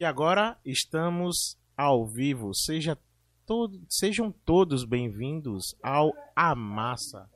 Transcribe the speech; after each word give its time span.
E 0.00 0.04
agora 0.06 0.58
estamos 0.64 1.58
ao 1.76 2.06
vivo. 2.06 2.54
Seja 2.54 2.96
todo, 3.44 3.78
sejam 3.86 4.32
todos 4.32 4.82
bem-vindos 4.82 5.76
ao 5.82 6.14
Amassa. 6.34 7.28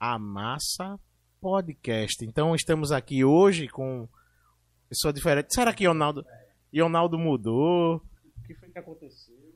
Amassa 0.00 0.98
Podcast. 1.40 2.24
Então 2.24 2.56
estamos 2.56 2.90
aqui 2.90 3.24
hoje 3.24 3.68
com 3.68 4.08
pessoa 4.88 5.12
diferente. 5.12 5.54
Será 5.54 5.72
que 5.72 5.86
Ronaldo, 5.86 6.26
Ronaldo 6.76 7.16
mudou? 7.16 8.02
O 8.36 8.42
que 8.48 8.54
foi 8.56 8.68
que 8.70 8.80
aconteceu? 8.80 9.54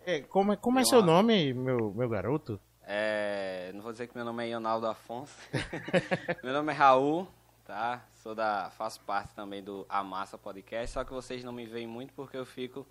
É, 0.00 0.22
como 0.22 0.54
é, 0.54 0.56
como 0.56 0.80
é 0.80 0.84
seu 0.84 1.00
nome, 1.00 1.54
meu, 1.54 1.94
meu 1.94 2.08
garoto? 2.08 2.60
É, 2.82 3.70
não 3.72 3.80
vou 3.80 3.92
dizer 3.92 4.08
que 4.08 4.16
meu 4.16 4.24
nome 4.24 4.50
é 4.50 4.52
Ronaldo 4.52 4.88
Afonso. 4.88 5.36
meu 6.42 6.52
nome 6.52 6.72
é 6.72 6.74
Raul, 6.74 7.28
tá? 7.64 8.06
Sou 8.22 8.34
da, 8.34 8.70
faço 8.70 9.00
parte 9.00 9.34
também 9.34 9.62
do 9.62 9.86
Amassa 9.88 10.36
Podcast, 10.36 10.92
só 10.92 11.04
que 11.04 11.12
vocês 11.12 11.42
não 11.42 11.52
me 11.52 11.66
veem 11.66 11.86
muito 11.86 12.12
porque 12.14 12.36
eu 12.36 12.44
fico 12.44 12.86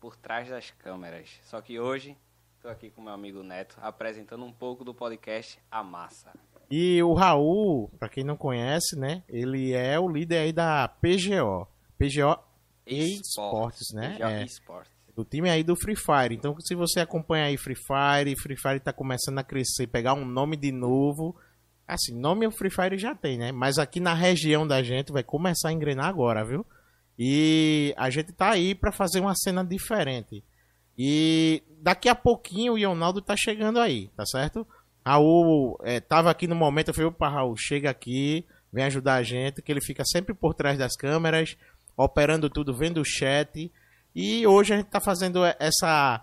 por 0.00 0.16
trás 0.16 0.48
das 0.48 0.70
câmeras. 0.70 1.40
Só 1.44 1.60
que 1.60 1.78
hoje 1.78 2.16
estou 2.56 2.70
aqui 2.70 2.90
com 2.90 3.02
meu 3.02 3.12
amigo 3.12 3.42
Neto 3.42 3.76
apresentando 3.80 4.44
um 4.44 4.52
pouco 4.52 4.84
do 4.84 4.92
podcast 4.92 5.58
Amassa. 5.70 6.32
E 6.68 7.00
o 7.02 7.14
Raul, 7.14 7.88
para 7.98 8.08
quem 8.08 8.24
não 8.24 8.36
conhece, 8.36 8.98
né? 8.98 9.22
Ele 9.28 9.72
é 9.72 9.98
o 10.00 10.08
líder 10.08 10.38
aí 10.38 10.52
da 10.52 10.88
PGO. 10.88 11.68
PGO 11.96 12.42
Esportes, 12.84 13.94
né? 13.94 14.16
PGO 14.16 14.24
é. 14.24 14.44
Esportes. 14.44 14.92
Do 15.14 15.24
time 15.24 15.48
aí 15.48 15.62
do 15.62 15.76
Free 15.76 15.96
Fire. 15.96 16.34
Então, 16.34 16.54
se 16.60 16.74
você 16.74 17.00
acompanha 17.00 17.46
aí 17.46 17.56
Free 17.56 17.76
Fire, 17.76 18.38
Free 18.38 18.56
Fire 18.56 18.80
tá 18.80 18.92
começando 18.92 19.38
a 19.38 19.44
crescer, 19.44 19.86
pegar 19.86 20.12
um 20.12 20.26
nome 20.26 20.56
de 20.56 20.70
novo. 20.70 21.36
Assim, 21.86 22.14
nome 22.18 22.46
o 22.46 22.50
Free 22.50 22.70
Fire 22.70 22.98
já 22.98 23.14
tem, 23.14 23.38
né? 23.38 23.52
Mas 23.52 23.78
aqui 23.78 24.00
na 24.00 24.14
região 24.14 24.66
da 24.66 24.82
gente 24.82 25.12
vai 25.12 25.22
começar 25.22 25.68
a 25.68 25.72
engrenar 25.72 26.06
agora, 26.06 26.44
viu? 26.44 26.66
E 27.18 27.94
a 27.96 28.10
gente 28.10 28.32
tá 28.32 28.50
aí 28.50 28.74
para 28.74 28.92
fazer 28.92 29.20
uma 29.20 29.34
cena 29.34 29.64
diferente. 29.64 30.42
E 30.98 31.62
daqui 31.80 32.08
a 32.08 32.14
pouquinho 32.14 32.74
o 32.74 32.88
Ronaldo 32.88 33.20
tá 33.20 33.34
chegando 33.36 33.78
aí, 33.78 34.08
tá 34.16 34.24
certo? 34.26 34.66
Raul 35.04 35.78
é, 35.84 36.00
tava 36.00 36.30
aqui 36.30 36.48
no 36.48 36.56
momento, 36.56 36.88
eu 36.88 36.94
falei, 36.94 37.08
opa, 37.08 37.28
Raul, 37.28 37.56
chega 37.56 37.88
aqui, 37.88 38.44
vem 38.72 38.84
ajudar 38.84 39.14
a 39.14 39.22
gente, 39.22 39.62
que 39.62 39.70
ele 39.70 39.80
fica 39.80 40.04
sempre 40.04 40.34
por 40.34 40.52
trás 40.52 40.76
das 40.76 40.96
câmeras, 40.96 41.56
operando 41.96 42.50
tudo, 42.50 42.76
vendo 42.76 43.00
o 43.00 43.04
chat. 43.04 43.70
E 44.14 44.46
hoje 44.46 44.74
a 44.74 44.76
gente 44.78 44.88
tá 44.88 45.00
fazendo 45.00 45.42
essa. 45.44 46.22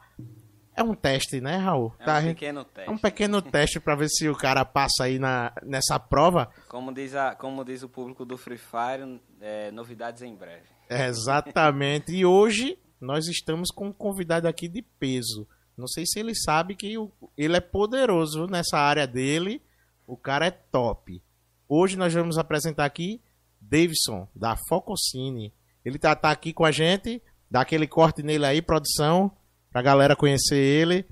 É 0.75 0.81
um 0.83 0.95
teste, 0.95 1.39
né, 1.39 1.57
Raul? 1.57 1.93
É 1.99 2.03
Tá, 2.05 2.17
um 2.17 2.21
gente- 2.21 2.33
pequeno 2.35 2.63
teste. 2.65 2.89
é 2.89 2.93
um 2.93 2.97
pequeno 2.97 3.41
teste 3.41 3.79
para 3.79 3.95
ver 3.95 4.09
se 4.09 4.27
o 4.27 4.35
cara 4.35 4.65
passa 4.65 5.03
aí 5.03 5.19
na, 5.19 5.53
nessa 5.63 5.99
prova. 5.99 6.49
Como 6.67 6.93
diz, 6.93 7.13
a, 7.15 7.35
como 7.35 7.63
diz 7.63 7.83
o 7.83 7.89
público 7.89 8.25
do 8.25 8.37
Free 8.37 8.57
Fire, 8.57 9.21
é, 9.39 9.69
novidades 9.71 10.21
em 10.23 10.35
breve. 10.35 10.63
É, 10.89 11.05
Exatamente. 11.07 12.11
E 12.13 12.25
hoje 12.25 12.77
nós 12.99 13.27
estamos 13.27 13.69
com 13.69 13.87
um 13.87 13.93
convidado 13.93 14.47
aqui 14.47 14.67
de 14.67 14.81
peso. 14.81 15.47
Não 15.77 15.87
sei 15.87 16.05
se 16.05 16.19
ele 16.19 16.33
sabe 16.35 16.75
que 16.75 16.97
o- 16.97 17.11
ele 17.37 17.55
é 17.57 17.61
poderoso 17.61 18.45
nessa 18.47 18.77
área 18.77 19.05
dele. 19.07 19.61
O 20.07 20.17
cara 20.17 20.47
é 20.47 20.51
top. 20.51 21.21
Hoje 21.67 21.97
nós 21.97 22.13
vamos 22.13 22.37
apresentar 22.37 22.85
aqui 22.85 23.21
Davidson, 23.61 24.27
da 24.35 24.55
Fococine. 24.67 25.53
Ele 25.85 25.97
tá, 25.97 26.15
tá 26.15 26.29
aqui 26.31 26.51
com 26.53 26.65
a 26.65 26.71
gente. 26.71 27.21
Dá 27.49 27.61
aquele 27.61 27.87
corte 27.87 28.21
nele 28.23 28.45
aí, 28.45 28.61
produção, 28.61 29.31
pra 29.73 29.81
galera 29.81 30.15
conhecer 30.15 30.55
ele. 30.55 31.05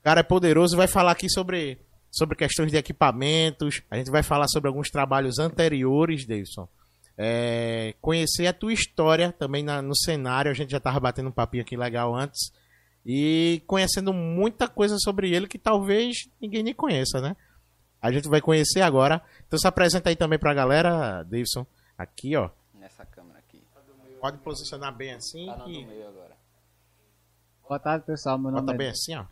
O 0.00 0.04
cara 0.04 0.20
é 0.20 0.22
poderoso 0.22 0.76
e 0.76 0.78
vai 0.78 0.86
falar 0.86 1.10
aqui 1.12 1.28
sobre, 1.28 1.78
sobre 2.10 2.36
questões 2.36 2.70
de 2.70 2.76
equipamentos. 2.76 3.82
A 3.90 3.96
gente 3.96 4.10
vai 4.10 4.22
falar 4.22 4.46
sobre 4.46 4.68
alguns 4.68 4.88
trabalhos 4.90 5.38
anteriores, 5.40 6.24
Davidson. 6.26 6.68
É, 7.18 7.94
conhecer 8.00 8.46
a 8.46 8.52
tua 8.52 8.72
história 8.72 9.32
também 9.32 9.64
na- 9.64 9.80
no 9.82 9.96
cenário. 9.96 10.50
A 10.50 10.54
gente 10.54 10.70
já 10.70 10.78
tava 10.78 11.00
batendo 11.00 11.30
um 11.30 11.32
papinho 11.32 11.62
aqui 11.64 11.76
legal 11.76 12.14
antes. 12.14 12.52
E 13.04 13.62
conhecendo 13.66 14.12
muita 14.12 14.68
coisa 14.68 14.96
sobre 14.98 15.34
ele 15.34 15.48
que 15.48 15.58
talvez 15.58 16.28
ninguém 16.40 16.62
nem 16.62 16.74
conheça, 16.74 17.20
né? 17.20 17.34
A 18.02 18.12
gente 18.12 18.28
vai 18.28 18.40
conhecer 18.40 18.82
agora. 18.82 19.22
Então 19.46 19.58
se 19.58 19.66
apresenta 19.66 20.10
aí 20.10 20.16
também 20.16 20.38
pra 20.38 20.52
galera, 20.52 21.22
Davidson. 21.22 21.66
Aqui, 21.96 22.36
ó. 22.36 22.50
Nessa 22.74 23.06
câmera 23.06 23.38
aqui. 23.38 23.62
Pode 24.20 24.38
posicionar 24.38 24.94
bem 24.94 25.12
assim. 25.14 25.46
Tá 25.46 25.54
que... 25.64 25.72
do 25.82 25.86
meio 25.88 26.06
agora. 26.08 26.35
Boa 27.68 27.80
tarde, 27.80 28.06
pessoal. 28.06 28.38
Meu 28.38 28.52
nome 28.52 28.66
Bota 28.66 28.74
é... 28.74 28.78
bem 28.78 28.90
assim, 28.90 29.16
ó. 29.16 29.24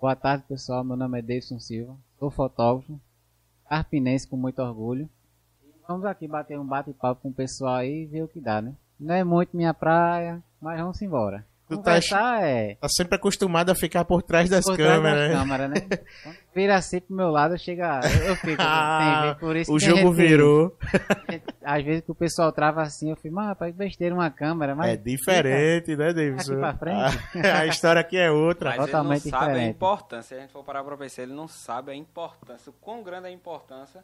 Boa 0.00 0.16
tarde, 0.16 0.44
pessoal. 0.48 0.82
Meu 0.82 0.96
nome 0.96 1.20
é 1.20 1.22
Davidson 1.22 1.60
Silva. 1.60 1.96
Sou 2.18 2.32
fotógrafo, 2.32 3.00
carpinense 3.68 4.26
com 4.26 4.36
muito 4.36 4.60
orgulho. 4.60 5.08
Vamos 5.86 6.04
aqui 6.04 6.26
bater 6.26 6.58
um 6.58 6.66
bate-papo 6.66 7.22
com 7.22 7.28
o 7.28 7.32
pessoal 7.32 7.76
aí 7.76 8.02
e 8.02 8.06
ver 8.06 8.24
o 8.24 8.28
que 8.28 8.40
dá, 8.40 8.60
né? 8.60 8.74
Não 8.98 9.14
é 9.14 9.22
muito 9.22 9.56
minha 9.56 9.72
praia, 9.72 10.42
mas 10.60 10.80
vamos 10.80 11.00
embora. 11.00 11.46
Tu 11.68 11.82
tá 11.82 11.98
é 12.42 12.74
Tá 12.76 12.88
sempre 12.88 13.16
acostumado 13.16 13.70
a 13.70 13.74
ficar 13.74 14.04
por 14.04 14.22
trás 14.22 14.48
das 14.48 14.64
por 14.64 14.76
trás 14.76 14.90
câmeras, 14.96 15.20
das 15.20 15.30
né? 15.30 15.36
câmeras, 15.38 15.70
né? 15.70 15.80
Quando 16.24 16.36
vira 16.54 16.76
assim 16.76 17.00
pro 17.00 17.14
meu 17.14 17.28
lado, 17.30 17.58
chega... 17.58 18.00
Eu 18.26 18.34
fico... 18.36 18.60
Ah, 18.62 19.34
tem, 19.38 19.40
por 19.40 19.54
isso 19.56 19.72
o 19.72 19.78
jogo 19.78 20.10
que- 20.14 20.16
virou. 20.22 20.76
Às 21.62 21.84
vezes 21.84 22.02
que 22.02 22.10
o 22.10 22.14
pessoal 22.14 22.50
trava 22.52 22.82
assim, 22.82 23.10
eu 23.10 23.16
fico, 23.16 23.34
mas 23.34 23.48
rapaz, 23.48 23.70
que 23.72 23.78
besteira 23.78 24.14
uma 24.14 24.30
câmera, 24.30 24.74
mas... 24.74 24.92
É 24.92 24.96
diferente, 24.96 25.94
né, 25.94 26.12
Davidson? 26.12 26.52
Aqui 26.54 26.60
pra 26.60 26.74
frente. 26.74 27.46
A, 27.46 27.58
a 27.60 27.66
história 27.66 28.00
aqui 28.00 28.16
é 28.16 28.30
outra. 28.30 28.70
Mas 28.70 28.86
Totalmente 28.86 29.22
ele 29.26 29.30
não 29.32 29.38
sabe 29.38 29.44
a 29.50 29.54
diferente. 29.54 29.74
importância. 29.76 30.22
Se 30.28 30.34
a 30.34 30.40
gente 30.40 30.52
for 30.52 30.64
parar 30.64 30.82
pra 30.84 30.96
pensar, 30.96 31.22
ele 31.22 31.34
não 31.34 31.46
sabe 31.48 31.92
a 31.92 31.94
importância, 31.94 32.70
o 32.70 32.72
quão 32.80 33.02
grande 33.02 33.26
é 33.26 33.30
a 33.30 33.32
importância 33.32 34.02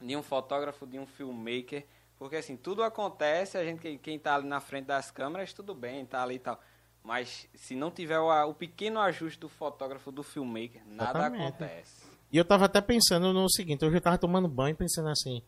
de 0.00 0.16
um 0.16 0.22
fotógrafo, 0.22 0.86
de 0.86 0.98
um 0.98 1.06
filmmaker. 1.06 1.84
Porque 2.18 2.36
assim, 2.36 2.56
tudo 2.56 2.82
acontece, 2.82 3.56
a 3.56 3.64
gente, 3.64 3.80
quem- 3.80 3.96
quem 3.98 4.18
tá 4.18 4.34
ali 4.34 4.46
na 4.46 4.60
frente 4.60 4.86
das 4.86 5.10
câmeras, 5.10 5.52
tudo 5.54 5.74
bem, 5.74 6.04
tá 6.04 6.22
ali 6.22 6.34
e 6.34 6.38
tal. 6.38 6.60
Mas 7.02 7.48
se 7.54 7.74
não 7.74 7.90
tiver 7.90 8.18
o, 8.18 8.28
o 8.48 8.54
pequeno 8.54 9.00
ajuste 9.00 9.40
do 9.40 9.48
fotógrafo, 9.48 10.12
do 10.12 10.22
filmmaker, 10.22 10.82
nada 10.86 11.18
Exatamente. 11.18 11.42
acontece. 11.42 12.06
E 12.32 12.36
eu 12.36 12.44
tava 12.44 12.66
até 12.66 12.80
pensando 12.80 13.32
no 13.32 13.50
seguinte, 13.50 13.84
hoje 13.84 13.96
eu 13.96 14.00
tava 14.00 14.18
tomando 14.18 14.46
banho 14.46 14.76
pensando 14.76 15.08
assim, 15.08 15.42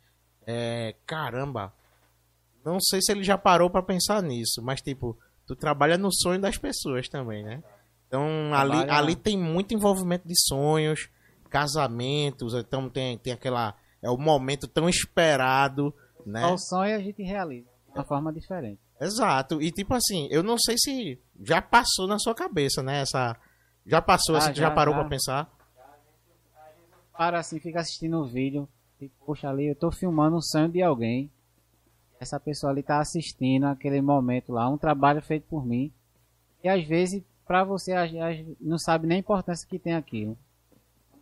é, 0.47 0.97
caramba, 1.07 1.73
não 2.65 2.81
sei 2.81 3.01
se 3.01 3.13
ele 3.13 3.23
já 3.23 3.39
parou 3.39 3.71
pra 3.71 3.83
pensar 3.83 4.23
nisso, 4.23 4.61
mas 4.63 4.81
tipo, 4.83 5.17
tu 5.47 5.55
trabalha 5.55 5.97
no 5.97 6.13
sonho 6.13 6.41
das 6.41 6.59
pessoas 6.59 7.09
também, 7.09 7.45
né? 7.45 7.63
Então 8.09 8.53
ali, 8.53 8.71
Trabalha- 8.79 8.95
ali 8.95 9.17
tem 9.17 9.39
muito 9.39 9.73
envolvimento 9.73 10.27
de 10.27 10.35
sonhos, 10.49 11.09
casamentos, 11.49 12.55
então 12.55 12.89
tem, 12.89 13.17
tem 13.19 13.33
aquela, 13.33 13.77
é 14.03 14.11
o 14.11 14.19
momento 14.19 14.67
tão 14.67 14.89
esperado, 14.89 15.95
né? 16.27 16.41
Só 16.41 16.55
o 16.55 16.59
sonho 16.59 16.97
a 16.97 16.99
gente 16.99 17.23
realiza 17.23 17.69
de 17.87 17.99
uma 17.99 18.05
forma 18.05 18.33
diferente. 18.33 18.81
Exato, 19.05 19.61
e 19.61 19.71
tipo 19.73 19.95
assim, 19.95 20.29
eu 20.31 20.43
não 20.43 20.57
sei 20.59 20.77
se 20.79 21.19
já 21.43 21.61
passou 21.61 22.07
na 22.07 22.19
sua 22.19 22.35
cabeça, 22.35 22.83
né, 22.83 23.01
essa... 23.01 23.37
Já 23.85 24.01
passou, 24.01 24.37
Ah, 24.37 24.39
assim, 24.39 24.55
já, 24.55 24.69
já, 24.69 24.71
parou 24.71 24.95
já. 24.95 25.01
pra 25.01 25.09
pensar? 25.09 25.51
para 27.17 27.39
assim, 27.41 27.59
fica 27.61 27.81
assistindo 27.81 28.19
o 28.19 28.27
vídeo, 28.27 28.69
fica, 28.99 29.15
poxa 29.27 29.49
ali, 29.49 29.67
eu 29.67 29.75
tô 29.75 29.91
filmando 29.91 30.37
um 30.37 30.41
sonho 30.41 30.69
de 30.69 30.83
alguém. 30.83 31.31
Essa 32.21 32.39
pessoa 32.39 32.71
ali 32.73 32.83
tá 32.83 33.01
assistindo 33.01 33.65
aquele 33.67 34.01
momento 34.01 34.53
lá, 34.53 34.69
um 34.69 34.79
trabalho 34.79 35.21
feito 35.21 35.45
por 35.49 35.67
mim. 35.67 35.93
E 36.63 36.69
às 36.69 36.85
vezes, 36.87 37.23
pra 37.47 37.65
você, 37.65 37.93
não 38.61 38.79
sabe 38.79 39.07
nem 39.07 39.17
a 39.17 39.21
importância 39.21 39.67
que 39.69 39.79
tem 39.79 39.95
aquilo. 39.95 40.39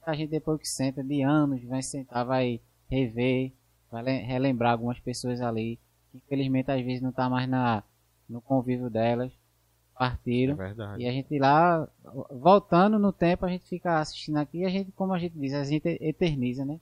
A 0.07 0.15
gente 0.15 0.31
depois 0.31 0.61
que 0.61 0.69
senta 0.69 1.03
de 1.03 1.23
anos, 1.23 1.63
vai 1.65 1.83
sentar, 1.83 2.25
vai 2.25 2.61
rever, 2.91 3.53
vai 3.91 4.03
le- 4.03 4.19
relembrar 4.21 4.73
algumas 4.73 4.99
pessoas 5.01 5.41
ali, 5.41 5.79
que 6.11 6.19
infelizmente 6.19 6.71
às 6.71 6.85
vezes 6.85 7.01
não 7.03 7.13
tá 7.13 7.29
mais 7.29 7.49
na, 7.49 7.83
no 8.29 8.41
convívio 8.41 8.89
delas, 8.91 9.31
É 9.33 9.99
partiram. 9.99 10.57
verdade. 10.57 11.03
E 11.03 11.07
a 11.09 11.13
gente 11.13 11.39
lá, 11.39 11.89
voltando 12.31 12.99
no 12.99 13.13
tempo, 13.13 13.45
a 13.45 13.49
gente 13.49 13.67
fica 13.69 13.99
assistindo 14.01 14.39
aqui 14.39 14.59
e 14.59 14.65
a 14.65 14.71
gente, 14.71 14.91
como 14.93 15.13
a 15.13 15.19
gente 15.19 15.39
diz, 15.39 15.53
a 15.55 15.65
gente 15.65 15.87
eterniza, 16.01 16.65
né? 16.65 16.81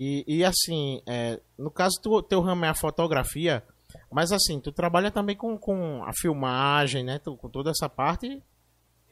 E, 0.00 0.24
e 0.28 0.44
assim, 0.44 1.02
é, 1.06 1.40
no 1.58 1.70
caso, 1.70 1.96
tu, 2.00 2.22
teu 2.22 2.40
ramo 2.40 2.64
é 2.64 2.68
a 2.68 2.74
fotografia, 2.74 3.64
mas 4.12 4.30
assim, 4.30 4.60
tu 4.60 4.70
trabalha 4.70 5.10
também 5.10 5.34
com, 5.36 5.58
com 5.58 6.04
a 6.04 6.12
filmagem, 6.12 7.02
né? 7.02 7.18
Tu- 7.18 7.36
com 7.36 7.48
toda 7.48 7.70
essa 7.70 7.88
parte. 7.88 8.40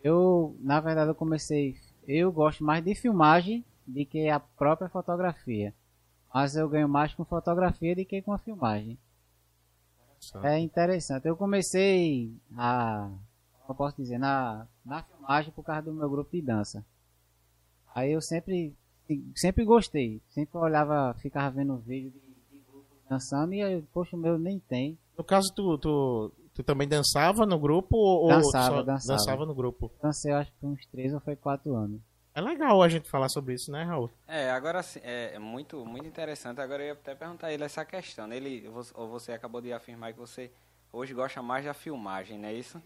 Eu, 0.04 0.56
na 0.60 0.80
verdade, 0.80 1.10
eu 1.10 1.14
comecei. 1.14 1.74
Eu 2.06 2.30
gosto 2.30 2.62
mais 2.62 2.84
de 2.84 2.94
filmagem 2.94 3.64
do 3.84 4.04
que 4.06 4.28
a 4.28 4.38
própria 4.38 4.88
fotografia. 4.88 5.74
Mas 6.32 6.54
eu 6.56 6.68
ganho 6.68 6.88
mais 6.88 7.14
com 7.14 7.24
fotografia 7.24 7.94
do 7.94 8.04
que 8.04 8.22
com 8.22 8.32
a 8.32 8.38
filmagem. 8.38 8.98
É 10.42 10.58
interessante. 10.58 11.26
Eu 11.26 11.36
comecei 11.36 12.32
a. 12.56 13.10
Como 13.60 13.70
eu 13.70 13.74
posso 13.74 13.96
dizer? 13.96 14.18
Na, 14.18 14.66
na 14.84 15.02
filmagem 15.02 15.52
por 15.52 15.64
causa 15.64 15.82
do 15.82 15.92
meu 15.92 16.08
grupo 16.08 16.30
de 16.32 16.42
dança. 16.42 16.84
Aí 17.94 18.12
eu 18.12 18.20
sempre. 18.20 18.74
Sempre 19.36 19.64
gostei. 19.64 20.20
Sempre 20.28 20.58
olhava, 20.58 21.14
ficava 21.14 21.50
vendo 21.50 21.76
vídeo 21.78 22.10
de, 22.10 22.18
de 22.50 22.64
grupo 22.66 22.86
dançando 23.08 23.54
e 23.54 23.62
aí, 23.62 23.80
poxa, 23.92 24.16
o 24.16 24.18
meu 24.18 24.36
nem 24.38 24.58
tem. 24.58 24.98
No 25.16 25.22
caso, 25.22 25.52
tu, 25.54 25.78
tu, 25.78 26.32
tu 26.52 26.62
também 26.64 26.88
dançava 26.88 27.46
no 27.46 27.58
grupo 27.58 27.96
ou 27.96 28.28
Dançava, 28.28 28.76
só 28.76 28.82
dançava. 28.82 29.18
dançava 29.18 29.46
no 29.46 29.54
grupo? 29.54 29.92
Dancei 30.02 30.32
acho 30.32 30.52
que 30.52 30.66
uns 30.66 30.84
3 30.86 31.14
ou 31.14 31.20
foi 31.20 31.36
4 31.36 31.74
anos. 31.74 32.00
É 32.36 32.40
legal 32.40 32.80
a 32.84 32.88
gente 32.88 33.08
falar 33.10 33.28
sobre 33.28 33.54
isso, 33.54 33.72
né, 33.72 33.82
Raul? 33.82 34.12
É, 34.26 34.50
agora 34.50 34.82
sim, 34.82 35.00
é 35.02 35.32
é 35.34 35.38
muito, 35.38 35.84
muito 35.86 36.06
interessante. 36.06 36.60
Agora 36.60 36.82
eu 36.82 36.86
ia 36.88 36.92
até 36.94 37.14
perguntar 37.14 37.48
a 37.48 37.52
ele 37.52 37.64
essa 37.64 37.84
questão. 37.84 38.32
Ele, 38.32 38.68
você 38.68 39.32
acabou 39.32 39.60
de 39.60 39.72
afirmar 39.72 40.12
que 40.12 40.18
você 40.18 40.50
hoje 40.92 41.14
gosta 41.14 41.42
mais 41.42 41.64
da 41.64 41.74
filmagem, 41.74 42.38
não 42.38 42.48
é 42.48 42.52
isso? 42.54 42.82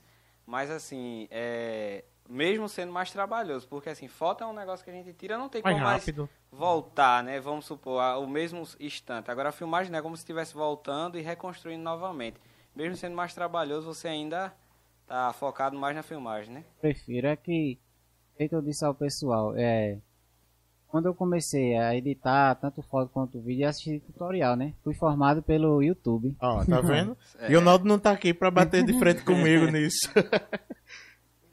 Mas 0.47 0.71
assim, 0.71 1.29
é, 1.31 2.05
mesmo 2.29 2.69
sendo 2.69 2.93
mais 2.93 3.11
trabalhoso, 3.11 3.67
porque 3.69 3.89
assim, 3.91 4.09
foto 4.09 4.45
é 4.45 4.47
um 4.47 4.53
negócio 4.53 4.85
que 4.85 4.91
a 4.91 4.95
gente 4.95 5.13
tira, 5.15 5.39
não 5.39 5.49
tem 5.49 5.63
Mais 5.63 5.77
como 5.77 5.81
mais 5.81 6.13
rápido. 6.13 6.29
voltar, 6.53 7.23
né? 7.23 7.41
Vamos 7.41 7.65
supor, 7.67 8.01
a- 8.03 8.19
o 8.19 8.27
mesmo 8.27 8.63
instante. 8.79 9.31
Agora 9.31 9.49
a 9.51 9.53
filmagem 9.53 9.91
né, 9.93 9.99
é 9.99 10.03
como 10.03 10.17
se 10.17 10.23
estivesse 10.23 10.55
voltando 10.55 11.19
e 11.19 11.23
reconstruindo 11.23 11.83
novamente. 11.83 12.39
Mesmo 12.75 12.97
sendo 12.97 13.17
mais 13.17 13.33
trabalhoso, 13.35 13.87
você 13.87 14.09
ainda 14.09 14.53
tá 15.07 15.33
focado 15.33 15.77
mais 15.79 15.95
na 15.97 16.03
filmagem, 16.03 16.53
né? 16.55 16.65
prefiro 16.81 17.27
é 17.29 17.37
que, 17.37 17.79
feito 18.41 18.55
eu 18.55 18.63
disse 18.63 18.83
ao 18.87 18.95
pessoal, 18.95 19.55
é, 19.55 19.99
quando 20.89 21.05
eu 21.05 21.15
comecei 21.15 21.77
a 21.77 21.95
editar 21.95 22.55
tanto 22.55 22.81
foto 22.81 23.11
quanto 23.13 23.39
vídeo, 23.39 23.65
eu 23.65 23.69
assisti 23.69 24.01
tutorial, 24.01 24.57
né? 24.57 24.73
Fui 24.83 24.95
formado 24.95 25.43
pelo 25.43 25.83
YouTube. 25.83 26.35
Ó, 26.41 26.65
tá 26.65 26.81
vendo? 26.81 27.15
É. 27.39 27.53
E 27.53 27.57
o 27.57 27.61
Naldo 27.61 27.85
não 27.85 27.99
tá 27.99 28.13
aqui 28.13 28.33
pra 28.33 28.51
bater 28.51 28.83
de 28.83 28.99
frente 28.99 29.23
comigo 29.25 29.67
nisso. 29.67 30.09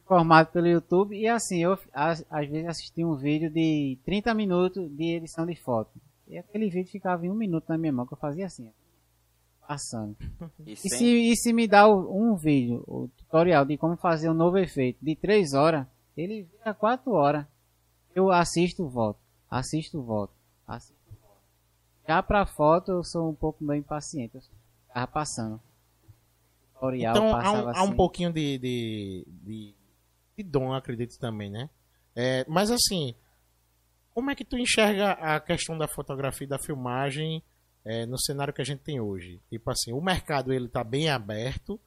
Formado 0.06 0.48
pelo 0.54 0.66
YouTube 0.66 1.14
e 1.14 1.28
assim, 1.28 1.62
eu 1.62 1.78
às, 1.94 2.26
às 2.30 2.48
vezes 2.48 2.70
assisti 2.70 3.04
um 3.04 3.18
vídeo 3.18 3.50
de 3.50 4.00
30 4.06 4.34
minutos 4.34 4.90
de 4.90 5.18
edição 5.18 5.46
de 5.46 5.56
foto. 5.62 5.92
E 6.26 6.38
aquele 6.38 6.70
vídeo 6.70 6.90
ficava 6.90 7.26
em 7.26 7.30
um 7.30 7.36
minuto 7.36 7.66
na 7.68 7.78
minha 7.78 7.92
mão, 7.92 8.08
que 8.08 8.14
eu 8.14 8.18
fazia 8.18 8.46
assim, 8.46 8.72
passando. 9.68 10.16
E 10.66 10.72
E 10.72 10.78
se, 10.78 11.06
e 11.06 11.36
se 11.36 11.52
me 11.52 11.68
dá 11.68 11.86
um 11.90 12.38
vídeo, 12.38 12.82
o 12.88 13.10
tutorial 13.18 13.66
de 13.66 13.78
como 13.78 13.98
fazer 13.98 14.30
um 14.30 14.34
novo 14.34 14.58
efeito 14.58 15.00
de 15.04 15.18
3 15.18 15.54
horas, 15.54 15.86
ele 16.22 16.44
vira 16.44 16.74
4 16.74 17.12
horas. 17.12 17.46
Eu 18.16 18.32
assisto, 18.32 18.88
volto. 18.88 19.20
Assisto, 19.50 20.02
volto. 20.02 20.34
Assisto, 20.68 20.96
volto. 21.22 21.38
Já 22.08 22.22
pra 22.24 22.46
foto 22.46 22.92
eu 22.92 23.04
sou 23.04 23.30
um 23.30 23.36
pouco 23.36 23.64
meio 23.64 23.80
impaciente. 23.80 24.36
Eu 24.38 24.42
tava 24.94 25.08
passando. 25.08 25.62
Tutorial 26.74 27.16
Então 27.16 27.36
há 27.36 27.52
um, 27.52 27.56
há 27.58 27.64
um 27.64 27.70
assim. 27.70 27.96
pouquinho 27.96 28.32
de, 28.34 28.58
de, 28.58 29.28
de, 29.44 29.76
de 30.38 30.44
dom, 30.44 30.74
acredito 30.74 31.18
também, 31.20 31.50
né? 31.50 31.70
É, 32.16 32.46
mas 32.48 32.72
assim, 32.72 33.16
como 34.14 34.30
é 34.32 34.36
que 34.36 34.46
tu 34.46 34.58
enxerga 34.58 35.12
a 35.14 35.40
questão 35.40 35.78
da 35.78 35.88
fotografia 35.88 36.46
e 36.46 36.50
da 36.50 36.60
filmagem 36.60 37.44
é, 37.86 38.06
no 38.06 38.20
cenário 38.20 38.54
que 38.54 38.62
a 38.62 38.66
gente 38.66 38.80
tem 38.82 39.00
hoje? 39.00 39.40
Tipo 39.50 39.70
assim, 39.72 39.92
o 39.94 40.02
mercado 40.02 40.52
ele 40.54 40.68
tá 40.68 40.84
bem 40.84 41.10
aberto. 41.10 41.80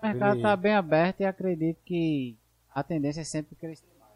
O 0.00 0.06
mercado 0.06 0.32
ele- 0.32 0.38
está 0.40 0.56
bem 0.56 0.74
aberto 0.74 1.20
e 1.20 1.24
acredito 1.24 1.78
que 1.84 2.36
a 2.76 2.82
tendência 2.82 3.22
é 3.22 3.24
sempre 3.24 3.56
crescer 3.56 3.88
mais. 3.98 4.12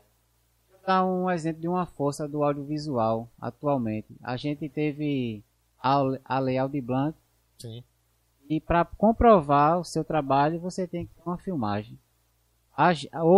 Vou 0.70 0.80
dar 0.86 1.06
um 1.06 1.30
exemplo 1.30 1.62
de 1.62 1.66
uma 1.66 1.86
força 1.86 2.28
do 2.28 2.44
audiovisual 2.44 3.26
atualmente. 3.40 4.14
A 4.22 4.36
gente 4.36 4.68
teve 4.68 5.42
a, 5.82 6.38
Lei 6.38 6.58
Aldir 6.58 6.82
Blanc 6.82 7.16
Sim. 7.56 7.82
e 8.50 8.60
para 8.60 8.84
comprovar 8.84 9.80
o 9.80 9.84
seu 9.84 10.04
trabalho 10.04 10.60
você 10.60 10.86
tem 10.86 11.06
que 11.06 11.14
ter 11.14 11.22
uma 11.24 11.38
filmagem. 11.38 11.98
A, 12.76 12.90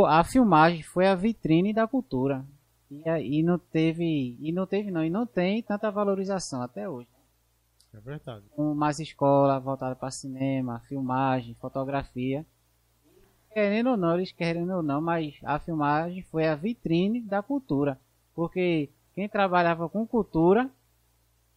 a 0.09 0.25
filmagem 0.25 0.83
foi 0.83 1.07
a 1.07 1.15
vitrine 1.15 1.73
da 1.73 1.87
cultura 1.87 2.45
e, 2.91 3.09
e 3.39 3.43
não 3.45 3.61
teve 3.61 4.37
e 4.41 4.51
não 4.51 4.67
teve 4.67 4.91
não 4.91 5.05
e 5.05 5.11
não 5.11 5.25
tem 5.25 5.63
tanta 5.63 5.89
valorização 5.89 6.63
até 6.63 6.89
hoje. 6.89 7.09
É 7.95 8.01
verdade. 8.01 8.45
com 8.57 8.75
mais 8.75 8.99
escola 8.99 9.61
voltada 9.61 9.95
para 9.95 10.11
cinema, 10.11 10.81
filmagem, 10.81 11.55
fotografia. 11.61 12.45
Querendo 13.53 13.91
ou 13.91 13.97
não, 13.97 14.15
eles 14.15 14.33
querendo 14.33 14.73
ou 14.73 14.83
não, 14.83 15.01
mas 15.01 15.39
a 15.43 15.59
filmagem 15.59 16.23
foi 16.23 16.47
a 16.47 16.55
vitrine 16.55 17.21
da 17.21 17.43
cultura. 17.43 17.99
Porque 18.35 18.89
quem 19.15 19.29
trabalhava 19.29 19.89
com 19.89 20.07
cultura 20.07 20.71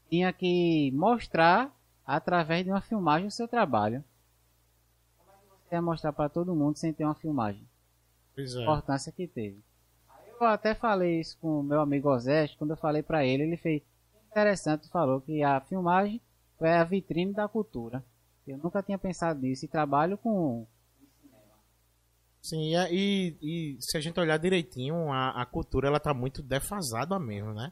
tinha 0.10 0.32
que 0.34 0.92
mostrar 0.92 1.74
através 2.06 2.64
de 2.64 2.72
uma 2.72 2.82
filmagem 2.82 3.28
o 3.28 3.32
seu 3.32 3.48
trabalho. 3.48 4.04
Como 5.18 5.32
é 5.32 5.36
que 5.36 5.70
você 5.70 5.76
ia 5.76 5.82
mostrar 5.82 6.14
para 6.14 6.30
todo 6.30 6.56
mundo 6.56 6.78
sem 6.78 6.94
ter 6.94 7.06
uma 7.06 7.16
filmagem? 7.16 7.66
Pois 8.36 8.56
a 8.56 8.60
é. 8.60 8.64
importância 8.64 9.12
que 9.12 9.28
teve. 9.28 9.64
Eu 10.40 10.48
até 10.48 10.76
falei 10.76 11.22
isso 11.22 11.38
com 11.40 11.62
o 11.62 11.64
meu 11.64 11.80
amigo 11.80 12.10
Osés, 12.10 12.54
quando 12.56 12.72
eu 12.72 12.78
falei 12.78 13.02
pra 13.02 13.26
ele, 13.26 13.44
ele 13.44 13.58
fez 13.58 13.82
interessante, 14.30 14.90
falou 14.90 15.22
que 15.22 15.42
a 15.42 15.62
filmagem 15.62 16.20
foi 16.58 16.74
a 16.74 16.84
vitrine 16.84 17.34
da 17.34 17.48
cultura. 17.48 18.04
Eu 18.46 18.58
nunca 18.58 18.84
tinha 18.84 18.98
pensado 18.98 19.40
nisso 19.40 19.64
e 19.64 19.70
trabalho 19.70 20.18
com 20.18 20.68
Sim, 22.48 22.76
e, 22.92 23.36
e, 23.42 23.78
se 23.80 23.98
a 23.98 24.00
gente 24.00 24.20
olhar 24.20 24.38
direitinho, 24.38 25.12
a, 25.12 25.42
a 25.42 25.46
cultura 25.48 25.88
ela 25.88 26.00
tá 26.00 26.14
muito 26.14 26.44
defasada 26.44 27.18
mesmo, 27.18 27.56
né? 27.56 27.72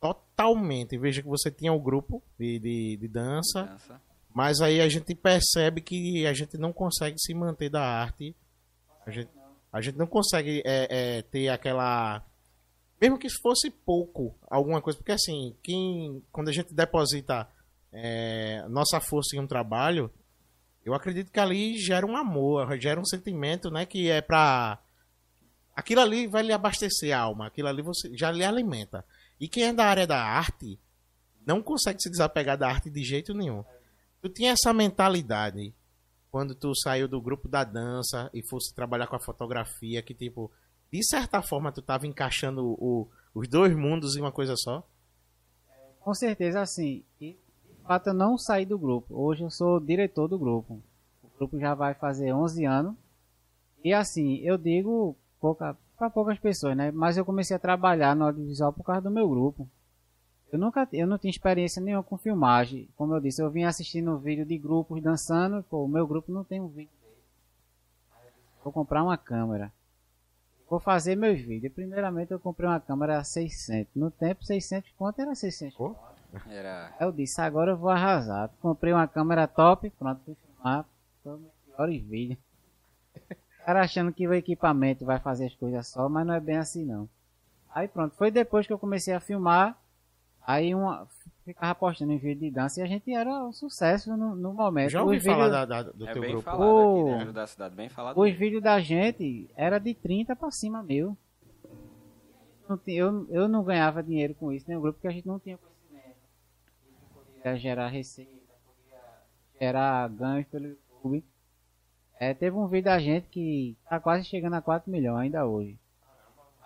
Totalmente. 0.00 0.96
Veja 0.96 1.20
que 1.20 1.28
você 1.28 1.50
tinha 1.50 1.70
o 1.70 1.78
grupo 1.78 2.22
de, 2.38 2.58
de, 2.58 2.96
de 2.96 3.08
dança, 3.08 3.64
Dança. 3.64 4.00
mas 4.34 4.62
aí 4.62 4.80
a 4.80 4.88
gente 4.88 5.14
percebe 5.14 5.82
que 5.82 6.26
a 6.26 6.32
gente 6.32 6.56
não 6.56 6.72
consegue 6.72 7.18
se 7.18 7.34
manter 7.34 7.68
da 7.68 7.82
arte. 7.82 8.34
A 9.04 9.10
gente, 9.10 9.30
a 9.70 9.82
gente 9.82 9.98
não 9.98 10.06
consegue 10.06 10.62
é, 10.64 11.18
é, 11.18 11.22
ter 11.22 11.48
aquela. 11.48 12.24
Mesmo 12.98 13.18
que 13.18 13.28
fosse 13.28 13.70
pouco, 13.70 14.34
alguma 14.50 14.80
coisa. 14.80 14.98
Porque 14.98 15.12
assim, 15.12 15.54
quem, 15.62 16.24
quando 16.32 16.48
a 16.48 16.52
gente 16.52 16.72
deposita 16.72 17.46
é, 17.92 18.66
nossa 18.70 18.98
força 18.98 19.36
em 19.36 19.40
um 19.40 19.46
trabalho, 19.46 20.10
eu 20.84 20.94
acredito 20.94 21.30
que 21.30 21.38
ali 21.40 21.78
gera 21.78 22.06
um 22.06 22.16
amor, 22.16 22.76
gera 22.78 23.00
um 23.00 23.04
sentimento, 23.04 23.70
né? 23.70 23.84
Que 23.86 24.08
é 24.10 24.20
pra. 24.20 24.78
Aquilo 25.74 26.00
ali 26.00 26.26
vai 26.26 26.42
lhe 26.42 26.52
abastecer 26.52 27.16
a 27.16 27.20
alma, 27.20 27.46
aquilo 27.46 27.68
ali 27.68 27.82
você 27.82 28.14
já 28.16 28.30
lhe 28.30 28.44
alimenta. 28.44 29.04
E 29.40 29.48
quem 29.48 29.64
é 29.64 29.72
da 29.72 29.84
área 29.86 30.06
da 30.06 30.22
arte 30.22 30.78
não 31.46 31.62
consegue 31.62 32.00
se 32.02 32.10
desapegar 32.10 32.58
da 32.58 32.68
arte 32.68 32.90
de 32.90 33.02
jeito 33.02 33.32
nenhum. 33.32 33.64
Tu 34.20 34.28
tinha 34.28 34.52
essa 34.52 34.72
mentalidade 34.74 35.72
quando 36.30 36.54
tu 36.54 36.74
saiu 36.74 37.08
do 37.08 37.20
grupo 37.20 37.48
da 37.48 37.64
dança 37.64 38.30
e 38.34 38.42
fosse 38.46 38.74
trabalhar 38.74 39.06
com 39.06 39.16
a 39.16 39.20
fotografia, 39.20 40.02
que 40.02 40.12
tipo, 40.14 40.50
de 40.92 41.02
certa 41.04 41.40
forma 41.40 41.72
tu 41.72 41.80
tava 41.80 42.06
encaixando 42.06 42.62
o- 42.78 43.08
os 43.34 43.48
dois 43.48 43.74
mundos 43.74 44.16
em 44.16 44.20
uma 44.20 44.30
coisa 44.32 44.54
só? 44.56 44.86
Com 46.00 46.14
certeza, 46.14 46.60
assim. 46.60 47.02
Fato, 47.90 48.06
eu 48.06 48.14
não 48.14 48.38
saí 48.38 48.64
do 48.64 48.78
grupo. 48.78 49.12
Hoje 49.20 49.42
eu 49.42 49.50
sou 49.50 49.80
diretor 49.80 50.28
do 50.28 50.38
grupo. 50.38 50.80
O 51.24 51.36
grupo 51.36 51.58
já 51.58 51.74
vai 51.74 51.92
fazer 51.92 52.32
11 52.32 52.64
anos. 52.64 52.94
E, 53.82 53.92
assim, 53.92 54.36
eu 54.44 54.56
digo 54.56 55.16
pouca, 55.40 55.76
para 55.98 56.08
poucas 56.08 56.38
pessoas, 56.38 56.76
né? 56.76 56.92
Mas 56.92 57.16
eu 57.16 57.24
comecei 57.24 57.56
a 57.56 57.58
trabalhar 57.58 58.14
no 58.14 58.26
audiovisual 58.26 58.72
por 58.72 58.84
causa 58.84 59.00
do 59.00 59.10
meu 59.10 59.28
grupo. 59.28 59.68
Eu 60.52 60.58
nunca, 60.60 60.88
eu 60.92 61.04
não 61.04 61.18
tinha 61.18 61.32
experiência 61.32 61.82
nenhuma 61.82 62.04
com 62.04 62.16
filmagem. 62.16 62.88
Como 62.96 63.12
eu 63.12 63.18
disse, 63.18 63.42
eu 63.42 63.50
vim 63.50 63.64
assistindo 63.64 64.16
vídeo 64.18 64.46
de 64.46 64.56
grupos 64.56 65.02
dançando. 65.02 65.60
Pô, 65.64 65.84
o 65.84 65.88
meu 65.88 66.06
grupo 66.06 66.30
não 66.30 66.44
tem 66.44 66.60
um 66.60 66.68
vídeo 66.68 66.94
dele. 67.02 67.24
Vou 68.62 68.72
comprar 68.72 69.02
uma 69.02 69.18
câmera. 69.18 69.72
Vou 70.68 70.78
fazer 70.78 71.16
meus 71.16 71.40
vídeos. 71.40 71.72
Primeiramente 71.72 72.30
eu 72.30 72.38
comprei 72.38 72.68
uma 72.68 72.78
câmera 72.78 73.24
600. 73.24 73.92
No 73.96 74.12
tempo 74.12 74.44
600 74.44 74.92
quanto 74.96 75.20
era 75.20 75.34
600? 75.34 75.76
Pô. 75.76 75.96
Era. 76.48 76.86
Aí 76.98 77.06
eu 77.06 77.12
disse, 77.12 77.40
agora 77.40 77.72
eu 77.72 77.76
vou 77.76 77.90
arrasar. 77.90 78.50
Comprei 78.60 78.92
uma 78.92 79.06
câmera 79.08 79.46
top, 79.46 79.90
pronto, 79.90 80.20
fui 80.24 80.34
filmar. 80.34 80.84
Foi 81.22 81.36
meus 81.38 81.52
piores 81.66 82.02
vídeos. 82.02 82.38
O 83.62 83.64
cara 83.64 83.82
achando 83.82 84.12
que 84.12 84.26
o 84.26 84.34
equipamento 84.34 85.04
vai 85.04 85.18
fazer 85.18 85.46
as 85.46 85.54
coisas 85.54 85.86
só, 85.86 86.08
mas 86.08 86.26
não 86.26 86.34
é 86.34 86.40
bem 86.40 86.56
assim 86.56 86.84
não. 86.84 87.08
Aí 87.74 87.86
pronto, 87.86 88.14
foi 88.16 88.30
depois 88.30 88.66
que 88.66 88.72
eu 88.72 88.78
comecei 88.78 89.14
a 89.14 89.20
filmar. 89.20 89.78
Aí 90.46 90.74
uma, 90.74 91.06
ficava 91.44 91.74
postando 91.74 92.12
em 92.12 92.18
vídeo 92.18 92.40
de 92.40 92.50
dança 92.50 92.80
e 92.80 92.82
a 92.82 92.86
gente 92.86 93.12
era 93.12 93.30
um 93.44 93.52
sucesso 93.52 94.16
no, 94.16 94.34
no 94.34 94.52
momento. 94.54 94.90
Já 94.90 95.02
ouvi 95.02 95.18
Os 95.18 95.24
falar 95.24 95.44
vídeos- 95.50 95.52
da, 95.68 95.82
da- 95.82 95.90
do 95.92 96.08
É 96.08 96.12
teu 96.12 96.22
bem 96.22 96.30
grupo. 96.32 96.44
falado 96.44 96.62
Ô. 96.68 97.06
aqui 97.10 97.18
dentro 97.18 97.32
da 97.34 97.46
cidade, 97.46 97.74
bem 97.76 97.88
falado. 97.88 98.16
Os 98.18 98.24
mesmo. 98.24 98.38
vídeos 98.38 98.62
da 98.62 98.80
gente 98.80 99.48
era 99.54 99.78
de 99.78 99.94
30 99.94 100.34
pra 100.34 100.50
cima 100.50 100.82
ti- 102.84 102.94
Eu, 102.94 103.26
eu 103.30 103.48
não 103.48 103.62
ganhava 103.62 104.02
dinheiro 104.02 104.34
com 104.34 104.50
isso, 104.50 104.64
nem 104.66 104.76
o 104.76 104.80
grupo, 104.80 104.94
porque 104.96 105.08
a 105.08 105.12
gente 105.12 105.26
não 105.28 105.38
tinha 105.38 105.58
Podia 107.42 107.56
gerar 107.58 107.88
receita, 107.88 108.30
podia 108.30 108.98
gerar 109.58 110.08
ganhos 110.10 110.46
pelo 110.48 110.66
YouTube. 110.66 111.24
É, 112.18 112.34
teve 112.34 112.54
um 112.56 112.66
vídeo 112.66 112.84
da 112.84 112.98
gente 112.98 113.28
que 113.28 113.76
tá 113.88 113.98
quase 113.98 114.24
chegando 114.28 114.54
a 114.54 114.60
4 114.60 114.90
milhões 114.90 115.22
ainda 115.24 115.46
hoje. 115.46 115.78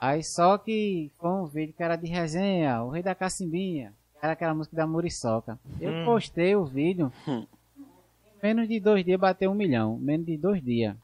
Aí 0.00 0.22
só 0.24 0.58
que 0.58 1.12
foi 1.18 1.30
um 1.30 1.46
vídeo 1.46 1.72
que 1.76 1.82
era 1.82 1.96
de 1.96 2.08
resenha, 2.08 2.82
o 2.82 2.90
rei 2.90 3.02
da 3.02 3.14
cacimbinha, 3.14 3.94
era 4.20 4.32
aquela 4.32 4.52
música 4.54 4.74
da 4.76 4.86
Muriçoca. 4.86 5.58
Eu 5.80 5.92
Hum. 5.92 6.04
postei 6.04 6.56
o 6.56 6.64
vídeo, 6.64 7.12
Hum. 7.28 7.46
em 7.78 7.86
menos 8.42 8.68
de 8.68 8.80
dois 8.80 9.04
dias 9.04 9.18
bateu 9.20 9.50
um 9.50 9.54
milhão, 9.54 9.96
menos 9.98 10.26
de 10.26 10.36
dois 10.36 10.60
dias. 10.62 10.96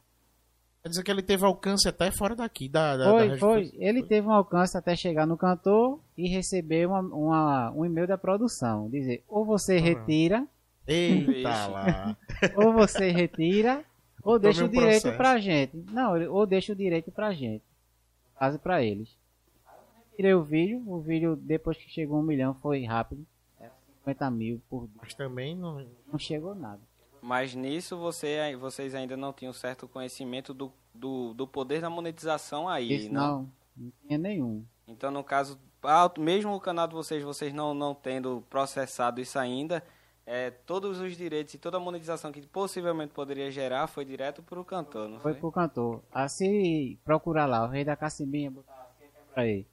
Quer 0.83 0.89
dizer 0.89 1.03
que 1.03 1.11
ele 1.11 1.21
teve 1.21 1.45
alcance 1.45 1.87
até 1.87 2.11
fora 2.11 2.35
daqui 2.35 2.67
da. 2.67 2.97
da 2.97 3.05
Foi, 3.09 3.29
da 3.29 3.37
foi. 3.37 3.71
Ele 3.75 4.03
teve 4.03 4.27
um 4.27 4.31
alcance 4.33 4.75
até 4.77 4.95
chegar 4.95 5.25
no 5.27 5.37
cantor 5.37 5.99
e 6.25 6.27
receber 6.29 6.87
uma, 6.87 6.99
uma- 6.99 7.71
um 7.71 7.85
e-mail 7.85 8.07
da 8.07 8.17
produção. 8.17 8.89
Dizer, 8.89 9.23
ou 9.27 9.43
você 9.45 9.77
retira, 9.79 10.47
Eita 10.87 11.67
lá. 11.67 12.17
ou 12.55 12.73
você 12.73 13.09
retira, 13.11 13.83
ou 14.23 14.37
deixa 14.39 14.63
o 14.63 14.67
um 14.67 14.69
direito 14.69 15.01
processo. 15.03 15.17
pra 15.17 15.39
gente. 15.39 15.77
Não, 15.91 16.13
ou 16.31 16.45
deixa 16.45 16.73
o 16.73 16.75
direito 16.75 17.11
pra 17.11 17.33
gente. 17.33 17.63
No 18.33 18.39
caso, 18.39 18.59
pra 18.59 18.83
eles. 18.83 19.09
tirei 20.15 20.33
o 20.33 20.43
vídeo, 20.43 20.81
o 20.87 20.99
vídeo 20.99 21.35
depois 21.35 21.77
que 21.77 21.89
chegou 21.89 22.19
um 22.19 22.23
milhão 22.23 22.53
foi 22.55 22.83
rápido. 22.83 23.25
Era 23.59 23.71
50 23.99 24.31
mil 24.31 24.61
por 24.69 24.87
dia. 24.87 24.97
Mas 25.01 25.13
também 25.13 25.55
não. 25.55 25.85
Não 26.11 26.19
chegou 26.19 26.53
nada. 26.55 26.81
Mas 27.21 27.53
nisso 27.53 27.97
você, 27.97 28.55
vocês 28.59 28.95
ainda 28.95 29.15
não 29.15 29.31
tinham 29.31 29.53
certo 29.53 29.87
conhecimento 29.87 30.53
do, 30.55 30.71
do, 30.93 31.33
do 31.35 31.47
poder 31.47 31.79
da 31.79 31.89
monetização 31.89 32.67
aí, 32.67 32.91
Isso 32.93 33.13
não? 33.13 33.21
não, 33.43 33.49
não 33.77 33.91
tinha 34.07 34.17
nenhum. 34.17 34.65
Então, 34.87 35.11
no 35.11 35.23
caso, 35.23 35.59
mesmo 36.19 36.53
o 36.55 36.59
canal 36.59 36.87
de 36.87 36.93
vocês, 36.93 37.23
vocês 37.23 37.53
não, 37.53 37.73
não 37.73 37.93
tendo 37.93 38.43
processado 38.49 39.19
isso 39.21 39.37
ainda, 39.39 39.83
é, 40.25 40.51
todos 40.51 40.99
os 40.99 41.17
direitos 41.17 41.53
e 41.53 41.57
toda 41.57 41.77
a 41.77 41.79
monetização 41.79 42.31
que 42.31 42.41
possivelmente 42.47 43.13
poderia 43.13 43.49
gerar 43.49 43.87
foi 43.87 44.05
direto 44.05 44.43
para 44.43 44.59
o 44.59 44.65
cantor, 44.65 45.09
não 45.09 45.19
Foi 45.19 45.31
foi? 45.33 45.39
pro 45.41 45.51
cantor. 45.51 46.03
Assim, 46.11 46.97
procurar 47.03 47.45
lá, 47.47 47.63
o 47.65 47.67
rei 47.67 47.83
da 47.83 47.95
cacimbinha, 47.95 48.51
botar 48.51 48.91
pra 49.33 49.43
aí. 49.43 49.65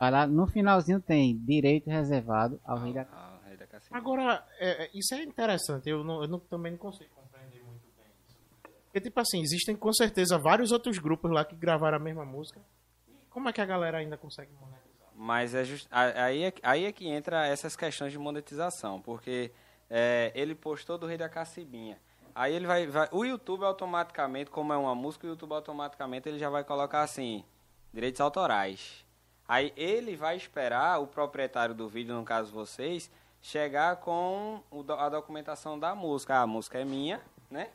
Vai 0.00 0.10
lá, 0.10 0.26
no 0.26 0.46
finalzinho 0.46 1.00
tem 1.00 1.36
direito 1.38 1.90
reservado 1.90 2.60
ao 2.64 2.78
rei 2.78 2.92
da 2.92 3.02
Ah, 3.12 3.38
o 3.42 3.48
rei 3.48 3.56
da 3.56 3.66
Cacimba. 3.66 3.98
Agora, 3.98 4.46
é, 4.60 4.84
é, 4.84 4.90
isso 4.94 5.12
é 5.14 5.22
interessante. 5.24 5.88
Eu, 5.90 6.04
não, 6.04 6.22
eu 6.22 6.28
não- 6.28 6.38
também 6.38 6.70
não 6.72 6.78
consigo 6.78 7.10
compreender 7.16 7.60
muito 7.64 7.82
bem 7.96 8.06
isso. 8.28 8.36
Porque, 8.84 9.00
tipo 9.00 9.18
assim, 9.20 9.40
existem 9.42 9.74
com 9.76 9.92
certeza 9.92 10.38
vários 10.38 10.70
outros 10.70 10.98
grupos 10.98 11.30
lá 11.32 11.44
que 11.44 11.56
gravaram 11.56 11.96
a 11.96 12.00
mesma 12.00 12.24
música. 12.24 12.60
E 13.08 13.12
como 13.28 13.48
é 13.48 13.52
que 13.52 13.60
a 13.60 13.66
galera 13.66 13.98
ainda 13.98 14.16
consegue 14.16 14.52
monetizar? 14.52 14.87
Mas 15.20 15.52
é 15.52 15.64
just... 15.64 15.88
aí, 15.90 16.44
é, 16.44 16.52
aí 16.62 16.84
é 16.84 16.92
que 16.92 17.08
entra 17.08 17.44
essas 17.44 17.74
questões 17.74 18.12
de 18.12 18.18
monetização, 18.18 19.00
porque 19.00 19.50
é, 19.90 20.30
ele 20.32 20.54
postou 20.54 20.96
do 20.96 21.08
Rei 21.08 21.18
da 21.18 21.28
Cacibinha. 21.28 21.98
Aí 22.32 22.54
ele 22.54 22.68
vai, 22.68 22.86
vai- 22.86 23.08
O 23.10 23.24
YouTube 23.24 23.64
automaticamente, 23.64 24.48
como 24.48 24.72
é 24.72 24.76
uma 24.76 24.94
música, 24.94 25.26
o 25.26 25.30
YouTube 25.30 25.54
automaticamente 25.54 26.28
ele 26.28 26.38
já 26.38 26.48
vai 26.48 26.62
colocar 26.62 27.02
assim, 27.02 27.44
direitos 27.92 28.20
autorais. 28.20 29.04
Aí 29.48 29.72
ele 29.76 30.14
vai 30.14 30.36
esperar 30.36 31.00
o 31.00 31.08
proprietário 31.08 31.74
do 31.74 31.88
vídeo, 31.88 32.14
no 32.14 32.22
caso 32.24 32.52
vocês, 32.52 33.10
chegar 33.42 33.96
com 33.96 34.62
o 34.70 34.84
a 34.92 35.08
documentação 35.08 35.76
da 35.76 35.96
música. 35.96 36.36
Ah, 36.36 36.42
a 36.42 36.46
música 36.46 36.78
é 36.78 36.84
minha, 36.84 37.20
né? 37.50 37.70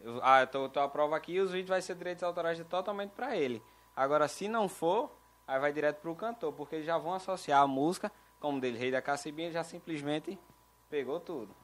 Eu, 0.00 0.18
ah, 0.24 0.44
tô, 0.44 0.68
tô 0.68 0.80
a 0.80 0.88
prova 0.88 1.16
aqui 1.16 1.38
os 1.38 1.52
vídeos 1.52 1.68
vai 1.68 1.82
ser 1.82 1.94
direitos 1.94 2.24
autorais 2.24 2.58
totalmente 2.68 3.10
para 3.10 3.36
ele. 3.36 3.62
Agora, 3.94 4.26
se 4.26 4.48
não 4.48 4.68
for, 4.68 5.19
aí 5.50 5.58
vai 5.58 5.72
direto 5.72 6.00
pro 6.00 6.14
cantor, 6.14 6.52
porque 6.52 6.76
eles 6.76 6.86
já 6.86 6.96
vão 6.96 7.12
associar 7.12 7.60
a 7.60 7.66
música, 7.66 8.10
como 8.38 8.60
dele, 8.60 8.78
Rei 8.78 8.90
da 8.90 9.02
Cacibinha, 9.02 9.48
ele 9.48 9.54
já 9.54 9.64
simplesmente 9.64 10.38
pegou 10.88 11.18
tudo. 11.18 11.54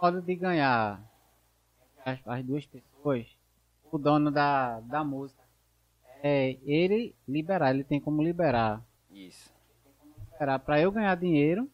modo 0.00 0.20
de 0.20 0.34
ganhar 0.34 1.00
as, 2.04 2.18
as 2.26 2.44
duas 2.44 2.66
pessoas, 2.66 3.26
o 3.90 3.96
dono 3.96 4.30
da, 4.30 4.80
da 4.80 5.04
música, 5.04 5.42
é 6.20 6.58
ele 6.62 7.14
liberar, 7.26 7.70
ele 7.70 7.84
tem 7.84 8.00
como 8.00 8.22
liberar. 8.22 8.84
Isso. 9.08 9.54
Liberar 10.32 10.58
pra 10.58 10.80
eu 10.80 10.90
ganhar 10.90 11.14
dinheiro, 11.14 11.70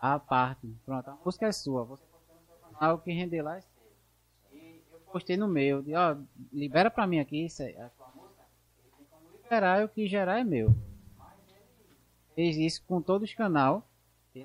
a 0.00 0.18
parte. 0.18 0.68
Pronto, 0.84 1.10
a 1.10 1.18
música 1.24 1.46
é 1.46 1.52
sua. 1.52 1.84
Você 1.84 2.04
postou 2.06 2.36
no 2.36 2.46
seu 2.46 2.56
canal, 2.70 2.94
o 2.94 2.98
que 3.00 3.10
render 3.10 3.42
lá 3.42 3.56
é 3.56 3.60
seu. 3.60 3.92
E 4.52 4.80
eu 4.92 5.00
postei 5.12 5.36
no 5.36 5.48
meu, 5.48 5.82
de, 5.82 5.94
ó, 5.96 6.16
libera 6.52 6.88
pra 6.88 7.06
mim 7.06 7.18
aqui, 7.18 7.46
isso 7.46 7.62
é 7.64 7.80
a 7.80 7.90
sua 7.90 8.06
música. 8.14 8.44
Ele 9.28 9.37
liberar 9.48 9.80
e 9.80 9.84
o 9.84 9.88
que 9.88 10.06
gerar 10.06 10.38
é 10.40 10.44
meu. 10.44 10.68
Mas 11.16 11.32
ele 11.48 11.96
fez 12.34 12.56
isso 12.58 12.84
com 12.86 13.00
todos 13.00 13.28
os 13.30 13.34
canal. 13.34 13.86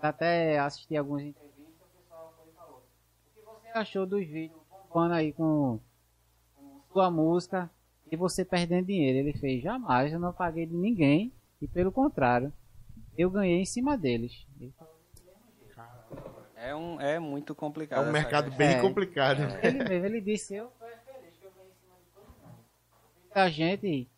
Até 0.01 0.57
assisti 0.57 0.95
algumas 0.97 1.21
entrevistas, 1.23 1.75
o 1.81 1.97
pessoal 2.01 2.33
foi 2.35 2.49
e 2.49 2.53
falou. 2.55 2.83
O 3.27 3.35
que 3.35 3.41
você 3.41 3.77
achou 3.77 4.05
dos 4.07 4.25
vídeos 4.25 4.59
bombando 4.89 5.13
aí 5.13 5.31
com, 5.33 5.79
com 6.55 6.81
sua 6.91 7.11
música 7.11 7.69
e 8.11 8.15
você 8.15 8.43
perdendo 8.43 8.87
dinheiro? 8.87 9.19
Ele 9.19 9.37
fez, 9.37 9.61
jamais, 9.61 10.11
eu 10.11 10.19
não 10.19 10.33
paguei 10.33 10.65
de 10.65 10.73
ninguém 10.73 11.31
e 11.61 11.67
pelo 11.67 11.91
contrário, 11.91 12.51
eu 13.15 13.29
ganhei 13.29 13.59
em 13.61 13.65
cima 13.65 13.95
deles. 13.95 14.47
Ele 14.59 14.73
falou, 14.79 14.93
É, 16.55 16.73
um, 16.73 16.99
é 16.99 17.19
muito 17.19 17.53
É 17.53 17.55
complicado. 17.55 17.99
um 17.99 18.03
essa 18.09 18.11
mercado 18.13 18.51
bem 18.51 18.69
É. 18.77 18.81
complicado. 18.81 19.41
Ele 19.61 19.83
mesmo, 19.83 20.05
ele 20.07 20.21
disse, 20.21 20.55
eu 20.55 20.71
fui 20.79 20.87
feliz 21.05 21.37
que 21.37 21.45
eu 21.45 21.51
ganhei 21.51 21.69
em 21.69 21.75
cima 21.75 21.95
de 21.99 22.05
todo 22.15 22.25
mundo. 22.25 22.65
A 23.35 23.49
gente, 23.49 24.09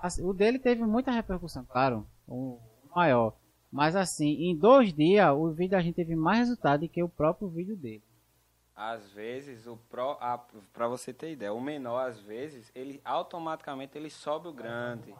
assim, 0.00 0.24
o 0.24 0.32
dele 0.32 0.58
teve 0.58 0.84
muita 0.84 1.10
repercussão, 1.10 1.64
claro, 1.64 2.06
o 2.26 2.58
maior. 2.94 3.36
Mas 3.70 3.96
assim, 3.96 4.28
em 4.44 4.56
dois 4.56 4.92
dias, 4.92 5.30
o 5.34 5.50
vídeo 5.50 5.72
da 5.72 5.80
gente 5.80 5.96
teve 5.96 6.14
mais 6.14 6.38
resultado 6.38 6.80
do 6.80 6.88
que 6.88 7.02
o 7.02 7.08
próprio 7.08 7.48
vídeo 7.48 7.76
dele. 7.76 8.02
Às 8.74 9.10
vezes, 9.12 9.66
o 9.66 9.76
pro, 9.76 10.12
a, 10.20 10.38
pra 10.72 10.86
você 10.86 11.12
ter 11.12 11.32
ideia, 11.32 11.52
o 11.52 11.60
menor, 11.60 11.98
às 11.98 12.20
vezes, 12.20 12.70
ele 12.74 13.00
automaticamente 13.04 13.96
ele 13.96 14.10
sobe 14.10 14.48
o 14.48 14.52
grande. 14.52 15.14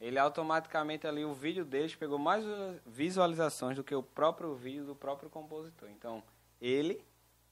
Ele 0.00 0.18
automaticamente 0.18 1.06
ali, 1.06 1.24
o 1.24 1.32
vídeo 1.32 1.64
deles 1.64 1.94
pegou 1.94 2.18
mais 2.18 2.44
visualizações 2.84 3.76
do 3.76 3.84
que 3.84 3.94
o 3.94 4.02
próprio 4.02 4.54
vídeo 4.54 4.84
do 4.84 4.94
próprio 4.94 5.30
compositor. 5.30 5.88
Então, 5.88 6.22
ele 6.60 7.00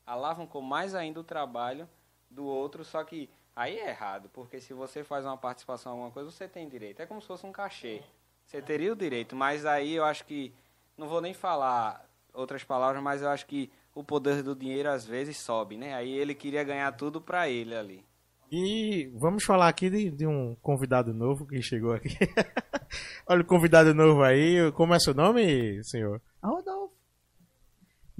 alavancou 0.05 0.61
mais 0.61 0.95
ainda 0.95 1.21
o 1.21 1.25
trabalho 1.25 1.89
do 2.29 2.45
outro, 2.45 2.85
só 2.85 3.05
que 3.05 3.31
aí 3.54 3.78
é 3.78 3.90
errado, 3.90 4.28
porque 4.32 4.61
se 4.61 4.73
você 4.73 5.04
faz 5.04 5.25
uma 5.25 5.37
participação 5.37 5.92
em 5.92 5.94
alguma 5.94 6.11
coisa, 6.11 6.30
você 6.30 6.49
tem 6.49 6.68
direito. 6.68 7.00
É 7.00 7.06
como 7.06 7.21
se 7.21 7.26
fosse 7.26 7.47
um 7.47 7.52
cachê. 7.52 8.02
Você 8.47 8.61
teria 8.61 8.92
o 8.92 8.97
direito, 8.97 9.35
mas 9.35 9.64
aí 9.64 9.94
eu 9.94 10.04
acho 10.04 10.25
que, 10.25 10.52
não 10.97 11.09
vou 11.09 11.21
nem 11.21 11.32
falar 11.32 12.09
outras 12.35 12.64
palavras, 12.64 13.02
mas 13.02 13.23
eu 13.23 13.28
acho 13.28 13.47
que 13.47 13.71
o 13.94 14.02
poder 14.02 14.42
do 14.42 14.54
dinheiro 14.54 14.90
às 14.90 15.06
vezes 15.06 15.37
sobe, 15.37 15.76
né? 15.76 15.94
Aí 15.94 16.12
ele 16.12 16.35
queria 16.35 16.64
ganhar 16.64 16.92
tudo 16.92 17.21
pra 17.21 17.49
ele 17.49 17.75
ali. 17.75 18.04
E 18.50 19.11
vamos 19.14 19.44
falar 19.44 19.68
aqui 19.68 19.88
de, 19.88 20.11
de 20.11 20.26
um 20.26 20.54
convidado 20.61 21.14
novo 21.14 21.47
que 21.47 21.62
chegou 21.62 21.94
aqui. 21.94 22.11
Olha 23.26 23.40
o 23.40 23.47
convidado 23.47 23.94
novo 23.94 24.23
aí. 24.23 24.71
Como 24.73 24.92
é 24.92 24.99
seu 24.99 25.14
nome, 25.14 25.82
senhor? 25.85 26.21
Rodolfo. 26.42 26.82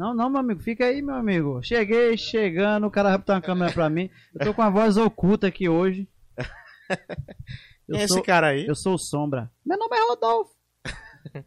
Não, 0.03 0.13
não, 0.13 0.29
meu 0.29 0.41
amigo, 0.41 0.61
fica 0.61 0.85
aí, 0.87 1.01
meu 1.01 1.15
amigo. 1.15 1.63
Cheguei, 1.63 2.17
chegando, 2.17 2.89
o 2.89 2.91
cara 2.91 3.11
vai 3.11 3.19
botar 3.19 3.35
uma 3.35 3.41
câmera 3.41 3.73
pra 3.73 3.89
mim. 3.89 4.11
Eu 4.35 4.47
tô 4.47 4.53
com 4.53 4.61
a 4.63 4.69
voz 4.69 4.97
oculta 4.97 5.47
aqui 5.47 5.69
hoje. 5.69 6.09
Eu, 7.89 7.95
Quem 7.95 8.01
é 8.01 8.05
esse 8.05 8.23
cara 8.23 8.49
aí? 8.49 8.67
eu 8.67 8.75
sou 8.77 8.95
o 8.95 8.99
Sombra. 8.99 9.51
Meu 9.67 9.77
nome 9.79 9.97
é 9.97 10.01
Rodolfo. 10.09 10.51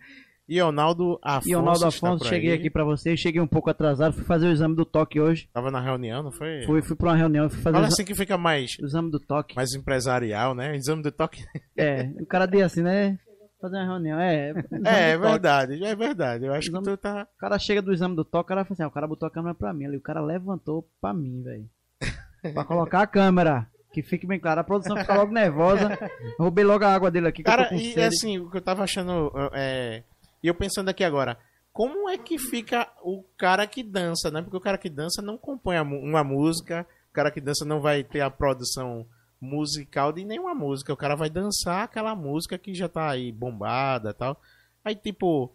Ionaldo 0.48 1.20
Afonso. 1.24 1.50
E 1.50 1.56
o 1.56 1.62
Naldo 1.62 1.88
está 1.88 2.08
Afonso, 2.08 2.26
cheguei 2.28 2.52
aí. 2.52 2.58
aqui 2.60 2.70
pra 2.70 2.84
vocês. 2.84 3.20
Cheguei 3.20 3.42
um 3.42 3.48
pouco 3.48 3.70
atrasado, 3.70 4.14
fui 4.14 4.24
fazer 4.26 4.48
o 4.48 4.52
exame 4.52 4.76
do 4.76 4.86
toque 4.86 5.20
hoje. 5.20 5.50
Tava 5.54 5.72
na 5.72 5.80
reunião, 5.82 6.22
não 6.24 6.32
foi? 6.32 6.64
Fui, 6.66 6.82
fui 6.82 6.96
pra 6.96 7.10
uma 7.10 7.16
reunião, 7.16 7.50
fui 7.50 7.60
fazer 7.62 7.74
Fala 7.74 7.86
o 7.86 7.88
exa- 7.88 7.94
assim 7.96 8.06
que 8.06 8.14
fica 8.16 8.38
mais, 8.38 8.78
o 8.82 8.86
exame 8.86 9.10
do 9.10 9.20
toque. 9.20 9.56
mais 9.56 9.74
empresarial, 9.74 10.54
né? 10.54 10.76
Exame 10.76 11.02
de 11.02 11.12
toque. 11.12 11.44
É, 11.78 12.04
o 12.22 12.26
cara 12.26 12.46
deu 12.46 12.64
assim, 12.66 12.82
né? 12.84 13.18
Fazer 13.62 13.78
uma 13.78 13.86
reunião. 13.86 14.20
É, 14.20 14.52
É, 14.86 15.10
é 15.12 15.18
verdade, 15.18 15.84
é 15.84 15.96
verdade. 15.96 16.46
Eu 16.46 16.54
acho 16.54 16.70
que 16.70 16.76
Exame- 16.78 16.86
tu 16.86 16.98
tá. 16.98 17.28
O 17.36 17.40
cara 17.40 17.58
chega 17.58 17.82
do 17.82 17.94
exame 17.94 18.16
do 18.16 18.26
toque, 18.26 18.46
o 18.46 18.50
cara 18.50 18.64
fala 18.66 18.74
assim, 18.74 18.84
ah, 18.84 18.88
o 18.88 18.92
cara 18.92 19.08
botou 19.08 19.28
a 19.28 19.32
câmera 19.32 19.56
pra 19.56 19.74
mim 19.74 19.86
ali, 19.86 19.98
o 19.98 20.02
cara 20.02 20.22
levantou 20.22 20.88
pra 21.02 21.14
mim, 21.14 21.42
velho. 21.42 21.70
pra 22.54 22.64
colocar 22.66 23.02
a 23.02 23.08
câmera. 23.08 23.68
Que 23.94 24.04
fique 24.04 24.28
bem 24.28 24.40
claro, 24.40 24.60
a 24.60 24.64
produção 24.64 24.98
fica 24.98 25.16
logo 25.16 25.32
nervosa. 25.32 25.98
Roubei 26.38 26.66
logo 26.66 26.84
a 26.84 26.94
água 26.94 27.10
dele 27.10 27.30
aqui, 27.30 27.38
que 27.42 27.50
Cara, 27.50 27.74
e 27.74 27.94
sede. 27.94 28.02
assim, 28.02 28.38
o 28.40 28.52
que 28.52 28.58
eu 28.58 28.62
tava 28.62 28.84
achando. 28.84 29.32
É... 29.54 30.04
E 30.44 30.48
eu 30.48 30.54
pensando 30.54 30.90
aqui 30.90 31.02
agora, 31.02 31.38
como 31.72 32.10
é 32.10 32.18
que 32.18 32.38
fica 32.38 32.90
o 33.02 33.24
cara 33.38 33.66
que 33.66 33.82
dança, 33.82 34.30
né? 34.30 34.42
Porque 34.42 34.58
o 34.58 34.62
cara 34.62 34.78
que 34.78 34.90
dança 34.90 35.22
não 35.22 35.38
compõe 35.38 35.80
uma 35.80 36.26
música, 36.26 36.86
o 37.10 37.14
cara 37.14 37.32
que 37.32 37.40
dança 37.40 37.64
não 37.64 37.80
vai 37.80 38.04
ter 38.04 38.20
a 38.20 38.30
produção 38.30 39.06
musical 39.40 40.12
de 40.12 40.24
nenhuma 40.24 40.54
música. 40.54 40.94
O 40.94 40.98
cara 40.98 41.16
vai 41.16 41.30
dançar 41.30 41.84
aquela 41.84 42.16
música 42.16 42.58
que 42.58 42.74
já 42.74 42.88
tá 42.88 43.10
aí 43.10 43.32
bombada 43.32 44.10
e 44.10 44.14
tal. 44.14 44.40
Aí, 44.84 44.96
tipo, 44.96 45.52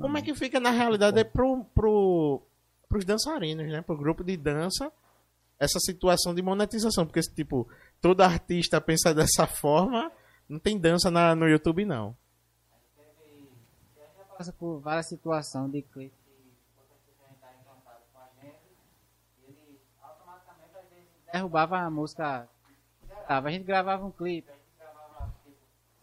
como 0.00 0.16
é 0.16 0.22
que 0.22 0.34
fica 0.34 0.58
na 0.58 0.70
realidade 0.70 1.18
é 1.18 1.24
pro, 1.24 1.64
pro, 1.74 2.42
pros 2.88 3.04
dançarinos, 3.04 3.66
né? 3.70 3.82
Pro 3.82 3.96
grupo 3.96 4.24
de 4.24 4.36
dança, 4.36 4.90
essa 5.58 5.78
situação 5.78 6.34
de 6.34 6.40
monetização. 6.40 7.04
Porque, 7.04 7.20
tipo, 7.20 7.68
todo 8.00 8.22
artista 8.22 8.80
pensa 8.80 9.12
dessa 9.14 9.46
forma, 9.46 10.10
não 10.48 10.58
tem 10.58 10.78
dança 10.78 11.10
na, 11.10 11.34
no 11.34 11.48
YouTube, 11.48 11.84
não. 11.84 12.16
Passa 14.36 14.52
por 14.52 14.80
várias 14.80 15.08
situações 15.08 15.70
de 15.70 15.82
clipe 15.82 16.24
e 21.28 21.32
derrubava 21.32 21.78
a 21.78 21.90
música. 21.90 22.48
Zerava. 23.26 23.48
A 23.48 23.50
gente 23.50 23.64
gravava 23.64 24.04
um 24.04 24.10
clipe, 24.10 24.50
a 24.50 24.54
gente 24.54 24.76
gravava 24.78 25.34
tipo, 25.44 25.56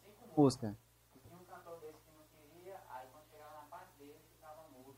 cinco 0.04 0.42
músicas. 0.42 0.76
E 1.16 1.20
tinha 1.20 1.38
um 1.38 1.46
cantor 1.46 1.80
desse 1.80 2.00
que 2.00 2.12
não 2.16 2.24
queria, 2.26 2.80
aí 2.90 3.08
quando 3.12 3.26
chegava 3.30 3.56
na 3.56 3.64
parte 3.64 3.98
dele 3.98 4.20
ficava 4.34 4.68
mudo. 4.70 4.98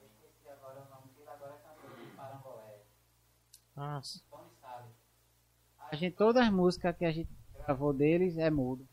Eu 0.00 0.06
esqueci 0.06 0.48
agora 0.48 0.80
o 0.80 0.88
nome 0.94 1.12
dele, 1.16 1.28
agora 1.28 1.54
é 1.54 1.58
cantor 1.58 1.96
de 1.96 2.10
Parangolé. 2.16 2.82
Nossa. 3.76 4.22
Tony 4.30 4.50
Salles. 4.60 4.94
A 5.90 5.96
gente, 5.96 6.16
todas 6.16 6.42
as 6.46 6.52
músicas 6.52 6.96
que 6.96 7.04
a 7.04 7.12
gente 7.12 7.30
gravou 7.54 7.92
deles 7.92 8.38
é 8.38 8.50
mudo. 8.50 8.88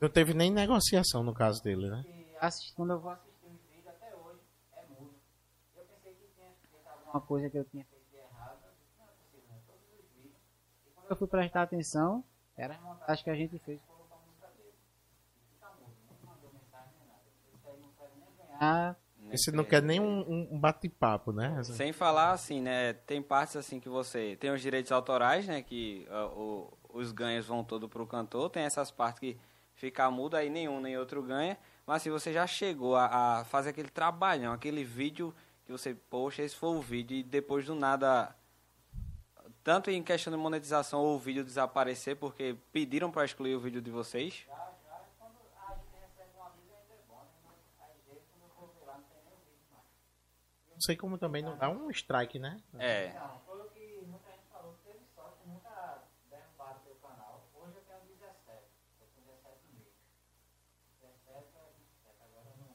Não 0.00 0.08
teve 0.08 0.34
nem 0.34 0.50
negociação 0.50 1.22
no 1.22 1.32
caso 1.32 1.62
dele, 1.62 1.88
né? 1.88 2.02
Quando 2.74 2.92
eu 2.92 2.98
vou 2.98 3.12
assistir 3.12 3.46
os 3.46 3.60
vídeos 3.70 3.86
até 3.86 4.12
hoje, 4.16 4.40
é 4.72 4.84
mudo. 4.86 5.14
Eu 5.76 5.84
pensei 5.84 6.12
que 6.12 6.26
tinha 6.34 6.50
feito 6.60 6.88
alguma 6.88 7.20
coisa 7.20 7.48
que 7.48 7.56
eu 7.56 7.64
tinha 7.66 7.84
feito 7.84 8.10
de 8.10 8.16
errado. 8.16 8.58
Eu 8.64 8.72
disse, 8.72 8.90
não 8.98 9.04
é 9.04 9.10
possível, 9.10 9.48
né? 9.48 9.60
Todos 9.64 9.84
os 9.92 10.10
vídeos. 10.16 10.34
E 10.86 11.01
quando 11.12 11.16
eu 11.16 11.16
fui 11.16 11.28
prestar 11.28 11.62
atenção, 11.62 12.24
Era 12.56 12.74
a 12.76 12.80
montagem 12.80 13.24
que 13.24 13.30
a 13.30 13.34
gente 13.34 13.58
fez 13.58 13.80
colocou 13.82 14.16
a 14.16 14.26
música 14.26 14.46
dele. 14.56 14.72
Não 16.24 16.32
mandou 16.32 16.50
mensagem 16.52 16.92
nem 17.00 17.08
nada. 17.08 17.22
Isso 17.54 17.68
aí 17.68 17.80
não 17.80 17.90
quer 17.98 18.10
nem 18.16 18.58
ganhar. 18.58 18.96
Esse 19.30 19.52
não 19.52 19.64
quer 19.64 19.82
nem 19.82 20.00
um, 20.00 20.52
um- 20.54 20.58
bate-papo, 20.60 21.32
né? 21.32 21.62
Sem 21.64 21.92
falar 21.92 22.32
assim, 22.32 22.60
né? 22.60 22.92
Tem 22.92 23.22
partes 23.22 23.56
assim 23.56 23.80
que 23.80 23.88
você 23.88 24.36
tem 24.36 24.50
os 24.50 24.60
direitos 24.60 24.92
autorais, 24.92 25.46
né? 25.46 25.62
Que 25.62 26.06
ah, 26.10 26.26
o- 26.26 26.72
os 26.92 27.12
ganhos 27.12 27.46
vão 27.46 27.64
todo 27.64 27.88
pro 27.88 28.06
cantor. 28.06 28.50
Tem 28.50 28.62
essas 28.64 28.90
partes 28.90 29.20
que 29.20 29.38
fica 29.74 30.10
mudo, 30.10 30.36
aí 30.36 30.48
nenhum 30.50 30.80
nem 30.80 30.96
outro 30.98 31.22
ganha. 31.22 31.56
Mas 31.86 32.02
se 32.02 32.10
você 32.10 32.32
já 32.32 32.46
chegou 32.46 32.94
a, 32.96 33.40
a 33.40 33.44
fazer 33.46 33.70
aquele 33.70 33.88
trabalhão, 33.90 34.52
aquele 34.52 34.84
vídeo 34.84 35.34
que 35.64 35.72
você, 35.72 35.94
poxa, 35.94 36.42
esse 36.42 36.54
foi 36.56 36.70
o 36.76 36.80
vídeo, 36.80 37.16
e 37.16 37.22
depois 37.22 37.64
do 37.66 37.74
nada. 37.74 38.34
Tanto 39.64 39.90
em 39.90 40.02
questão 40.02 40.32
de 40.32 40.36
monetização 40.36 41.00
ou 41.00 41.14
o 41.14 41.18
vídeo 41.18 41.44
desaparecer, 41.44 42.16
porque 42.16 42.56
pediram 42.72 43.12
para 43.12 43.24
excluir 43.24 43.54
o 43.54 43.60
vídeo 43.60 43.80
de 43.80 43.90
vocês. 43.90 44.44
Não 50.72 50.80
sei 50.80 50.96
como 50.96 51.16
também 51.16 51.44
não 51.44 51.56
dá 51.56 51.70
um 51.70 51.88
strike, 51.90 52.40
né? 52.40 52.60
É. 52.76 53.12
Não, 53.12 53.38
foi 53.46 53.60
o 53.60 53.70
que 53.70 54.04
muita 54.04 54.28
gente 54.32 54.48
falou 54.50 54.74
que 54.74 54.90
teve 54.90 55.04
sorte, 55.14 55.38
nunca 55.46 56.02
derrubaram 56.28 56.80
teu 56.80 56.96
canal. 56.96 57.46
Hoje 57.54 57.76
eu 57.76 57.82
tenho 57.82 58.00
17, 58.18 58.66
eu 59.00 59.06
tenho 59.14 59.26
17 59.28 59.60
mil. 59.74 59.86
17 61.00 61.46
é 61.54 61.70
27, 61.78 62.16
agora 62.24 62.56
não 62.58 62.74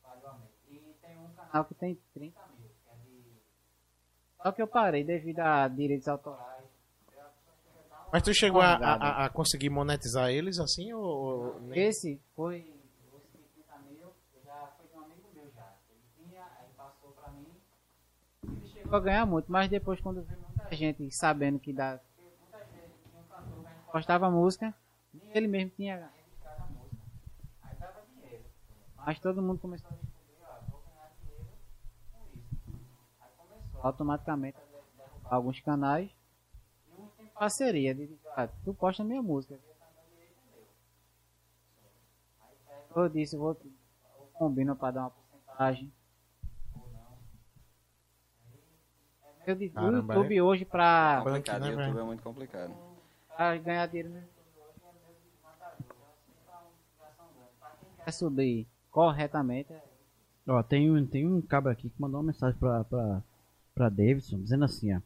falhou 0.00 0.28
a 0.28 0.38
mente. 0.38 0.54
E 0.68 0.94
tem 1.02 1.18
um 1.18 1.34
canal 1.34 1.64
que 1.64 1.74
tem 1.74 1.96
30 2.14 2.46
mil, 2.60 2.68
que 2.68 2.88
é 2.88 2.94
de... 2.94 3.42
Só 4.44 4.52
que 4.52 4.60
eu 4.60 4.66
parei 4.66 5.02
devido 5.02 5.40
a 5.40 5.66
direitos 5.68 6.06
autorais. 6.06 6.44
Mas 8.12 8.22
tu 8.22 8.34
chegou 8.34 8.60
a, 8.60 8.74
a- 8.74 9.24
a 9.24 9.30
conseguir 9.30 9.70
monetizar 9.70 10.30
eles 10.30 10.58
assim 10.58 10.92
ou... 10.92 11.58
nem- 11.62 11.80
Esse 11.88 12.20
foi, 12.36 12.58
esse 12.58 13.38
de 13.38 13.42
30 13.54 13.78
mil, 13.90 14.12
já 14.44 14.68
foi 14.76 14.86
de 14.86 14.94
um 14.94 15.00
amigo 15.02 15.28
meu 15.34 15.50
já. 15.50 15.66
Ele 15.90 16.28
tinha, 16.28 16.42
aí 16.60 16.68
passou 16.76 17.10
pra 17.12 17.30
mim. 17.32 17.46
Ele 18.44 18.68
chegou 18.68 18.96
a 18.96 19.00
ganhar 19.00 19.24
muito, 19.26 19.50
mas 19.50 19.70
depois 19.70 19.98
quando 20.00 20.22
viu 20.22 20.36
muita 20.46 20.76
gente 20.76 21.10
sabendo 21.10 21.58
que 21.58 21.72
dá. 21.72 21.98
porque 21.98 22.22
Muitas 22.38 22.68
vezes 22.70 22.92
tinha 23.10 23.18
um 23.22 23.24
cantor 23.24 23.64
que 23.64 23.72
a 23.72 23.74
gente 23.76 23.90
postava 23.90 24.30
música, 24.30 24.74
nem 25.14 25.30
ele 25.34 25.48
mesmo 25.48 25.70
tinha 25.70 25.96
registrado 25.96 26.62
a 26.62 26.66
música. 26.66 26.96
Aí 27.62 27.76
dava 27.80 28.02
dinheiro. 28.14 28.44
Mas 29.04 29.18
todo 29.18 29.42
mundo 29.42 29.58
começou 29.58 29.88
a 29.90 29.94
descobrir, 29.94 30.44
ó, 30.44 30.70
vou 30.70 30.82
ganhar 30.86 31.10
dinheiro 31.20 31.46
com 32.12 32.26
isso. 32.38 32.78
Aí 33.20 33.30
começou 33.36 33.73
automaticamente 33.84 34.56
alguns 35.24 35.60
canais. 35.60 36.10
E 36.88 37.00
um 37.00 37.06
tem 37.18 37.26
parceria, 37.28 37.94
de 37.94 38.08
ah, 38.34 38.48
tu 38.64 38.72
posta 38.74 39.02
a 39.02 39.06
minha 39.06 39.22
música. 39.22 39.58
Eu 42.96 43.08
disse, 43.08 43.36
vou, 43.36 43.50
eu 43.64 44.26
combino 44.34 44.74
para 44.76 44.92
dar 44.92 45.00
uma 45.02 45.10
porcentagem. 45.10 45.92
Ou 46.76 46.88
não. 46.92 47.18
Aí, 49.24 49.32
Eu 49.46 49.54
digo, 49.56 49.72
o 49.78 49.82
Caramba, 49.82 50.14
YouTube 50.14 50.40
hoje 50.42 50.64
para 50.64 51.20
Complicado, 51.24 51.60
né, 51.62 51.70
YouTube 51.70 51.98
é 51.98 52.02
muito 52.04 52.22
complicado. 52.22 52.72
ganhar 53.64 53.86
dinheiro 53.88 54.10
no 54.10 54.16
YouTube 54.18 54.60
hoje 54.60 54.80
é. 58.06 58.08
É 58.08 58.10
subir 58.12 58.66
corretamente, 58.90 59.72
é 59.72 59.82
Ó, 60.46 60.62
tem, 60.62 60.90
um- 60.90 61.06
tem 61.06 61.26
um 61.26 61.40
cabra 61.42 61.72
aqui 61.72 61.88
que 61.90 62.00
mandou 62.00 62.20
uma 62.20 62.26
mensagem 62.26 62.58
pra, 62.60 62.84
pra, 62.84 63.22
pra 63.74 63.88
Davidson, 63.88 64.40
dizendo 64.40 64.64
assim, 64.64 64.94
ó. 64.94 65.00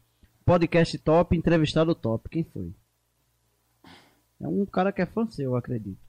Podcast 0.45 0.97
top, 0.99 1.35
entrevistado 1.35 1.93
top. 1.95 2.29
Quem 2.29 2.43
foi? 2.43 2.73
É 4.39 4.47
um 4.47 4.65
cara 4.65 4.91
que 4.91 5.01
é 5.01 5.05
fã 5.05 5.27
seu, 5.27 5.51
eu 5.51 5.55
acredito. 5.55 5.99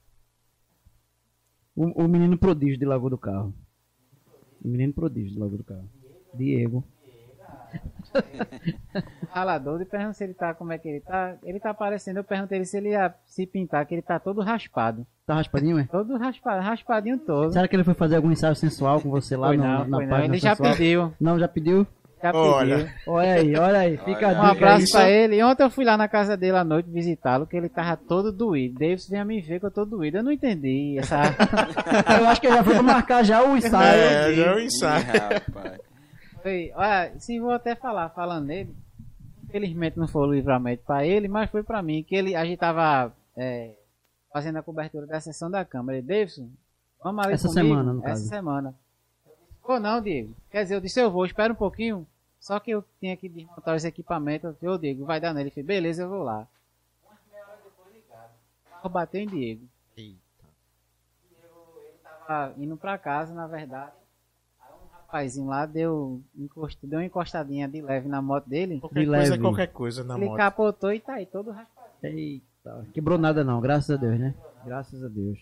O, 1.75 2.03
o 2.03 2.07
menino 2.07 2.37
prodígio 2.37 2.77
de 2.77 2.85
Lagoa 2.85 3.09
do 3.09 3.17
Carro. 3.17 3.53
O 4.63 4.67
menino 4.67 4.93
prodígio 4.93 5.33
de 5.33 5.39
Lagoa 5.39 5.57
do 5.57 5.63
Carro. 5.63 5.89
Diego. 6.33 6.83
ralador. 9.31 9.81
E 9.81 9.85
pergunto 9.85 10.17
se 10.17 10.23
ele 10.23 10.33
tá, 10.33 10.53
como 10.53 10.71
é 10.71 10.77
que 10.77 10.87
ele 10.87 10.99
tá. 11.01 11.37
Ele 11.43 11.59
tá 11.59 11.69
aparecendo. 11.69 12.17
Eu 12.17 12.23
perguntei 12.23 12.57
ele 12.57 12.65
se 12.65 12.77
ele 12.77 12.89
ia 12.89 13.13
se 13.25 13.45
pintar, 13.45 13.85
que 13.85 13.95
ele 13.95 14.01
tá 14.01 14.19
todo 14.19 14.41
raspado. 14.41 15.05
Tá 15.25 15.35
raspadinho, 15.35 15.79
é? 15.79 15.85
Todo 15.85 16.17
raspado, 16.17 16.61
raspadinho 16.61 17.17
todo. 17.19 17.53
Será 17.53 17.67
que 17.67 17.75
ele 17.75 17.83
foi 17.83 17.93
fazer 17.93 18.17
algum 18.17 18.31
ensaio 18.31 18.55
sensual 18.55 19.01
com 19.01 19.09
você 19.09 19.37
lá 19.37 19.47
foi 19.47 19.57
no, 19.57 19.63
não, 19.63 19.87
na 19.87 19.99
não. 19.99 20.07
página 20.07 20.25
Ele 20.25 20.37
já 20.37 20.55
sensual? 20.55 20.75
pediu. 20.75 21.13
Não, 21.19 21.39
já 21.39 21.47
pediu? 21.47 21.87
Já 22.21 22.31
Olha. 22.33 22.77
pediu. 22.77 22.91
Olha 23.07 23.33
aí, 23.33 23.55
olha 23.55 23.79
aí. 23.79 23.97
Fica 23.97 24.27
Olha. 24.27 24.39
Um 24.39 24.43
abraço 24.43 24.83
isso- 24.83 24.93
pra 24.93 25.09
ele. 25.09 25.35
E 25.37 25.43
ontem 25.43 25.63
eu 25.63 25.69
fui 25.71 25.83
lá 25.83 25.97
na 25.97 26.07
casa 26.07 26.37
dele 26.37 26.57
à 26.57 26.63
noite 26.63 26.89
visitá-lo, 26.89 27.47
que 27.47 27.57
ele 27.57 27.67
tava 27.69 27.97
todo 27.97 28.31
doído. 28.31 28.77
Davis 28.79 29.07
venha 29.09 29.25
me 29.25 29.41
ver 29.41 29.59
que 29.59 29.65
eu 29.65 29.71
tô 29.71 29.83
doído. 29.85 30.17
Eu 30.17 30.23
não 30.23 30.31
entendi 30.31 30.97
essa. 30.99 31.17
Eu 32.21 32.27
acho 32.27 32.39
que 32.39 32.47
ele 32.47 32.57
já 32.57 32.63
foi 32.63 32.73
pra 32.75 32.83
marcar 32.83 33.23
já 33.23 33.43
o 33.43 33.57
ensaio. 33.57 33.99
É, 34.01 34.33
já 34.33 34.45
é 34.45 34.55
o 34.55 34.59
ensaio. 34.59 35.05
Ih, 36.45 36.71
olha, 36.75 37.11
se 37.19 37.39
vou 37.39 37.51
até 37.51 37.75
falar, 37.75 38.09
falando 38.09 38.45
nele, 38.45 38.73
infelizmente 39.43 39.97
não 39.97 40.07
foi 40.07 40.27
o 40.27 40.33
livramento 40.33 40.83
pra 40.85 41.05
ele, 41.05 41.27
mas 41.27 41.49
foi 41.49 41.63
pra 41.63 41.81
mim, 41.83 42.03
que 42.03 42.15
ele, 42.15 42.35
a 42.35 42.43
gente 42.45 42.57
tava 42.57 43.11
é, 43.37 43.71
fazendo 44.33 44.57
a 44.57 44.63
cobertura 44.63 45.05
da 45.05 45.19
sessão 45.19 45.51
da 45.51 45.63
Câmara. 45.65 45.97
Ele, 45.99 46.07
Davidson, 46.07 46.49
vamos 47.03 47.23
ali 47.25 47.33
Essa 47.33 47.47
comigo? 47.47 47.67
semana, 47.67 47.93
no 47.93 47.99
Essa 47.99 48.07
caso. 48.09 48.27
semana. 48.27 48.75
Eu 49.63 49.67
Vou 49.67 49.79
não, 49.79 50.01
Diego. 50.01 50.33
Quer 50.49 50.63
dizer, 50.63 50.75
eu 50.75 50.81
disse, 50.81 50.99
eu 50.99 51.11
vou, 51.11 51.25
espera 51.25 51.53
um 51.53 51.55
pouquinho. 51.55 52.05
Só 52.39 52.59
que 52.59 52.71
eu 52.71 52.83
tinha 52.99 53.15
que 53.15 53.29
desmontar 53.29 53.75
os 53.75 53.85
equipamentos. 53.85 54.55
Eu 54.61 54.77
Diego, 54.77 55.05
vai 55.05 55.19
dar 55.19 55.33
nele. 55.33 55.49
Ele 55.49 55.53
fez, 55.53 55.65
beleza, 55.65 56.03
eu 56.03 56.09
vou 56.09 56.23
lá. 56.23 56.47
Umas 57.05 57.19
meia 57.31 57.43
hora 57.47 57.59
depois 57.63 57.93
ligado. 57.95 58.31
O 58.65 58.69
carro 58.71 58.89
bateu 58.89 59.21
em 59.21 59.27
Diego. 59.27 59.61
Eita. 59.95 60.17
Ele 61.77 61.93
tava 62.03 62.53
indo 62.57 62.75
pra 62.77 62.97
casa, 62.97 63.33
na 63.33 63.45
verdade. 63.45 63.91
Aí 64.59 64.73
um 64.73 64.87
rapazinho 64.95 65.47
lá 65.47 65.65
deu, 65.67 66.21
encost- 66.35 66.79
deu 66.83 66.97
uma 66.99 67.05
encostadinha 67.05 67.67
de 67.67 67.79
leve 67.81 68.09
na 68.09 68.21
moto 68.21 68.49
dele. 68.49 68.79
Qualquer 68.79 68.99
De 69.01 69.05
coisa 69.05 69.21
é 69.21 69.29
leve. 69.29 69.41
qualquer 69.41 69.67
coisa 69.67 70.03
na 70.03 70.15
ele 70.17 70.25
moto. 70.25 70.37
capotou 70.37 70.91
e 70.91 70.99
tá 70.99 71.13
aí 71.13 71.27
todo 71.27 71.51
raspado. 71.51 71.87
Eita, 72.01 72.87
quebrou 72.93 73.19
nada 73.19 73.43
não, 73.43 73.61
graças 73.61 73.91
a 73.91 73.97
Deus, 73.97 74.19
né? 74.19 74.33
Graças 74.65 75.03
a 75.03 75.07
Deus. 75.07 75.37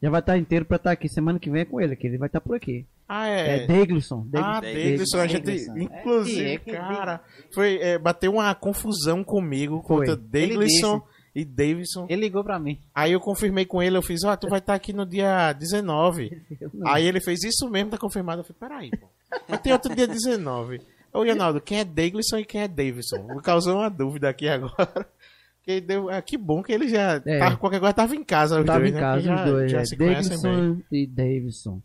Já 0.00 0.08
vai 0.08 0.20
estar 0.20 0.38
inteiro 0.38 0.64
pra 0.64 0.76
estar 0.76 0.92
aqui 0.92 1.08
semana 1.08 1.38
que 1.40 1.50
vem 1.50 1.62
é 1.62 1.64
com 1.64 1.80
ele, 1.80 1.96
que 1.96 2.06
ele 2.06 2.16
vai 2.18 2.28
estar 2.28 2.40
por 2.40 2.54
aqui. 2.56 2.86
Ah, 3.12 3.28
É, 3.28 3.64
é. 3.64 3.66
Deglisson. 3.66 4.24
Ah. 4.36 4.60
Davidson, 4.60 5.18
a 5.18 5.26
gente. 5.26 5.50
É, 5.50 5.82
inclusive, 5.82 6.44
é 6.54 6.58
que- 6.58 6.70
cara, 6.72 7.20
foi, 7.52 7.76
é, 7.78 7.98
bateu 7.98 8.32
uma 8.32 8.54
confusão 8.54 9.24
comigo 9.24 9.82
Foi. 9.86 10.06
contra 10.06 10.16
Deglisson 10.16 10.98
disse. 11.00 11.10
e 11.34 11.44
Davidson. 11.44 12.06
Ele 12.08 12.20
ligou 12.20 12.44
pra 12.44 12.58
mim. 12.60 12.78
Aí 12.94 13.10
eu 13.10 13.18
confirmei 13.18 13.64
com 13.64 13.82
ele, 13.82 13.96
eu 13.96 14.02
fiz, 14.02 14.22
ó, 14.24 14.36
tu 14.36 14.48
vai 14.48 14.60
estar 14.60 14.74
aqui 14.74 14.92
no 14.92 15.04
dia 15.04 15.52
19. 15.52 16.30
Aí 16.86 17.04
ele 17.04 17.20
fez 17.20 17.42
isso 17.42 17.68
mesmo, 17.68 17.90
tá 17.90 17.98
confirmado. 17.98 18.42
Eu 18.42 18.44
falei, 18.44 18.88
peraí, 18.88 18.90
pô. 19.00 19.08
Mas 19.48 19.60
tem 19.60 19.72
outro 19.72 19.92
dia 19.94 20.06
19. 20.06 20.80
Ô, 21.12 21.24
Ronaldo, 21.24 21.60
quem 21.60 21.80
é 21.80 21.84
Deglisson 21.84 22.38
e 22.38 22.44
quem 22.44 22.60
é 22.62 22.68
Davidson? 22.68 23.26
Me 23.34 23.42
causou 23.42 23.78
uma 23.78 23.90
dúvida 23.90 24.28
aqui 24.28 24.48
agora. 24.48 24.74
Que, 25.62 25.78
deu, 25.78 26.08
ah, 26.08 26.22
que 26.22 26.38
bom 26.38 26.62
que 26.62 26.72
ele 26.72 26.88
já. 26.88 27.20
É. 27.26 27.38
tava- 27.38 27.56
qualquer 27.58 27.80
coisa 27.80 27.92
tava 27.92 28.16
em 28.16 28.24
casa, 28.24 28.58
os 28.58 28.64
Tava 28.66 28.78
dois, 28.78 28.90
em 28.90 28.94
né? 28.94 29.00
casa 29.00 29.20
já, 29.20 29.34
os 29.44 29.50
dois, 29.50 29.70
já 29.70 29.80
é. 29.80 29.84
se. 29.84 29.94
Deglisson 29.94 30.80
e 30.90 31.06
Davidson. 31.06 31.82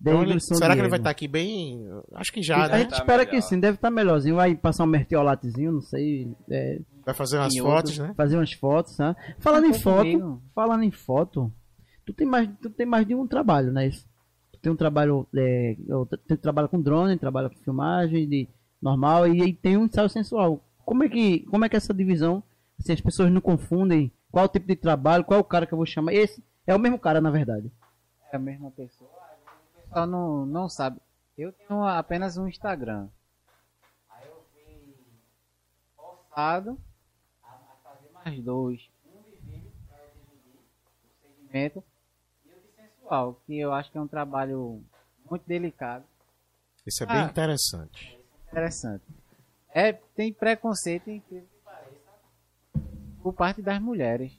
Então, 0.00 0.22
ele- 0.22 0.38
será 0.40 0.58
que 0.60 0.64
ele 0.66 0.74
Diego. 0.74 0.90
vai 0.90 0.98
estar 1.00 1.10
aqui 1.10 1.26
bem? 1.26 1.84
Acho 2.14 2.32
que 2.32 2.40
já, 2.42 2.64
a 2.64 2.68
né? 2.68 2.78
gente 2.80 2.90
Tá 2.90 2.96
espera 2.98 3.18
melhor. 3.24 3.30
que 3.30 3.42
sim, 3.42 3.58
deve 3.58 3.74
estar 3.76 3.90
melhorzinho. 3.90 4.36
Vai 4.36 4.54
passar 4.54 4.84
um 4.84 4.86
mertiolatezinho, 4.86 5.72
não 5.72 5.80
sei. 5.80 6.32
é, 6.48 6.80
Vai 7.04 7.14
fazer 7.14 7.38
umas 7.38 7.56
fotos, 7.56 7.90
outro- 7.92 8.06
né? 8.06 8.14
fazer 8.14 8.36
umas 8.36 8.52
fotos, 8.52 8.98
né? 8.98 9.16
Falando 9.40 9.66
em 9.66 9.72
Tá 9.72 9.78
foto, 9.80 9.98
comigo. 10.02 10.42
falando 10.54 10.82
em 10.84 10.90
foto, 10.92 11.52
tu 12.06 12.12
tem 12.12 12.26
mais, 12.26 12.48
tu 12.62 12.70
tem 12.70 12.86
mais 12.86 13.04
de 13.06 13.14
um 13.14 13.26
trabalho, 13.26 13.72
né? 13.72 13.90
Tu 14.52 14.58
tem 14.60 14.70
um 14.72 14.76
trabalho, 14.76 15.26
é, 15.34 15.76
tu 16.28 16.36
trabalha 16.36 16.68
com 16.68 16.80
drone, 16.80 17.18
trabalha 17.18 17.48
com 17.48 17.56
filmagem 17.56 18.28
de 18.28 18.48
normal 18.80 19.26
e 19.26 19.42
aí 19.42 19.52
tem 19.52 19.76
um 19.76 19.84
ensaio 19.86 20.08
sensual. 20.08 20.62
Como 20.84 21.02
é 21.02 21.08
que, 21.08 21.40
como 21.46 21.64
é 21.64 21.68
que 21.68 21.76
essa 21.76 21.92
divisão, 21.92 22.40
assim, 22.78 22.92
as 22.92 23.00
pessoas 23.00 23.32
não 23.32 23.40
confundem 23.40 24.12
qual 24.30 24.44
o 24.44 24.48
tipo 24.48 24.66
de 24.66 24.76
trabalho, 24.76 25.24
qual 25.24 25.38
é 25.38 25.40
o 25.40 25.44
cara 25.44 25.66
que 25.66 25.72
eu 25.74 25.76
vou 25.76 25.86
chamar? 25.86 26.12
Esse 26.14 26.42
é 26.66 26.74
o 26.74 26.78
mesmo 26.78 26.98
cara, 27.00 27.20
na 27.20 27.30
verdade. 27.30 27.70
É 28.32 28.36
a 28.36 28.38
mesma 28.38 28.70
pessoa. 28.70 29.10
Pessoal 29.88 30.06
não, 30.06 30.46
não 30.46 30.68
sabe. 30.68 31.00
Eu 31.36 31.52
tenho 31.52 31.82
apenas 31.84 32.36
um 32.36 32.46
Instagram. 32.48 33.08
Aí 34.10 34.26
eu 34.26 34.44
fui 34.52 34.94
forçado 35.96 36.78
a, 37.42 37.46
a 37.48 37.76
fazer 37.82 38.10
mais 38.12 38.42
dois. 38.42 38.88
Um 39.06 39.22
de 39.22 39.36
vídeo 39.46 39.72
para 39.88 40.04
dividir 40.06 40.60
o 41.04 41.22
segmento 41.22 41.84
e 42.44 42.48
o 42.50 42.60
de 42.60 42.68
sensual, 42.76 43.40
que 43.46 43.58
eu 43.58 43.72
acho 43.72 43.90
que 43.90 43.98
é 43.98 44.00
um 44.00 44.08
trabalho 44.08 44.82
muito 45.30 45.44
delicado. 45.46 46.04
Isso 46.86 47.02
é 47.02 47.06
bem 47.06 47.16
Ah. 47.22 47.26
interessante. 47.28 48.18
Interessante. 48.50 49.04
É, 49.74 49.92
tem 49.92 50.32
preconceito, 50.32 51.08
incrível 51.10 51.46
que 51.46 51.64
pareça, 51.64 52.82
por 53.22 53.32
parte 53.34 53.62
das 53.62 53.80
mulheres. 53.80 54.32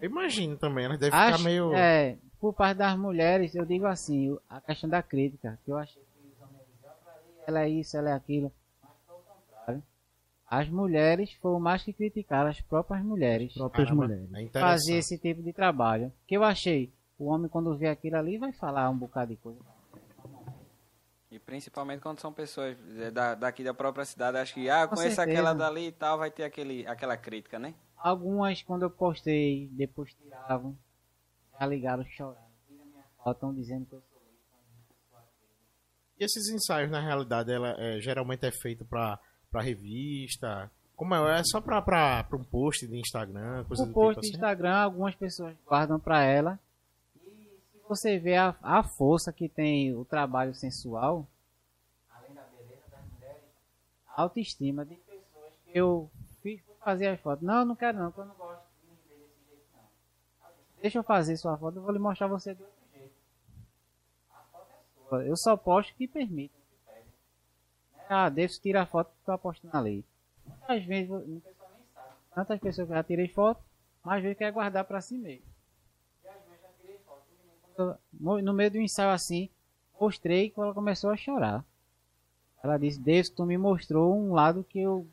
Eu 0.00 0.08
imagino 0.10 0.56
também, 0.56 0.84
elas 0.84 0.98
devem 0.98 1.18
Acho, 1.18 1.38
ficar 1.38 1.44
meio. 1.44 1.72
É, 1.74 2.16
por 2.46 2.54
parte 2.54 2.78
das 2.78 2.96
mulheres, 2.96 3.54
eu 3.56 3.64
digo 3.66 3.86
assim, 3.86 4.36
a 4.48 4.60
questão 4.60 4.88
da 4.88 5.02
crítica, 5.02 5.58
que 5.64 5.70
eu 5.72 5.76
achei 5.76 6.00
que 6.00 6.28
os 6.28 6.40
homens 6.40 6.62
"Ah, 6.84 6.90
pra 7.02 7.12
ali, 7.14 7.32
ela 7.44 7.60
é 7.62 7.68
isso, 7.68 7.96
ela 7.96 8.10
é 8.10 8.12
aquilo. 8.12 8.52
Mas 8.80 8.92
foi 9.04 9.16
o 9.16 9.18
contrário. 9.18 9.82
as 10.48 10.68
mulheres 10.68 11.32
foram 11.42 11.58
mais 11.58 11.82
que 11.82 11.92
criticar 11.92 12.46
as 12.46 12.60
próprias 12.60 13.02
mulheres 13.04 13.52
Próprias 13.52 13.88
Caramba, 13.88 14.06
mulheres. 14.06 14.54
É 14.54 14.60
fazer 14.60 14.94
esse 14.98 15.18
tipo 15.18 15.42
de 15.42 15.52
trabalho. 15.52 16.12
Que 16.24 16.36
eu 16.36 16.44
achei, 16.44 16.92
o 17.18 17.24
homem 17.26 17.48
quando 17.48 17.76
vê 17.76 17.88
aquilo 17.88 18.16
ali 18.16 18.38
vai 18.38 18.52
falar 18.52 18.88
um 18.90 18.96
bocado 18.96 19.32
de 19.32 19.36
coisa. 19.38 19.58
E 21.28 21.40
principalmente 21.40 22.00
quando 22.00 22.20
são 22.20 22.32
pessoas 22.32 22.76
é, 23.00 23.10
da, 23.10 23.34
daqui 23.34 23.64
da 23.64 23.74
própria 23.74 24.04
cidade, 24.04 24.38
acho 24.38 24.54
que, 24.54 24.70
ah, 24.70 24.86
Com 24.86 24.94
conheço 24.94 25.16
certeza. 25.16 25.36
aquela 25.40 25.52
dali 25.52 25.88
e 25.88 25.92
tal, 25.92 26.16
vai 26.16 26.30
ter 26.30 26.44
aquele, 26.44 26.86
aquela 26.86 27.16
crítica, 27.16 27.58
né? 27.58 27.74
Algumas, 27.96 28.62
quando 28.62 28.82
eu 28.84 28.90
postei, 28.90 29.68
depois 29.72 30.14
tiravam, 30.14 30.78
já 31.58 31.66
ligaram 31.66 32.04
chorando. 32.04 32.46
Estão 33.26 33.52
dizendo 33.52 33.86
que 33.86 33.94
eu 33.94 34.00
sou 34.00 34.22
E 36.18 36.24
esses 36.24 36.48
ensaios, 36.48 36.90
na 36.90 37.00
realidade, 37.00 37.52
ela 37.52 37.74
é, 37.78 38.00
geralmente 38.00 38.46
é 38.46 38.52
feito 38.52 38.84
pra, 38.84 39.18
pra 39.50 39.60
revista. 39.62 40.70
Como 40.94 41.14
é? 41.14 41.40
É 41.40 41.44
só 41.44 41.60
pra, 41.60 41.82
pra, 41.82 42.24
pra 42.24 42.38
um 42.38 42.44
post 42.44 42.86
de 42.86 42.96
Instagram, 42.96 43.64
coisa 43.64 43.84
do 43.84 43.92
post 43.92 44.14
tipo 44.14 44.20
do 44.20 44.26
assim? 44.26 44.30
Instagram, 44.36 44.76
algumas 44.76 45.14
pessoas 45.14 45.54
guardam 45.66 45.98
pra 46.00 46.22
ela. 46.22 46.58
E 47.16 47.28
se 47.72 47.80
você 47.88 48.18
vê 48.18 48.36
a, 48.36 48.54
a 48.62 48.82
força 48.82 49.32
que 49.32 49.48
tem 49.48 49.92
o 49.94 50.04
trabalho 50.04 50.54
sensual, 50.54 51.26
além 52.10 52.32
da 52.32 52.42
beleza 52.44 52.84
das 52.90 53.04
mulheres, 53.12 53.42
a 54.06 54.22
autoestima 54.22 54.86
de 54.86 54.94
pessoas 54.94 55.52
que 55.64 55.78
eu 55.78 56.10
fiz 56.42 56.62
por 56.62 56.76
fazer 56.76 57.08
as 57.08 57.20
fotos. 57.20 57.44
Não, 57.44 57.64
não 57.64 57.76
quero 57.76 57.98
não, 57.98 58.06
porque 58.06 58.20
eu 58.22 58.26
não 58.26 58.34
gosto 58.36 58.62
de 58.80 58.88
me 58.88 58.96
ver 59.08 59.18
desse 59.18 59.50
jeito 59.50 59.66
não. 59.74 59.88
Deixa 60.86 60.98
eu 61.00 61.02
fazer 61.02 61.36
sua 61.36 61.58
foto, 61.58 61.78
eu 61.78 61.82
vou 61.82 61.90
lhe 61.90 61.98
mostrar 61.98 62.28
você 62.28 62.54
de 62.54 62.62
outro 62.62 62.78
jeito. 62.94 63.12
A 64.30 64.38
foto 64.52 64.70
é 64.70 65.08
sua. 65.08 65.24
Eu 65.24 65.36
só 65.36 65.56
posto 65.56 65.92
que 65.96 66.06
permite. 66.06 66.54
pede. 66.86 67.08
Ah, 68.08 68.28
Davis 68.28 68.56
tira 68.56 68.82
a 68.82 68.86
foto 68.86 69.10
que 69.24 69.28
eu 69.28 69.34
aposto 69.34 69.66
na 69.66 69.80
lei. 69.80 70.04
Muitas 70.46 70.84
vezes. 70.84 71.10
Tantas 72.32 72.60
pessoas 72.60 72.86
que 72.86 72.94
já 72.94 73.02
tirei 73.02 73.26
foto, 73.26 73.60
mas 74.04 74.22
vezes 74.22 74.38
quer 74.38 74.52
guardar 74.52 74.84
pra 74.84 75.00
si 75.00 75.18
mesmo. 75.18 75.44
No 78.12 78.52
meio 78.52 78.70
do 78.70 78.78
ensaio 78.78 79.10
assim, 79.10 79.50
mostrei 80.00 80.50
que 80.50 80.60
ela 80.60 80.72
começou 80.72 81.10
a 81.10 81.16
chorar. 81.16 81.64
Ela 82.62 82.78
disse, 82.78 83.00
Deus, 83.00 83.28
tu 83.28 83.44
me 83.44 83.58
mostrou 83.58 84.16
um 84.16 84.32
lado 84.32 84.62
que 84.62 84.82
eu 84.82 85.04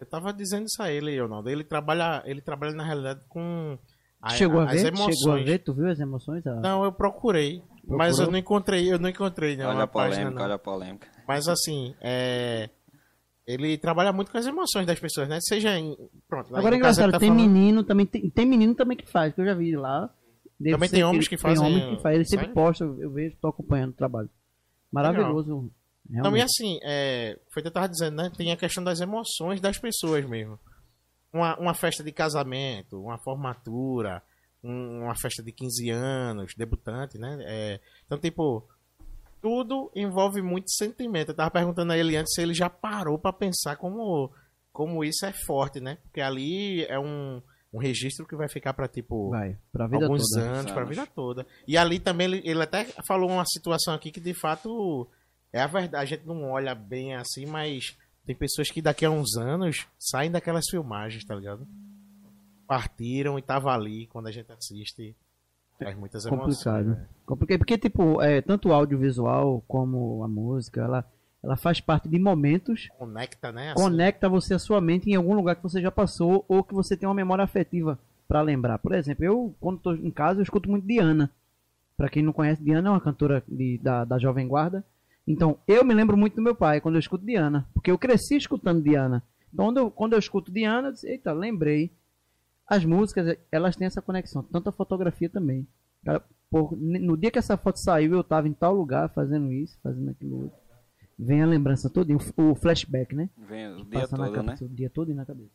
Eu 0.00 0.06
tava 0.06 0.32
dizendo 0.32 0.66
isso 0.66 0.82
a 0.82 0.90
ele, 0.90 1.20
Ronaldo. 1.20 1.48
Ele 1.48 1.62
trabalha, 1.62 2.20
ele 2.26 2.40
trabalha 2.40 2.72
na 2.72 2.82
realidade 2.82 3.24
com 3.28 3.78
a- 4.22 4.30
Chegou 4.30 4.60
a 4.60 4.64
ver? 4.66 4.86
emoções. 4.86 5.18
Chegou 5.18 5.32
a 5.34 5.42
ver? 5.42 5.58
Tu 5.58 5.72
viu 5.74 5.88
as 5.88 6.00
emoções? 6.00 6.46
Ah, 6.46 6.54
Não, 6.56 6.84
eu 6.84 6.92
procurei, 6.92 7.62
mas 7.84 8.18
eu 8.18 8.30
não 8.30 8.38
encontrei, 8.38 8.92
eu 8.92 8.98
não 8.98 9.08
encontrei 9.08 9.56
não, 9.56 9.66
olha 9.68 9.78
na 9.78 9.84
a 9.84 9.86
página, 9.86 10.16
polêmica, 10.16 10.34
não. 10.38 10.44
olha 10.44 10.54
a 10.54 10.58
polêmica. 10.58 11.08
Mas 11.26 11.48
assim, 11.48 11.94
é 12.00 12.68
ele 13.46 13.76
trabalha 13.78 14.12
muito 14.12 14.30
com 14.30 14.38
as 14.38 14.46
emoções 14.46 14.86
das 14.86 15.00
pessoas, 15.00 15.28
né? 15.28 15.38
Seja 15.40 15.76
em 15.76 15.96
pronto, 16.28 16.54
Agora 16.54 16.76
é 16.76 16.78
engraçado, 16.78 17.10
tá 17.10 17.18
tem 17.18 17.30
falando- 17.30 17.48
menino 17.50 17.82
também, 17.82 18.06
tem, 18.06 18.30
tem 18.30 18.46
menino 18.46 18.74
também 18.76 18.96
que 18.96 19.10
faz, 19.10 19.34
que 19.34 19.40
eu 19.40 19.44
já 19.44 19.54
vi 19.54 19.74
lá. 19.74 20.08
Deve 20.58 20.76
Também 20.76 20.88
tem 20.90 21.02
homens 21.02 21.26
que 21.26 21.36
fazem, 21.36 21.64
Tem 21.64 21.66
homens 21.82 21.96
que 21.96 22.02
fazem, 22.02 22.16
ele 22.18 22.24
sempre 22.26 22.48
posta, 22.48 22.84
eu, 22.84 23.10
vejo, 23.10 23.34
tô 23.40 23.48
acompanhando 23.48 23.90
o 23.90 23.94
trabalho. 23.94 24.28
Maravilhoso. 24.92 25.70
Não, 26.08 26.36
e 26.36 26.42
assim, 26.42 26.78
é, 26.82 27.38
foi 27.50 27.60
o 27.60 27.62
que 27.64 27.68
eu 27.68 27.72
tava 27.72 27.88
dizendo, 27.88 28.16
né? 28.16 28.30
Tem 28.36 28.52
a 28.52 28.56
questão 28.56 28.82
das 28.84 29.00
emoções 29.00 29.60
das 29.60 29.78
pessoas 29.78 30.24
mesmo. 30.28 30.58
Uma, 31.32 31.56
uma 31.58 31.74
festa 31.74 32.02
de 32.02 32.10
casamento, 32.12 33.00
uma 33.00 33.18
formatura, 33.18 34.22
um- 34.64 35.02
uma 35.04 35.14
festa 35.14 35.42
de 35.42 35.52
15 35.52 35.88
anos, 35.90 36.52
debutante, 36.56 37.16
né? 37.18 37.38
É, 37.42 37.80
então, 38.04 38.18
tipo, 38.18 38.66
tudo 39.40 39.90
envolve 39.94 40.42
muito 40.42 40.70
sentimento. 40.70 41.30
Eu 41.30 41.34
tava 41.36 41.50
perguntando 41.50 41.92
a 41.92 41.98
ele 41.98 42.16
antes 42.16 42.34
se 42.34 42.42
ele 42.42 42.52
já 42.52 42.68
parou 42.68 43.18
pra 43.18 43.32
pensar 43.32 43.76
como, 43.76 44.30
como 44.72 45.02
isso 45.04 45.24
é 45.24 45.32
forte, 45.32 45.80
né? 45.80 45.98
Porque 46.02 46.20
ali 46.20 46.84
é 46.86 46.98
um, 46.98 47.40
um 47.72 47.78
registro 47.78 48.26
que 48.26 48.36
vai 48.36 48.48
ficar 48.48 48.74
pra, 48.74 48.86
tipo, 48.88 49.30
Vai, 49.30 49.56
pra 49.72 49.86
vida 49.86 50.04
alguns 50.04 50.28
toda. 50.30 50.44
anos, 50.44 50.72
pra 50.72 50.82
Anos. 50.82 50.90
vida 50.96 51.06
toda. 51.06 51.46
E 51.66 51.78
ali 51.78 51.98
também 51.98 52.26
ele, 52.26 52.42
ele 52.44 52.62
até 52.62 52.84
falou 53.06 53.30
uma 53.30 53.44
situação 53.46 53.94
aqui 53.94 54.10
que 54.10 54.20
de 54.20 54.34
fato 54.34 55.08
é 55.52 55.60
a 55.60 55.66
verdade. 55.66 55.96
A 56.02 56.04
gente 56.04 56.26
não 56.26 56.50
olha 56.50 56.74
bem 56.74 57.14
assim, 57.14 57.46
mas 57.46 57.96
tem 58.26 58.34
pessoas 58.36 58.70
que 58.70 58.80
daqui 58.82 59.04
a 59.04 59.10
uns 59.10 59.36
anos 59.36 59.86
saem 59.98 60.30
daquelas 60.30 60.68
filmagens, 60.68 61.24
tá 61.24 61.34
ligado? 61.34 61.66
Partiram 62.66 63.38
e 63.38 63.42
tava 63.42 63.72
ali 63.72 64.06
quando 64.06 64.28
a 64.28 64.32
gente 64.32 64.50
assiste. 64.52 65.16
Traz 65.78 65.96
muitas 65.96 66.24
emoções. 66.26 66.56
Complicado. 66.62 66.84
né? 66.90 67.06
Porque, 67.26 67.58
porque 67.58 67.78
tipo, 67.78 68.20
é, 68.22 68.40
tanto 68.42 68.68
o 68.68 68.72
audiovisual 68.72 69.62
como 69.66 70.22
a 70.22 70.28
música, 70.28 70.82
ela, 70.82 71.04
ela 71.42 71.56
faz 71.56 71.80
parte 71.80 72.08
de 72.08 72.18
momentos, 72.18 72.88
Conecta, 72.98 73.50
né? 73.50 73.72
assim. 73.72 73.82
conecta 73.82 74.28
você 74.28 74.54
a 74.54 74.58
sua 74.58 74.80
mente 74.80 75.08
em 75.10 75.14
algum 75.14 75.34
lugar 75.34 75.56
que 75.56 75.62
você 75.62 75.80
já 75.80 75.90
passou 75.90 76.44
ou 76.46 76.62
que 76.62 76.74
você 76.74 76.96
tem 76.96 77.08
uma 77.08 77.14
memória 77.14 77.42
afetiva 77.42 77.98
pra 78.28 78.42
lembrar. 78.42 78.78
Por 78.78 78.92
exemplo, 78.94 79.24
eu, 79.24 79.54
quando 79.58 79.80
tô 79.80 79.94
em 79.94 80.10
casa, 80.10 80.38
eu 80.40 80.44
escuto 80.44 80.68
muito 80.70 80.86
Diana. 80.86 81.30
Pra 81.96 82.08
quem 82.08 82.22
não 82.22 82.32
conhece, 82.32 82.62
Diana 82.62 82.88
é 82.88 82.92
uma 82.92 83.00
cantora 83.00 83.42
de- 83.48 83.78
da, 83.82 84.04
da 84.04 84.18
Jovem 84.18 84.46
Guarda. 84.46 84.84
Então, 85.26 85.58
eu 85.66 85.84
me 85.84 85.94
lembro 85.94 86.16
muito 86.16 86.34
do 86.36 86.42
meu 86.42 86.54
pai 86.54 86.80
quando 86.80 86.94
eu 86.96 87.00
escuto 87.00 87.24
Diana, 87.24 87.68
porque 87.74 87.90
eu 87.90 87.98
cresci 87.98 88.36
escutando 88.36 88.82
Diana. 88.82 89.22
Então, 89.52 89.66
quando 89.66 89.76
eu, 89.78 89.90
quando 89.90 90.12
eu 90.14 90.18
escuto 90.18 90.50
Diana, 90.52 90.88
eu 90.88 90.92
disse, 90.92 91.08
eita, 91.08 91.32
lembrei. 91.32 91.92
As 92.66 92.84
músicas, 92.84 93.36
elas 93.50 93.74
têm 93.76 93.86
essa 93.86 94.00
conexão, 94.00 94.42
tanto 94.44 94.68
a 94.68 94.72
fotografia 94.72 95.28
também. 95.28 95.66
Cara, 96.04 96.24
por- 96.48 96.76
no 96.76 97.16
dia 97.16 97.30
que 97.30 97.38
essa 97.38 97.56
foto 97.56 97.78
saiu, 97.78 98.12
eu 98.12 98.24
tava 98.24 98.48
em 98.48 98.52
tal 98.52 98.74
lugar 98.74 99.08
fazendo 99.10 99.52
isso, 99.52 99.78
fazendo 99.82 100.10
aquilo 100.10 100.42
outro. 100.44 100.58
Vem 101.18 101.42
a 101.42 101.46
lembrança 101.46 101.90
toda, 101.90 102.12
o 102.14 102.54
flashback, 102.54 103.14
né? 103.14 103.28
Vem 103.36 103.72
o 103.74 103.84
dia 103.84 104.00
Passa 104.00 104.16
na 104.16 104.24
todo, 104.26 104.36
né? 104.36 104.44
cabeça, 104.44 104.64
O 104.64 104.68
dia 104.68 104.88
todo 104.90 105.10
e 105.10 105.14
na 105.14 105.26
cabeça. 105.26 105.50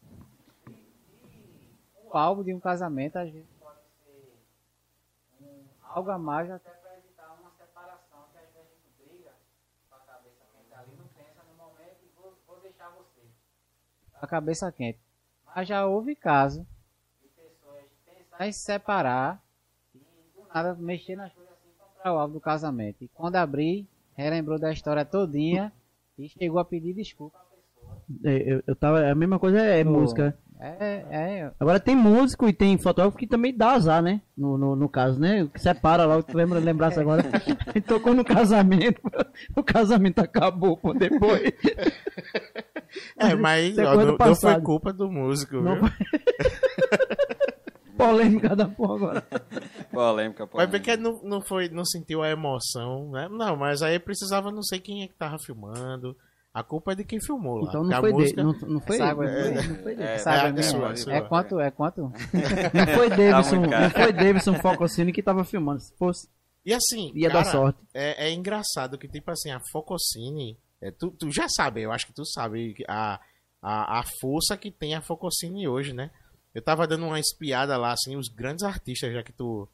o 2.11 2.17
álbum 2.17 2.43
de 2.43 2.53
um 2.53 2.59
casamento 2.59 3.15
às 3.17 3.31
vezes 3.31 3.47
pode 3.59 3.79
ser 4.03 4.33
um, 5.41 5.63
algo 5.81 6.11
a 6.11 6.17
mais 6.19 6.49
até 6.51 6.69
para 6.69 6.97
evitar 6.97 7.35
uma 7.41 7.49
separação 7.57 8.19
que 8.31 8.37
às 8.37 8.43
vezes 8.53 8.57
a 8.59 8.63
gente 8.63 9.09
briga 9.09 9.31
com 9.89 9.95
a 9.95 9.99
cabeça 9.99 10.43
quente 10.53 10.73
ali, 10.75 10.91
não 10.99 11.07
pensa 11.17 11.41
no 11.49 11.57
momento 11.57 11.97
e 12.03 12.09
vou, 12.21 12.33
vou 12.47 12.59
deixar 12.61 12.89
você. 12.91 13.21
A 14.21 14.27
cabeça 14.27 14.71
quente. 14.71 14.99
Mas 15.55 15.67
já 15.67 15.85
houve 15.85 16.15
caso 16.15 16.65
de 17.21 17.29
pessoas 17.29 17.83
pensar 18.05 18.47
em 18.47 18.51
se 18.51 18.59
separar 18.59 19.41
e 19.93 19.99
do 19.99 20.47
nada 20.53 20.75
mexer 20.75 21.15
nas 21.15 21.31
coisas 21.33 21.53
assim 21.53 21.69
e 21.69 21.79
comprar 21.79 22.13
o 22.13 22.17
álbum 22.17 22.33
do 22.33 22.41
casamento. 22.41 23.03
E 23.03 23.07
quando 23.07 23.35
abri, 23.35 23.87
relembrou 24.15 24.59
da 24.59 24.71
história 24.71 25.05
todinha 25.05 25.71
e 26.17 26.27
chegou 26.29 26.59
a 26.59 26.65
pedir 26.65 26.93
desculpa 26.93 27.37
à 27.37 27.41
pessoa. 27.41 28.01
É, 28.23 28.53
eu, 28.53 28.63
eu 28.67 28.75
tava, 28.75 29.09
a 29.09 29.15
mesma 29.15 29.39
coisa 29.39 29.59
é, 29.59 29.83
Pô, 29.83 29.91
música. 29.91 30.37
É, 30.59 31.05
é, 31.11 31.51
Agora 31.59 31.79
tem 31.79 31.95
músico 31.95 32.47
e 32.47 32.53
tem 32.53 32.77
fotógrafo 32.77 33.17
que 33.17 33.27
também 33.27 33.55
dá 33.55 33.73
azar, 33.73 34.01
né? 34.01 34.21
No, 34.37 34.57
no, 34.57 34.75
no 34.75 34.87
caso, 34.87 35.19
né? 35.19 35.43
O 35.43 35.49
que 35.49 35.59
separa 35.59 36.05
lá, 36.05 36.17
o 36.17 36.23
que 36.23 36.31
tu 36.31 36.37
lembra, 36.37 36.59
lembrasse 36.59 36.99
agora. 36.99 37.23
Ele 37.73 37.81
tocou 37.83 38.13
no 38.13 38.23
casamento, 38.23 39.01
o 39.55 39.61
casamento 39.61 40.19
acabou 40.19 40.77
pô, 40.77 40.93
depois. 40.93 41.51
É, 43.17 43.35
mas 43.35 43.77
é 43.77 43.85
ó, 43.85 43.95
não, 43.95 44.17
não 44.17 44.35
foi 44.35 44.61
culpa 44.61 44.93
do 44.93 45.09
músico, 45.09 45.61
Não 45.61 45.75
viu? 45.75 45.89
Polêmica 47.97 48.55
da 48.55 48.67
porra 48.67 48.95
agora. 48.95 49.21
Polêmica, 49.91 50.45
Vai 50.45 50.67
polêmica. 50.67 50.77
ver 50.77 50.79
que 50.81 50.97
não, 50.97 51.19
não, 51.23 51.41
foi, 51.41 51.69
não 51.69 51.85
sentiu 51.85 52.21
a 52.21 52.29
emoção, 52.29 53.09
né? 53.11 53.27
Não, 53.31 53.55
mas 53.55 53.81
aí 53.81 53.97
precisava 53.99 54.51
não 54.51 54.61
sei 54.61 54.79
quem 54.79 55.03
é 55.03 55.07
que 55.07 55.15
tava 55.15 55.37
filmando. 55.39 56.15
A 56.53 56.63
culpa 56.63 56.93
é 56.93 56.95
de 56.95 57.03
quem 57.03 57.19
filmou 57.21 57.57
lá. 57.57 57.69
Então 57.69 57.81
porque 57.81 57.93
não 57.93 58.01
foi 58.01 58.11
música... 58.13 58.43
dele. 58.43 58.57
Não, 58.61 58.69
não 58.69 58.81
foi 58.81 58.95
Essa 58.95 59.05
água 59.05 59.25
é. 59.25 59.51
Não 59.55 59.75
foi 59.75 59.95
dele. 59.95 60.03
É, 60.03 60.11
é 60.11 60.15
é, 60.15 60.19
sua, 60.19 60.51
mesmo? 60.51 60.85
é 60.85 60.95
sua. 60.95 61.13
é 61.13 61.21
quanto? 61.21 61.59
É 61.59 61.71
quanto? 61.71 62.01
Não 62.73 62.87
foi 62.95 63.09
Davidson, 63.09 63.55
muito 63.57 63.69
caro. 63.71 63.83
não 63.83 63.89
foi 63.89 64.13
Davidson 64.13 64.53
Fococini 64.55 65.11
que 65.11 65.23
tava 65.23 65.43
filmando. 65.43 65.81
Se 65.81 65.93
fosse, 65.97 66.29
E 66.65 66.73
assim, 66.73 67.11
ia 67.13 67.29
cara, 67.29 67.43
dar 67.43 67.51
sorte. 67.51 67.79
É, 67.93 68.27
é 68.27 68.33
engraçado 68.33 68.97
que, 68.97 69.07
tipo 69.07 69.31
assim, 69.31 69.51
a 69.51 69.59
Fococine. 69.71 70.57
É, 70.81 70.91
tu, 70.91 71.11
tu 71.11 71.31
já 71.31 71.47
sabe, 71.49 71.81
eu 71.81 71.91
acho 71.91 72.05
que 72.05 72.13
tu 72.13 72.25
sabe 72.25 72.75
a, 72.87 73.19
a, 73.61 73.99
a 73.99 74.03
força 74.21 74.57
que 74.57 74.71
tem 74.71 74.93
a 74.95 75.01
Fococine 75.01 75.67
hoje, 75.67 75.93
né? 75.93 76.11
Eu 76.53 76.61
tava 76.61 76.87
dando 76.87 77.05
uma 77.05 77.19
espiada 77.19 77.75
lá, 77.77 77.91
assim, 77.91 78.15
os 78.15 78.27
grandes 78.29 78.63
artistas 78.63 79.13
já 79.13 79.21
que 79.23 79.33
tu 79.33 79.67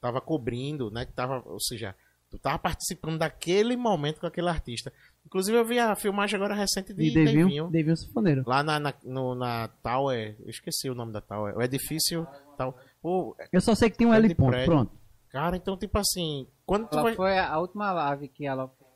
tava 0.00 0.20
cobrindo, 0.20 0.90
né? 0.90 1.06
Que 1.06 1.12
tava, 1.12 1.42
ou 1.46 1.60
seja, 1.60 1.94
tu 2.30 2.38
tava 2.38 2.58
participando 2.58 3.18
daquele 3.18 3.76
momento 3.76 4.20
com 4.20 4.26
aquele 4.26 4.48
artista. 4.48 4.92
Inclusive, 5.24 5.56
eu 5.58 5.64
vi 5.64 5.78
a 5.78 5.96
filmagem 5.96 6.36
agora 6.36 6.54
recente 6.54 6.92
de 6.94 7.10
Devinho, 7.12 7.68
Devinho. 7.70 7.96
Sinfoneiro. 7.96 8.44
Lá 8.46 8.62
na, 8.62 8.78
na, 8.78 8.94
no, 9.02 9.34
na 9.34 9.68
Tower, 9.82 10.36
eu 10.40 10.50
esqueci 10.50 10.88
o 10.90 10.94
nome 10.94 11.12
da 11.12 11.20
Tower, 11.20 11.56
o 11.56 11.62
edifício 11.62 12.26
tal. 12.56 12.78
Pô, 13.02 13.34
Eu 13.52 13.60
só 13.60 13.74
sei 13.74 13.90
que 13.90 13.96
tem 13.96 14.06
um 14.06 14.14
É 14.14 14.18
L 14.18 14.34
ponto, 14.34 14.50
prédio. 14.50 14.66
pronto. 14.66 14.92
cara, 15.30 15.56
então, 15.56 15.76
tipo 15.76 15.98
assim, 15.98 16.46
quando 16.64 16.86
tu 16.88 16.94
Ela 16.94 17.02
vai. 17.02 17.14
foi 17.14 17.38
a 17.38 17.58
última 17.58 17.92
live 17.92 18.28
que 18.28 18.46
ela 18.46 18.68
fez. 18.68 18.90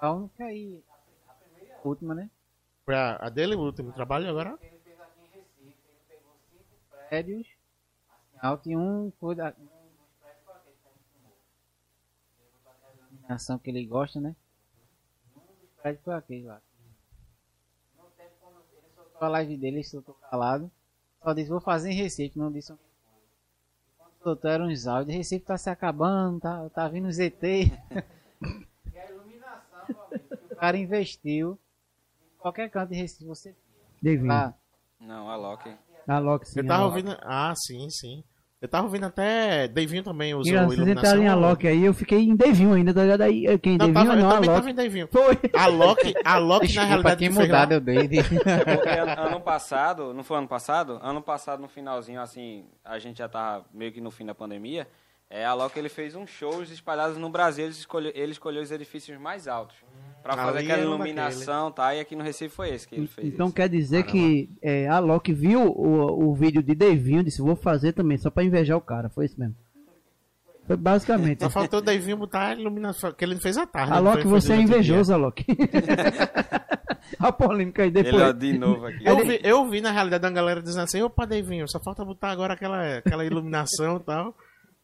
A 0.00 0.12
única 0.12 0.44
e 0.52 0.82
a 1.28 1.32
primeira 1.34 1.66
e 1.68 1.69
a 1.69 1.69
última, 1.88 2.14
né? 2.14 2.30
Foi 2.84 2.94
a, 2.94 3.16
a 3.16 3.28
dele, 3.28 3.54
o 3.54 3.60
último 3.60 3.92
trabalho 3.92 4.28
agora? 4.28 4.58
Ele 4.60 4.78
fez 4.82 5.00
aqui 5.00 5.20
em 5.20 5.38
Recife. 5.38 5.78
Ele 5.88 6.00
pegou 6.08 6.36
cinco 6.50 6.64
prédios 7.08 7.46
assim, 7.46 8.38
alto 8.40 8.68
e 8.68 8.76
um 8.76 9.12
foi 9.20 9.34
da, 9.34 9.48
um 9.48 9.64
dos 9.64 10.10
prédios 10.20 10.44
foi 10.44 10.54
aquele 10.54 10.76
que 10.76 10.88
a 10.88 10.90
gente 10.90 11.04
filmou. 11.12 11.36
Levou 12.38 12.60
pra 12.62 12.72
aquela 12.72 13.08
iluminação 13.08 13.58
que 13.58 13.70
ele 13.70 13.86
gosta, 13.86 14.20
né? 14.20 14.34
Um 15.36 15.40
dos 15.40 15.70
prédios 15.80 16.04
foi 16.04 16.14
aquele 16.14 16.46
lá. 16.46 16.60
A 19.20 19.28
live 19.28 19.56
dele, 19.58 19.82
eu 19.92 20.02
tô 20.02 20.14
calado. 20.14 20.70
Só 21.22 21.34
disse, 21.34 21.50
vou 21.50 21.60
fazer 21.60 21.90
em 21.90 21.94
Recife, 21.94 22.38
não 22.38 22.50
disse 22.50 22.72
onde 22.72 22.80
foi. 22.80 23.20
Quando 23.98 24.22
soltou 24.22 24.50
eram 24.50 24.66
uns 24.68 24.86
áudios, 24.86 25.14
Recife 25.14 25.44
tá 25.44 25.58
se 25.58 25.68
acabando, 25.68 26.40
tá, 26.40 26.70
tá 26.70 26.88
vindo 26.88 27.06
os 27.06 27.18
ET. 27.20 27.36
e 27.44 27.68
a 28.98 29.10
iluminação, 29.10 29.84
o 30.50 30.56
cara 30.56 30.78
investiu. 30.78 31.58
Qualquer 32.40 32.68
canto 32.70 32.90
de 32.90 32.96
Recife 32.96 33.24
você 33.24 33.54
Devinho. 34.02 34.28
lá. 34.28 34.54
Não, 35.00 35.28
a 35.30 35.36
Loki. 35.36 35.70
A 36.08 36.18
Loki, 36.18 36.48
sim. 36.48 36.60
Eu 36.60 36.66
tava 36.66 36.84
ouvindo. 36.86 37.16
Ah, 37.22 37.52
sim, 37.56 37.88
sim. 37.90 38.24
Eu 38.60 38.68
tava 38.68 38.84
ouvindo 38.84 39.06
até. 39.06 39.66
Davinho 39.68 40.02
também 40.02 40.34
usou 40.34 40.46
Engraçado, 40.48 40.68
vocês 40.68 40.78
iluminação. 40.80 41.10
entraram 41.10 41.22
em 41.22 41.28
Alok 41.46 41.66
aí, 41.66 41.82
eu 41.82 41.94
fiquei 41.94 42.18
em 42.18 42.36
Devinho 42.36 42.74
ainda, 42.74 42.92
tá 42.92 43.02
ligado? 43.02 43.22
Aí, 43.22 43.58
quem? 43.58 43.78
Não, 43.78 43.86
Devinho 43.86 43.94
tava, 43.94 44.12
eu 44.18 44.22
não, 44.22 44.30
também 44.30 44.48
Alok. 44.50 44.60
tava 44.60 44.70
em 44.70 44.74
Davinho. 44.74 45.08
Foi. 45.10 45.38
A 45.56 45.66
Loki, 45.66 46.14
a 46.22 46.38
Loki 46.38 46.74
na 46.74 46.84
realidade 46.84 47.28
quem 47.30 47.48
lá- 47.48 47.64
deu 47.64 47.80
doido. 47.80 48.10
Porque 48.22 48.88
ano, 48.90 49.40
passado, 49.40 50.12
não 50.12 50.22
foi 50.22 50.36
ano 50.36 50.48
passado? 50.48 50.98
Ano 51.02 51.22
passado, 51.22 51.60
no 51.60 51.68
finalzinho, 51.68 52.20
assim, 52.20 52.66
a 52.84 52.98
gente 52.98 53.16
já 53.18 53.28
tava 53.30 53.64
meio 53.72 53.92
que 53.92 54.00
no 54.00 54.10
fim 54.10 54.26
da 54.26 54.34
pandemia. 54.34 54.86
É, 55.30 55.46
a 55.46 55.54
Loki 55.54 55.78
ele 55.78 55.88
fez 55.88 56.14
uns 56.14 56.28
shows 56.28 56.70
espalhados 56.70 57.16
no 57.16 57.30
Brasil. 57.30 57.64
Ele 57.64 57.72
escolheu, 57.72 58.12
ele 58.14 58.32
escolheu 58.32 58.62
os 58.62 58.70
edifícios 58.70 59.18
mais 59.18 59.48
altos. 59.48 59.76
Pra 60.22 60.36
fazer 60.36 60.58
Ali 60.58 60.70
aquela 60.70 60.82
um 60.82 60.94
iluminação, 60.94 61.72
tá? 61.72 61.94
E 61.94 62.00
aqui 62.00 62.14
no 62.14 62.22
Recife 62.22 62.54
foi 62.54 62.70
esse 62.70 62.86
que 62.86 62.94
ele 62.94 63.06
fez. 63.06 63.26
Então 63.26 63.46
isso. 63.46 63.54
quer 63.54 63.68
dizer 63.68 64.04
que 64.04 64.50
é, 64.60 64.86
a 64.86 64.98
Loki 64.98 65.32
viu 65.32 65.62
o, 65.62 66.28
o 66.28 66.34
vídeo 66.34 66.62
de 66.62 66.74
Devinho 66.74 67.20
e 67.20 67.24
disse, 67.24 67.40
vou 67.40 67.56
fazer 67.56 67.92
também, 67.92 68.18
só 68.18 68.30
pra 68.30 68.44
invejar 68.44 68.76
o 68.76 68.82
cara. 68.82 69.08
Foi 69.08 69.24
isso 69.24 69.40
mesmo. 69.40 69.56
Foi 70.66 70.76
basicamente. 70.76 71.42
Só 71.42 71.50
faltou 71.50 71.80
o 71.80 71.82
Davinho 71.82 72.16
botar 72.16 72.48
a 72.48 72.54
iluminação, 72.54 73.12
que 73.12 73.24
ele 73.24 73.40
fez 73.40 73.56
à 73.56 73.66
tarde. 73.66 73.98
Loki, 73.98 74.26
você 74.26 74.52
é 74.52 74.56
invejoso, 74.56 75.12
a 75.12 75.16
Loki. 75.16 75.44
a 77.18 77.32
polêmica 77.32 77.82
aí 77.82 77.88
Ele, 77.88 78.02
depois. 78.04 78.22
ó, 78.22 78.30
de 78.32 78.58
novo 78.58 78.86
aqui. 78.86 79.04
Eu 79.04 79.26
vi, 79.26 79.40
eu 79.42 79.68
vi 79.68 79.80
na 79.80 79.90
realidade 79.90 80.24
uma 80.24 80.30
galera 80.32 80.62
dizendo 80.62 80.84
assim, 80.84 81.02
opa, 81.02 81.26
Davinho, 81.26 81.66
só 81.68 81.80
falta 81.82 82.04
botar 82.04 82.30
agora 82.30 82.54
aquela, 82.54 82.98
aquela 82.98 83.24
iluminação 83.24 83.96
e 83.96 84.00
tal. 84.00 84.34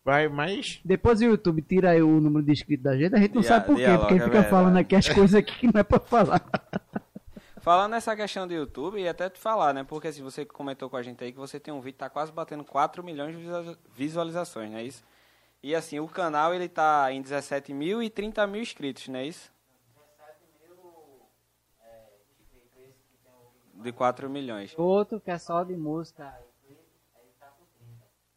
Vai, 0.06 0.28
mas. 0.28 0.80
Depois 0.84 1.20
o 1.20 1.24
YouTube 1.24 1.60
tira 1.62 1.90
aí 1.90 2.00
o 2.00 2.20
número 2.20 2.46
de 2.46 2.52
inscritos 2.52 2.84
da 2.84 2.96
gente, 2.96 3.12
a 3.12 3.18
gente 3.18 3.34
não 3.34 3.40
Dia- 3.42 3.48
sabe 3.48 3.66
por 3.66 3.74
quê, 3.76 3.82
porque 3.98 4.14
é 4.14 4.18
fica 4.18 4.30
verdade. 4.30 4.48
falando 4.50 4.76
aqui 4.76 4.94
as 4.94 5.08
coisas 5.08 5.34
aqui 5.34 5.58
que 5.58 5.66
não 5.66 5.80
é 5.80 5.82
pra 5.82 5.98
falar. 5.98 6.40
Falando 7.60 7.90
nessa 7.90 8.14
questão 8.14 8.46
do 8.46 8.54
YouTube, 8.54 9.00
e 9.00 9.08
até 9.08 9.28
te 9.28 9.40
falar, 9.40 9.74
né? 9.74 9.82
Porque 9.82 10.12
se 10.12 10.22
você 10.22 10.44
comentou 10.44 10.88
com 10.88 10.96
a 10.96 11.02
gente 11.02 11.24
aí 11.24 11.32
que 11.32 11.38
você 11.38 11.58
tem 11.58 11.74
um 11.74 11.80
vídeo 11.80 11.94
que 11.94 11.98
tá 11.98 12.08
quase 12.08 12.30
batendo 12.30 12.62
4 12.62 13.02
milhões 13.02 13.34
de 13.34 13.42
visualiza- 13.42 13.78
visualizações, 13.92 14.70
não 14.70 14.78
é 14.78 14.84
isso? 14.84 15.02
E 15.60 15.74
assim, 15.74 15.98
o 15.98 16.06
canal 16.06 16.54
ele 16.54 16.68
tá 16.68 17.10
em 17.10 17.20
17 17.20 17.74
mil 17.74 18.00
e 18.00 18.08
30 18.08 18.46
mil 18.46 18.62
inscritos, 18.62 19.08
não 19.08 19.18
é 19.18 19.26
isso? 19.26 19.50
De 23.74 23.90
4 23.92 24.30
milhões. 24.30 24.72
Outro 24.78 25.20
que 25.20 25.30
é 25.32 25.38
só 25.38 25.64
de 25.64 25.74
música. 25.76 26.32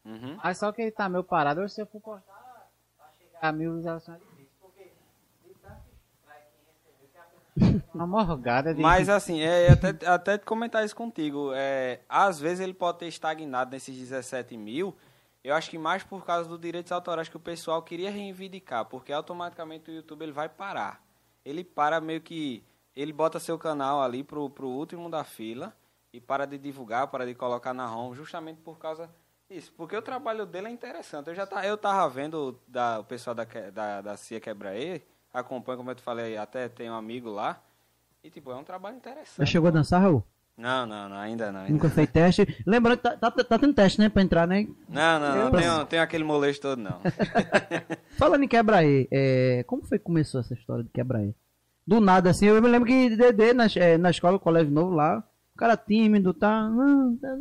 Uhum. 0.10 0.38
Mas 0.43 0.58
só 0.58 0.72
que 0.72 0.82
ele 0.82 0.91
tá 0.91 1.08
meio 1.08 1.24
parado. 1.24 1.62
Hoje 1.62 1.76
se 1.76 1.82
eu 1.82 1.86
for 1.86 2.02
postar, 2.02 2.67
vai 2.98 3.10
chegar 3.17 3.39
a 3.41 3.52
mil 3.52 3.76
visualizações 3.76 4.17
é 4.17 4.26
difícil. 4.26 4.50
Porque 4.60 4.84
que 5.43 5.56
a 5.65 7.22
pessoa- 7.58 7.84
uma 7.93 8.08
morgada 8.08 8.74
de. 8.74 8.82
Mas 8.82 9.08
assim, 9.10 9.41
é, 9.41 9.72
até, 9.72 10.08
até 10.08 10.38
te 10.38 10.45
comentar 10.45 10.84
isso 10.84 10.95
contigo. 10.95 11.52
É, 11.54 12.00
às 12.10 12.39
vezes 12.39 12.60
ele 12.62 12.74
pode 12.74 13.00
ter 13.00 13.08
estagnado 13.08 13.72
nesses 13.72 13.95
17 13.95 14.58
mil. 14.58 14.95
Eu 15.43 15.56
acho 15.56 15.69
que 15.69 15.78
mais 15.78 16.04
por 16.04 16.26
causa 16.26 16.50
dos 16.50 16.60
direitos 16.60 16.91
autorais 16.91 17.30
que 17.30 17.38
o 17.38 17.39
pessoal 17.39 17.82
queria 17.82 18.12
reivindicar, 18.12 18.86
porque 18.86 19.13
automaticamente 19.13 19.89
o 19.89 19.93
YouTube 19.93 20.24
ele 20.24 20.32
vai 20.34 20.50
parar. 20.50 21.02
Ele 21.45 21.63
para 21.63 22.02
meio 22.02 22.22
que. 22.22 22.63
Ele 22.95 23.13
bota 23.13 23.39
seu 23.39 23.58
canal 23.58 24.02
ali 24.02 24.24
pro, 24.24 24.50
pro 24.50 24.67
último 24.67 25.10
da 25.10 25.24
fila 25.24 25.74
e 26.12 26.19
para 26.19 26.45
de 26.45 26.58
divulgar, 26.58 27.08
para 27.08 27.26
de 27.26 27.34
colocar 27.34 27.74
na 27.74 27.89
home, 27.95 28.15
justamente 28.15 28.60
por 28.60 28.78
causa 28.78 29.10
disso. 29.50 29.74
Porque 29.76 29.96
o 29.96 30.02
trabalho 30.02 30.46
dele 30.46 30.68
é 30.68 30.72
interessante. 30.72 31.28
Eu 31.28 31.36
já 31.36 31.46
tá, 31.46 31.66
eu 31.66 31.78
tava 31.78 32.08
vendo 32.10 32.60
da, 32.68 33.00
o 33.00 33.04
pessoal 33.04 33.36
da, 33.36 33.46
da, 33.74 34.02
da 34.02 34.18
CIA 34.18 34.40
Quebraê, 34.40 35.02
acompanho, 35.34 35.78
como 35.80 35.92
eu 35.92 35.96
te 35.96 36.02
falei, 36.02 36.38
até 36.38 36.70
tem 36.70 36.90
um 36.90 36.96
amigo 36.96 37.30
lá. 37.30 37.62
E 38.24 38.30
tipo, 38.30 38.52
é 38.52 38.56
um 38.56 38.64
trabalho 38.64 38.96
Já 38.96 39.00
interessante. 39.12 39.50
chegou 39.50 39.70
a 39.70 39.72
dançar, 39.72 40.02
Raul? 40.02 40.24
Não, 40.58 40.86
não, 40.86 41.08
não, 41.08 41.16
ainda 41.16 41.54
não. 41.54 41.62
Ainda. 41.62 41.72
Nunca 41.72 41.90
fez 41.90 42.10
teste. 42.12 42.64
Lembrando 42.68 42.98
que 42.98 43.04
tá, 43.04 43.16
tá, 43.16 43.32
tá 43.32 43.58
tendo 43.58 43.74
teste, 43.74 43.98
né? 43.98 44.10
Pra 44.10 44.22
entrar, 44.22 44.46
né? 44.46 44.68
Não, 44.90 45.18
não, 45.18 45.36
não, 45.36 45.52
tenho, 45.52 45.86
tenho 45.86 46.04
aquele 46.04 46.26
molejo 46.26 46.60
todo, 46.60 46.80
não. 46.82 47.00
Falando 48.20 48.44
em 48.44 48.48
quebra-e, 48.48 49.08
é, 49.10 49.64
como 49.66 49.84
foi 49.84 49.98
que 49.98 50.04
começou 50.04 50.42
essa 50.42 50.54
história 50.54 50.84
de 50.84 50.90
quebra-e? 50.90 51.34
Do 51.88 52.02
nada, 52.02 52.30
assim, 52.30 52.46
eu 52.46 52.62
me 52.62 52.68
lembro 52.68 52.88
que 52.88 53.16
Dedê, 53.16 53.54
na, 53.54 53.68
é, 53.78 53.98
na 53.98 54.10
escola, 54.10 54.38
colégio 54.38 54.72
novo 54.72 54.94
lá, 54.94 55.24
o 55.56 55.58
cara 55.58 55.78
tímido, 55.78 56.34
tá, 56.34 56.70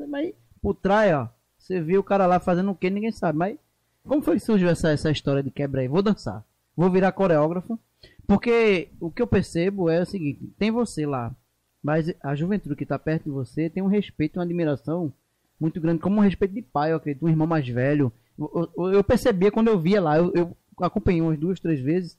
mas 0.09 0.33
por 0.63 0.75
trás, 0.75 1.13
ó, 1.13 1.29
você 1.69 1.81
viu 1.81 2.01
o 2.01 2.05
cara 2.05 2.27
lá 2.27 2.41
fazendo 2.41 2.71
o 2.71 2.75
que, 2.75 2.91
ninguém 2.91 3.13
sabe, 3.13 3.39
mas 3.39 3.59
como 4.07 4.23
foi 4.23 4.35
que 4.37 4.41
surgiu 4.45 4.69
essa, 4.69 4.91
essa 4.91 5.11
história 5.11 5.43
de 5.43 5.51
quebra-e? 5.51 5.87
Vou 5.89 6.03
dançar, 6.03 6.45
vou 6.77 6.91
virar 6.91 7.13
coreógrafo, 7.13 7.79
porque 8.27 8.89
o 9.01 9.11
que 9.11 9.23
eu 9.23 9.27
percebo 9.27 9.89
é 9.91 10.01
o 10.03 10.07
seguinte, 10.07 10.47
tem 10.59 10.71
você 10.71 11.07
lá, 11.07 11.35
mas 11.83 12.13
a 12.23 12.35
juventude 12.35 12.75
que 12.75 12.87
tá 12.87 12.99
perto 12.99 13.25
de 13.25 13.31
você 13.31 13.69
tem 13.71 13.83
um 13.83 13.87
respeito, 13.87 14.39
uma 14.39 14.45
admiração 14.45 15.13
muito 15.61 15.81
grande, 15.81 16.01
como 16.01 16.17
um 16.17 16.21
respeito 16.23 16.55
de 16.55 16.63
pai, 16.63 16.93
eu 16.93 16.97
acredito, 16.97 17.25
um 17.25 17.29
irmão 17.29 17.47
mais 17.47 17.69
velho. 17.69 18.13
Eu, 18.39 18.71
eu- 18.77 18.93
eu 18.93 19.05
percebia 19.05 19.51
quando 19.51 19.69
eu 19.69 19.79
via 19.79 20.01
lá, 20.01 20.17
eu, 20.17 20.33
eu 20.35 20.57
acompanhei 20.81 21.21
umas 21.21 21.39
duas, 21.39 21.59
três 21.61 21.81
vezes 21.81 22.17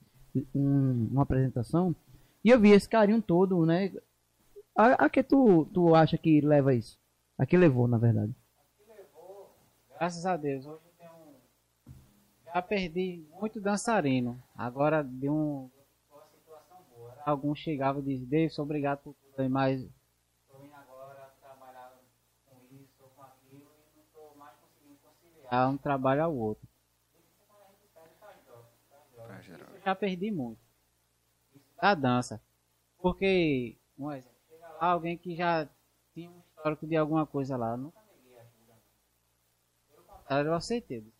um- 0.54 1.08
uma 1.10 1.22
apresentação, 1.22 1.94
e 2.44 2.50
eu 2.50 2.60
vi 2.60 2.70
esse 2.70 2.88
carinho 2.88 3.20
todo, 3.22 3.64
né? 3.66 3.92
A, 4.76 5.06
a 5.06 5.10
que 5.10 5.22
tu, 5.22 5.66
tu 5.72 5.94
acha 5.94 6.16
que 6.18 6.40
leva 6.40 6.74
isso? 6.74 6.98
A 7.38 7.46
que 7.46 7.56
levou, 7.56 7.88
na 7.88 7.98
verdade? 7.98 8.32
Graças 10.00 10.24
a 10.24 10.34
Deus, 10.34 10.64
hoje 10.64 10.80
eu 10.82 10.92
tenho 10.96 11.12
um... 11.12 11.34
Já 12.46 12.62
perdi 12.62 13.22
muito 13.38 13.60
dançarino. 13.60 14.42
Agora 14.56 15.04
deu 15.04 15.30
um... 15.30 15.70
uma 16.10 16.26
situação 16.26 16.78
boa. 16.96 17.14
Alguns 17.26 17.58
chegavam 17.58 18.00
e 18.00 18.04
diziam, 18.06 18.30
Davidson, 18.30 18.62
obrigado 18.62 19.00
por 19.00 19.14
tudo 19.14 19.50
mas 19.50 19.78
estou 19.82 20.64
indo 20.64 20.74
agora 20.74 21.30
trabalhar 21.38 21.92
com 22.46 22.56
isso 22.74 23.02
ou 23.02 23.10
com 23.10 23.22
aquilo 23.24 23.70
e 23.76 23.94
não 23.94 24.02
estou 24.02 24.34
mais 24.38 24.56
conseguindo 24.56 24.96
conciliar 25.02 25.68
um 25.68 25.76
trabalho 25.76 26.24
ao 26.24 26.34
outro. 26.34 26.66
Eu 29.18 29.80
já 29.84 29.94
perdi 29.94 30.30
muito. 30.30 30.60
Da 31.76 31.94
dança. 31.94 32.40
Porque, 32.96 33.76
um 33.98 34.10
exemplo, 34.10 34.38
chega 34.48 34.66
lá 34.66 34.86
alguém 34.92 35.18
que 35.18 35.36
já 35.36 35.68
tinha 36.14 36.30
um 36.30 36.38
histórico 36.38 36.86
de 36.86 36.96
alguma 36.96 37.26
coisa 37.26 37.54
lá. 37.54 37.76
Nunca 37.76 37.99
levar 40.38 40.60
uma. 40.60 41.12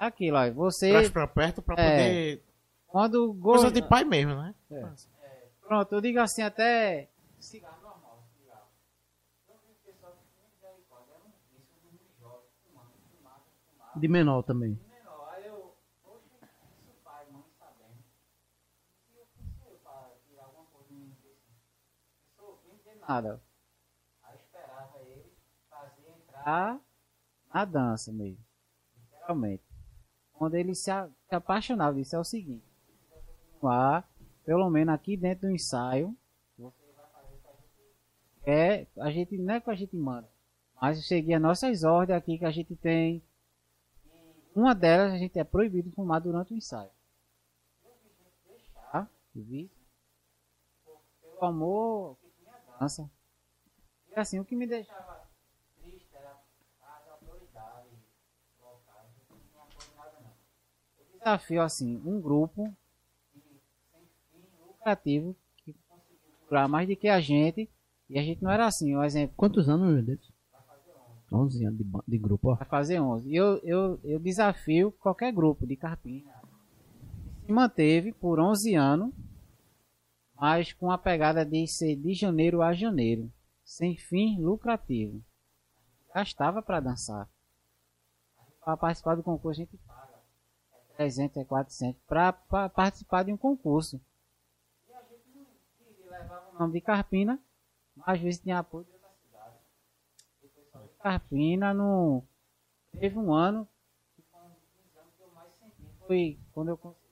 É 0.00 0.06
aquilo, 0.06 0.38
ó. 0.38 0.50
Você, 0.52 0.90
Traz 0.90 1.10
pra 1.10 1.26
perto 1.26 1.60
pra 1.60 1.74
É. 1.74 1.76
poder. 1.76 2.42
quando 2.86 3.34
Coisa 3.34 3.40
gosta 3.40 3.70
de 3.70 3.82
pai 3.82 4.02
mesmo, 4.04 4.34
né? 4.34 4.54
Pronto, 5.60 5.94
eu 5.94 6.00
digo 6.00 6.18
assim, 6.18 6.42
até 6.42 7.08
cigarro 7.38 7.80
normal, 7.82 8.24
cigarro. 8.36 8.66
Era. 13.92 14.00
De 14.00 14.08
menor 14.08 14.42
também. 14.42 14.78
menor. 23.08 23.40
Entrar 26.40 26.80
na 27.52 27.64
dança 27.64 28.12
mesmo. 28.12 28.44
Literalmente. 29.12 29.62
Quando 30.32 30.54
ele 30.54 30.74
se, 30.74 30.90
a- 30.90 31.08
apaixonava 31.30 31.96
disso 31.96 32.16
é 32.16 32.18
o 32.18 32.24
seguinte. 32.24 32.64
Lá, 33.62 34.02
pelo 34.44 34.68
menos 34.70 34.94
aqui 34.94 35.16
dentro 35.16 35.48
do 35.48 35.54
ensaio, 35.54 36.16
que 38.42 38.86
a 38.98 39.10
gente. 39.10 39.36
A 39.36 39.38
não 39.38 39.54
é 39.54 39.60
que 39.60 39.70
a 39.70 39.74
gente 39.74 39.96
manda. 39.96 40.28
Mas 40.80 41.06
seguir 41.06 41.34
as 41.34 41.42
nossas 41.42 41.84
ordens 41.84 42.16
aqui 42.16 42.38
que 42.38 42.44
a 42.44 42.50
gente 42.50 42.74
tem. 42.76 43.22
Uma 44.54 44.74
delas 44.74 45.12
a 45.12 45.18
gente 45.18 45.38
é 45.38 45.44
proibido 45.44 45.92
fumar 45.92 46.20
durante 46.20 46.54
o 46.54 46.56
ensaio. 46.56 46.90
Eu 49.32 49.44
vi 49.44 49.70
eu 50.86 50.98
pelo 51.22 51.44
amor 51.44 52.16
dança. 52.80 53.08
E 54.08 54.18
assim, 54.18 54.40
o 54.40 54.44
que 54.44 54.56
me 54.56 54.66
deixava 54.66 55.28
triste 55.80 56.08
era 56.16 56.36
as 56.82 57.08
autoridades 57.08 57.92
locais, 58.60 59.08
não 59.30 59.38
tinha 59.38 59.62
apoio 59.62 59.96
nada 59.96 60.18
não. 60.20 60.32
Eu 60.98 61.04
desafio 61.20 61.62
assim, 61.62 62.00
um 62.04 62.20
grupo 62.20 62.74
lucrativo 64.66 65.36
que 65.58 65.72
conseguiu 65.88 66.18
durar 66.48 66.68
mais 66.68 66.88
do 66.88 66.96
que 66.96 67.08
a 67.08 67.20
gente, 67.20 67.70
e 68.08 68.18
a 68.18 68.22
gente 68.22 68.42
não 68.42 68.50
era 68.50 68.66
assim, 68.66 68.96
um 68.96 69.04
exemplo. 69.04 69.36
Quantos 69.36 69.68
anos, 69.68 69.94
meu 69.94 70.02
Deus? 70.02 70.32
11 71.32 71.64
anos 71.64 71.78
de, 71.78 71.86
de 72.08 72.18
grupo, 72.18 72.50
ó. 72.50 72.54
Vai 72.56 72.66
fazer 72.66 72.98
11. 73.00 73.28
E 73.28 73.36
eu, 73.36 73.58
eu, 73.58 74.00
eu 74.02 74.18
desafio 74.18 74.90
qualquer 74.90 75.32
grupo 75.32 75.64
de 75.64 75.76
carpina. 75.76 76.32
que 77.40 77.46
Se 77.46 77.52
manteve 77.52 78.12
por 78.12 78.40
11 78.40 78.74
anos 78.74 79.14
mas 80.40 80.72
com 80.72 80.90
a 80.90 80.96
pegada 80.96 81.44
de 81.44 81.66
ser 81.66 81.96
de 81.96 82.14
janeiro 82.14 82.62
a 82.62 82.72
janeiro, 82.72 83.30
sem 83.62 83.94
fim 83.94 84.40
lucrativo. 84.40 85.22
Gastava 86.14 86.62
para 86.62 86.80
dançar. 86.80 87.28
Para 88.64 88.76
participar 88.78 89.16
do 89.16 89.22
concurso 89.22 89.60
a 89.60 89.64
gente 89.64 89.78
300, 91.00 91.38
é 91.38 91.44
400 91.44 92.02
para 92.02 92.32
participar 92.68 93.22
de 93.22 93.32
um 93.32 93.36
concurso. 93.36 93.98
E 94.86 94.92
a 94.92 95.00
gente 95.00 95.24
não 95.34 95.46
queria 95.78 96.10
levar 96.10 96.50
o 96.52 96.58
nome 96.58 96.74
de 96.74 96.80
Carpina, 96.82 97.40
mas 97.96 98.08
às 98.08 98.20
vezes 98.20 98.40
tinha 98.40 98.58
apoio 98.58 98.84
de 98.84 98.92
outra 98.92 99.08
cidade. 99.24 99.56
De 100.42 100.98
Carpina 100.98 101.72
não 101.72 102.22
teve 102.98 103.18
um 103.18 103.32
ano 103.32 103.66
que 104.14 104.22
foi 104.30 104.40
um 104.40 104.44
anos 104.44 105.14
que 105.16 105.22
eu 105.22 105.30
mais 105.32 105.50
senti. 105.54 105.88
Foi 106.06 106.38
quando 106.52 106.68
eu 106.68 106.76
consegui 106.76 107.08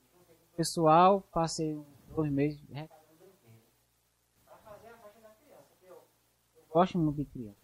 o 0.52 0.56
pessoal, 0.56 1.22
passei 1.32 1.74
uns 1.74 1.86
dois 2.14 2.30
meses 2.30 2.60
arrecadando 2.70 3.14
brinquedos. 3.18 3.64
Para 4.44 4.56
fazer 4.58 4.88
a 4.88 4.98
festa 4.98 5.20
da 5.20 5.30
criança, 5.30 5.64
porque 5.70 5.86
eu, 5.86 6.02
eu 6.56 6.62
gosto 6.68 6.98
muito 6.98 7.16
de 7.16 7.24
criança. 7.24 7.56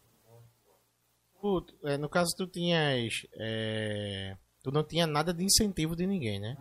É, 1.82 1.98
no 1.98 2.08
caso, 2.08 2.34
tu 2.34 2.46
tinhas. 2.46 3.26
é, 3.34 4.38
tu 4.64 4.72
não 4.72 4.82
tinha 4.82 5.06
nada 5.06 5.32
de 5.32 5.44
incentivo 5.44 5.94
de 5.94 6.06
ninguém, 6.06 6.40
né? 6.40 6.56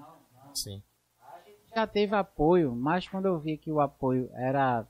Sim. 0.54 0.84
Já 1.74 1.88
teve 1.88 2.14
apoio, 2.14 2.76
mas 2.76 3.08
quando 3.08 3.26
eu 3.26 3.40
vi 3.40 3.58
que 3.58 3.72
o 3.72 3.80
apoio 3.80 4.30
era 4.34 4.86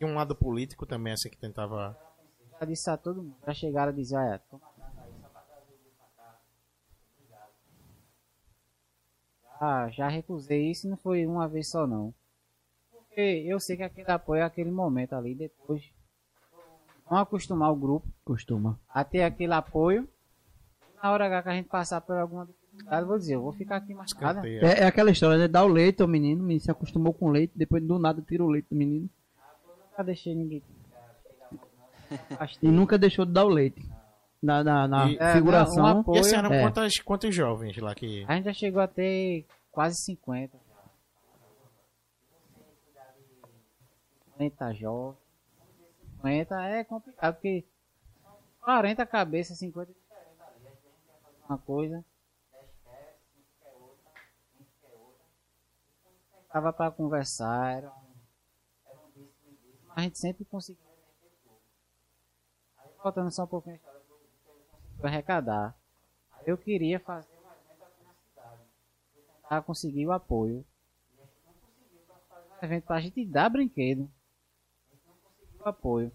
E 0.00 0.04
um 0.04 0.14
lado 0.14 0.34
político 0.34 0.86
também, 0.86 1.12
assim, 1.12 1.28
que 1.28 1.36
tentava. 1.36 1.96
já 2.58 2.66
disse 2.66 2.88
a 2.88 2.96
todo 2.96 3.22
mundo, 3.22 3.36
já 3.46 3.52
chegaram 3.52 3.92
a 3.92 3.94
dizer, 3.94 4.40
toma 4.48 4.62
pra 4.76 4.86
cá. 4.90 5.04
Obrigado. 9.60 9.92
Já, 9.92 10.08
recusei 10.08 10.70
isso 10.70 10.86
e 10.86 10.90
não 10.90 10.96
foi 10.96 11.26
uma 11.26 11.46
vez 11.48 11.68
só 11.68 11.86
não. 11.86 12.14
Porque 12.90 13.20
eu 13.20 13.60
sei 13.60 13.76
que 13.76 13.82
aquele 13.82 14.10
apoio 14.10 14.40
é 14.40 14.44
aquele 14.44 14.70
momento 14.70 15.14
ali, 15.14 15.34
depois 15.34 15.82
vão 17.08 17.18
acostumar 17.18 17.70
o 17.70 17.76
grupo 17.76 18.08
Costuma. 18.24 18.80
a 18.88 19.04
ter 19.04 19.22
aquele 19.22 19.52
apoio. 19.52 20.08
Na 21.02 21.10
hora 21.10 21.26
H 21.26 21.42
que 21.42 21.48
a 21.48 21.52
gente 21.54 21.68
passar 21.68 22.00
por 22.00 22.16
alguma 22.16 22.46
dificuldade, 22.46 23.02
eu 23.02 23.06
vou 23.08 23.18
dizer, 23.18 23.34
eu 23.34 23.42
vou 23.42 23.52
ficar 23.52 23.76
aqui 23.76 23.92
marcada. 23.92 24.38
Escanteio. 24.46 24.64
É, 24.64 24.80
é 24.82 24.86
aquela 24.86 25.10
história, 25.10 25.36
né? 25.36 25.48
Dá 25.48 25.64
o 25.64 25.68
leite 25.68 26.00
ao 26.00 26.06
menino, 26.08 26.40
o 26.42 26.44
menino 26.44 26.60
se 26.60 26.70
acostumou 26.70 27.12
com 27.12 27.26
o 27.26 27.30
leite, 27.30 27.52
depois 27.56 27.82
do 27.82 27.98
nada 27.98 28.22
tira 28.22 28.44
o 28.44 28.48
leite 28.48 28.68
do 28.70 28.76
menino. 28.76 29.08
Nunca 29.90 30.04
deixei 30.04 30.34
ninguém. 30.34 30.62
E 32.62 32.68
nunca 32.68 32.96
deixou 32.98 33.24
de 33.24 33.32
dar 33.32 33.44
o 33.44 33.48
leite. 33.48 33.82
Na, 34.40 34.62
na, 34.62 34.88
na 34.88 35.10
E- 35.10 35.16
É, 35.20 35.32
figuração. 35.34 35.82
um 35.84 35.86
apoio- 35.86 36.16
E 36.16 36.20
assim, 36.20 36.36
eram 36.36 36.52
É. 36.52 36.62
quantas, 36.62 36.98
quantos 36.98 37.34
jovens 37.34 37.76
lá 37.78 37.94
que. 37.94 38.24
A 38.28 38.34
gente 38.36 38.44
já 38.44 38.52
chegou 38.52 38.80
a 38.82 38.86
ter 38.88 39.46
quase 39.70 39.96
50. 40.04 40.56
50 44.38 44.72
jovens. 44.74 45.16
50 46.16 46.62
é 46.64 46.84
complicado, 46.84 47.34
porque 47.34 47.64
40 48.60 49.06
cabeças, 49.06 49.58
50 49.58 49.90
E 54.60 54.64
quando 54.84 55.16
sentava 56.30 56.72
para 56.72 56.90
conversar, 56.90 57.76
era 57.76 57.90
um, 57.90 59.28
a 59.94 60.02
gente 60.02 60.18
sempre 60.18 60.44
conseguia 60.44 60.92
voltando 63.02 63.30
só 63.30 63.44
um 63.44 63.48
pouquinho 63.48 63.80
a 63.84 63.90
ele 63.90 64.04
conseguiu 64.70 65.06
arrecadar. 65.06 65.76
Aí 66.32 66.44
eu 66.46 66.56
queria 66.56 67.00
fazer 67.00 67.28
um 67.36 67.50
evento 67.50 67.82
aqui 67.82 68.04
na 68.04 68.14
cidade. 68.14 68.62
Eu 69.14 69.22
tentava 69.22 69.62
conseguir 69.62 70.06
o 70.06 70.12
apoio. 70.12 70.64
E 71.18 71.20
a 71.20 71.24
gente 71.24 71.42
não 71.44 71.52
conseguiu 71.54 72.00
para 72.06 72.16
fazer 72.28 72.48
um 72.50 72.64
evento 72.64 72.84
pra 72.84 73.00
gente 73.00 73.26
dar 73.26 73.48
brinquedo. 73.50 74.10
A 74.90 74.94
gente 74.94 75.06
não 75.06 75.14
conseguiu 75.16 75.64
o 75.64 75.68
apoio. 75.68 76.12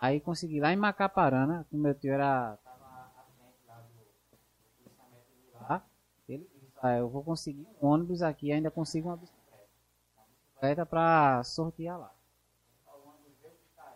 Aí 0.00 0.20
consegui 0.20 0.60
lá 0.60 0.72
em 0.72 0.76
Macaparana, 0.76 1.66
que 1.68 1.76
meu 1.76 1.94
tio 1.94 2.12
era. 2.12 2.56
Tava 2.64 2.86
à 2.86 3.10
frente 3.36 3.66
lá 3.66 3.80
do, 3.80 3.88
do 3.88 4.80
policiamento 4.80 5.26
de 5.30 5.52
lá. 5.62 5.84
Ele 6.32 6.60
ah, 6.82 6.96
eu 6.96 7.10
vou 7.10 7.22
conseguir 7.22 7.66
um 7.80 7.88
ônibus 7.88 8.22
aqui 8.22 8.50
ainda 8.50 8.70
consigo 8.70 9.08
uma 9.08 9.16
bicicleta. 9.16 10.86
Pra 10.86 11.42
sortear 11.44 11.98
lá. 11.98 12.14
A 12.88 13.92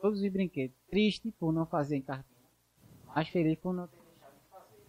todos 0.00 0.22
os 0.22 0.32
brinquedos. 0.32 0.76
Triste 0.88 1.30
por 1.32 1.52
não 1.52 1.66
fazer 1.66 1.96
em 1.96 2.02
cartinha. 2.02 2.48
Mas 3.06 3.28
feliz 3.28 3.58
por 3.58 3.74
não 3.74 3.86
ter 3.86 3.98
deixado 3.98 4.34
de 4.34 4.48
fazer. 4.50 4.82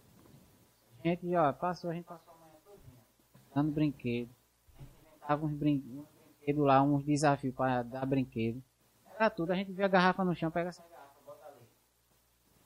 Gente, 1.04 1.36
ó, 1.36 1.52
passou, 1.52 1.90
a 1.90 1.94
gente 1.94 2.06
passou 2.06 2.34
a 2.34 2.38
manhã 2.38 2.56
todinha 2.64 3.06
dando 3.54 3.72
brinquedo. 3.72 4.30
A 4.74 4.82
gente 4.82 4.96
inventava 5.06 5.46
uns, 5.46 5.52
brin 5.52 5.84
uns 5.86 6.06
brinquedos 6.08 6.64
lá, 6.64 6.82
uns 6.82 7.04
desafios 7.04 7.54
para 7.54 7.82
dar 7.82 8.06
brinquedo. 8.06 8.62
Era 9.14 9.30
tudo, 9.30 9.52
a 9.52 9.54
gente 9.54 9.72
via 9.72 9.86
a 9.86 9.88
garrafa 9.88 10.24
no 10.24 10.34
chão, 10.34 10.50
pega 10.50 10.68
essa 10.68 10.82
garrafa, 10.82 11.20
bota 11.24 11.46
ali. 11.46 11.66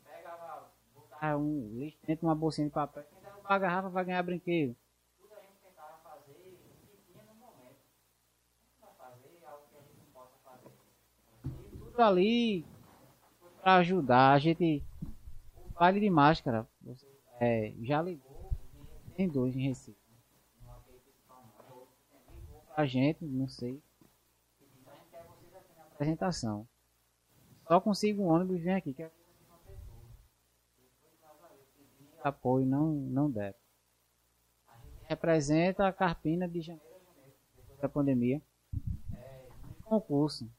Pegava, 0.04 0.72
botava 0.94 1.09
um 1.36 1.78
lixo 1.78 1.98
dentro 2.06 2.20
de 2.20 2.26
uma 2.26 2.34
bolsinha 2.34 2.66
de 2.66 2.72
papel. 2.72 3.04
Quem 3.04 3.20
derrubar 3.20 3.54
a 3.54 3.58
garrafa 3.58 3.88
vai 3.88 4.04
ganhar 4.04 4.22
brinquedo. 4.22 4.76
Tudo 5.18 5.34
a 5.34 5.40
gente 5.40 5.58
tentava 5.62 5.98
fazer 5.98 6.32
o 6.32 6.86
que 6.86 7.12
tinha 7.12 7.22
no 7.24 7.34
momento. 7.34 7.76
Não 8.80 8.88
vai 8.98 9.10
fazer 9.10 9.44
algo 9.44 9.64
que 9.70 9.76
a 9.76 9.80
gente 9.80 9.96
não 9.98 10.12
possa 10.12 10.36
fazer. 10.44 10.70
E 11.72 11.78
tudo 11.78 12.02
ali 12.02 12.64
para 13.60 13.76
ajudar. 13.76 14.32
A 14.32 14.38
gente. 14.38 14.84
O 15.68 15.80
baile 15.80 16.00
de 16.00 16.10
máscara, 16.10 16.68
é, 17.40 17.72
já 17.80 18.02
ligou, 18.02 18.52
tem 19.16 19.26
dois 19.26 19.56
em 19.56 19.68
Recife. 19.68 19.98
É 20.62 20.72
ligou 22.42 22.64
pra 22.74 22.86
gente, 22.86 23.24
não 23.24 23.48
sei. 23.48 23.82
Disse, 24.58 24.78
a 24.86 24.94
gente 24.94 25.10
quer 25.10 25.24
vocês 25.24 25.54
aqui 25.54 25.74
na 25.74 25.84
apresentação. 25.84 26.68
Só 27.66 27.80
consigo 27.80 28.22
um 28.22 28.26
ônibus 28.26 28.60
vem 28.60 28.74
aqui, 28.74 28.92
que 28.92 29.02
vocês 29.02 29.46
vão 29.48 29.58
ter 29.60 29.78
tudo. 29.86 30.02
E 30.78 30.88
foi 31.00 31.10
graças 31.18 31.44
a 31.44 31.48
Deus, 31.48 31.68
pedi 31.76 32.09
apoio, 32.22 32.66
não, 32.66 32.92
não 32.92 33.30
deram. 33.30 33.58
Representa 35.04 35.86
a 35.86 35.92
Carpina 35.92 36.48
de 36.48 36.60
janeiro 36.60 37.00
da 37.80 37.88
pandemia. 37.88 38.40
É, 39.14 39.48
concurso 39.82 40.50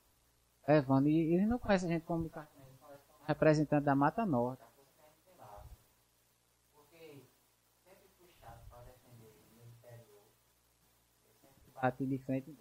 levando. 0.68 1.08
E 1.08 1.34
eles 1.34 1.48
não 1.48 1.60
conhecem 1.60 1.90
a 1.90 1.94
gente 1.94 2.06
como 2.06 2.30
como 2.30 2.48
representante 3.26 3.86
da 3.86 3.96
Mata 3.96 4.26
Norte. 4.26 4.72
bati 11.82 12.06
de 12.06 12.20
frente 12.20 12.56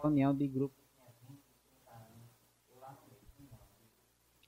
reunião 0.00 0.34
de 0.34 0.46
grupo 0.46 0.76
que 0.76 0.84
tinha 0.94 1.10
20, 1.28 1.42
30 1.66 1.90
anos. 1.90 2.30
Eu 2.68 2.78
lá 2.78 2.92
no 2.92 3.10
meio, 3.10 3.22
um 3.40 3.54
ano. 3.54 3.62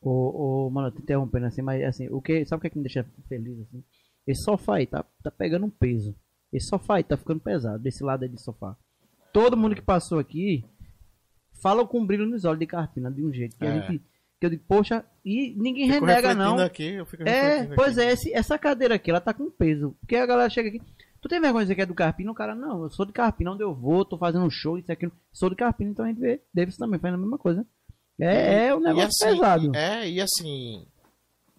Ô, 0.08 0.66
ô, 0.66 0.70
mano, 0.70 0.90
te 0.92 1.02
interrompendo 1.02 1.46
assim, 1.46 1.62
mas 1.62 1.82
assim, 1.82 2.08
o 2.10 2.20
que, 2.22 2.44
sabe 2.44 2.58
o 2.58 2.60
que, 2.60 2.66
é 2.68 2.70
que 2.70 2.76
me 2.78 2.84
deixa 2.84 3.04
feliz 3.28 3.58
assim? 3.60 3.82
Esse 4.26 4.42
sofá 4.42 4.76
aí 4.76 4.86
tá, 4.86 5.04
tá 5.22 5.30
pegando 5.30 5.66
um 5.66 5.70
peso. 5.70 6.14
Esse 6.52 6.68
sofá 6.68 6.96
aí 6.96 7.04
tá 7.04 7.16
ficando 7.16 7.40
pesado, 7.40 7.82
desse 7.82 8.04
lado 8.04 8.22
aí 8.22 8.28
de 8.28 8.40
sofá. 8.40 8.76
Todo 9.32 9.56
mundo 9.56 9.74
que 9.74 9.82
passou 9.82 10.18
aqui 10.18 10.64
fala 11.60 11.86
com 11.86 12.00
um 12.00 12.06
brilho 12.06 12.26
nos 12.26 12.44
olhos 12.44 12.60
de 12.60 12.66
carpina, 12.66 13.10
de 13.10 13.24
um 13.24 13.32
jeito 13.32 13.56
que 13.56 13.66
a 13.66 13.68
É. 13.74 13.82
gente. 13.82 14.02
Que 14.38 14.46
eu 14.46 14.50
digo, 14.50 14.64
poxa, 14.68 15.02
e 15.24 15.54
ninguém 15.56 15.90
Fico 15.90 16.04
renega, 16.04 16.34
não. 16.34 16.58
Aqui, 16.58 16.98
É, 17.24 17.64
pois 17.74 17.96
aqui. 17.98 18.06
é, 18.06 18.12
esse- 18.12 18.32
essa 18.34 18.58
cadeira 18.58 18.94
aqui, 18.96 19.10
ela 19.10 19.20
tá 19.20 19.32
com 19.32 19.50
peso. 19.50 19.96
Porque 20.00 20.14
a 20.14 20.26
galera 20.26 20.50
chega 20.50 20.68
aqui. 20.68 20.80
Tu 21.22 21.28
tem 21.28 21.40
vergonha 21.40 21.64
de 21.64 21.68
dizer 21.68 21.74
que 21.74 21.80
é 21.80 21.86
do 21.86 21.94
Carpina? 21.94 22.30
O 22.30 22.34
cara, 22.34 22.54
não, 22.54 22.82
eu 22.82 22.90
sou 22.90 23.06
de 23.06 23.12
Carpina, 23.12 23.52
onde 23.52 23.64
eu 23.64 23.74
vou, 23.74 24.04
tô 24.04 24.18
fazendo 24.18 24.44
um 24.44 24.50
show, 24.50 24.78
isso 24.78 24.92
aquilo. 24.92 25.10
Sou 25.32 25.48
de 25.48 25.56
Carpina, 25.56 25.90
então 25.90 26.04
a 26.04 26.08
gente 26.08 26.20
vê. 26.20 26.42
Davis 26.54 26.76
também 26.76 27.00
faz 27.00 27.14
a 27.14 27.16
mesma 27.16 27.38
coisa. 27.38 27.66
É, 28.20 28.66
é 28.66 28.74
um 28.74 28.80
negócio 28.80 29.08
assim, 29.08 29.36
pesado. 29.38 29.76
É, 29.76 30.08
e 30.08 30.20
assim. 30.20 30.86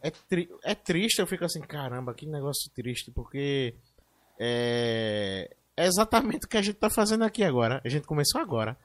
É, 0.01 0.09
tri- 0.11 0.49
é 0.63 0.75
triste, 0.75 1.19
eu 1.19 1.27
fico 1.27 1.45
assim, 1.45 1.61
caramba, 1.61 2.13
que 2.13 2.25
negócio 2.25 2.71
triste, 2.73 3.11
porque. 3.11 3.75
É, 4.39 5.49
é 5.75 5.85
exatamente 5.85 6.45
o 6.45 6.49
que 6.49 6.57
a 6.57 6.61
gente 6.61 6.75
tá 6.75 6.89
fazendo 6.89 7.23
aqui 7.23 7.43
agora. 7.43 7.81
A 7.83 7.89
gente 7.89 8.05
começou 8.05 8.39
agora. 8.41 8.77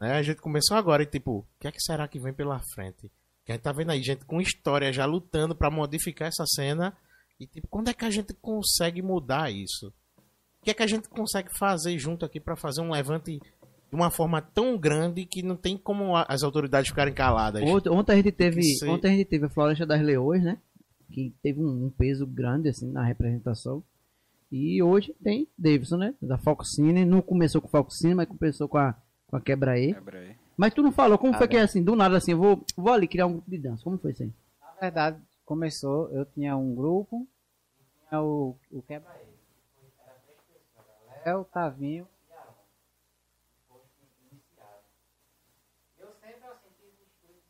Né? 0.00 0.12
A 0.12 0.22
gente 0.22 0.40
começou 0.40 0.76
agora 0.76 1.02
e, 1.02 1.06
tipo, 1.06 1.38
o 1.38 1.46
que 1.60 1.68
é 1.68 1.72
que 1.72 1.80
será 1.80 2.06
que 2.08 2.18
vem 2.18 2.32
pela 2.32 2.60
frente? 2.74 3.10
Que 3.44 3.52
a 3.52 3.54
gente 3.54 3.62
tá 3.62 3.72
vendo 3.72 3.90
aí, 3.92 4.02
gente 4.02 4.24
com 4.24 4.40
história 4.40 4.92
já 4.92 5.04
lutando 5.06 5.54
pra 5.54 5.70
modificar 5.70 6.28
essa 6.28 6.44
cena. 6.46 6.96
E, 7.38 7.46
tipo, 7.46 7.68
quando 7.68 7.88
é 7.88 7.94
que 7.94 8.04
a 8.04 8.10
gente 8.10 8.34
consegue 8.34 9.00
mudar 9.02 9.50
isso? 9.50 9.92
O 10.60 10.64
que 10.64 10.70
é 10.70 10.74
que 10.74 10.82
a 10.82 10.86
gente 10.86 11.08
consegue 11.08 11.48
fazer 11.56 11.96
junto 11.98 12.24
aqui 12.24 12.40
pra 12.40 12.56
fazer 12.56 12.80
um 12.80 12.90
levante 12.90 13.40
uma 13.96 14.10
forma 14.10 14.40
tão 14.40 14.78
grande 14.78 15.24
que 15.24 15.42
não 15.42 15.56
tem 15.56 15.76
como 15.76 16.14
as 16.16 16.42
autoridades 16.42 16.88
ficarem 16.90 17.12
caladas? 17.14 17.62
Ontem, 17.62 17.88
ontem 17.90 18.12
a 18.12 18.16
gente 18.16 18.32
teve, 18.32 18.62
ser- 18.62 18.88
ontem 18.88 19.08
a 19.12 19.16
gente 19.16 19.26
teve 19.26 19.46
a 19.46 19.50
Floresta 19.50 19.84
das 19.86 20.00
Leões, 20.00 20.42
né? 20.44 20.58
Que 21.10 21.34
teve 21.42 21.60
um, 21.60 21.86
um 21.86 21.90
peso 21.90 22.26
grande 22.26 22.68
assim 22.68 22.90
na 22.90 23.02
representação. 23.04 23.82
E 24.52 24.80
hoje 24.82 25.14
tem 25.24 25.48
Davidson, 25.58 25.96
né? 25.96 26.14
Da 26.22 26.38
Foxine. 26.38 27.04
Não 27.04 27.20
começou 27.20 27.60
com 27.60 27.68
Foxine, 27.68 28.14
mas 28.14 28.28
começou 28.28 28.68
com 28.68 28.78
a, 28.78 28.94
com 29.26 29.36
a 29.36 29.40
Quebra 29.40 29.78
E. 29.78 29.92
Quebra 29.94 30.18
aí. 30.20 30.36
Mas 30.56 30.72
tu 30.72 30.82
não 30.82 30.92
falou, 30.92 31.18
como 31.18 31.34
Ah, 31.34 31.38
foi 31.38 31.48
que 31.48 31.56
é 31.56 31.62
assim, 31.62 31.82
do 31.82 31.94
nada 31.96 32.16
assim, 32.16 32.32
eu 32.32 32.38
vou, 32.38 32.64
vou 32.76 32.92
ali 32.92 33.06
criar 33.08 33.26
um 33.26 33.32
grupo 33.34 33.50
de 33.50 33.58
dança. 33.58 33.82
Como 33.84 33.98
foi 33.98 34.12
isso 34.12 34.22
aí? 34.22 34.32
Na 34.60 34.80
verdade, 34.80 35.18
começou, 35.44 36.08
eu 36.10 36.24
tinha 36.26 36.56
um 36.56 36.74
grupo, 36.74 37.26
tinha 38.08 38.22
o, 38.22 38.56
o 38.70 38.82
quebra 38.82 39.10
Era 39.10 40.14
três 40.24 40.38
pessoas. 40.48 40.86
Léo, 41.26 41.44
Tavinho 41.44 42.06
e 42.30 42.32
Aaron. 42.34 42.54
Foi 43.68 43.80
iniciado. 44.32 44.80
Eu 45.98 46.08
sempre 46.12 46.48
assim, 46.48 46.70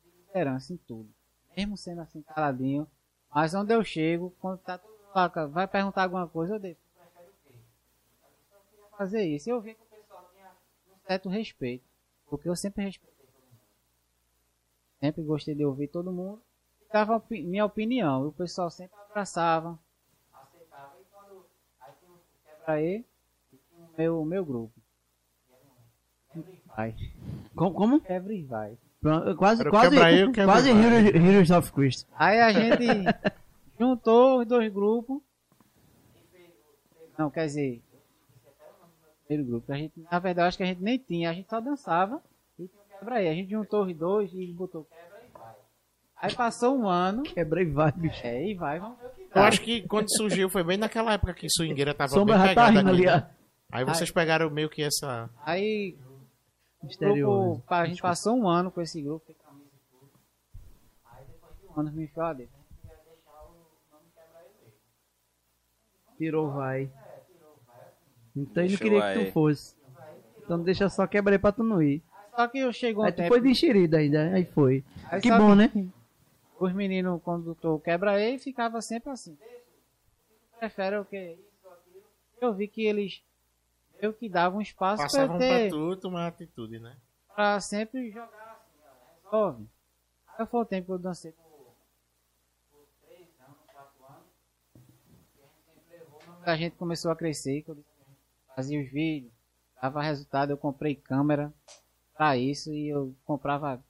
tive 0.03 0.19
o 0.26 0.26
liderança 0.37 0.73
em 0.73 0.77
tudo. 0.77 1.09
Mesmo 1.57 1.77
sendo 1.77 2.03
assim 2.03 2.23
caladinho. 2.23 2.87
Mas 3.35 3.55
onde 3.55 3.73
eu 3.75 3.83
chego, 3.83 4.35
quando 4.41 4.59
tá 4.59 4.79
todo 4.79 4.93
mundo 4.93 5.51
vai 5.51 5.67
perguntar 5.67 6.03
alguma 6.03 6.29
coisa, 6.29 6.55
eu 6.55 6.61
deixo. 6.61 6.81
Eu 6.95 8.61
queria 8.71 8.91
fazer 8.97 9.25
isso. 9.25 9.49
Eu 9.49 9.61
vi 9.61 9.75
que 9.75 9.83
o 9.83 9.87
pessoal 9.87 10.31
tinha 10.35 10.51
um 10.95 11.07
certo 11.07 11.29
respeito. 11.29 11.85
Porque 12.27 12.49
eu 12.49 12.57
sempre 12.57 12.85
respeitei 12.85 13.27
todo 13.27 13.43
mundo. 13.43 13.61
Sempre 15.01 15.23
gostei 15.23 15.55
de 15.55 15.65
ouvir 15.65 15.89
todo 15.89 16.13
mundo. 16.13 16.43
E 16.83 16.93
dava 16.93 17.23
minha 17.31 17.65
opinião. 17.65 18.25
E 18.25 18.29
o 18.29 18.33
pessoal 18.33 18.71
sempre 18.71 18.99
abraçava. 19.09 19.79
Aceitava. 20.33 20.97
E 21.01 21.05
quando 21.11 21.47
aí 21.81 21.93
tinha 21.99 22.13
um 22.13 22.19
quebra 22.45 22.73
aí, 22.75 23.05
e 23.53 23.57
tinha 23.57 23.87
o 23.87 23.97
meu, 23.97 24.25
meu 24.25 24.45
grupo. 24.45 24.75
Quebra 26.33 26.53
e 26.53 26.63
vai. 26.67 26.97
Como? 27.55 28.01
Quebra 28.01 28.35
e 28.35 28.43
vai. 28.43 28.79
Pronto, 29.01 29.37
Quase, 29.37 29.61
Era 29.61 29.71
quase, 29.71 29.99
aí, 29.99 30.33
quase. 30.33 30.71
Heroes, 30.71 31.15
Heroes 31.15 31.51
of 31.51 31.73
Christ. 31.73 32.07
Aí 32.17 32.41
a 32.41 32.53
gente 32.53 32.87
juntou 33.79 34.41
os 34.41 34.47
dois 34.47 34.73
grupos. 34.73 35.21
Não, 37.19 37.31
quer 37.31 37.47
dizer, 37.47 37.83
primeiro 39.27 39.51
grupo. 39.51 39.73
A 39.73 39.77
gente, 39.77 39.93
na 40.11 40.19
verdade, 40.19 40.49
acho 40.49 40.57
que 40.59 40.63
a 40.63 40.67
gente 40.67 40.83
nem 40.83 40.99
tinha, 40.99 41.31
a 41.31 41.33
gente 41.33 41.49
só 41.49 41.61
dançava 41.61 42.21
e 42.59 42.67
tinha 42.69 42.81
um 42.83 42.99
quebra 42.99 43.15
aí. 43.17 43.29
A 43.29 43.35
gente 43.35 43.51
juntou 43.51 43.85
os 43.85 43.97
dois 43.97 44.31
e 44.35 44.53
botou 44.53 44.85
quebra 44.85 45.23
e 45.25 45.33
vai. 45.39 45.55
Aí 46.17 46.35
passou 46.35 46.77
um 46.77 46.89
ano, 46.89 47.23
Quebra 47.23 47.63
e 47.63 47.67
vai, 47.67 47.93
bicho. 47.93 48.27
é, 48.27 48.49
e 48.51 48.55
vai, 48.55 48.79
vamos 48.81 48.99
ver 48.99 49.07
o 49.07 49.11
que 49.11 49.39
Eu 49.39 49.43
acho 49.43 49.61
que 49.61 49.83
quando 49.87 50.11
surgiu 50.15 50.49
foi 50.51 50.65
bem 50.65 50.77
naquela 50.77 51.13
época 51.13 51.35
que 51.35 51.49
Swingueira 51.49 51.95
tava 51.95 52.09
Sombra 52.11 52.37
bem 52.39 52.43
tá 52.43 52.49
pegada 52.49 52.71
rindo 52.71 52.91
aqui, 52.91 53.09
ali, 53.09 53.23
né? 53.23 53.31
Aí 53.73 53.85
vocês 53.85 54.11
pegaram 54.11 54.49
meio 54.51 54.69
que 54.71 54.83
essa... 54.83 55.29
Aí, 55.45 55.97
Misterioso. 56.87 57.55
grupo, 57.55 57.75
a 57.75 57.87
gente 57.87 58.03
passou 58.03 58.37
um 58.37 58.49
ano 58.49 58.71
com 58.71 58.81
esse 58.81 59.01
grupo, 59.03 59.27
fez 59.27 59.39
camisa 59.39 59.67
e 59.75 59.91
tudo. 59.91 60.11
Aí 61.05 61.25
depois 61.27 61.57
de 61.59 61.67
um 61.67 61.81
ano 61.81 61.93
me 61.93 62.05
enfiou 62.05 62.27
a 62.27 62.33
dentro. 62.33 62.53
Mesmo. 62.85 62.97
Tirou 66.17 66.51
vai. 66.51 66.91
Então 68.35 68.63
ele 68.63 68.73
não 68.73 68.79
queria 68.79 69.15
que 69.15 69.25
tu 69.27 69.33
fosse. 69.33 69.75
Então 70.43 70.63
deixa 70.63 70.89
só 70.89 71.07
quebra 71.07 71.35
aí 71.35 71.39
pra 71.39 71.53
tu 71.53 71.63
não 71.63 71.83
ir. 71.83 72.03
Só 72.35 72.47
que 72.49 72.59
eu 72.59 72.73
chegou 72.73 73.03
um 73.03 73.07
Aí 73.07 73.13
tu 73.13 73.17
tempo... 73.17 73.29
foi 73.29 73.41
de 73.41 73.49
enxerida 73.49 73.97
ainda, 73.97 74.31
aí 74.33 74.45
foi. 74.45 74.85
Aí 75.11 75.21
Que 75.21 75.31
bom, 75.31 75.55
né? 75.55 75.71
os 76.59 76.73
meninos, 76.73 77.21
quando 77.23 77.55
tu 77.55 77.79
quebra 77.81 78.21
ele, 78.21 78.39
ficava 78.39 78.81
sempre 78.81 79.11
assim. 79.11 79.37
Prefere 80.59 80.97
o 80.97 81.05
que 81.05 81.33
isso, 81.33 81.69
aquilo. 81.69 82.05
Eu 82.41 82.55
vi 82.55 82.69
que 82.69 82.85
eles 82.85 83.23
meio 84.01 84.13
que 84.15 84.29
davam 84.29 84.61
espaço 84.61 84.97
pra 84.97 85.05
Passavam 85.07 85.39
pra 85.39 85.47
ter, 85.49 85.71
tu 85.71 85.97
tomar 85.97 86.27
atitude, 86.29 86.79
né? 86.79 86.97
pra 87.35 87.61
sempre 87.61 88.11
jogar 88.11 88.61
assim, 88.61 88.79
ó, 88.85 89.31
resolve. 89.31 89.69
Aí 90.39 90.47
foi 90.47 90.61
o 90.61 90.65
tempo 90.65 90.87
que 90.87 90.93
eu 90.93 90.99
dancei 90.99 91.33
por, 91.33 91.75
por 92.71 92.87
três 93.07 93.29
anos, 93.41 93.59
quatro 93.73 94.05
anos. 94.05 94.27
E 95.35 95.43
a 95.43 95.45
gente 95.45 95.61
sempre 95.65 95.99
levou, 95.99 96.19
mas 96.39 96.49
a 96.49 96.57
gente 96.57 96.77
começou 96.77 97.11
a 97.11 97.17
crescer, 97.17 97.63
que 97.63 97.71
eu 97.71 97.85
fazia 98.55 98.81
os 98.81 98.91
vídeos, 98.91 99.33
dava 99.81 100.03
resultado, 100.03 100.51
eu 100.51 100.57
comprei 100.57 100.95
câmera 100.95 101.53
pra 102.17 102.37
isso 102.37 102.73
e 102.73 102.89
eu 102.89 103.15
comprava. 103.25 103.73
Eu 103.73 103.79
não 103.79 103.83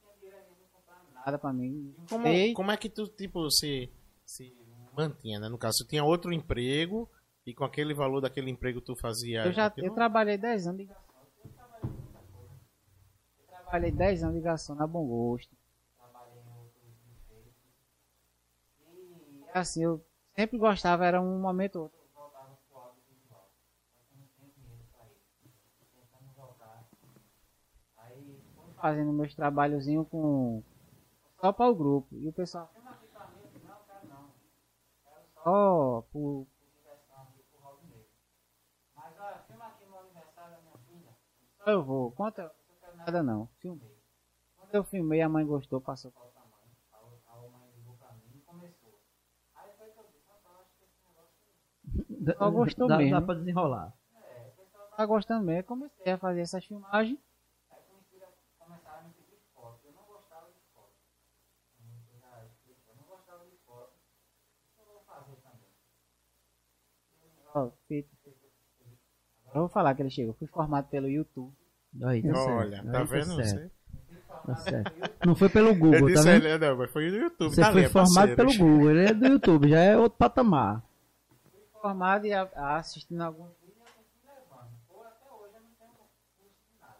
tinha 0.00 0.14
dinheiro 0.20 0.38
nenhum 0.44 0.68
pra 0.70 0.80
comprar 0.94 1.24
nada 1.24 1.38
pra 1.38 1.52
mim. 1.52 1.94
Como, 2.08 2.54
como 2.54 2.70
é 2.70 2.76
que 2.76 2.88
tu, 2.88 3.08
tipo, 3.08 3.50
se, 3.50 3.90
se 4.24 4.52
mantinha, 4.92 5.40
né? 5.40 5.48
No 5.48 5.58
caso, 5.58 5.78
tu 5.78 5.88
tinha 5.88 6.04
outro 6.04 6.32
emprego 6.32 7.10
e 7.46 7.54
com 7.54 7.64
aquele 7.64 7.94
valor 7.94 8.20
daquele 8.20 8.50
emprego 8.50 8.80
tu 8.80 8.96
fazia... 8.96 9.44
Eu 9.46 9.52
já 9.52 9.66
aquilo? 9.66 9.86
eu 9.86 9.94
trabalhei 9.94 10.36
10 10.36 10.66
anos 10.66 10.78
de 10.80 10.84
garçom. 10.86 11.12
Eu 11.44 11.50
trabalhei 11.52 11.90
muita 11.90 12.18
coisa. 12.32 12.50
Eu 13.38 13.46
trabalhei 13.46 13.92
10 13.92 14.22
anos 14.24 14.34
de 14.34 14.40
garçom 14.42 14.74
na 14.74 14.86
Bom 14.86 15.06
Gosto. 15.06 15.56
Trabalhei 15.96 16.42
em 16.42 16.58
outros 16.58 16.82
empregos. 17.04 17.54
E 19.54 19.58
assim, 19.58 19.84
eu 19.84 20.04
sempre 20.34 20.58
gostava, 20.58 21.06
era 21.06 21.20
um 21.20 21.38
momento 21.40 21.76
ou 21.76 21.82
outro. 21.84 21.98
Eu 21.98 22.20
voltava 22.20 22.58
pro 22.68 22.78
audiovisual. 22.78 23.50
Só 23.92 24.00
que 24.00 24.12
eu 24.12 24.18
não 24.18 24.26
tinha 24.36 24.48
dinheiro 24.50 24.84
pra 24.92 25.06
isso. 25.06 25.54
Tentando 25.94 26.32
voltar. 26.34 26.84
Aí 27.98 28.42
fui 28.56 28.74
fazendo 28.74 29.12
meus 29.12 29.34
trabalhozinhos 29.34 30.08
com. 30.08 30.62
Só 31.40 31.52
para 31.52 31.70
o 31.70 31.74
grupo. 31.74 32.16
E 32.16 32.28
o 32.28 32.32
pessoal, 32.32 32.70
Não, 32.74 32.82
quero 33.86 34.08
não. 34.08 34.30
Quero 35.04 35.26
só 35.44 36.02
por, 36.12 36.46
por 36.46 36.46
diversão 36.74 37.16
aqui, 37.22 37.42
por 37.50 37.60
hobby 37.62 37.86
mesmo. 37.88 38.08
Mas 38.94 39.14
olha, 39.20 39.38
filma 39.46 39.66
aqui 39.66 39.84
no 39.86 39.98
aniversário 39.98 40.56
da 40.56 40.62
minha 40.62 40.78
filha. 40.88 41.16
Só 41.55 41.55
eu 41.66 41.82
vou. 41.84 42.12
Quanto 42.12 42.38
eu 42.40 42.44
não 42.44 42.76
quero 42.80 42.96
nada 42.96 43.22
não. 43.22 43.46
Filmei. 43.60 43.96
Quando 44.58 44.74
eu 44.74 44.84
filmei, 44.84 45.20
a 45.22 45.28
mãe 45.28 45.44
gostou, 45.46 45.80
passou 45.80 46.10
para 46.10 46.22
outra 46.24 46.40
mãe. 46.40 46.50
A, 46.92 47.32
a 47.36 47.48
mãe 47.48 47.70
ligou 47.76 47.94
pra 47.96 48.12
mim 48.12 48.22
e 48.36 48.40
começou. 48.40 48.98
Aí 49.54 49.70
foi 49.78 49.88
que 49.90 49.98
eu 50.00 50.04
disse, 50.04 50.26
"Rapaz, 50.28 50.56
acho 50.60 50.70
que 50.78 50.84
esse 50.84 50.98
negócio 51.06 52.38
Só 52.38 52.50
gostou 52.50 52.88
dá, 52.88 52.98
mesmo. 52.98 53.20
Dá 53.20 53.26
pra 53.26 53.34
desenrolar. 53.34 53.92
o 54.14 54.56
pessoal 54.56 54.88
tá 54.96 55.06
gostando 55.06 55.44
mesmo. 55.44 55.60
Eu 55.60 55.64
comecei 55.64 56.12
a 56.12 56.18
fazer 56.18 56.40
essas 56.40 56.64
filmagens. 56.64 57.18
Aí 57.70 57.82
comecei 57.88 58.22
a- 58.22 58.64
começaram 58.64 59.00
a 59.00 59.02
me 59.04 59.12
pedir 59.14 59.38
foto. 59.54 59.80
Eu 59.86 59.92
não 59.92 60.04
gostava 60.04 60.46
de 60.50 60.60
foto. 60.74 60.92
Eu 62.12 62.20
já 62.20 62.44
expliquei, 62.46 62.92
eu 62.92 62.96
não 62.96 63.04
gostava 63.04 63.44
de 63.44 63.56
foto. 63.66 63.92
Eu 64.78 64.84
vou 64.86 65.02
fazer 65.06 65.36
também. 65.36 65.68
Ó, 67.54 67.70
feito, 67.70 67.76
feito, 67.86 68.08
feito. 68.08 68.15
Eu 69.56 69.62
vou 69.62 69.68
falar 69.68 69.94
que 69.94 70.02
ele 70.02 70.10
chegou. 70.10 70.34
Fui 70.34 70.46
formado 70.46 70.86
pelo 70.88 71.08
YouTube. 71.08 71.52
Aí, 72.04 72.22
tá 72.22 72.34
certo. 72.34 72.50
Olha, 72.50 72.80
Aí 72.82 72.90
tá 72.92 73.02
vendo? 73.04 73.34
certo. 73.42 73.42
Você... 73.44 73.70
Tá 74.46 74.56
certo. 74.56 74.92
Não 75.26 75.34
foi 75.34 75.48
pelo 75.48 75.74
Google, 75.74 76.00
tá 76.00 76.06
disse 76.06 76.24
vendo? 76.24 76.44
ele, 76.46 76.58
não, 76.58 76.76
mas 76.76 76.90
foi 76.92 77.10
no 77.10 77.16
YouTube, 77.16 77.54
Você 77.54 77.60
tá 77.62 77.72
foi 77.72 77.80
ali, 77.84 77.90
formado 77.90 78.36
pelo. 78.36 78.54
Google, 78.56 78.90
ele 78.90 79.08
é 79.08 79.14
do 79.14 79.26
YouTube, 79.26 79.68
já 79.70 79.80
é 79.80 79.96
outro 79.96 80.18
patamar. 80.18 80.84
Formado 81.80 82.26
e 82.26 82.32
a, 82.34 82.42
a 82.54 82.76
assistindo 82.76 83.22
alguns 83.22 83.48
vídeos 83.60 83.78
eu 83.78 83.86
fui 83.86 84.04
levando. 84.28 84.70
Pô, 84.88 85.00
até 85.02 85.32
hoje 85.32 85.54
eu 85.54 85.60
não 85.62 85.70
tenho 85.78 85.90
curso 85.92 86.12
de 86.44 86.80
nada. 86.80 86.96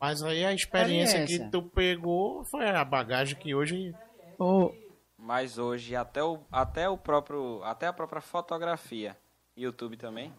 Mas 0.00 0.22
aí 0.22 0.44
a 0.44 0.52
experiência, 0.52 1.18
Experiência. 1.18 1.44
que 1.46 1.50
tu 1.50 1.62
pegou 1.62 2.44
foi 2.44 2.68
a 2.68 2.84
bagagem 2.84 3.36
que 3.36 3.54
hoje... 3.54 3.92
Ô, 4.38 4.72
Mas 5.18 5.58
hoje 5.58 5.96
até 5.96 6.22
o, 6.22 6.38
até 6.52 6.88
o 6.88 6.96
próprio. 6.96 7.60
Até 7.64 7.86
a 7.88 7.92
própria 7.92 8.20
fotografia. 8.20 9.16
YouTube 9.56 9.96
também. 9.96 10.32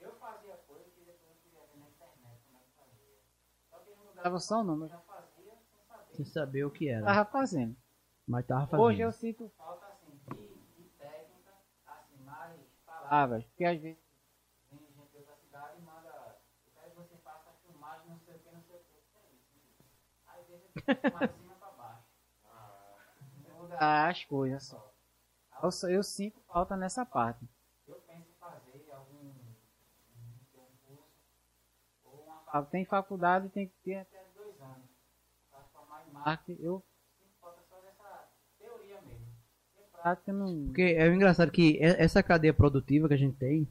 Eu 0.00 0.12
fazia 0.14 0.54
coisa 0.66 0.84
que 0.94 1.00
depois 1.04 1.30
eu 1.30 1.36
queria 1.42 1.66
ver 1.66 1.78
na 1.80 1.88
internet 1.88 2.40
como 2.46 2.58
é 2.58 2.62
que 2.62 2.72
fazia. 2.78 3.16
Mudava 4.20 4.38
só 4.38 4.60
o 4.60 4.64
nome, 4.64 4.84
eu 4.84 4.88
já 4.88 4.98
fazia 5.00 5.54
sem 5.54 5.86
saber. 5.88 6.14
sem 6.16 6.24
saber 6.26 6.64
o 6.64 6.70
que 6.70 6.88
era. 6.88 7.04
Tava 7.06 7.30
fazendo. 7.30 7.76
Mas 8.26 8.46
tava 8.46 8.66
fazendo. 8.66 8.82
Hoje 8.84 9.00
eu 9.00 9.12
sinto 9.12 9.48
falta 9.56 9.86
assim 9.86 10.10
de, 10.36 10.82
de 10.82 10.88
técnica, 10.98 11.50
assim, 11.86 12.22
mais 12.24 12.60
palavras. 12.86 13.44
Porque 13.44 13.64
às 13.64 13.80
vezes 13.80 13.98
vem 14.70 14.78
gente 14.78 15.10
de 15.10 15.16
outra 15.18 15.34
cidade 15.36 15.78
e 15.78 15.82
manda. 15.82 16.08
Eu 16.66 16.72
quero 16.74 16.90
que 16.90 16.96
você 16.96 17.16
faça 17.18 17.50
a 17.50 17.52
filmagem, 17.54 18.10
não 18.10 18.18
sei 18.20 18.36
o 18.36 18.38
que, 18.40 18.50
não 18.52 18.62
sei 18.62 18.76
o 18.76 18.78
que. 18.80 18.92
É 18.92 19.26
né? 19.56 19.78
Às 20.26 20.46
vezes 20.46 20.64
eu 20.86 20.96
filmar 20.96 21.26
de 21.28 21.34
cima 21.38 21.54
pra 21.56 21.70
baixo. 21.70 22.04
Muda 23.58 24.08
as 24.08 24.24
coisas 24.24 24.64
só. 24.66 24.92
Eu, 25.62 25.70
só- 25.70 25.88
eu 25.88 26.02
sinto 26.02 26.40
falta 26.52 26.76
nessa 26.76 27.04
parte. 27.06 27.46
Eu 27.88 27.96
penso 28.06 28.28
em 28.30 28.34
fazer 28.38 28.90
algum 28.92 29.16
um 29.16 30.38
curso 30.52 30.98
ou 32.04 32.24
uma 32.24 32.36
fa- 32.38 32.39
tem 32.70 32.84
faculdade 32.84 33.48
tem 33.50 33.68
que 33.68 33.74
ter 33.84 33.96
até 33.96 34.18
dois 34.36 34.60
anos 34.60 34.88
para 35.50 35.62
formar 35.72 36.04
em 36.08 36.12
marketing. 36.12 36.62
Eu. 36.62 36.82
Porque 40.66 40.82
é 40.82 41.06
engraçado 41.08 41.50
que 41.50 41.78
essa 41.80 42.22
cadeia 42.22 42.54
produtiva 42.54 43.06
que 43.06 43.14
a 43.14 43.18
gente 43.18 43.36
tem, 43.36 43.68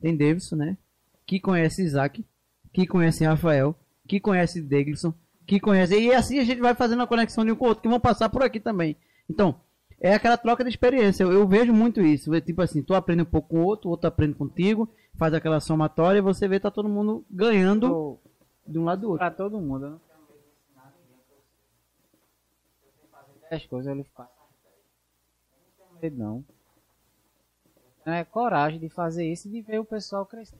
tem 0.00 0.16
Davidson, 0.16 0.56
né? 0.56 0.78
Que 1.26 1.38
conhece 1.38 1.82
Isaac, 1.82 2.26
que 2.72 2.86
conhece 2.86 3.24
Rafael, 3.24 3.76
que 4.08 4.18
conhece 4.18 4.62
Deglisson, 4.62 5.12
que 5.46 5.60
conhece. 5.60 6.00
E 6.00 6.14
assim 6.14 6.38
a 6.38 6.44
gente 6.44 6.60
vai 6.60 6.74
fazendo 6.74 7.02
a 7.02 7.06
conexão 7.06 7.44
de 7.44 7.52
um 7.52 7.56
com 7.56 7.66
o 7.66 7.68
outro, 7.68 7.82
que 7.82 7.88
vão 7.88 8.00
passar 8.00 8.30
por 8.30 8.42
aqui 8.42 8.58
também. 8.58 8.96
Então, 9.28 9.60
é 10.00 10.14
aquela 10.14 10.38
troca 10.38 10.64
de 10.64 10.70
experiência. 10.70 11.24
Eu, 11.24 11.32
eu 11.32 11.46
vejo 11.46 11.72
muito 11.72 12.00
isso. 12.00 12.32
É 12.34 12.40
Tipo 12.40 12.62
assim, 12.62 12.82
tu 12.82 12.94
aprende 12.94 13.22
um 13.22 13.26
pouco 13.26 13.50
com 13.50 13.60
o 13.60 13.64
outro, 13.64 13.88
o 13.88 13.90
outro 13.90 14.08
aprende 14.08 14.34
contigo, 14.34 14.88
faz 15.20 15.34
aquela 15.34 15.60
somatória 15.60 16.18
e 16.18 16.22
você 16.22 16.48
vê 16.48 16.58
tá 16.58 16.70
todo 16.70 16.88
mundo 16.88 17.26
ganhando 17.30 18.18
de 18.66 18.78
um 18.78 18.84
lado 18.84 19.02
do 19.02 19.08
outro. 19.10 19.18
Para 19.18 19.34
todo 19.34 19.60
mundo. 19.60 19.84
Eu 19.84 19.98
que 19.98 20.14
eu 22.94 23.02
eu 23.02 23.08
fazer 23.10 23.38
10 23.50 23.66
coisas, 23.66 23.86
eu 23.94 24.00
as 24.00 24.06
10. 24.06 24.28
Eu 25.50 25.58
não 25.58 25.70
tenho 25.76 26.00
medo, 26.00 26.16
não. 26.16 26.44
É 28.06 28.24
coragem 28.24 28.80
de 28.80 28.88
fazer 28.88 29.30
isso 29.30 29.46
e 29.48 29.50
de 29.50 29.60
ver 29.60 29.78
o 29.78 29.84
pessoal 29.84 30.24
crescer. 30.24 30.58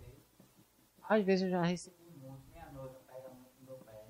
Às 1.08 1.24
vezes 1.24 1.44
eu 1.44 1.50
já 1.50 1.62
recebi 1.62 1.96
muito. 2.20 2.42
Minha 2.52 2.70
noiva 2.70 3.00
pega 3.06 3.30
muito 3.30 3.54
no 3.60 3.66
meu 3.66 3.76
pé. 3.76 4.08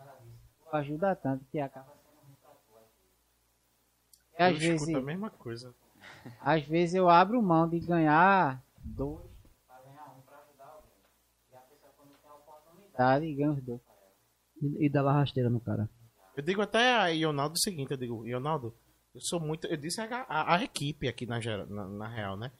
Ela 0.00 0.18
disse, 0.24 0.48
tu 0.64 0.76
ajuda 0.76 1.14
tanto 1.14 1.44
que 1.44 1.60
acaba 1.60 1.92
sendo 2.10 2.36
pra 2.40 2.52
tu. 2.52 2.72
E 4.38 4.42
Eu 4.42 4.46
às 4.46 4.52
escuto 4.54 4.86
vezes, 4.86 4.94
a 4.94 5.02
mesma 5.02 5.28
coisa. 5.28 5.74
Às 6.40 6.64
vezes 6.64 6.94
eu 6.94 7.10
abro 7.10 7.42
mão 7.42 7.68
de 7.68 7.78
ganhar 7.80 8.62
dois 8.82 9.34
para 9.66 9.80
ganhar 9.82 10.14
um 10.16 10.20
para 10.22 10.38
ajudar 10.38 10.66
alguém. 10.66 10.92
E 11.52 11.56
a 11.56 11.60
pessoa 11.60 11.92
quando 11.96 12.14
tem 12.76 12.83
a 12.96 13.16
oportunidade 13.16 13.34
ganha 13.34 13.52
os 13.52 13.62
dois. 13.62 13.80
E, 14.62 14.86
e 14.86 14.88
dá 14.88 15.02
lá 15.02 15.12
rasteira 15.12 15.50
no 15.50 15.60
cara. 15.60 15.88
Eu 16.36 16.42
digo 16.42 16.62
até 16.62 16.94
a 16.94 17.08
Ionaldo 17.08 17.54
o 17.54 17.58
seguinte, 17.60 17.90
eu 17.92 17.96
digo, 17.96 18.26
Ionaldo, 18.26 18.74
eu 19.14 19.20
sou 19.20 19.38
muito. 19.40 19.66
Eu 19.66 19.76
disse 19.76 20.00
a, 20.00 20.22
a, 20.28 20.56
a 20.56 20.64
equipe 20.64 21.06
aqui 21.08 21.26
na, 21.26 21.38
na, 21.68 21.88
na 21.88 22.08
real, 22.08 22.36
né? 22.36 22.50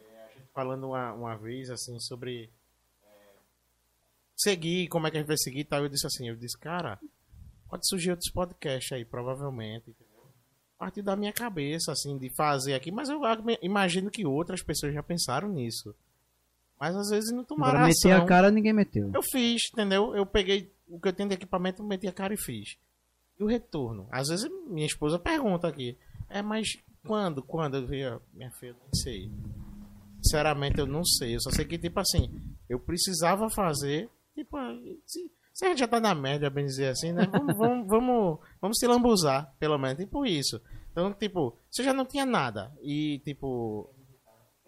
É, 0.00 0.24
a 0.24 0.38
gente 0.38 0.50
falando 0.52 0.86
uma, 0.88 1.12
uma 1.12 1.36
vez 1.36 1.68
assim 1.70 1.98
sobre 2.00 2.50
é, 3.04 3.08
seguir, 4.36 4.88
como 4.88 5.06
é 5.06 5.10
que 5.10 5.16
a 5.16 5.20
gente 5.20 5.28
vai 5.28 5.36
seguir 5.38 5.60
e 5.60 5.64
tal. 5.64 5.82
Eu 5.82 5.88
disse 5.88 6.06
assim, 6.06 6.28
eu 6.28 6.36
disse, 6.36 6.56
cara, 6.58 6.98
pode 7.68 7.86
surgir 7.86 8.10
outros 8.10 8.30
podcasts 8.30 8.92
aí, 8.92 9.04
provavelmente. 9.04 9.94
A 10.76 10.78
partir 10.78 11.02
da 11.02 11.16
minha 11.16 11.32
cabeça, 11.32 11.90
assim, 11.90 12.16
de 12.16 12.30
fazer 12.30 12.72
aqui, 12.74 12.92
mas 12.92 13.08
eu 13.08 13.24
ag- 13.24 13.58
imagino 13.60 14.10
que 14.10 14.24
outras 14.24 14.62
pessoas 14.62 14.94
já 14.94 15.02
pensaram 15.02 15.48
nisso. 15.48 15.94
Mas 16.80 16.94
às 16.96 17.08
vezes 17.10 17.32
não 17.32 17.44
tomaram 17.44 17.78
Agora 17.78 17.90
ação. 17.90 18.12
a 18.12 18.24
cara, 18.24 18.50
ninguém 18.50 18.72
meteu. 18.72 19.10
Eu 19.12 19.22
fiz, 19.22 19.62
entendeu? 19.72 20.14
Eu 20.14 20.24
peguei 20.24 20.72
o 20.86 21.00
que 21.00 21.08
eu 21.08 21.12
tenho 21.12 21.28
de 21.28 21.34
equipamento, 21.34 21.82
meti 21.82 22.06
a 22.06 22.12
cara 22.12 22.34
e 22.34 22.40
fiz. 22.40 22.76
E 23.38 23.42
o 23.42 23.46
retorno? 23.46 24.06
Às 24.10 24.28
vezes 24.28 24.48
minha 24.68 24.86
esposa 24.86 25.18
pergunta 25.18 25.66
aqui. 25.66 25.96
É, 26.28 26.42
mas 26.42 26.76
quando? 27.06 27.42
Quando? 27.42 27.76
Eu 27.78 27.86
vi, 27.86 28.04
ó, 28.04 28.20
minha 28.32 28.50
filha, 28.52 28.70
eu 28.70 28.76
não 28.76 28.94
sei. 28.94 29.30
Sinceramente, 30.22 30.78
eu 30.78 30.86
não 30.86 31.04
sei. 31.04 31.36
Eu 31.36 31.40
só 31.40 31.50
sei 31.50 31.64
que, 31.64 31.78
tipo 31.78 31.98
assim, 32.00 32.30
eu 32.68 32.78
precisava 32.78 33.48
fazer. 33.50 34.08
Tipo, 34.34 34.56
se, 35.06 35.30
se 35.52 35.64
a 35.64 35.68
gente 35.68 35.78
já 35.78 35.88
tá 35.88 36.00
na 36.00 36.14
média, 36.14 36.50
bem 36.50 36.66
dizer 36.66 36.88
assim, 36.88 37.12
né? 37.12 37.26
Vamos, 37.30 37.54
vamos, 37.58 37.86
vamos, 37.88 38.38
vamos 38.60 38.78
se 38.78 38.86
lambuzar, 38.86 39.52
pelo 39.58 39.78
menos. 39.78 39.98
Tipo 39.98 40.26
isso. 40.26 40.60
Então, 40.90 41.12
tipo, 41.12 41.56
você 41.70 41.82
já 41.84 41.92
não 41.92 42.04
tinha 42.04 42.26
nada. 42.26 42.72
E, 42.82 43.20
tipo, 43.24 43.88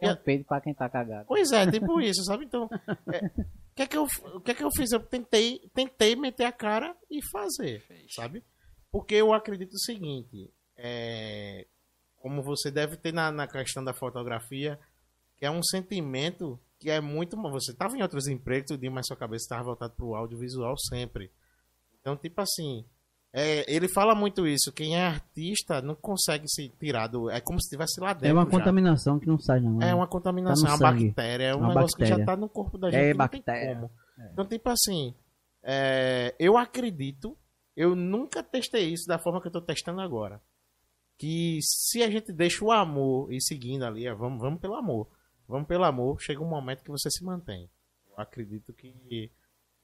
É 0.01 0.13
um 0.13 0.17
peido 0.17 0.45
para 0.45 0.61
quem 0.61 0.75
tá 0.75 0.89
cagado. 0.89 1.27
Pois 1.27 1.53
é, 1.53 1.71
tipo 1.71 2.01
isso, 2.01 2.25
sabe? 2.25 2.45
Então, 2.45 2.69
é, 3.13 3.27
o 3.27 3.75
que 3.75 3.83
é 3.83 3.87
que 3.87 3.97
eu, 3.97 4.05
o 4.35 4.41
que 4.41 4.51
é 4.51 4.55
que 4.55 4.65
eu 4.65 4.71
fiz? 4.75 4.91
Eu 4.93 5.01
tentei, 5.01 5.61
tentei 5.75 6.17
meter 6.17 6.45
a 6.45 6.53
cara 6.53 6.97
e 7.11 7.21
fazer, 7.31 7.85
sabe? 8.15 8.43
Porque 8.91 9.15
eu 9.15 9.33
acredito 9.33 9.75
o 9.75 9.81
seguinte, 9.81 10.51
é, 10.77 11.67
como 12.17 12.43
você 12.43 12.71
deve 12.71 12.97
ter 12.97 13.13
na, 13.13 13.31
na 13.31 13.47
questão 13.47 13.85
da 13.85 13.93
fotografia, 13.93 14.79
que 15.37 15.45
é 15.45 15.51
um 15.51 15.63
sentimento 15.63 16.59
que 16.79 16.91
é 16.91 17.01
muito... 17.01 17.37
Você 17.37 17.73
estava 17.73 17.97
em 17.97 18.03
outros 18.03 18.27
empregos, 18.27 18.77
mas 18.91 19.07
sua 19.07 19.17
cabeça 19.17 19.45
estava 19.45 19.65
voltada 19.65 19.93
para 19.93 20.05
o 20.05 20.15
audiovisual 20.15 20.75
sempre. 20.79 21.31
Então, 22.01 22.17
tipo 22.17 22.41
assim, 22.41 22.85
é, 23.33 23.65
ele 23.73 23.89
fala 23.89 24.15
muito 24.15 24.47
isso, 24.47 24.73
quem 24.73 24.97
é 24.97 25.07
artista 25.07 25.81
não 25.81 25.95
consegue 25.95 26.49
se 26.49 26.69
tirar 26.81 27.07
do... 27.07 27.31
É 27.31 27.41
como 27.41 27.61
se 27.61 27.67
estivesse 27.67 28.01
lá 28.01 28.13
dentro 28.13 28.29
É 28.29 28.33
uma 28.33 28.45
já. 28.45 28.51
contaminação 28.51 29.19
que 29.21 29.27
não 29.27 29.39
sai, 29.39 29.61
não. 29.61 29.77
É 29.77 29.87
né? 29.87 29.95
uma 29.95 30.07
contaminação, 30.09 30.65
Tá 30.65 30.71
é 30.71 30.75
uma 30.75 30.79
sangue. 30.91 31.07
bactéria, 31.09 31.45
é 31.45 31.55
um 31.55 31.59
Uma 31.59 31.69
negócio 31.69 31.97
que 31.97 32.05
já 32.05 32.17
bactéria. 32.17 32.27
tá 32.27 32.37
no 32.41 32.49
corpo 32.49 32.77
da 32.79 32.91
gente. 32.91 33.01
É 33.01 33.15
não 33.15 33.29
tem 33.29 33.41
bactéria. 33.41 33.75
como. 33.77 33.91
Então, 34.33 34.45
tipo 34.47 34.69
assim, 34.69 35.15
é, 35.63 36.35
eu 36.39 36.57
acredito, 36.59 37.37
eu 37.77 37.95
nunca 37.95 38.43
testei 38.43 38.89
isso 38.93 39.07
da 39.07 39.19
forma 39.19 39.41
que 39.41 39.47
eu 39.49 39.53
tô 39.53 39.61
testando 39.61 40.01
agora. 40.01 40.41
Que 41.17 41.59
se 41.63 42.03
a 42.03 42.11
gente 42.11 42.33
deixa 42.33 42.65
o 42.65 42.73
amor 42.73 43.33
ir 43.33 43.41
seguindo 43.43 43.85
ali, 43.85 44.07
é, 44.07 44.15
vamos, 44.15 44.41
vamos 44.41 44.61
pelo 44.61 44.75
amor. 44.75 45.07
Vamos 45.47 45.67
pelo 45.69 45.85
amor, 45.85 46.21
chega 46.21 46.41
um 46.43 46.49
momento 46.49 46.83
que 46.83 46.91
você 46.91 47.11
se 47.11 47.23
mantém. 47.25 47.69
Eu 48.09 48.15
acredito 48.19 48.73
que, 48.73 49.31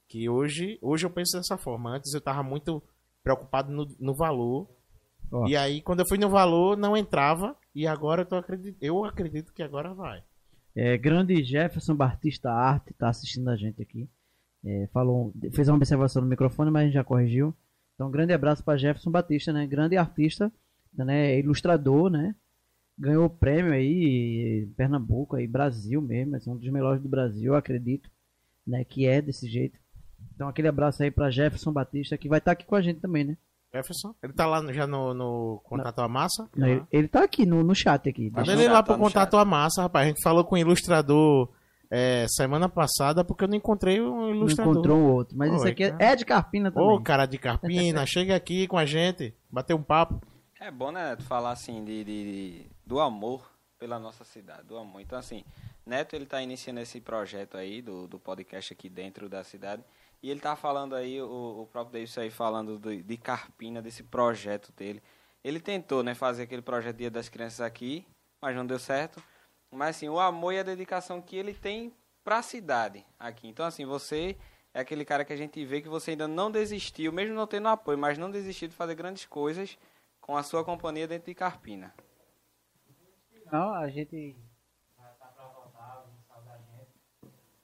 que 0.08 0.28
hoje, 0.28 0.78
hoje 0.80 1.04
eu 1.06 1.10
penso 1.10 1.36
dessa 1.36 1.56
forma. 1.58 1.90
Antes 1.94 2.12
eu 2.14 2.20
tava 2.20 2.42
muito 2.42 2.82
preocupado 3.26 3.72
no, 3.72 3.88
no 3.98 4.14
valor. 4.14 4.68
Ó. 5.32 5.48
E 5.48 5.56
aí, 5.56 5.82
quando 5.82 5.98
eu 5.98 6.06
fui 6.06 6.16
no 6.16 6.30
valor, 6.30 6.76
não 6.76 6.96
entrava. 6.96 7.56
E 7.74 7.84
agora 7.84 8.22
eu, 8.22 8.26
tô 8.26 8.36
acredit... 8.36 8.76
eu 8.80 9.04
acredito 9.04 9.52
que 9.52 9.64
agora 9.64 9.92
vai. 9.92 10.22
É, 10.76 10.96
grande 10.96 11.42
Jefferson 11.42 11.96
Batista 11.96 12.52
Arte 12.52 12.94
tá 12.94 13.08
assistindo 13.08 13.48
a 13.48 13.56
gente 13.56 13.82
aqui. 13.82 14.08
É, 14.64 14.86
falou, 14.92 15.32
fez 15.52 15.68
uma 15.68 15.76
observação 15.76 16.22
no 16.22 16.28
microfone, 16.28 16.70
mas 16.70 16.82
a 16.82 16.84
gente 16.84 16.94
já 16.94 17.02
corrigiu. 17.02 17.52
Então, 17.94 18.06
um 18.06 18.12
grande 18.12 18.32
abraço 18.32 18.62
para 18.62 18.78
Jefferson 18.78 19.10
Batista, 19.10 19.52
né? 19.52 19.66
Grande 19.66 19.96
artista, 19.96 20.52
né? 20.94 21.36
Ilustrador, 21.40 22.08
né? 22.08 22.32
Ganhou 22.96 23.24
o 23.24 23.30
prêmio 23.30 23.72
aí 23.72 24.62
em 24.62 24.72
Pernambuco, 24.74 25.34
aí 25.34 25.48
Brasil 25.48 26.00
mesmo, 26.00 26.36
é 26.36 26.40
um 26.46 26.56
dos 26.56 26.70
melhores 26.70 27.02
do 27.02 27.08
Brasil, 27.08 27.52
eu 27.52 27.56
acredito, 27.56 28.08
né? 28.64 28.84
Que 28.84 29.06
é 29.06 29.20
desse 29.20 29.48
jeito. 29.48 29.78
Então, 30.34 30.48
aquele 30.48 30.68
abraço 30.68 31.02
aí 31.02 31.10
para 31.10 31.30
Jefferson 31.30 31.72
Batista, 31.72 32.16
que 32.18 32.28
vai 32.28 32.38
estar 32.38 32.52
aqui 32.52 32.64
com 32.66 32.74
a 32.74 32.82
gente 32.82 33.00
também, 33.00 33.24
né? 33.24 33.36
Jefferson, 33.74 34.14
ele 34.22 34.32
tá 34.32 34.46
lá 34.46 34.62
já 34.72 34.86
no, 34.86 35.12
no 35.12 35.60
Contato 35.64 35.98
à 36.00 36.08
Massa? 36.08 36.48
Não, 36.56 36.66
Ele, 36.68 36.82
ele 36.90 37.08
tá 37.08 37.24
aqui 37.24 37.44
no, 37.44 37.62
no 37.62 37.74
chat 37.74 38.08
aqui. 38.08 38.30
Manda 38.30 38.44
Tá 38.46 38.52
ele 38.52 38.68
lá 38.68 38.82
pro 38.82 38.92
tá 38.94 38.98
no 38.98 39.04
Contato 39.04 39.36
à 39.36 39.44
Massa, 39.44 39.82
rapaz. 39.82 40.06
A 40.06 40.08
gente 40.08 40.22
falou 40.22 40.44
com 40.44 40.54
o 40.54 40.58
ilustrador 40.58 41.50
é, 41.90 42.26
semana 42.28 42.68
passada 42.68 43.24
porque 43.24 43.44
eu 43.44 43.48
não 43.48 43.56
encontrei 43.56 44.00
um 44.00 44.16
Não 44.16 44.30
ilustrador. 44.34 44.72
encontrou 44.72 44.98
o 44.98 45.12
outro. 45.12 45.36
Mas 45.36 45.50
Oi, 45.50 45.56
esse 45.56 45.68
aqui 45.68 45.84
é, 45.84 45.90
cara. 45.90 46.04
é 46.04 46.16
de 46.16 46.24
Carpina 46.24 46.70
também. 46.70 46.88
Ô, 46.88 47.00
cara 47.02 47.26
de 47.26 47.38
Carpina, 47.38 48.04
chega 48.06 48.34
aqui 48.36 48.66
com 48.66 48.78
a 48.78 48.86
gente, 48.86 49.34
bater 49.50 49.74
um 49.74 49.82
papo. 49.82 50.20
É 50.60 50.70
bom, 50.70 50.90
né, 50.90 51.14
tu 51.16 51.22
falar 51.24 51.50
assim 51.52 51.84
de, 51.84 52.02
de- 52.04 52.24
de- 52.24 52.66
do 52.86 52.98
amor 52.98 53.50
pela 53.78 53.98
nossa 53.98 54.24
cidade, 54.24 54.62
do 54.66 54.78
amor. 54.78 55.00
Então, 55.02 55.18
assim, 55.18 55.44
Neto, 55.86 56.16
ele 56.16 56.26
tá 56.26 56.42
iniciando 56.42 56.80
esse 56.80 57.00
projeto 57.00 57.56
aí 57.56 57.80
do, 57.80 58.08
do 58.08 58.18
podcast 58.18 58.72
aqui 58.72 58.88
dentro 58.88 59.28
da 59.28 59.44
cidade. 59.44 59.84
E 60.22 60.30
ele 60.30 60.40
tá 60.40 60.56
falando 60.56 60.96
aí, 60.96 61.20
o, 61.22 61.62
o 61.62 61.66
próprio 61.66 61.92
Davis 61.92 62.18
aí 62.18 62.30
falando 62.30 62.78
do- 62.78 63.02
de 63.02 63.16
Carpina, 63.16 63.80
desse 63.80 64.02
projeto 64.02 64.72
dele. 64.72 65.00
Ele 65.44 65.60
tentou, 65.60 66.02
né, 66.02 66.14
fazer 66.14 66.42
aquele 66.42 66.62
projeto 66.62 66.96
Dia 66.96 67.10
das 67.10 67.28
Crianças 67.28 67.60
aqui, 67.60 68.04
mas 68.42 68.56
não 68.56 68.66
deu 68.66 68.78
certo. 68.80 69.22
Mas, 69.70 69.96
assim, 69.96 70.08
o 70.08 70.18
amor 70.18 70.52
e 70.52 70.58
a 70.58 70.62
dedicação 70.64 71.22
que 71.22 71.36
ele 71.36 71.54
tem 71.54 71.94
pra 72.24 72.42
cidade 72.42 73.06
aqui. 73.18 73.46
Então, 73.46 73.64
assim, 73.64 73.84
você 73.84 74.36
é 74.74 74.80
aquele 74.80 75.04
cara 75.04 75.24
que 75.24 75.32
a 75.32 75.36
gente 75.36 75.64
vê 75.64 75.80
que 75.80 75.88
você 75.88 76.12
ainda 76.12 76.26
não 76.26 76.50
desistiu, 76.50 77.12
mesmo 77.12 77.34
não 77.36 77.46
tendo 77.46 77.68
apoio, 77.68 77.96
mas 77.98 78.18
não 78.18 78.30
desistiu 78.30 78.66
de 78.68 78.74
fazer 78.74 78.96
grandes 78.96 79.24
coisas 79.24 79.78
com 80.20 80.36
a 80.36 80.42
sua 80.42 80.64
companhia 80.64 81.06
dentro 81.06 81.26
de 81.26 81.34
Carpina. 81.34 81.94
Não, 83.52 83.72
a 83.74 83.88
gente 83.88 84.34
vai 84.98 85.12
estar 85.12 85.26
pra 85.28 85.44
voltar, 85.48 86.02
alguém 86.02 86.18
sabe 86.26 86.46
da 86.46 86.58
gente. 86.58 86.90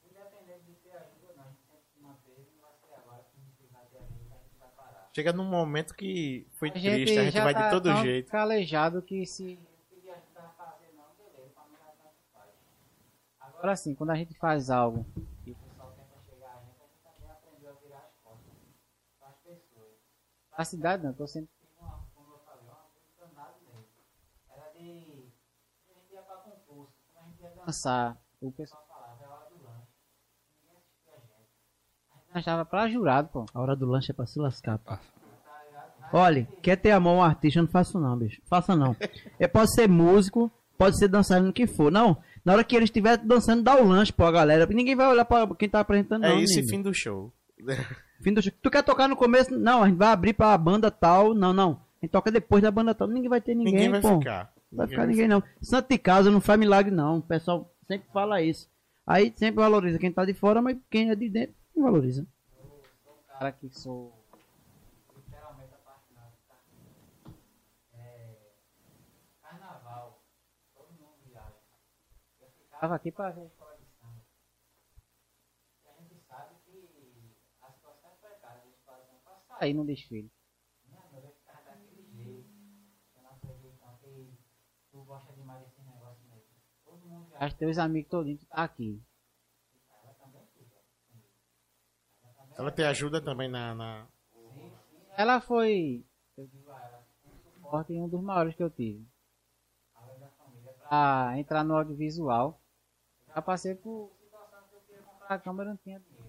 Independente 0.08 0.64
de 0.66 0.74
ter 0.76 0.92
ajuda 0.96 1.26
ou 1.30 1.36
não, 1.36 1.42
a 1.44 1.48
gente 1.48 1.62
sempre 1.66 1.84
se 1.92 2.00
manteve, 2.00 2.46
não 2.54 2.62
vai 2.62 2.72
ser 2.78 2.94
agora 2.94 3.24
que 3.24 3.40
a 3.40 3.42
gente 3.42 3.72
vai 3.72 3.84
ter 3.86 3.98
ajuda, 3.98 4.34
a 4.34 4.38
gente 4.38 4.58
vai 4.60 4.68
parar. 4.76 5.01
Chega 5.14 5.32
num 5.32 5.44
momento 5.44 5.94
que 5.94 6.46
foi 6.52 6.70
A 6.70 6.72
triste, 6.72 7.18
a 7.18 7.24
gente 7.24 7.40
vai 7.40 7.52
tá 7.52 7.64
de 7.64 7.70
todo 7.70 7.84
tão 7.84 8.02
jeito. 8.02 8.30
calejado 8.30 9.02
que 9.02 9.26
se. 9.26 9.58
Agora 13.40 13.76
sim, 13.76 13.94
quando 13.94 14.10
a 14.10 14.14
gente 14.16 14.34
faz 14.34 14.70
algo 14.70 15.06
e 15.46 15.52
o 15.52 15.54
pessoal 15.54 15.92
tenta 15.92 16.18
chegar 16.28 16.56
a 16.56 16.60
gente, 16.64 16.80
a 16.80 16.86
gente 16.86 17.02
também 17.04 17.30
aprendeu 17.30 17.70
a 17.70 17.74
virar 17.74 17.98
as 17.98 18.14
costas 18.24 18.52
para 19.18 19.28
as 19.28 19.36
pessoas. 19.36 19.92
A 20.56 20.64
cidade 20.64 21.04
não, 21.04 21.12
tô 21.12 21.26
sempre 21.26 21.50
como 22.14 22.34
eu 22.34 22.38
falei, 22.40 22.64
uma 22.66 22.74
coisa 22.90 23.12
danada 23.20 23.54
mesmo. 23.60 23.86
Era 24.50 24.68
de. 24.72 25.28
A 25.88 25.94
gente 25.94 26.12
ia 26.12 26.22
pra 26.22 26.36
concurso, 26.38 26.94
quando 27.12 27.24
a 27.26 27.28
gente 27.28 27.40
ia 27.42 27.50
dançar, 27.50 28.16
o 28.40 28.50
pessoal 28.50 28.84
falava, 28.88 29.22
é 29.22 29.28
hora 29.28 29.48
do 29.50 29.62
lanche. 29.62 29.92
Ninguém 30.60 30.76
assistia 30.76 31.12
a 31.14 31.20
gente. 31.20 31.50
A 32.32 32.38
gente 32.38 32.46
dançava 32.46 32.64
pra 32.64 32.88
jurado, 32.88 33.28
pô. 33.28 33.44
A 33.52 33.60
hora 33.60 33.76
do 33.76 33.86
lanche 33.86 34.10
é 34.10 34.14
pra 34.14 34.26
se 34.26 34.38
lascar, 34.38 34.78
pô. 34.78 34.94
Olha, 36.12 36.46
quer 36.60 36.76
ter 36.76 36.90
amor 36.90 37.10
a 37.10 37.14
um 37.14 37.22
artista, 37.22 37.60
não 37.60 37.68
faça 37.68 37.98
não, 37.98 38.16
bicho. 38.16 38.40
Faça 38.44 38.76
não. 38.76 38.94
É, 39.38 39.46
pode 39.48 39.74
ser 39.74 39.88
músico, 39.88 40.50
pode 40.76 40.98
ser 40.98 41.08
dançarino, 41.08 41.50
o 41.50 41.52
que 41.52 41.66
for. 41.66 41.90
Não, 41.90 42.16
na 42.44 42.52
hora 42.52 42.64
que 42.64 42.76
ele 42.76 42.84
estiver 42.84 43.16
dançando, 43.16 43.62
dá 43.62 43.76
o 43.80 43.86
lanche 43.86 44.12
pra 44.12 44.30
galera. 44.30 44.66
Ninguém 44.66 44.94
vai 44.94 45.08
olhar 45.08 45.24
pra 45.24 45.46
quem 45.54 45.68
tá 45.68 45.80
apresentando, 45.80 46.22
não. 46.22 46.28
É 46.30 46.42
isso 46.42 46.54
e 46.54 46.58
amigo. 46.58 46.70
fim 46.70 46.82
do 46.82 46.92
show. 46.92 47.32
Fim 48.22 48.34
do 48.34 48.42
show. 48.42 48.52
Tu 48.62 48.70
quer 48.70 48.82
tocar 48.82 49.08
no 49.08 49.16
começo? 49.16 49.56
Não, 49.56 49.82
a 49.82 49.88
gente 49.88 49.96
vai 49.96 50.08
abrir 50.08 50.34
pra 50.34 50.56
banda 50.58 50.90
tal. 50.90 51.34
Não, 51.34 51.52
não. 51.52 51.80
A 52.00 52.04
gente 52.04 52.12
toca 52.12 52.30
depois 52.30 52.62
da 52.62 52.70
banda 52.70 52.94
tal. 52.94 53.08
Ninguém 53.08 53.30
vai 53.30 53.40
ter 53.40 53.54
ninguém, 53.54 53.72
Ninguém 53.74 53.90
vai 53.90 54.00
pô. 54.00 54.18
ficar. 54.18 54.52
Vai 54.70 54.86
ficar 54.88 55.06
ninguém, 55.06 55.28
não. 55.28 55.42
Santo 55.62 55.88
de 55.88 55.98
casa 55.98 56.30
não 56.30 56.40
faz 56.40 56.58
milagre, 56.58 56.90
não. 56.90 57.18
O 57.18 57.22
pessoal 57.22 57.70
sempre 57.86 58.08
fala 58.12 58.42
isso. 58.42 58.68
Aí 59.06 59.32
sempre 59.36 59.62
valoriza 59.62 59.98
quem 59.98 60.12
tá 60.12 60.24
de 60.24 60.34
fora, 60.34 60.60
mas 60.62 60.76
quem 60.90 61.10
é 61.10 61.14
de 61.14 61.28
dentro 61.28 61.54
não 61.74 61.84
valoriza. 61.84 62.26
cara 63.26 63.52
que 63.52 63.68
sou 63.70 64.12
literalmente 65.16 65.74
apaixonado 65.74 66.36
por 66.36 66.46
carnaval. 66.46 67.38
É, 67.92 68.52
carnaval, 69.40 70.22
todo 70.74 70.92
mundo 70.92 71.16
viaja. 71.26 71.60
Eu 72.40 72.50
ficava 72.50 72.94
aqui 72.94 73.10
para 73.10 73.30
ver 73.30 73.42
a 73.42 73.46
escola 73.46 73.76
de 73.76 73.86
samba. 73.98 74.24
E 75.84 75.88
a 75.88 75.92
gente 75.94 76.20
sabe 76.20 76.54
que 76.64 77.36
a 77.60 77.72
situação 77.72 78.10
é 78.12 78.26
precária 78.26 78.62
da 78.62 78.70
escola 78.70 79.04
de 79.04 79.16
samba 79.22 79.40
para 79.48 79.58
sair 79.58 79.74
no 79.74 79.84
desfile. 79.84 80.30
Minha 80.86 81.04
noiva 81.10 81.30
ficava 81.30 81.62
daquele 81.64 82.04
jeito. 82.14 82.48
Eu 83.16 83.22
não 83.22 83.30
acredito 83.30 83.80
não, 83.80 83.96
que 83.98 84.38
tu 84.90 85.02
gosta 85.04 85.32
demais 85.32 85.64
desse 85.64 85.80
negócio 85.82 86.22
mesmo. 86.28 86.52
Todo 86.84 87.06
mundo 87.06 87.28
viaja, 87.30 87.56
teus 87.56 87.78
amigos 87.78 88.10
todinhos, 88.10 88.44
tá 88.44 88.62
aqui. 88.64 89.02
Ela 90.02 90.14
também 90.14 90.46
fica. 90.46 90.76
Ela 92.62 92.70
te 92.70 92.82
ajuda 92.84 93.20
também 93.20 93.48
na. 93.48 93.74
na- 93.74 94.06
Ela 95.16 95.40
foi, 95.40 96.04
eu 96.38 96.46
digo 96.46 96.70
a 96.70 96.78
ela, 96.80 97.02
um 97.26 97.52
suporte 97.62 97.92
e 97.92 98.00
um 98.00 98.08
dos 98.08 98.22
maiores 98.22 98.54
que 98.54 98.62
eu 98.62 98.70
tive. 98.70 99.04
Além 99.96 100.18
da 100.20 100.28
família, 100.28 100.72
pra 100.88 101.32
entrar 101.38 101.64
no 101.64 101.76
audiovisual. 101.76 102.58
Já 103.34 103.42
passei 103.42 103.74
por 103.74 104.10
situação 104.24 104.60
que 104.70 104.76
eu 104.76 104.80
queria 104.86 105.02
comprar 105.02 105.34
a 105.34 105.38
câmera 105.38 105.70
não 105.70 105.76
tinha 105.78 105.98
dinheiro. 105.98 106.22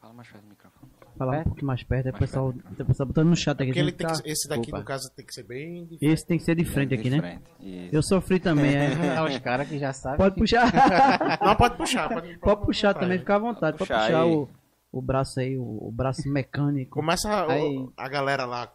Fala 0.00 0.12
mais 0.12 0.28
perto 0.28 0.44
do 0.44 0.50
microfone. 0.50 0.92
Falar 1.16 1.38
um 1.38 1.44
pouquinho 1.44 1.66
mais 1.66 1.82
perto, 1.82 2.06
aí 2.06 2.12
o 2.12 2.18
pessoal, 2.18 2.48
o 2.50 2.84
pessoal 2.84 3.06
botando 3.06 3.28
no 3.28 3.36
chat 3.36 3.54
aqui. 3.54 3.66
Porque 3.66 3.78
ele 3.78 3.92
tem 3.92 4.06
tem 4.06 4.16
que 4.16 4.22
tá- 4.22 4.28
esse 4.28 4.46
daqui, 4.48 4.68
Opa. 4.68 4.78
no 4.80 4.84
caso, 4.84 5.10
tem 5.16 5.24
que 5.24 5.32
ser 5.32 5.42
bem 5.44 5.84
difícil. 5.86 6.12
Esse 6.12 6.26
tem 6.26 6.36
que 6.38 6.44
ser 6.44 6.54
de 6.54 6.64
frente 6.66 6.92
aqui, 6.94 7.08
né? 7.08 7.40
Isso. 7.58 7.96
Eu 7.96 8.02
sofri 8.02 8.38
também, 8.38 8.76
é. 8.76 8.90
É 9.16 9.22
os 9.22 9.38
caras 9.38 9.66
que 9.66 9.78
já 9.78 9.94
sabem. 9.94 10.18
Pode 10.18 10.34
puxar. 10.36 10.70
Não, 11.42 11.56
pode 11.56 11.76
puxar. 11.78 12.08
Pode, 12.10 12.38
Pode 12.38 12.60
puxar 12.66 12.88
botar, 12.88 13.00
também, 13.00 13.18
fica 13.18 13.34
à 13.34 13.38
vontade. 13.38 13.78
Pode 13.78 13.88
puxar 13.88 14.00
puxar 14.04 14.22
aí. 14.22 14.30
o, 14.34 14.48
o 14.98 15.02
braço 15.02 15.40
aí, 15.40 15.56
o, 15.58 15.62
o 15.62 15.90
braço 15.92 16.22
mecânico. 16.30 16.90
Começa 17.00 17.28
o- 17.46 17.50
Aí. 17.50 17.86
a 17.96 18.08
galera 18.08 18.44
lá 18.44 18.72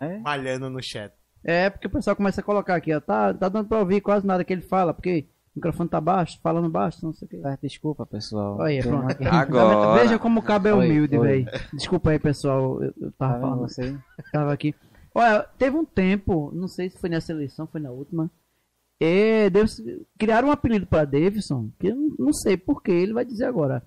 É? 0.00 0.18
malhando 0.18 0.68
no 0.70 0.82
chat. 0.82 1.12
É, 1.44 1.70
porque 1.70 1.86
o 1.86 1.90
pessoal 1.90 2.14
começa 2.16 2.40
a 2.40 2.44
colocar 2.44 2.74
aqui, 2.76 2.92
ó. 2.94 3.00
Tá, 3.00 3.32
tá 3.32 3.48
dando 3.48 3.66
pra 3.68 3.78
ouvir 3.78 4.00
quase 4.00 4.26
nada 4.26 4.44
que 4.44 4.52
ele 4.52 4.60
fala, 4.62 4.92
porque 4.92 5.26
o 5.54 5.58
microfone 5.58 5.88
tá 5.88 6.00
baixo, 6.00 6.38
falando 6.42 6.68
baixo, 6.68 6.98
não 7.02 7.12
sei 7.14 7.26
o 7.26 7.30
que. 7.30 7.42
Desculpa, 7.62 8.04
pessoal. 8.04 8.60
Aí, 8.60 8.82
pronto. 8.82 9.16
Agora. 9.26 9.94
Veja 10.02 10.18
como 10.18 10.40
o 10.40 10.42
cabo 10.42 10.68
é 10.68 10.74
humilde, 10.74 11.18
velho. 11.18 11.46
Desculpa 11.72 12.10
aí, 12.10 12.18
pessoal. 12.18 12.82
Eu, 12.82 12.92
eu 13.00 13.12
tava 13.12 13.32
vendo 13.34 13.40
falando. 13.42 13.58
você? 13.60 13.96
Tava 14.32 14.52
aqui. 14.52 14.74
Olha, 15.14 15.42
teve 15.58 15.76
um 15.76 15.84
tempo, 15.84 16.52
não 16.54 16.68
sei 16.68 16.88
se 16.90 16.98
foi 17.00 17.08
nessa 17.10 17.32
eleição, 17.32 17.66
foi 17.66 17.80
na 17.80 17.90
última. 17.90 18.30
É, 19.02 19.48
Deus, 19.48 19.80
criaram 20.18 20.48
um 20.48 20.52
apelido 20.52 20.86
pra 20.86 21.06
Davidson, 21.06 21.70
que 21.80 21.86
eu 21.88 21.96
não, 21.96 22.14
não 22.18 22.32
sei 22.34 22.56
porquê, 22.58 22.92
ele 22.92 23.14
vai 23.14 23.24
dizer 23.24 23.46
agora. 23.46 23.82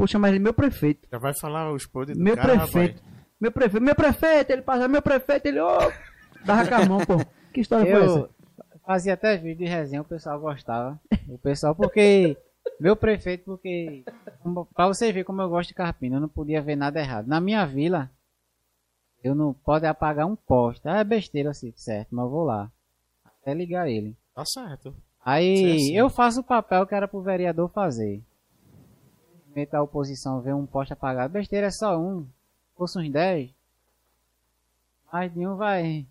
Poxa, 0.00 0.18
mas 0.18 0.30
ele 0.30 0.38
é 0.38 0.42
meu 0.42 0.54
prefeito. 0.54 1.06
Já 1.12 1.18
vai 1.18 1.34
falar 1.34 1.70
os 1.70 1.84
podres 1.84 2.16
do 2.16 2.24
Meu 2.24 2.34
cara, 2.34 2.60
prefeito. 2.60 3.02
Meu 3.38 3.52
prefeito, 3.52 3.84
meu 3.84 3.94
prefeito, 3.94 4.50
ele 4.50 4.62
passa, 4.62 4.88
meu 4.88 5.02
prefeito, 5.02 5.44
ele, 5.44 5.60
ô, 5.60 5.76
dava 6.42 6.66
com 6.66 6.74
a 6.74 6.86
mão, 6.86 7.00
pô. 7.04 7.18
Que 7.52 7.60
história 7.60 7.84
foi 7.84 8.04
essa? 8.06 8.18
Eu 8.18 8.30
fazia 8.86 9.12
até 9.12 9.36
vídeo 9.36 9.66
de 9.66 9.70
resenha, 9.70 10.00
o 10.00 10.04
pessoal 10.06 10.40
gostava. 10.40 10.98
O 11.28 11.36
pessoal, 11.36 11.74
porque. 11.74 12.34
Meu 12.80 12.96
prefeito, 12.96 13.44
porque. 13.44 14.04
Pra 14.74 14.86
você 14.86 15.12
ver 15.12 15.24
como 15.24 15.42
eu 15.42 15.50
gosto 15.50 15.68
de 15.68 15.74
carpina, 15.74 16.16
eu 16.16 16.20
não 16.20 16.28
podia 16.28 16.62
ver 16.62 16.76
nada 16.76 16.98
errado. 16.98 17.26
Na 17.26 17.40
minha 17.40 17.66
vila, 17.66 18.10
eu 19.22 19.34
não 19.34 19.52
pode 19.52 19.84
apagar 19.84 20.26
um 20.26 20.36
poste. 20.36 20.88
Ah, 20.88 21.00
é 21.00 21.04
besteira 21.04 21.50
assim, 21.50 21.72
certo, 21.76 22.08
mas 22.12 22.24
eu 22.24 22.30
vou 22.30 22.44
lá. 22.44 22.70
Até 23.24 23.52
ligar 23.52 23.90
ele. 23.90 24.16
Tá 24.34 24.44
certo. 24.46 24.94
Aí 25.22 25.78
sim. 25.78 25.96
eu 25.96 26.08
faço 26.08 26.40
o 26.40 26.44
papel 26.44 26.86
que 26.86 26.94
era 26.94 27.08
pro 27.08 27.20
vereador 27.20 27.68
fazer. 27.68 28.22
Meta 29.54 29.78
a 29.78 29.82
oposição 29.82 30.40
ver 30.40 30.54
um 30.54 30.66
poste 30.66 30.92
apagado. 30.92 31.32
Besteira 31.32 31.66
é 31.66 31.70
só 31.70 31.98
um. 31.98 32.26
Fosse 32.76 32.98
uns 32.98 33.10
10. 33.10 33.50
Mais 35.12 35.32
de 35.32 35.46
um 35.46 35.56
vai. 35.56 36.06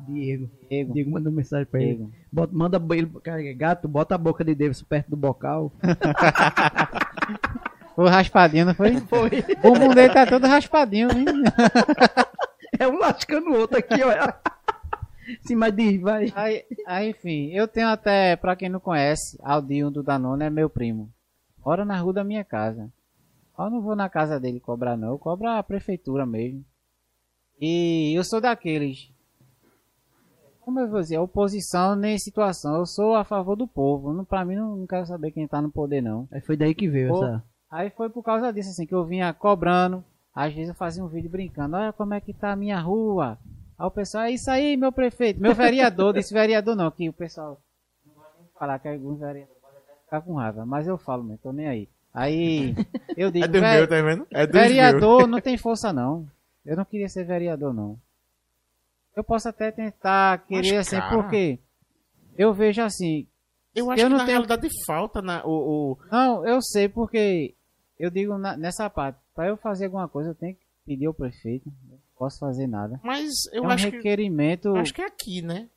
Diego. 0.00 0.50
Diego. 0.68 0.92
Diego 0.92 1.10
mandou 1.10 1.32
mensagem 1.32 1.66
pra 1.66 1.80
ele. 1.80 1.96
Diego. 1.96 2.12
Bota, 2.32 2.54
manda 2.54 2.96
ele, 2.96 3.06
cara, 3.22 3.42
gato, 3.52 3.88
bota 3.88 4.14
a 4.14 4.18
boca 4.18 4.44
de 4.44 4.54
Davidson 4.54 4.86
perto 4.86 5.10
do 5.10 5.16
bocal. 5.16 5.72
Foi 7.94 8.08
raspadinho, 8.08 8.66
não 8.66 8.74
foi? 8.74 8.98
Foi. 9.00 9.28
O 9.62 9.72
bumbum 9.72 9.94
dele 9.94 10.14
tá 10.14 10.26
todo 10.26 10.46
raspadinho, 10.46 11.10
hein? 11.10 11.24
É 12.78 12.88
um 12.88 12.98
lascando 12.98 13.50
o 13.50 13.58
outro 13.58 13.76
aqui, 13.76 14.02
olha. 14.02 14.34
Sim, 15.46 15.56
mas 15.56 15.74
diz, 15.74 16.00
vai. 16.00 16.32
Aí, 16.34 16.64
aí, 16.86 17.10
enfim, 17.10 17.50
eu 17.52 17.68
tenho 17.68 17.88
até, 17.88 18.36
pra 18.36 18.56
quem 18.56 18.70
não 18.70 18.80
conhece, 18.80 19.36
Aldinho 19.42 19.90
do 19.90 20.02
Danone 20.02 20.44
é 20.44 20.50
meu 20.50 20.70
primo. 20.70 21.12
Mora 21.64 21.84
na 21.84 21.98
rua 21.98 22.12
da 22.12 22.24
minha 22.24 22.44
casa. 22.44 22.90
Eu 23.58 23.70
não 23.70 23.82
vou 23.82 23.94
na 23.94 24.08
casa 24.08 24.40
dele 24.40 24.58
cobrar 24.58 24.96
não, 24.96 25.10
eu 25.10 25.18
cobro 25.18 25.46
a 25.46 25.62
prefeitura 25.62 26.24
mesmo. 26.24 26.64
E 27.60 28.16
eu 28.16 28.24
sou 28.24 28.40
daqueles. 28.40 29.12
Como 30.60 30.80
eu 30.80 30.88
vou 30.88 31.00
dizer, 31.00 31.18
oposição 31.18 31.94
nem 31.94 32.18
situação. 32.18 32.76
Eu 32.76 32.86
sou 32.86 33.14
a 33.14 33.24
favor 33.24 33.56
do 33.56 33.66
povo. 33.66 34.12
Não, 34.12 34.24
pra 34.24 34.44
mim 34.44 34.56
não, 34.56 34.76
não 34.76 34.86
quero 34.86 35.04
saber 35.04 35.30
quem 35.32 35.46
tá 35.46 35.60
no 35.60 35.70
poder 35.70 36.00
não. 36.00 36.26
Aí 36.30 36.40
foi 36.40 36.56
daí 36.56 36.74
que 36.74 36.88
veio 36.88 37.08
Pô, 37.08 37.24
essa. 37.24 37.44
Aí 37.70 37.90
foi 37.90 38.08
por 38.08 38.22
causa 38.22 38.52
disso, 38.52 38.70
assim, 38.70 38.86
que 38.86 38.94
eu 38.94 39.04
vinha 39.04 39.32
cobrando. 39.34 40.04
Às 40.34 40.54
vezes 40.54 40.70
eu 40.70 40.74
fazia 40.74 41.04
um 41.04 41.08
vídeo 41.08 41.30
brincando, 41.30 41.76
olha 41.76 41.92
como 41.92 42.14
é 42.14 42.20
que 42.20 42.32
tá 42.32 42.52
a 42.52 42.56
minha 42.56 42.80
rua. 42.80 43.38
Aí 43.78 43.86
o 43.86 43.90
pessoal, 43.90 44.24
é 44.24 44.30
isso 44.30 44.50
aí, 44.50 44.76
meu 44.76 44.92
prefeito, 44.92 45.40
meu 45.40 45.54
vereador, 45.54 46.12
desse 46.14 46.32
vereador 46.32 46.76
não, 46.76 46.90
que 46.90 47.08
o 47.08 47.12
pessoal 47.12 47.60
não 48.06 48.14
gosta 48.14 48.32
nem 48.38 48.46
de 48.46 48.52
falar 48.52 48.78
que 48.78 48.88
alguns 48.88 49.18
vereadores 49.18 49.48
podem 49.58 49.58
até 49.58 49.59
ficar 50.10 50.20
com 50.22 50.34
raiva, 50.34 50.66
mas 50.66 50.86
eu 50.88 50.98
falo 50.98 51.22
mesmo, 51.22 51.38
tô 51.38 51.52
nem 51.52 51.68
aí. 51.68 51.88
Aí 52.12 52.74
eu 53.16 53.30
digo, 53.32 53.44
É 53.44 53.48
dos 53.48 53.60
"Ve- 53.60 53.70
meus, 53.76 53.88
tá 53.88 54.02
vendo? 54.02 54.26
É 54.32 54.38
meus. 54.46 54.50
vereador 54.52 55.26
não 55.28 55.40
tem 55.40 55.56
força 55.56 55.92
não. 55.92 56.26
Eu 56.66 56.76
não 56.76 56.84
queria 56.84 57.08
ser 57.08 57.24
vereador 57.24 57.72
não. 57.72 57.96
Eu 59.16 59.22
posso 59.24 59.48
até 59.48 59.70
tentar 59.70 60.38
querer 60.46 60.76
Mas, 60.76 60.88
assim, 60.88 60.96
cara- 60.98 61.14
porque 61.22 61.58
eu 62.36 62.52
vejo 62.52 62.82
assim, 62.82 63.26
Eu 63.74 63.88
acho 63.88 64.00
Eu 64.02 64.06
que 64.06 64.10
não 64.10 64.18
na 64.18 64.24
tenho- 64.26 64.38
realidade 64.38 64.68
falta 64.84 65.22
na, 65.22 65.44
o, 65.46 65.92
o- 65.92 65.98
Não, 66.10 66.44
eu 66.44 66.60
sei 66.60 66.88
porque 66.88 67.54
eu 67.98 68.10
digo 68.10 68.36
na- 68.36 68.56
nessa 68.56 68.90
parte, 68.90 69.18
para 69.32 69.46
eu 69.46 69.56
fazer 69.56 69.84
alguma 69.84 70.08
coisa 70.08 70.30
eu 70.30 70.34
tenho 70.34 70.54
que 70.56 70.60
pedir 70.84 71.06
ao 71.06 71.14
prefeito, 71.14 71.70
não 71.88 71.96
posso 72.18 72.40
fazer 72.40 72.66
nada. 72.66 72.98
Mas 73.04 73.30
eu 73.52 73.62
é 73.64 73.66
um 73.68 73.70
acho 73.70 73.88
que 73.88 73.96
requerimento. 73.96 74.74
acho 74.76 74.92
que 74.92 75.00
é 75.02 75.06
aqui, 75.06 75.40
né? 75.40 75.68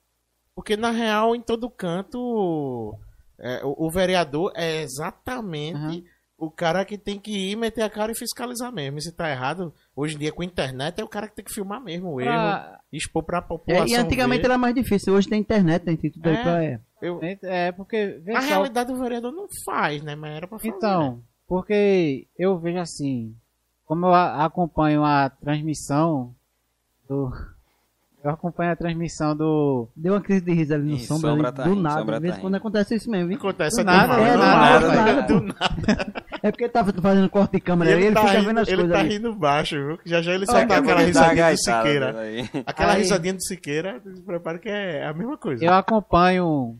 Porque 0.55 0.75
na 0.75 0.89
real, 0.89 1.35
em 1.35 1.41
todo 1.41 1.69
canto, 1.69 2.95
é, 3.43 3.61
o, 3.63 3.87
o 3.87 3.91
vereador 3.91 4.51
é 4.55 4.81
exatamente 4.81 5.75
Aham. 5.75 6.01
o 6.37 6.49
cara 6.49 6.83
que 6.85 6.97
tem 6.97 7.19
que 7.19 7.51
ir 7.51 7.55
meter 7.55 7.81
a 7.83 7.89
cara 7.89 8.11
e 8.11 8.17
fiscalizar 8.17 8.71
mesmo. 8.71 8.97
E 8.97 9.01
se 9.01 9.11
tá 9.11 9.29
errado, 9.29 9.73
hoje 9.95 10.15
em 10.15 10.19
dia 10.19 10.31
com 10.31 10.41
a 10.41 10.45
internet, 10.45 10.99
é 10.99 11.03
o 11.03 11.07
cara 11.07 11.27
que 11.27 11.35
tem 11.35 11.43
que 11.45 11.53
filmar 11.53 11.81
mesmo 11.81 12.09
o 12.13 12.21
erro, 12.21 12.31
pra- 12.31 12.79
expor 12.91 13.23
pra 13.23 13.37
É, 13.39 13.41
população. 13.41 13.87
e 13.87 13.95
antigamente 13.95 14.41
ver. 14.41 14.45
era 14.47 14.57
mais 14.57 14.73
difícil, 14.73 15.13
hoje 15.13 15.27
tem 15.29 15.39
internet, 15.41 15.83
tem 15.83 15.97
tudo 15.97 16.27
aí 16.27 16.35
É. 16.35 16.41
pra. 16.41 16.63
É. 16.63 16.79
Eu, 17.01 17.19
É 17.43 17.71
porque 17.73 18.19
vê 18.23 18.33
a 18.35 18.41
só, 18.41 18.47
realidade 18.47 18.91
o 18.93 18.97
vereador 18.97 19.31
não 19.33 19.45
faz, 19.65 20.01
né? 20.01 20.15
Mas 20.15 20.35
era 20.37 20.47
pra 20.47 20.57
fazer. 20.57 20.69
né? 20.71 20.75
então, 20.77 21.21
porque 21.45 22.27
eu 22.39 22.57
vejo 22.57 22.79
assim, 22.79 23.35
como 23.85 24.05
eu 24.05 24.13
a- 24.13 24.45
acompanho 24.45 25.03
a 25.03 25.29
transmissão 25.29 26.33
do 27.07 27.29
eu 28.23 28.29
acompanho 28.29 28.71
a 28.71 28.75
transmissão 28.75 29.35
do 29.35 29.87
Deu 29.95 30.13
uma 30.13 30.21
crise 30.21 30.41
de 30.41 30.53
riso 30.53 30.73
ali 30.73 30.91
no 30.91 30.97
sombra, 30.99 31.29
Sombra 31.31 31.47
ali, 31.49 31.57
tá 31.57 31.63
do 31.63 31.69
rindo, 31.69 31.81
nada. 31.81 31.99
Sombra 31.99 32.15
De 32.15 32.21
vez 32.21 32.33
tá 32.33 32.39
em 32.39 32.41
quando 32.41 32.55
acontece 32.55 32.95
isso 32.95 33.09
mesmo, 33.11 33.27
viu? 33.27 33.37
Acontece 33.37 33.75
Do 33.75 33.81
eu 33.81 33.85
tô 33.85 33.91
nada, 33.91 34.13
falando, 34.13 34.27
é 34.27 34.33
do 34.33 34.37
nada, 34.39 34.87
nada, 34.95 35.21
do 35.27 35.41
nada. 35.41 36.23
É 36.41 36.51
porque 36.51 36.63
ele 36.65 36.71
tava 36.73 36.93
fazendo 36.93 37.29
corte 37.29 37.51
de 37.53 37.59
câmera 37.61 37.91
E 37.91 37.93
ali, 37.93 38.05
ele 38.05 38.15
tá, 38.15 38.21
fica 38.21 38.33
rindo, 38.33 38.47
vendo 38.47 38.57
as 38.59 38.67
ele 38.67 38.77
coisas 38.77 38.93
tá 38.93 38.99
ali. 39.01 39.09
rindo 39.13 39.35
baixo, 39.35 39.75
viu? 39.75 39.99
Já 40.05 40.21
já 40.21 40.33
ele 40.33 40.45
Só 40.45 40.51
solta 40.53 40.67
vou 40.67 40.77
aquela 40.83 41.01
risadinha 41.01 41.51
do 41.51 41.57
Siqueira. 41.57 42.15
Aquela 42.65 42.91
Aí- 42.93 42.97
risadinha 43.01 43.33
do 43.33 43.43
Siqueira, 43.43 44.01
prepara 44.25 44.59
que 44.59 44.69
é 44.69 45.05
a 45.05 45.13
mesma 45.13 45.37
coisa. 45.37 45.63
eu 45.63 45.73
acompanho 45.73 46.77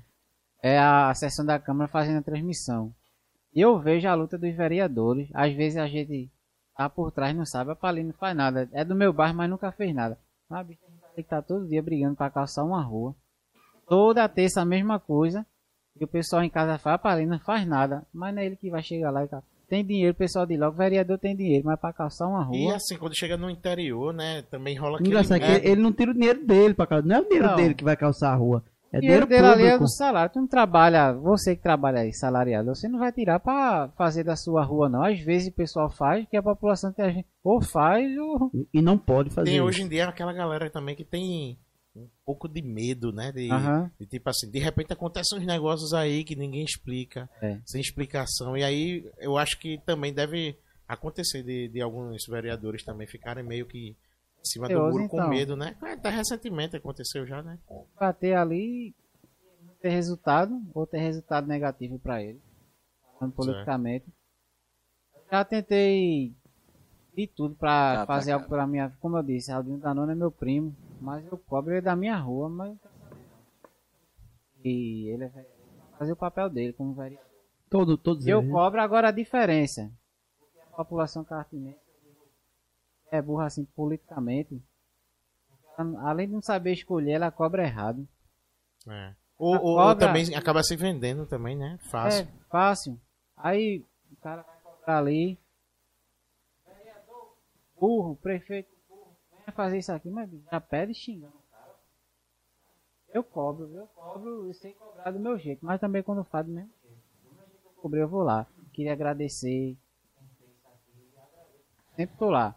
é, 0.62 0.78
a 0.80 1.14
sessão 1.14 1.46
da 1.46 1.60
Câmara 1.60 1.90
fazendo 1.90 2.20
a 2.20 2.24
transmissão. 2.24 2.94
E 3.56 3.62
eu 3.62 3.78
vejo 3.80 4.08
a 4.08 4.14
luta 4.16 4.38
dos 4.38 4.56
vereadores. 4.56 5.30
Às 5.34 5.54
vezes 5.54 5.78
a 5.78 5.88
gente 5.88 6.30
tá 6.76 6.90
por 6.90 7.12
trás, 7.12 7.36
não 7.36 7.46
sabe, 7.46 7.72
a 7.72 7.76
Palinha 7.76 8.08
não 8.08 8.14
faz 8.14 8.36
nada. 8.36 8.68
É 8.74 8.84
do 8.84 8.96
meu 8.96 9.14
bairro, 9.14 9.36
mas 9.36 9.50
nunca 9.50 9.72
fez 9.72 9.94
nada. 9.94 10.18
Gente 10.68 10.80
tem 11.16 11.24
que 11.24 11.30
tá 11.30 11.42
todo 11.42 11.68
dia 11.68 11.82
brigando 11.82 12.16
pra 12.16 12.30
calçar 12.30 12.64
uma 12.64 12.82
rua. 12.82 13.16
Toda 13.88 14.28
terça 14.30 14.62
a 14.62 14.66
mesma 14.66 15.00
coisa. 15.00 15.46
E 16.00 16.04
o 16.04 16.08
pessoal 16.08 16.44
em 16.44 16.50
casa 16.50 16.78
fala, 16.80 16.96
a 16.96 17.00
Palinha 17.00 17.28
não 17.30 17.40
faz 17.40 17.68
nada. 17.68 18.06
Mas 18.14 18.34
não 18.34 18.42
é 18.42 18.46
ele 18.46 18.56
que 18.56 18.70
vai 18.70 18.82
chegar 18.82 19.12
lá 19.12 19.24
e 19.24 19.28
tá. 19.28 19.42
Tem 19.68 19.84
dinheiro, 19.86 20.12
o 20.14 20.18
pessoal 20.18 20.46
de 20.46 20.56
logo, 20.58 20.74
o 20.74 20.78
vereador 20.78 21.18
tem 21.18 21.36
dinheiro, 21.36 21.66
mas 21.66 21.80
pra 21.80 21.94
calçar 21.94 22.28
uma 22.28 22.44
E 22.56 22.64
rua. 22.66 22.76
assim, 22.76 22.98
quando 22.98 23.18
chega 23.18 23.38
no 23.38 23.50
interior, 23.50 24.14
né, 24.14 24.42
também 24.44 24.78
rola 24.78 24.96
aquele... 24.98 25.10
Engraçado 25.10 25.40
que 25.40 25.46
ele, 25.46 25.68
ele 25.68 25.82
não 25.82 25.92
tira 25.92 26.12
o 26.12 26.14
dinheiro 26.14 26.46
dele 26.46 26.74
pra 26.74 26.86
casa. 26.86 27.08
Não 27.08 27.16
é 27.16 27.20
o 27.20 27.24
dinheiro 27.24 27.48
Não. 27.48 27.56
dele 27.56 27.74
que 27.74 27.84
vai 27.84 27.96
calçar 27.96 28.34
a 28.34 28.36
rua. 28.36 28.64
É 28.94 28.98
O 29.00 29.02
dinheiro 29.02 29.26
dinheiro 29.26 29.28
dele 29.28 29.64
ali 29.66 29.74
é 29.74 29.78
do 29.80 29.90
salário. 29.90 30.32
Tu 30.32 30.40
não 30.40 30.48
trabalha, 30.48 31.12
você 31.14 31.56
que 31.56 31.62
trabalha 31.64 32.02
aí, 32.02 32.14
salariado, 32.14 32.68
você 32.76 32.88
não 32.88 33.00
vai 33.00 33.12
tirar 33.12 33.40
pra 33.40 33.90
fazer 33.98 34.24
da 34.24 34.36
sua 34.36 34.64
rua, 34.64 34.88
não. 34.88 35.04
Às 35.04 35.20
vezes 35.20 35.48
o 35.48 35.52
pessoal 35.56 35.90
faz, 35.90 36.28
que 36.30 36.38
a 36.38 36.44
população 36.44 36.94
tem 36.94 37.06
a 37.06 37.10
gente, 37.12 37.28
ou 37.44 37.60
faz, 37.62 38.06
ou. 38.18 38.52
E 38.74 38.82
não 38.82 38.98
pode 38.98 39.32
fazer 39.32 39.46
Tem 39.50 39.56
isso. 39.56 39.66
hoje 39.66 39.82
em 39.82 39.90
dia 39.90 40.08
aquela 40.08 40.32
galera 40.32 40.70
também 40.70 40.96
que 40.96 41.04
tem 41.04 41.58
um 41.96 42.08
pouco 42.26 42.48
de 42.48 42.62
medo, 42.62 43.12
né? 43.12 43.32
De, 43.32 43.50
de 44.00 44.06
tipo 44.08 44.30
assim, 44.30 44.50
de 44.50 44.60
repente 44.60 44.94
acontecem 44.94 45.38
uns 45.40 45.46
negócios 45.46 45.94
aí 45.94 46.24
que 46.24 46.36
ninguém 46.36 46.64
explica, 46.64 47.30
É. 47.42 47.60
sem 47.66 47.82
explicação. 47.82 48.56
E 48.56 48.64
aí 48.64 49.10
eu 49.20 49.38
acho 49.38 49.60
que 49.60 49.80
também 49.86 50.14
deve 50.14 50.56
acontecer 50.88 51.42
de, 51.44 51.68
de 51.70 51.82
alguns 51.82 52.26
vereadores 52.30 52.84
também 52.84 53.08
ficarem 53.08 53.44
meio 53.44 53.66
que 53.66 53.96
em 54.44 54.48
cima 54.48 54.68
do 54.68 54.74
muro 54.74 55.08
com 55.08 55.18
então. 55.18 55.30
medo, 55.30 55.56
né? 55.56 55.76
É, 55.82 55.94
Até 55.94 56.10
recentemente 56.10 56.76
aconteceu 56.76 57.26
já, 57.26 57.42
né? 57.42 57.58
bater 57.98 58.36
ali 58.36 58.90
e 58.90 59.66
não 59.66 59.74
ter 59.76 59.90
resultado, 59.90 60.62
ou 60.74 60.86
ter 60.86 61.00
resultado 61.00 61.48
negativo 61.48 61.98
pra 61.98 62.22
ele, 62.22 62.42
falando 63.18 63.34
politicamente. 63.34 64.06
Já 65.32 65.46
tentei 65.46 66.36
de 67.16 67.28
tudo 67.28 67.56
pra 67.56 67.96
Já 67.96 68.06
fazer 68.06 68.32
tá, 68.32 68.36
algo 68.36 68.50
pela 68.50 68.68
minha 68.68 68.92
Como 69.00 69.18
eu 69.18 69.24
disse, 69.24 69.52
Aldinho 69.52 69.78
Danone 69.78 70.12
é 70.12 70.16
meu 70.16 70.30
primo, 70.32 70.76
mas 71.00 71.26
eu 71.26 71.38
cobro 71.38 71.72
ele 71.74 71.82
da 71.82 71.96
minha 71.96 72.18
rua, 72.18 72.50
mas. 72.50 72.78
E 74.64 75.08
ele 75.10 75.28
vai 75.28 75.46
fazer 75.98 76.12
o 76.12 76.18
papel 76.18 76.50
dele 76.50 76.74
como 76.74 76.94
vereador. 76.94 77.26
Todo, 77.70 77.98
todos 77.98 78.28
Eu 78.28 78.40
eles, 78.40 78.50
né? 78.50 78.54
cobro 78.54 78.82
agora 78.82 79.08
a 79.08 79.12
diferença. 79.12 79.92
Porque 80.40 80.60
a 80.60 80.76
população 80.76 81.24
cartinense 81.24 81.83
é 83.14 83.22
burra 83.22 83.46
assim 83.46 83.64
politicamente. 83.76 84.62
Ela, 85.78 86.10
Além 86.10 86.28
de 86.28 86.34
não 86.34 86.42
saber 86.42 86.74
escolher, 86.74 87.12
ela 87.14 87.32
cobra 87.32 87.64
errado. 87.64 88.08
É. 88.88 89.14
Ou, 89.38 89.54
ou- 89.56 89.62
ou 89.62 89.76
cobra- 89.78 89.96
também 90.08 90.36
acaba 90.36 90.64
se 90.64 90.76
vendendo 90.76 91.26
também, 91.28 91.56
né? 91.56 91.78
Fácil. 91.90 92.24
É, 92.26 92.28
fácil. 92.50 93.02
Aí 93.38 93.86
o 94.12 94.16
cara 94.18 94.42
vai 94.42 94.58
cobrar 94.62 94.98
ali. 95.00 95.38
Vereador, 96.66 97.38
burro, 97.80 98.16
prefeito, 98.16 98.70
burro, 98.90 99.16
venha 99.38 99.52
fazer 99.56 99.78
isso 99.78 99.92
aqui, 99.92 100.10
mas 100.10 100.30
já 100.52 100.60
pede 100.62 100.94
xingando. 100.94 101.34
Eu 103.14 103.24
cobro, 103.24 103.72
eu 103.76 103.86
cobro 103.88 104.50
e 104.50 104.54
sei 104.56 104.74
cobrar 104.74 105.12
do 105.12 105.20
meu 105.20 105.38
jeito, 105.38 105.64
mas 105.64 105.80
também 105.80 106.02
quando 106.02 106.24
faz 106.24 106.46
do 106.48 106.52
mesmo 106.52 106.72
jeito. 106.82 106.98
Do 107.24 107.30
mesmo 107.36 107.46
jeito 107.52 107.66
eu 107.68 107.82
cobrei, 107.82 108.02
eu 108.04 108.08
vou 108.08 108.24
lá. 108.24 108.48
Queria 108.74 108.94
agradecer. 108.94 109.78
Sempre 111.96 112.18
tô 112.18 112.30
lá. 112.32 112.56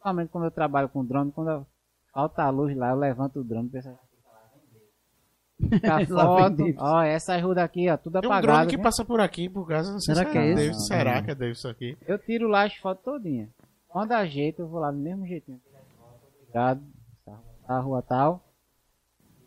Principalmente 0.00 0.30
quando 0.30 0.44
eu 0.44 0.50
trabalho 0.50 0.88
com 0.88 1.04
drone, 1.04 1.30
quando 1.30 1.66
falta 2.12 2.42
a 2.42 2.48
luz 2.48 2.74
lá, 2.74 2.88
eu 2.90 2.96
levanto 2.96 3.40
o 3.40 3.44
drone 3.44 3.68
e 3.68 3.70
penso 3.70 3.90
Fica 5.70 5.98
Lá 6.08 6.24
foto, 6.24 6.62
ó, 6.78 7.02
essa 7.02 7.38
rua 7.38 7.54
daqui, 7.54 7.90
ó, 7.90 7.96
tudo 7.98 8.18
Tem 8.18 8.30
um 8.30 8.32
apagado. 8.32 8.46
drone 8.54 8.70
que 8.70 8.76
viu? 8.76 8.82
passa 8.82 9.04
por 9.04 9.20
aqui, 9.20 9.46
por 9.50 9.68
causa, 9.68 9.92
não 9.92 10.00
sei 10.00 10.14
Será 10.14 10.26
se 10.26 10.32
que 10.32 10.38
é? 10.38 10.54
David, 10.54 10.72
Não, 10.72 10.80
será 10.80 11.14
não. 11.16 11.22
que 11.22 11.30
é 11.30 11.34
David 11.34 11.58
isso 11.58 11.68
aqui? 11.68 11.98
Eu 12.06 12.18
tiro 12.18 12.48
lá 12.48 12.64
as 12.64 12.74
fotos 12.76 13.04
todinha. 13.04 13.50
Quando 13.86 14.12
ajeito, 14.12 14.62
eu 14.62 14.68
vou 14.68 14.80
lá 14.80 14.90
do 14.90 14.96
mesmo 14.96 15.26
jeitinho. 15.26 15.60
Obrigado. 16.44 16.82
A 17.68 17.78
rua 17.78 18.02
tal. 18.02 18.42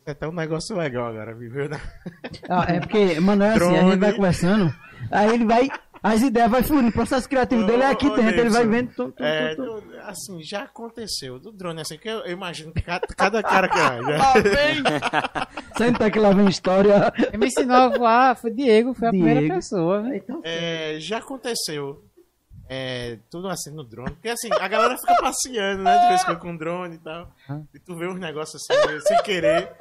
É 0.05 0.11
até 0.11 0.27
um 0.27 0.33
negócio 0.33 0.75
legal 0.77 1.07
agora, 1.07 1.33
né? 1.33 1.77
Ah, 2.47 2.65
é 2.71 2.79
porque, 2.79 3.19
mano, 3.19 3.43
é 3.43 3.49
assim, 3.53 3.65
a 3.65 3.69
Drone. 3.69 3.91
gente 3.91 3.99
vai 3.99 4.13
conversando, 4.15 4.73
aí 5.09 5.33
ele 5.33 5.45
vai, 5.45 5.67
as 6.03 6.21
ideias 6.21 6.51
vai 6.51 6.61
fluindo, 6.61 6.89
o 6.89 6.91
processo 6.91 7.29
criativo 7.29 7.65
dele 7.65 7.81
é 7.83 7.87
aqui 7.87 8.07
Ô, 8.07 8.11
ô, 8.11 8.15
dentro, 8.17 8.41
ele 8.41 8.49
vai 8.49 8.67
vendo 8.67 8.93
tudo, 8.93 9.13
É, 9.19 9.55
assim, 10.03 10.43
já 10.43 10.63
aconteceu. 10.63 11.39
Do 11.39 11.51
drone, 11.51 11.79
assim, 11.79 11.97
que 11.97 12.09
eu, 12.09 12.19
eu 12.19 12.31
imagino 12.33 12.73
que 12.73 12.81
cada, 12.81 13.07
cada 13.07 13.41
cara 13.41 13.69
que. 13.69 13.77
Já, 13.77 15.47
Senta 15.77 16.11
que 16.11 16.19
lá 16.19 16.31
vem 16.31 16.47
história. 16.49 17.09
Quem 17.11 17.39
me 17.39 17.47
ensinou 17.47 17.77
a 17.77 17.87
voar 17.87 18.35
foi 18.35 18.51
Diego, 18.51 18.93
foi 18.93 19.07
a 19.07 19.11
primeira 19.11 19.55
pessoa. 19.55 20.01
né? 20.01 20.17
Então, 20.17 20.41
é, 20.43 20.97
já 20.99 21.19
aconteceu. 21.19 22.03
É, 22.69 23.19
tudo 23.29 23.47
assim 23.49 23.71
no 23.71 23.83
drone. 23.83 24.11
Porque 24.11 24.29
assim, 24.29 24.49
a 24.51 24.67
galera 24.67 24.97
fica 24.97 25.15
passeando, 25.21 25.83
né? 25.83 25.97
De 25.99 26.07
vez 26.07 26.21
em 26.21 26.25
quando 26.25 26.39
com 26.39 26.55
drone 26.57 26.95
e 26.95 26.99
tal. 26.99 27.29
Ah. 27.47 27.61
E 27.73 27.79
tu 27.79 27.95
vê 27.95 28.07
uns 28.07 28.19
negócios 28.19 28.61
assim, 28.69 28.99
sem 29.01 29.17
querer. 29.23 29.71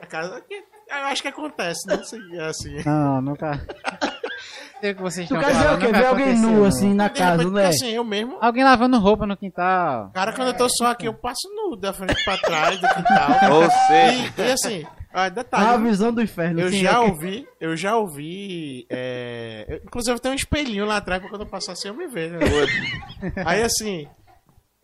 Na 0.00 0.06
casa. 0.06 0.42
Eu 0.50 0.96
acho 1.06 1.22
que 1.22 1.28
acontece, 1.28 1.86
né? 1.86 1.94
Assim, 1.94 2.38
assim. 2.40 2.76
Não, 2.84 3.22
nunca. 3.22 3.64
Sei 4.80 4.90
o 4.90 4.96
que 4.96 5.02
vocês 5.02 5.28
tu 5.28 5.34
estão 5.36 5.48
quer 5.48 5.56
dizer 5.56 5.72
o 5.74 5.78
quê? 5.78 5.86
nunca 5.86 5.98
Ver 5.98 6.06
alguém 6.06 6.34
nu 6.38 6.50
não. 6.58 6.64
assim 6.64 6.92
na 6.94 7.08
De 7.08 7.14
casa, 7.18 7.30
repente, 7.38 7.50
não 7.52 7.58
é? 7.58 7.66
assim, 7.68 7.90
eu 7.90 8.02
mesmo. 8.04 8.36
Alguém 8.40 8.64
lavando 8.64 8.98
roupa 8.98 9.26
no 9.26 9.36
quintal. 9.36 10.10
Cara, 10.12 10.32
quando 10.32 10.48
eu 10.48 10.54
tô 10.56 10.68
só 10.68 10.86
aqui, 10.90 11.06
eu 11.06 11.14
passo 11.14 11.48
nu 11.54 11.76
da 11.76 11.92
frente 11.92 12.24
pra 12.24 12.36
trás 12.38 12.80
do 12.80 12.88
quintal. 12.88 13.30
Ou 13.54 13.70
seja, 13.70 14.32
E, 14.38 14.40
e 14.48 14.52
assim, 14.52 14.86
ah, 15.14 15.24
A 15.24 15.28
detalhe. 15.28 15.82
visão 15.84 16.12
do 16.12 16.20
inferno. 16.20 16.60
Eu 16.60 16.72
já 16.72 16.90
é 16.90 16.92
que- 16.94 16.98
ouvi, 17.10 17.46
eu 17.60 17.76
já 17.76 17.96
ouvi. 17.96 18.84
é, 18.90 19.66
eu- 19.68 19.76
inclusive 19.84 20.18
tem 20.20 20.32
um 20.32 20.34
espelhinho 20.34 20.84
lá 20.84 20.96
atrás 20.96 21.20
pra 21.20 21.30
quando 21.30 21.42
eu 21.42 21.46
passar 21.48 21.72
assim 21.72 21.86
eu 21.88 21.94
me 21.94 22.08
ver. 22.08 22.30
Né? 22.32 22.38
Aí 23.46 23.62
assim, 23.62 24.08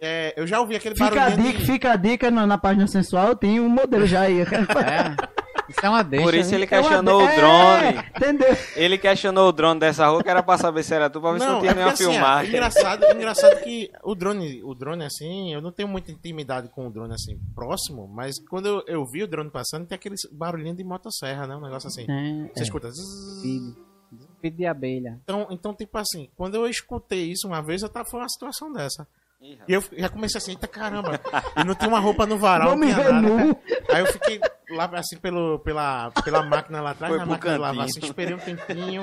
é, 0.00 0.32
eu 0.36 0.46
já 0.46 0.60
ouvi 0.60 0.76
aquele 0.76 0.94
Fica 0.94 1.06
a 1.06 1.10
barulhinho. 1.30 1.42
dica, 1.48 1.58
de- 1.58 1.64
fica 1.66 1.92
a 1.92 1.96
dica 1.96 2.30
na, 2.30 2.46
na 2.46 2.56
página 2.56 2.86
sensual, 2.86 3.34
tem 3.34 3.58
um 3.58 3.68
modelo 3.68 4.06
já 4.06 4.20
aí. 4.22 4.42
É. 4.42 5.37
Isso 5.68 5.80
é 5.84 5.88
uma 5.88 6.02
deixa. 6.02 6.24
por 6.24 6.34
isso 6.34 6.48
viu? 6.50 6.58
ele 6.58 6.64
É 6.70 6.76
uma- 6.80 6.88
questionou 6.88 7.22
o 7.22 7.28
é, 7.28 7.36
drone. 7.36 8.08
Entendeu? 8.16 8.56
Ele 8.76 8.98
questionou 8.98 9.48
o 9.48 9.52
drone 9.52 9.78
dessa 9.80 10.06
rua 10.08 10.22
que 10.22 10.30
era 10.30 10.42
pra 10.42 10.56
saber 10.58 10.82
se 10.82 10.94
era 10.94 11.10
tu, 11.10 11.20
pra 11.20 11.32
ver 11.32 11.40
se 11.40 11.46
não 11.46 11.52
Não, 11.54 11.60
tinha 11.60 11.72
é 11.72 11.74
nenhuma 11.74 11.92
assim, 11.92 12.04
é 12.04 12.10
filmagem. 12.12 12.48
engraçado, 12.50 13.04
engraçado 13.04 13.62
que 13.62 13.90
o 14.02 14.14
drone, 14.14 14.62
o 14.64 14.74
drone 14.74 15.04
assim, 15.04 15.52
eu 15.52 15.60
não 15.60 15.70
tenho 15.72 15.88
muita 15.88 16.10
intimidade 16.10 16.68
com 16.68 16.86
o 16.86 16.90
drone 16.90 17.12
assim 17.14 17.38
próximo, 17.54 18.08
mas 18.08 18.38
quando 18.48 18.66
eu, 18.66 18.82
eu 18.86 19.04
vi 19.04 19.22
o 19.22 19.28
drone 19.28 19.50
passando, 19.50 19.86
tem 19.86 19.96
aquele 19.96 20.14
barulhinho 20.32 20.74
de 20.74 20.84
motosserra, 20.84 21.46
né? 21.46 21.56
Um 21.56 21.60
negócio 21.60 21.88
assim. 21.88 22.02
É, 22.08 22.48
Você 22.54 22.60
é. 22.60 22.62
escuta. 22.62 22.90
zzz. 22.90 23.76
De 24.42 24.64
abelha. 24.66 25.18
Então, 25.22 25.46
então, 25.50 25.74
tipo 25.74 25.98
assim, 25.98 26.30
quando 26.36 26.54
eu 26.54 26.66
escutei 26.66 27.30
isso 27.30 27.46
uma 27.46 27.60
vez, 27.60 27.82
eu 27.82 27.88
tava, 27.90 28.08
foi 28.08 28.20
uma 28.20 28.28
situação 28.28 28.72
dessa. 28.72 29.06
E 29.40 29.56
eu 29.68 29.82
já 29.96 30.08
comecei 30.08 30.38
assim, 30.38 30.50
eita 30.52 30.66
caramba. 30.66 31.20
E 31.56 31.64
não 31.64 31.74
tinha 31.74 31.88
uma 31.88 32.00
roupa 32.00 32.26
no 32.26 32.38
varal, 32.38 32.76
não 32.76 32.86
tinha 32.86 32.96
nada. 32.96 33.20
nu. 33.20 33.56
Aí 33.88 34.00
eu 34.00 34.06
fiquei 34.06 34.40
lá 34.70 34.90
assim 34.94 35.16
pelo, 35.16 35.60
pela, 35.60 36.10
pela 36.24 36.42
máquina 36.42 36.80
lá 36.80 36.90
atrás, 36.90 37.10
Foi 37.10 37.18
na 37.18 37.24
pro 37.24 37.32
máquina 37.32 37.52
de 37.54 37.58
lavar, 37.60 37.84
assim, 37.84 38.00
esperei 38.02 38.34
um 38.34 38.38
tempinho. 38.38 39.02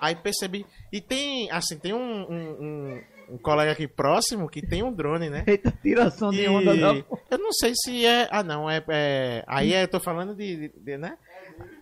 Aí 0.00 0.16
percebi. 0.16 0.66
E 0.92 1.00
tem, 1.00 1.48
assim, 1.52 1.78
tem 1.78 1.92
um, 1.92 1.98
um, 1.98 2.34
um- 2.60 3.02
um 3.34 3.38
colega 3.38 3.70
aqui 3.72 3.86
próximo 3.86 4.48
que 4.48 4.60
tem 4.60 4.82
um 4.82 4.92
drone, 4.92 5.30
né? 5.30 5.44
Eita, 5.46 5.72
tiração 5.80 6.30
de 6.30 6.46
onda 6.48 6.74
não. 6.74 7.04
eu 7.30 7.38
não 7.38 7.52
sei 7.52 7.72
se 7.74 8.04
é. 8.04 8.28
Ah, 8.32 8.42
não, 8.42 8.68
é. 8.68 8.82
é- 8.88 9.44
aí 9.46 9.72
é, 9.72 9.84
eu 9.84 9.88
tô 9.88 10.00
falando 10.00 10.34
de, 10.34 10.56
de- 10.68 10.72
de, 10.76 10.98
né? 10.98 11.16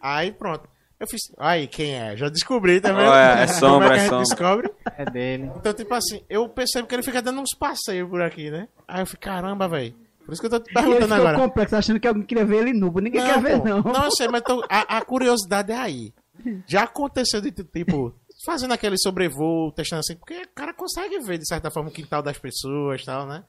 Aí 0.02 0.30
pronto. 0.32 0.68
Eu 1.00 1.06
fiz. 1.06 1.20
Aí, 1.38 1.66
quem 1.66 1.94
é? 1.94 2.14
Já 2.16 2.28
descobri, 2.28 2.78
tá 2.80 2.92
vendo? 2.92 3.08
Ó, 3.08 3.14
é- 3.16 3.42
é 3.42 3.46
Como 3.48 3.58
sombra, 3.58 3.88
que 3.88 3.94
é 3.94 3.98
gente 4.00 4.08
sombra. 4.10 4.24
descobre? 4.24 4.70
É 4.98 5.04
dele. 5.10 5.50
Então, 5.56 5.72
tipo 5.72 5.94
assim, 5.94 6.22
eu 6.28 6.46
percebo 6.48 6.86
que 6.86 6.94
ele 6.94 7.02
fica 7.02 7.22
dando 7.22 7.40
uns 7.40 7.54
passeios 7.58 8.08
por 8.08 8.20
aqui, 8.20 8.50
né? 8.50 8.68
Aí 8.86 9.00
eu 9.00 9.06
fico, 9.06 9.22
caramba, 9.22 9.66
velho. 9.66 9.94
Por 10.26 10.32
isso 10.32 10.40
que 10.42 10.46
eu 10.46 10.50
tô 10.50 10.60
te 10.60 10.68
ele 10.70 10.74
perguntando 10.74 11.14
agora. 11.14 11.38
complexo, 11.38 11.74
achando 11.76 11.98
que 11.98 12.06
alguém 12.06 12.22
queria 12.22 12.44
ver 12.44 12.58
ele 12.58 12.72
nu. 12.74 12.92
Ninguém 13.00 13.24
quer 13.24 13.40
ver, 13.40 13.58
pô. 13.58 13.64
não. 13.64 13.80
Não, 13.82 14.04
eu 14.04 14.10
sei, 14.12 14.28
mas 14.28 14.42
tô- 14.42 14.64
a, 14.68 14.98
a 14.98 15.02
curiosidade 15.04 15.72
é 15.72 15.76
aí. 15.76 16.12
Já 16.68 16.82
aconteceu 16.82 17.40
de, 17.40 17.50
tipo, 17.50 18.14
fazendo 18.44 18.72
aquele 18.74 18.96
sobrevoo, 18.98 19.72
testando 19.72 20.00
assim, 20.00 20.16
porque 20.16 20.34
o 20.42 20.48
cara 20.54 20.74
consegue 20.74 21.18
ver, 21.20 21.38
de 21.38 21.46
certa 21.48 21.70
forma, 21.70 21.88
o 21.88 21.92
quintal 21.92 22.22
das 22.22 22.38
pessoas 22.38 23.00
e 23.00 23.06
tal, 23.06 23.26
né? 23.26 23.42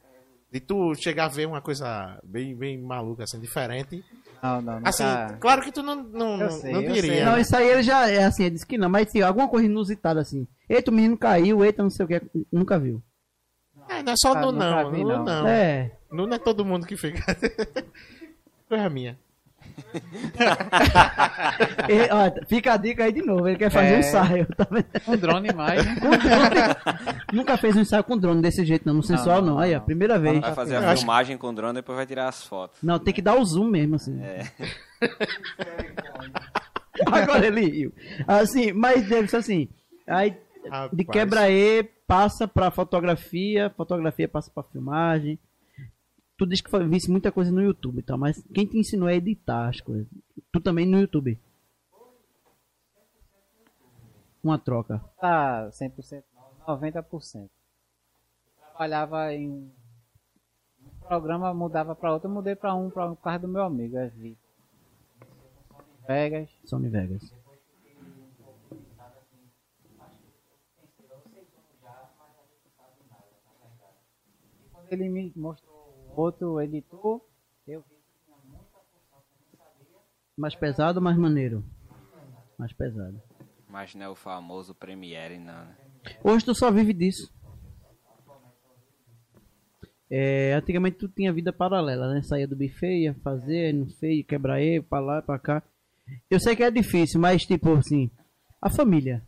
De 0.51 0.59
tu 0.59 0.93
chegar 0.95 1.25
a 1.25 1.29
ver 1.29 1.47
uma 1.47 1.61
coisa 1.61 2.17
bem, 2.23 2.55
bem 2.55 2.77
maluca, 2.81 3.23
assim, 3.23 3.39
diferente. 3.39 4.03
Não, 4.41 4.61
não, 4.61 4.75
nunca. 4.77 4.89
Assim, 4.89 5.03
claro 5.39 5.61
que 5.61 5.71
tu 5.71 5.83
não, 5.83 5.95
não, 6.03 6.31
Eu 6.33 6.37
não, 6.37 6.51
sei, 6.51 6.71
não 6.73 6.81
eu 6.81 6.91
diria. 6.93 7.13
sei. 7.13 7.23
Não, 7.25 7.33
né? 7.33 7.41
isso 7.41 7.55
aí 7.55 7.67
ele 7.69 7.83
já 7.83 8.09
é 8.09 8.23
assim, 8.23 8.43
ele 8.43 8.51
disse 8.55 8.65
que 8.65 8.77
não, 8.77 8.89
mas 8.89 9.07
assim, 9.07 9.21
alguma 9.21 9.47
coisa 9.47 9.65
inusitada 9.67 10.19
assim. 10.19 10.47
Eita, 10.69 10.89
o 10.89 10.93
menino 10.93 11.17
caiu, 11.17 11.63
eita, 11.63 11.83
não 11.83 11.89
sei 11.89 12.05
o 12.05 12.07
que, 12.07 12.21
nunca 12.51 12.79
viu. 12.79 13.01
É, 13.89 14.01
não 14.01 14.13
é 14.13 14.15
só 14.17 14.29
Nunca- 14.33 14.45
no 14.45 14.51
não, 14.53 14.91
vi, 14.91 15.03
no 15.03 15.09
não. 15.09 15.23
não. 15.25 15.47
É. 15.47 15.91
No 16.11 16.25
não 16.27 16.35
é 16.35 16.39
todo 16.39 16.65
mundo 16.65 16.85
que 16.87 16.95
fica. 16.97 17.21
Coisa 18.69 18.89
minha. 18.89 19.19
E, 21.89 22.07
ó, 22.11 22.31
fica 22.47 22.73
a 22.73 22.77
dica 22.77 23.03
aí 23.03 23.11
de 23.11 23.21
novo, 23.21 23.47
ele 23.47 23.57
quer 23.57 23.69
fazer 23.71 23.93
É. 23.93 23.97
um 23.97 23.99
ensaio, 23.99 24.47
tá 24.55 24.67
vendo? 24.69 24.85
Um 25.07 25.17
drone 25.17 25.53
mais, 25.53 25.85
né? 25.85 25.95
Nunca 27.33 27.57
fez 27.57 27.75
um 27.75 27.81
ensaio 27.81 28.03
com 28.03 28.17
drone 28.17 28.41
desse 28.41 28.63
jeito, 28.65 28.85
não, 28.85 28.93
no 28.95 29.03
sensual 29.03 29.41
não. 29.41 29.55
não, 29.55 29.59
Aí, 29.59 29.73
ó, 29.73 29.77
não. 29.79 29.85
primeira 29.85 30.17
vez. 30.19 30.39
Vai 30.39 30.53
fazer 30.53 30.75
a 30.77 30.91
acho- 30.91 31.01
filmagem 31.01 31.37
com 31.37 31.47
o 31.49 31.53
drone, 31.53 31.73
depois 31.75 31.95
vai 31.97 32.05
tirar 32.05 32.27
as 32.29 32.45
fotos. 32.45 32.77
Não, 32.81 32.99
tem 32.99 33.13
que 33.13 33.21
dar 33.21 33.35
o 33.35 33.43
zoom 33.45 33.69
mesmo, 33.69 33.95
assim. 33.95 34.19
É. 34.21 34.43
Agora 37.11 37.45
ele 37.47 37.61
riu. 37.65 37.93
Assim, 38.27 38.71
mas 38.73 39.07
deve 39.07 39.27
ser 39.27 39.37
assim. 39.37 39.67
Aí 40.07 40.35
de 40.93 41.03
quebra-e 41.03 41.83
passa 42.07 42.47
pra 42.47 42.69
fotografia, 42.71 43.71
fotografia 43.75 44.27
passa 44.27 44.51
pra 44.53 44.63
filmagem. 44.63 45.39
Tu 46.41 46.47
diz 46.47 46.59
que 46.59 46.71
foi- 46.71 46.87
visse 46.87 47.11
muita 47.11 47.31
coisa 47.31 47.51
no 47.51 47.61
YouTube 47.61 47.99
e 47.99 48.01
tal, 48.01 48.17
mas 48.17 48.43
quem 48.51 48.65
te 48.65 48.75
ensinou 48.75 49.07
a 49.07 49.13
editar 49.13 49.69
as 49.69 49.79
coisas? 49.79 50.07
Tu 50.51 50.59
também 50.59 50.87
no 50.87 50.99
YouTube. 50.99 51.39
Uma 54.43 54.57
troca. 54.57 54.97
Tá 55.19 55.69
100%, 55.71 56.23
não, 56.33 56.65
90%. 56.65 57.47
Trabalhava 58.57 59.31
em 59.35 59.51
um 59.51 59.71
programa, 61.07 61.53
mudava 61.53 61.95
pra 61.95 62.11
outro, 62.11 62.27
eu 62.27 62.33
mudei 62.33 62.55
pra 62.55 62.73
um, 62.73 62.89
pra 62.89 63.11
um 63.11 63.15
causa 63.15 63.37
do 63.37 63.47
meu 63.47 63.61
amigo, 63.61 63.95
é 63.97 64.07
Vitor. 64.09 64.49
Vegas. 66.07 66.49
Sony 66.65 66.89
Vegas. 66.89 67.31
Ele 74.89 75.07
me 75.07 75.31
mostrou 75.35 75.70
outro 76.15 76.59
editor, 76.61 77.21
eu 77.67 77.81
vi 77.81 77.95
que 77.95 78.25
tinha 78.25 78.37
muita 78.43 78.63
função 78.65 79.21
que 79.29 79.35
eu 79.37 79.41
não 79.41 79.59
sabia. 79.59 79.97
Mais 80.37 80.55
pesado, 80.55 81.01
mais 81.01 81.17
maneiro. 81.17 81.63
Mais 82.57 82.73
pesado. 82.73 83.21
Mas 83.67 83.95
não 83.95 84.05
é 84.05 84.09
o 84.09 84.15
famoso 84.15 84.75
Premiere, 84.75 85.37
não, 85.37 85.65
né? 85.65 85.75
Hoje 86.23 86.45
tu 86.45 86.53
só 86.53 86.71
vive 86.71 86.93
disso. 86.93 87.31
É, 90.09 90.53
antigamente 90.53 90.97
tu 90.97 91.07
tinha 91.07 91.31
vida 91.31 91.53
paralela, 91.53 92.13
né? 92.13 92.21
Saía 92.21 92.47
do 92.47 92.55
buffet, 92.55 93.03
ia 93.03 93.13
fazer, 93.23 93.73
não 93.73 93.87
sei, 93.87 94.23
quebrar 94.23 94.59
ele, 94.59 94.81
pra 94.83 94.99
lá, 94.99 95.21
pra 95.21 95.39
cá. 95.39 95.63
Eu 96.29 96.37
sei 96.39 96.53
que 96.53 96.63
é 96.63 96.69
difícil, 96.69 97.19
mas 97.19 97.45
tipo 97.45 97.73
assim, 97.73 98.11
a 98.61 98.69
família 98.69 99.25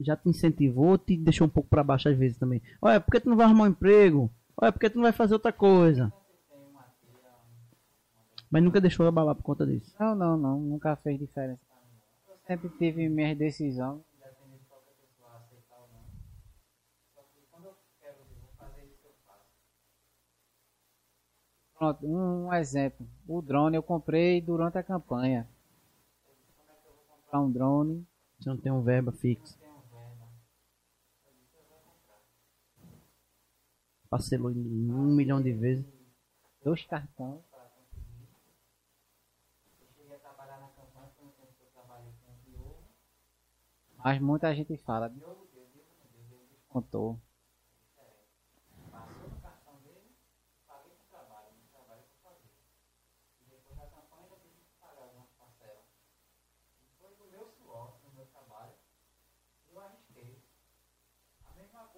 já 0.00 0.16
te 0.16 0.28
incentivou, 0.28 0.98
te 0.98 1.16
deixou 1.16 1.46
um 1.46 1.50
pouco 1.50 1.68
pra 1.68 1.84
baixo 1.84 2.08
às 2.08 2.18
vezes 2.18 2.36
também. 2.36 2.60
Olha, 2.82 3.00
por 3.00 3.12
que 3.12 3.20
tu 3.20 3.28
não 3.28 3.36
vai 3.36 3.46
arrumar 3.46 3.64
um 3.64 3.68
emprego? 3.68 4.28
Olha, 4.56 4.72
por 4.72 4.80
que 4.80 4.90
tu 4.90 4.96
não 4.96 5.04
vai 5.04 5.12
fazer 5.12 5.34
outra 5.34 5.52
coisa? 5.52 6.12
Mas 8.50 8.62
nunca 8.62 8.80
deixou 8.80 9.06
abalar 9.06 9.34
por 9.34 9.42
conta 9.42 9.66
disso. 9.66 9.94
Não, 9.98 10.14
não, 10.14 10.36
não, 10.36 10.60
nunca 10.60 10.94
fez 10.96 11.18
diferença. 11.18 11.60
Eu 12.28 12.36
sempre 12.46 12.68
tive 12.78 13.08
minhas 13.08 13.36
decisões, 13.36 14.00
independente 14.16 14.60
de 14.62 14.66
qualquer 14.68 14.94
pessoa 14.94 15.36
aceitar 15.36 15.76
ou 15.80 15.88
não. 15.88 16.04
Só 17.14 17.22
que 17.22 17.40
quando 17.50 17.64
eu 17.66 17.74
quero, 18.00 18.18
eu 18.18 18.40
vou 18.40 18.50
fazer 18.56 18.84
isso, 18.84 19.06
eu 19.06 19.12
faço. 19.26 19.46
Pronto, 21.76 22.06
um, 22.06 22.46
um 22.46 22.52
exemplo. 22.54 23.06
O 23.26 23.42
drone 23.42 23.76
eu 23.76 23.82
comprei 23.82 24.40
durante 24.40 24.78
a 24.78 24.82
campanha. 24.82 25.48
comprar 27.34 27.40
um 27.40 27.50
drone. 27.50 28.06
Você 28.38 28.48
não 28.50 28.56
tem 28.56 28.70
um 28.70 28.82
verba 28.82 29.10
fixo. 29.12 29.58
Parcelou 34.08 34.52
um 34.52 35.14
milhão 35.16 35.42
de 35.42 35.52
vezes. 35.52 35.84
dois 36.62 36.84
cartões. 36.86 37.40
Mas 44.04 44.20
muita 44.20 44.54
gente 44.54 44.76
fala, 44.78 45.12
contou. 46.68 47.20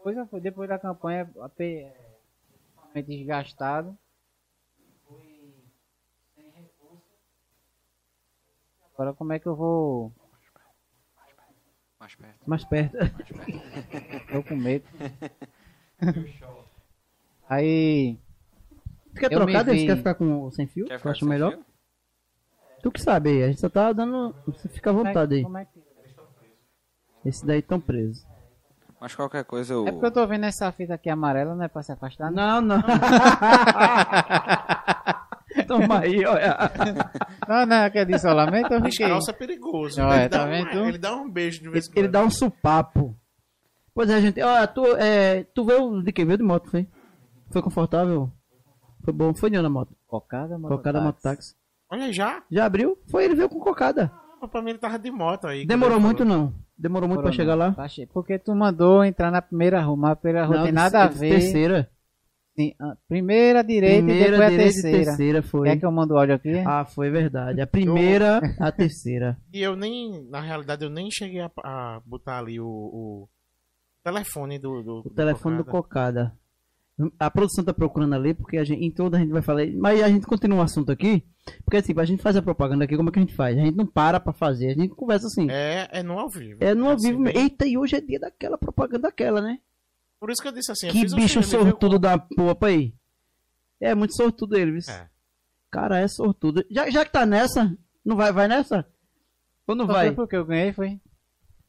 Coisa 0.03 0.27
foi 0.27 0.41
depois 0.41 0.69
da 0.71 0.79
campanha 0.79 1.31
ape- 1.43 1.93
é, 2.95 3.03
desgastado. 3.03 3.97
Fui 5.07 5.65
sem 6.35 6.51
recurso. 6.53 7.05
Agora 8.95 9.15
como 9.15 9.33
é 9.33 9.39
que 9.39 9.47
eu 9.47 9.55
vou. 9.57 10.13
Mais 12.07 12.15
perto. 12.15 12.39
Mais 12.47 12.65
perto. 12.65 12.97
Tô 14.31 14.43
com 14.45 14.55
medo. 14.57 14.85
Aí. 17.49 18.17
Tu 19.15 19.21
quer 19.21 19.33
Eu 19.33 19.41
trocar, 19.41 19.65
Deus? 19.65 19.77
vi- 19.79 19.87
Quer 19.87 19.97
ficar 19.97 20.15
com 20.15 20.51
sem 20.53 20.67
fio? 20.69 20.87
Quer 20.87 20.99
ficar 20.99 21.15
sem 21.17 21.27
melhor? 21.29 21.53
fio? 21.53 21.65
Tu 22.83 22.93
que 22.93 23.01
sabe 23.03 23.31
aí, 23.31 23.43
a 23.43 23.49
gente 23.49 23.61
só 23.61 23.69
tá 23.69 23.93
dando. 23.93 24.33
Você 24.47 24.69
fica 24.69 24.91
à 24.91 24.93
é- 24.93 24.97
vontade 24.97 25.35
aí. 25.35 25.45
é 27.25 27.29
Esse 27.29 27.45
daí 27.45 27.61
tão 27.63 27.81
preso. 27.81 28.25
Mas 29.01 29.13
qualquer 29.15 29.45
coisa 29.45 29.75
eu. 29.75 29.87
É 29.89 29.93
porque 29.93 30.07
eu 30.07 30.11
tô 30.13 30.25
vendo 30.27 30.45
essa 30.45 30.71
fita 30.71 30.95
aqui 30.95 31.11
amarela, 31.11 31.55
não 31.57 31.65
é 31.65 31.69
pra 31.69 31.83
se 31.83 31.91
afastar? 31.93 32.31
Não, 32.31 32.61
Não, 32.61 32.77
não. 32.79 32.85
Toma 35.67 36.01
aí, 36.01 36.25
olha. 36.25 36.57
não, 37.49 37.67
não 37.67 37.77
é 37.77 37.91
que 37.91 37.99
é 37.99 38.05
de 38.05 38.15
isolamento, 38.15 38.73
eu 38.73 38.83
fiquei. 38.83 39.07
Descalço 39.07 39.31
é 39.31 39.35
perigoso. 39.35 40.01
Não, 40.01 40.13
ele, 40.13 40.23
é, 40.25 40.29
dá 40.29 40.39
tá 40.39 40.45
um, 40.45 40.49
vendo 40.51 40.71
tu? 40.71 40.79
ele 40.79 40.99
dá 40.99 41.17
um 41.17 41.31
beijo 41.31 41.63
de 41.63 41.69
vez 41.69 41.87
em 41.87 41.91
Ele 41.93 42.03
quando. 42.09 42.13
dá 42.13 42.23
um 42.25 42.31
supapo. 42.31 43.17
Pois 43.95 44.11
é, 44.11 44.21
gente. 44.21 44.41
Olha, 44.43 44.67
tu, 44.67 44.85
é, 44.97 45.45
tu 45.55 45.65
veio 45.65 46.03
de 46.03 46.13
quem? 46.13 46.25
Veio 46.27 46.39
de 46.39 46.45
moto, 46.45 46.71
foi? 46.71 46.87
Foi 47.51 47.63
confortável? 47.63 48.31
Foi 49.05 49.13
bom? 49.13 49.35
Foi 49.35 49.49
de 49.51 49.57
onde 49.57 49.67
a 49.67 49.71
moto? 49.71 49.95
Cocada, 50.07 50.59
Cocada 50.59 51.01
mototáxi. 51.01 51.55
Olha 51.91 52.13
já. 52.13 52.43
Já 52.51 52.67
abriu? 52.67 52.99
Foi, 53.11 53.25
ele 53.25 53.35
veio 53.35 53.49
com 53.49 53.61
cocada. 53.61 54.11
Ah, 54.43 54.49
Pra 54.49 54.61
mim 54.61 54.71
ele 54.71 54.79
tava 54.79 54.99
de 54.99 55.11
moto 55.11 55.47
aí. 55.47 55.65
Demorou 55.65 55.97
ele 55.97 56.05
muito 56.05 56.25
falou. 56.25 56.39
não. 56.39 56.55
Demorou 56.79 57.09
muito 57.09 57.23
pra 57.23 57.33
chegar 57.33 57.55
lá. 57.55 57.75
Porque 58.13 58.39
tu 58.39 58.55
mandou 58.55 59.03
entrar 59.05 59.31
na 59.31 59.41
primeira 59.41 59.81
rua, 59.81 59.97
mas 59.97 60.11
a 60.11 60.17
primeira 60.17 60.47
rua 60.47 60.57
Não, 60.59 60.65
tem 60.65 60.73
nada 60.73 61.05
a 61.05 61.07
de 61.09 61.19
ver. 61.19 61.31
Terceira. 61.31 61.91
Sim, 62.59 62.73
a 62.81 62.97
primeira 63.07 63.63
direita 63.63 63.97
e 63.97 64.03
Primeira, 64.03 64.31
depois 64.31 64.41
a 64.47 64.51
direita 64.51 64.71
e 64.71 64.83
terceira. 64.83 65.05
terceira 65.07 65.43
foi. 65.43 65.69
Quer 65.69 65.77
que 65.79 65.85
eu 65.87 65.93
mando 65.93 66.15
o 66.15 66.19
áudio 66.19 66.35
aqui? 66.37 66.55
Ah, 66.67 66.85
foi 66.87 67.11
verdade. 67.11 67.61
A 67.61 67.67
primeira, 67.67 68.41
a 68.59 68.73
terceira. 68.73 69.37
E 69.53 69.61
eu 69.63 69.77
nem, 69.77 70.25
na 70.31 70.41
realidade, 70.41 70.83
eu 70.85 70.91
nem 70.91 71.11
cheguei 71.11 71.41
a, 71.41 71.51
a 71.63 72.01
botar 72.07 72.39
ali 72.39 72.59
o, 72.59 72.67
o 72.67 73.29
telefone 74.03 74.59
do. 74.59 74.83
do 74.83 74.99
O 75.05 75.11
telefone 75.11 75.59
do 75.59 75.65
Cocada. 75.65 76.33
A 77.21 77.31
produção 77.31 77.63
tá 77.63 77.75
procurando 77.75 78.15
ali, 78.15 78.33
porque 78.33 78.57
a 78.57 78.65
gente, 78.65 78.83
em 78.83 78.91
toda 78.91 79.19
a 79.19 79.21
gente 79.21 79.31
vai 79.31 79.43
falar. 79.43 79.67
Mas 79.77 80.03
a 80.03 80.09
gente 80.09 80.27
continua 80.27 80.61
o 80.61 80.63
assunto 80.63 80.91
aqui. 80.91 81.23
Porque 81.63 81.77
assim, 81.77 81.93
a 81.95 82.05
gente 82.07 82.23
faz 82.23 82.37
a 82.37 82.43
propaganda 82.43 82.85
aqui, 82.85 82.97
como 82.97 83.11
é 83.11 83.13
que 83.13 83.19
a 83.19 83.23
gente 83.23 83.35
faz? 83.35 83.57
A 83.59 83.61
gente 83.61 83.77
não 83.77 83.85
para 83.87 84.19
pra 84.19 84.33
fazer, 84.33 84.71
a 84.71 84.75
gente 84.75 84.95
conversa 84.95 85.27
assim. 85.27 85.47
É, 85.51 85.89
é 85.93 86.03
no 86.03 86.19
ao 86.19 86.31
vivo. 86.31 86.57
É 86.65 86.75
no 86.75 86.87
ao 86.87 86.93
Assim, 86.93 87.11
vivo. 87.11 87.25
bem- 87.25 87.37
Eita, 87.37 87.67
e 87.67 87.77
hoje 87.77 87.97
é 87.97 88.01
dia 88.01 88.19
daquela 88.19 88.57
propaganda 88.57 89.03
daquela, 89.09 89.43
né? 89.43 89.59
Por 90.19 90.31
isso 90.31 90.41
que 90.43 90.49
eu 90.49 90.53
disse 90.53 90.73
assim. 90.73 90.87
eu 90.87 90.93
que 90.93 91.01
fiz 91.01 91.13
um 91.13 91.17
bicho 91.17 91.43
sortudo 91.43 91.99
da 91.99 92.19
porra 92.19 92.57
aí. 92.69 92.95
É 93.81 93.95
muito 93.95 94.15
sortudo 94.17 94.57
ele, 94.57 94.73
viu? 94.73 94.81
É. 94.89 95.09
Cara, 95.71 95.99
é 95.99 96.09
sortudo. 96.09 96.65
Já, 96.71 96.89
já 96.91 97.05
que 97.05 97.13
tá 97.13 97.27
nessa, 97.27 97.77
não 98.05 98.17
vai, 98.17 98.33
vai 98.33 98.49
nessa? 98.49 98.87
Ou 99.67 99.75
não 99.75 99.87
Só 99.87 99.93
vai? 99.93 100.07
foi 100.07 100.15
porque 100.17 100.37
eu 100.37 100.45
ganhei, 100.47 100.73
foi. 100.73 101.01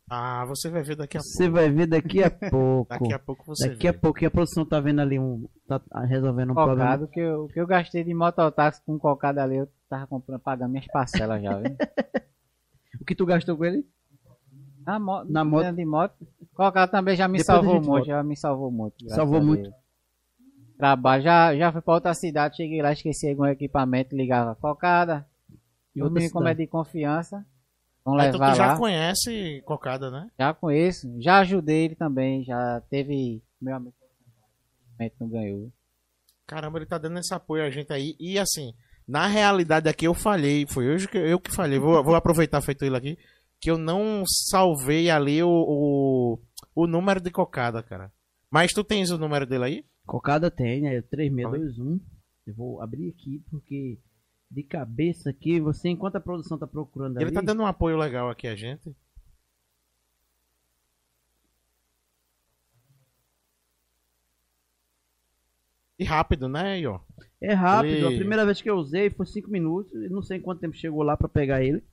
Ah, 0.09 0.45
você 0.45 0.69
vai 0.69 0.83
ver 0.83 0.95
daqui 0.95 1.17
a 1.17 1.21
Você 1.21 1.43
pouco. 1.43 1.53
vai 1.59 1.69
ver 1.69 1.85
daqui 1.87 2.23
a 2.23 2.31
pouco. 2.49 2.87
Daqui 2.89 3.13
a 3.13 3.19
pouco 3.19 3.45
você 3.45 3.67
Daqui 3.69 3.87
a 3.89 3.91
vê. 3.91 3.97
pouco 3.97 4.25
a 4.25 4.31
produção 4.31 4.65
tá 4.65 4.79
vendo 4.79 5.01
ali 5.01 5.19
um. 5.19 5.49
Tá 5.67 5.81
resolvendo 6.07 6.51
um 6.51 6.53
problema. 6.53 6.83
Cocado, 6.83 7.07
que 7.09 7.19
eu, 7.19 7.47
que 7.49 7.59
eu 7.59 7.67
gastei 7.67 8.05
de 8.05 8.13
mototáxi 8.13 8.81
com 8.85 8.97
cocada 8.97 9.43
ali, 9.43 9.57
eu 9.57 9.67
tava 9.89 10.07
comprando, 10.07 10.39
pagando 10.39 10.71
minhas 10.71 10.87
parcelas 10.87 11.41
já, 11.43 11.57
viu? 11.59 11.75
O 13.01 13.05
que 13.05 13.13
tu 13.15 13.25
gastou 13.25 13.55
com 13.57 13.65
ele? 13.65 13.85
Na, 14.87 14.97
mo 14.99 15.23
Na 15.25 15.43
moto. 15.43 15.73
de 15.75 15.85
moto. 15.85 16.15
Cocada 16.55 16.89
também 16.89 17.15
já 17.15 17.27
me 17.27 17.39
Depois 17.39 17.45
salvou 17.45 17.73
muito, 17.75 17.85
volta. 17.87 18.05
já 18.05 18.23
me 18.23 18.37
salvou 18.37 18.71
muito. 18.71 19.09
Salvou 19.09 19.43
muito. 19.43 19.69
Trabalho, 20.77 21.23
já, 21.23 21.55
já 21.57 21.71
fui 21.71 21.81
pra 21.81 21.93
outra 21.95 22.13
cidade, 22.13 22.55
cheguei 22.55 22.81
lá, 22.81 22.93
esqueci 22.93 23.29
algum 23.29 23.45
equipamento, 23.45 24.15
ligava 24.15 24.55
cocada. 24.55 25.25
E 25.95 26.01
o 26.01 26.09
como 26.31 26.47
é 26.47 26.53
de 26.53 26.67
confiança. 26.67 27.43
Vão 28.05 28.15
Ah, 28.17 28.27
então 28.27 28.39
levar 28.39 28.53
tu 28.53 28.57
já 28.57 28.67
lá. 28.67 28.77
conhece 28.77 29.61
Cocada, 29.65 30.09
né? 30.09 30.29
Já 30.39 30.53
conheço, 30.53 31.13
já 31.19 31.39
ajudei 31.39 31.85
ele 31.85 31.95
também, 31.95 32.43
já 32.45 32.81
teve. 32.89 33.43
Meu 33.59 33.75
amigo 33.75 33.93
não 35.19 35.29
ganhou. 35.29 35.71
Caramba, 36.45 36.79
ele 36.79 36.85
tá 36.85 36.97
dando 36.97 37.19
esse 37.19 37.33
apoio 37.33 37.63
a 37.65 37.69
gente 37.69 37.91
aí. 37.91 38.15
E 38.19 38.39
assim, 38.39 38.73
na 39.07 39.27
realidade 39.27 39.89
aqui 39.89 40.05
eu 40.05 40.13
falhei. 40.13 40.65
Foi 40.67 40.87
hoje 40.87 41.07
que 41.07 41.17
eu 41.17 41.39
que 41.39 41.51
falhei. 41.53 41.77
Vou, 41.79 42.01
vou 42.03 42.15
aproveitar 42.15 42.61
feito 42.61 42.85
ele 42.85 42.95
aqui. 42.95 43.17
Que 43.59 43.71
eu 43.71 43.77
não 43.77 44.23
salvei 44.25 45.09
ali 45.09 45.41
o, 45.41 45.49
o, 45.49 46.39
o 46.75 46.87
número 46.87 47.19
de 47.19 47.31
cocada, 47.31 47.81
cara. 47.81 48.11
Mas 48.51 48.71
tu 48.73 48.83
tens 48.83 49.09
o 49.09 49.17
número 49.17 49.45
dele 49.45 49.63
aí? 49.63 49.85
Cocada 50.05 50.49
tem, 50.49 50.87
é 50.87 51.01
3621. 51.01 51.99
Eu 52.45 52.53
vou 52.53 52.81
abrir 52.81 53.09
aqui 53.09 53.43
porque 53.49 53.99
de 54.49 54.63
cabeça 54.63 55.29
aqui, 55.29 55.59
você 55.59 55.89
enquanto 55.89 56.15
a 56.15 56.21
produção 56.21 56.57
tá 56.57 56.65
procurando 56.65 57.17
Ele 57.17 57.25
ali. 57.25 57.33
tá 57.33 57.41
dando 57.41 57.63
um 57.63 57.65
apoio 57.67 57.97
legal 57.97 58.29
aqui 58.29 58.47
a 58.47 58.55
gente. 58.55 58.95
E 65.99 66.03
rápido, 66.03 66.47
né, 66.47 66.79
Iô? 66.79 66.99
É 67.41 67.53
rápido, 67.53 67.91
Ele- 68.07 68.15
a 68.15 68.17
primeira 68.17 68.45
vez 68.45 68.61
que 68.61 68.69
eu 68.69 68.75
usei 68.75 69.09
foi 69.09 69.25
5 69.25 69.49
minutos, 69.49 69.91
e 69.93 70.09
não 70.09 70.21
sei 70.21 70.39
quanto 70.39 70.59
tempo 70.61 70.75
chegou 70.75 71.03
lá 71.03 71.17
pra 71.17 71.27
pegar 71.27 71.63
ele. 71.63 71.83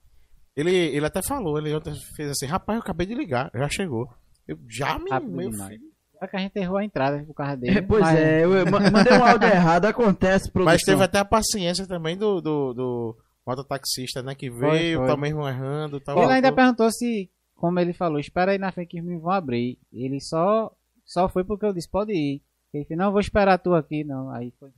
Ele, 0.56 0.70
ele 0.72 1.04
até 1.06 1.20
falou, 1.22 1.58
ele 1.58 1.74
ontem 1.74 1.92
fez 2.16 2.30
assim, 2.30 2.46
rapaz, 2.46 2.76
eu 2.76 2.82
acabei 2.82 3.06
de 3.06 3.14
ligar, 3.14 3.50
já 3.54 3.68
chegou. 3.68 4.08
Eu 4.46 4.56
já 4.68 4.98
me. 4.98 5.10
Meu 5.26 5.50
demais. 5.50 5.70
filho. 5.72 5.92
Só 6.18 6.26
que 6.28 6.36
a 6.36 6.40
gente 6.40 6.56
errou 6.56 6.76
a 6.78 6.84
entrada 6.84 7.24
por 7.24 7.34
causa 7.34 7.56
dele. 7.56 7.78
É, 7.78 7.82
pois 7.82 8.00
mas- 8.02 8.18
é, 8.18 8.44
eu 8.44 8.50
ma- 8.70 8.78
mandei 8.90 9.12
um 9.18 9.24
áudio 9.24 9.48
errado, 9.48 9.84
acontece, 9.86 10.50
produção. 10.50 10.72
Mas 10.72 10.82
teve 10.82 11.02
até 11.02 11.18
a 11.18 11.24
paciência 11.24 11.86
também 11.86 12.16
do, 12.16 12.40
do, 12.40 12.72
do 12.72 13.16
mototaxista, 13.46 14.22
né? 14.22 14.34
Que 14.34 14.48
Foi, 14.50 14.70
veio, 14.70 14.98
foi. 15.00 15.06
tá 15.08 15.16
mesmo 15.16 15.46
errando. 15.46 16.00
Tá 16.00 16.12
Ele 16.12 16.20
ainda 16.22 16.48
voltou. 16.48 16.56
perguntou 16.56 16.90
se, 16.92 17.28
como 17.56 17.80
ele 17.80 17.92
falou, 17.92 18.20
espera 18.20 18.52
aí 18.52 18.58
na 18.58 18.70
frente 18.70 18.90
que 18.90 19.02
me 19.02 19.18
vão 19.18 19.32
abrir. 19.32 19.76
Ele 19.92 20.20
só, 20.20 20.72
só 21.04 21.28
foi 21.28 21.42
porque 21.44 21.66
eu 21.66 21.72
disse, 21.74 21.90
pode 21.90 22.12
ir. 22.12 22.40
Ele 22.72 22.84
disse, 22.84 22.94
não, 22.96 23.10
vou 23.10 23.20
esperar 23.20 23.58
tu 23.58 23.74
aqui, 23.74 24.04
não. 24.04 24.30
Aí 24.30 24.52
foi. 24.58 24.70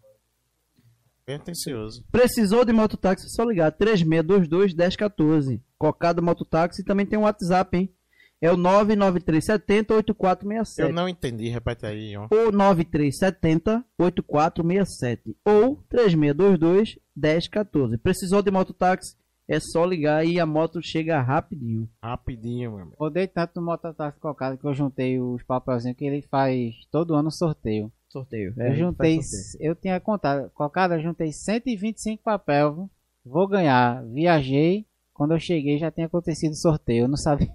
Bem 1.27 1.37
atencioso. 1.37 2.05
Precisou 2.11 2.65
de 2.65 2.73
mototáxi, 2.73 3.29
só 3.31 3.43
ligar 3.45 3.73
3622 3.73 4.75
1014. 4.75 5.61
Cocada 5.79 6.23
Mototáxi 6.23 6.83
e 6.83 6.85
também 6.85 7.07
tem 7.07 7.19
um 7.19 7.23
WhatsApp, 7.23 7.77
hein? 7.77 7.93
É 8.41 8.51
o 8.53 8.57
99370 8.57 9.95
8467. 9.95 10.89
Eu 10.89 10.95
não 10.95 11.09
entendi, 11.09 11.49
repete 11.49 11.87
aí, 11.87 12.17
ó. 12.17 12.29
Ou 12.31 12.53
9370 12.53 13.85
8467. 13.99 15.37
Ou 15.45 15.83
3622 15.89 16.99
1014. 17.17 17.97
Precisou 17.97 18.43
de 18.43 18.51
mototáxi? 18.51 19.17
É 19.49 19.61
só 19.61 19.85
ligar 19.85 20.27
e 20.27 20.41
a 20.41 20.45
moto 20.45 20.83
chega 20.83 21.23
rapidinho. 21.23 21.89
Rapidinho, 22.03 22.73
meu 22.73 22.81
amigo. 22.81 22.97
Rodei 22.99 23.29
tanto 23.29 23.61
no 23.61 23.67
mototáxi 23.67 24.19
cocado 24.19 24.59
que 24.59 24.67
eu 24.67 24.75
juntei 24.75 25.21
os 25.21 25.43
papelzinhos 25.45 25.97
que 25.97 26.05
ele 26.05 26.21
faz 26.23 26.75
todo 26.91 27.15
ano 27.15 27.31
sorteio. 27.31 27.91
Sorteio. 28.09 28.53
É, 28.59 28.71
eu 28.71 28.77
juntei, 28.77 29.23
sorteio. 29.23 29.71
eu 29.71 29.75
tinha 29.77 30.01
contado, 30.01 30.51
cocada, 30.51 30.97
eu 30.97 31.03
juntei 31.03 31.33
125 31.33 32.23
papel, 32.23 32.91
vou 33.25 33.47
ganhar. 33.47 34.05
Viajei, 34.07 34.85
quando 35.17 35.33
eu 35.33 35.41
cheguei 35.41 35.79
já 35.79 35.91
tinha 35.91 36.07
acontecido 36.07 36.53
o 36.53 36.57
sorteio, 36.57 37.05
eu 37.05 37.09
não 37.09 37.17
sabia. 37.17 37.51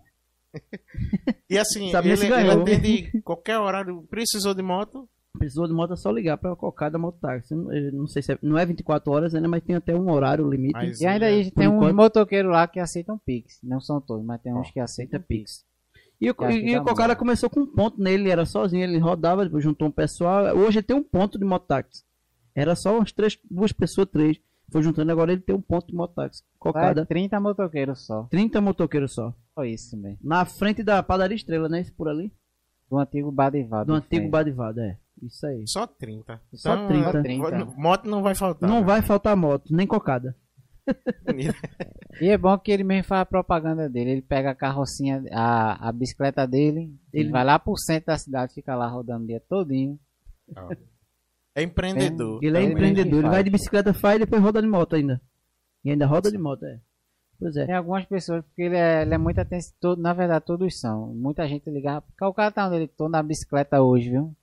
E 1.49 1.57
assim, 1.57 1.91
Sabe 1.91 2.09
ele, 2.09 2.26
ele 2.26 2.51
atende 2.51 3.22
qualquer 3.22 3.57
horário. 3.57 4.01
Precisou 4.09 4.53
de 4.53 4.62
moto? 4.62 5.07
Precisou 5.38 5.66
de 5.66 5.74
moto 5.74 5.93
é 5.93 5.95
só 5.95 6.12
ligar 6.12 6.38
pra 6.38 6.55
Cocada 6.57 6.97
Mototáxi. 6.97 7.55
Não- 7.55 8.05
sei 8.07 8.22
se 8.22 8.34
é, 8.34 8.38
não 8.41 8.57
é 8.57 8.66
24 8.66 9.12
horas 9.12 9.34
ainda, 9.34 9.47
mas 9.47 9.64
tem 9.64 9.76
até 9.76 9.95
um 9.95 10.12
horário 10.12 10.49
limite. 10.49 10.74
Mas- 10.74 10.99
E 10.99 11.07
ainda 11.07 11.26
é, 11.26 11.30
aí 11.30 11.51
tem 11.51 11.68
enquanto- 11.68 11.95
motoqueiros 11.95 12.51
lá 12.51 12.68
que 12.68 12.80
aceitam 12.82 13.18
Pix. 13.26 13.59
Não 13.64 13.80
são 13.80 14.01
todos, 14.01 14.26
mas 14.26 14.41
tem 14.41 14.53
uns 14.53 14.70
que 14.72 14.80
aceitam 14.80 15.18
Aceita 15.18 15.26
Pix. 15.26 15.64
Pix. 15.64 15.72
E 16.20 16.30
o, 16.30 16.36
e, 16.51 16.72
e 16.74 16.78
o 16.78 16.84
Cocada 16.84 17.16
começou 17.16 17.49
com 17.49 17.62
um 17.62 17.66
ponto 17.66 17.99
nele, 17.99 18.30
era 18.30 18.45
sozinho, 18.45 18.84
ele 18.84 18.99
rodava, 18.99 19.45
depois 19.45 19.64
juntou 19.64 19.88
um 19.88 19.91
pessoal. 19.91 20.55
Hoje 20.55 20.80
ele 20.80 20.86
tem 20.86 20.95
um 20.95 21.01
ponto 21.03 21.39
de 21.39 21.45
mototáxi. 21.45 22.03
Era 22.53 22.76
só 22.76 22.95
umas 22.97 23.12
três, 23.14 23.39
duas 23.49 23.72
pessoas, 23.72 24.07
três. 24.12 24.38
Foi 24.72 24.82
juntando, 24.82 25.11
agora 25.11 25.34
ele 25.34 25.41
tem 25.41 25.53
um 25.53 25.61
ponto 25.61 25.88
de 25.88 25.93
mototáxi. 25.93 26.43
Cocada. 26.57 27.01
é 27.01 27.05
30 27.05 27.39
motoqueiros 27.39 28.05
só. 28.05 28.24
30 28.32 28.61
motoqueiros 28.61 29.11
só. 29.13 29.34
Só 29.53 29.65
isso 29.65 29.97
mesmo. 29.97 30.17
Na 30.24 30.45
frente 30.45 30.82
da 30.82 31.03
padaria 31.03 31.36
Estrela, 31.36 31.67
né? 31.67 31.82
Esse 31.82 31.91
por 31.91 32.07
ali. 32.07 32.32
Do 32.89 32.97
antigo 32.97 33.32
Badivado. 33.32 33.88
Do 33.88 33.93
antigo 33.93 34.30
Badivada, 34.30 34.82
é. 34.82 34.97
Isso 35.22 35.45
aí. 35.45 35.67
Só 35.67 35.86
30. 35.86 36.41
Só 36.53 36.88
30. 36.88 37.19
eh, 37.19 37.22
30. 37.22 37.65
Moto 37.78 38.09
não 38.09 38.24
vai 38.24 38.34
faltar. 38.34 38.69
Não 38.69 38.80
né? 38.80 38.86
vai 38.86 39.01
faltar 39.01 39.36
moto, 39.36 39.74
nem 39.76 39.86
cocada. 39.86 40.36
E 42.19 42.28
é 42.28 42.38
bom 42.38 42.57
que 42.57 42.72
ele 42.72 42.84
mesmo 42.84 43.05
faz 43.05 43.22
a 43.22 43.26
propaganda 43.26 43.89
dele. 43.89 44.11
Ele 44.11 44.22
pega 44.22 44.51
a 44.51 44.55
carrocinha, 44.55 45.24
a, 45.32 45.89
a 45.89 45.91
bicicleta 45.91 46.45
dele, 46.47 46.93
ele 47.13 47.26
Ele- 47.26 47.32
vai 47.32 47.43
lá 47.43 47.59
pro 47.59 47.78
centro 47.78 48.07
da 48.07 48.17
cidade, 48.17 48.53
fica 48.53 48.76
lá 48.76 48.88
rodando 48.88 49.24
o 49.24 49.28
dia 49.28 49.39
todinho. 49.39 49.99
É 51.56 51.62
empreendedor. 51.64 52.39
Ele 52.43 52.58
é 52.58 52.64
Ele 52.64 52.72
empreendedor, 52.74 53.14
ele 53.14 53.22
faz. 53.24 53.34
vai 53.34 53.43
de 53.43 53.49
bicicleta, 53.49 53.93
faz 53.93 54.16
e 54.16 54.20
depois 54.20 54.41
roda 54.41 54.62
de 54.62 54.68
moto 54.68 54.95
ainda. 54.95 55.22
E 55.84 55.91
ainda 55.91 56.06
roda 56.06 56.32
de 56.32 56.38
moto, 56.38 56.64
é. 56.66 56.80
Pois 57.39 57.56
é. 57.56 57.66
Tem 57.66 57.76
algumas 57.76 58.06
pessoas, 58.06 58.43
porque 58.45 58.62
ele 58.62 58.76
é, 58.78 59.02
ele 59.02 59.14
é 59.14 59.18
muito 59.18 59.39
atencioso. 59.39 59.99
Na 59.99 60.14
verdade, 60.14 60.45
todos 60.45 60.80
são. 60.80 61.08
Muita 61.16 61.47
gente 61.47 61.70
ligava. 61.70 62.02
Porque 62.02 62.24
o 62.24 62.34
cara 62.34 62.52
tá 62.52 62.68
onde 62.68 62.76
ele 62.76 62.88
tô 62.88 63.10
na 63.10 63.22
bicicleta 63.24 63.82
hoje, 63.82 64.12
viu? 64.12 64.34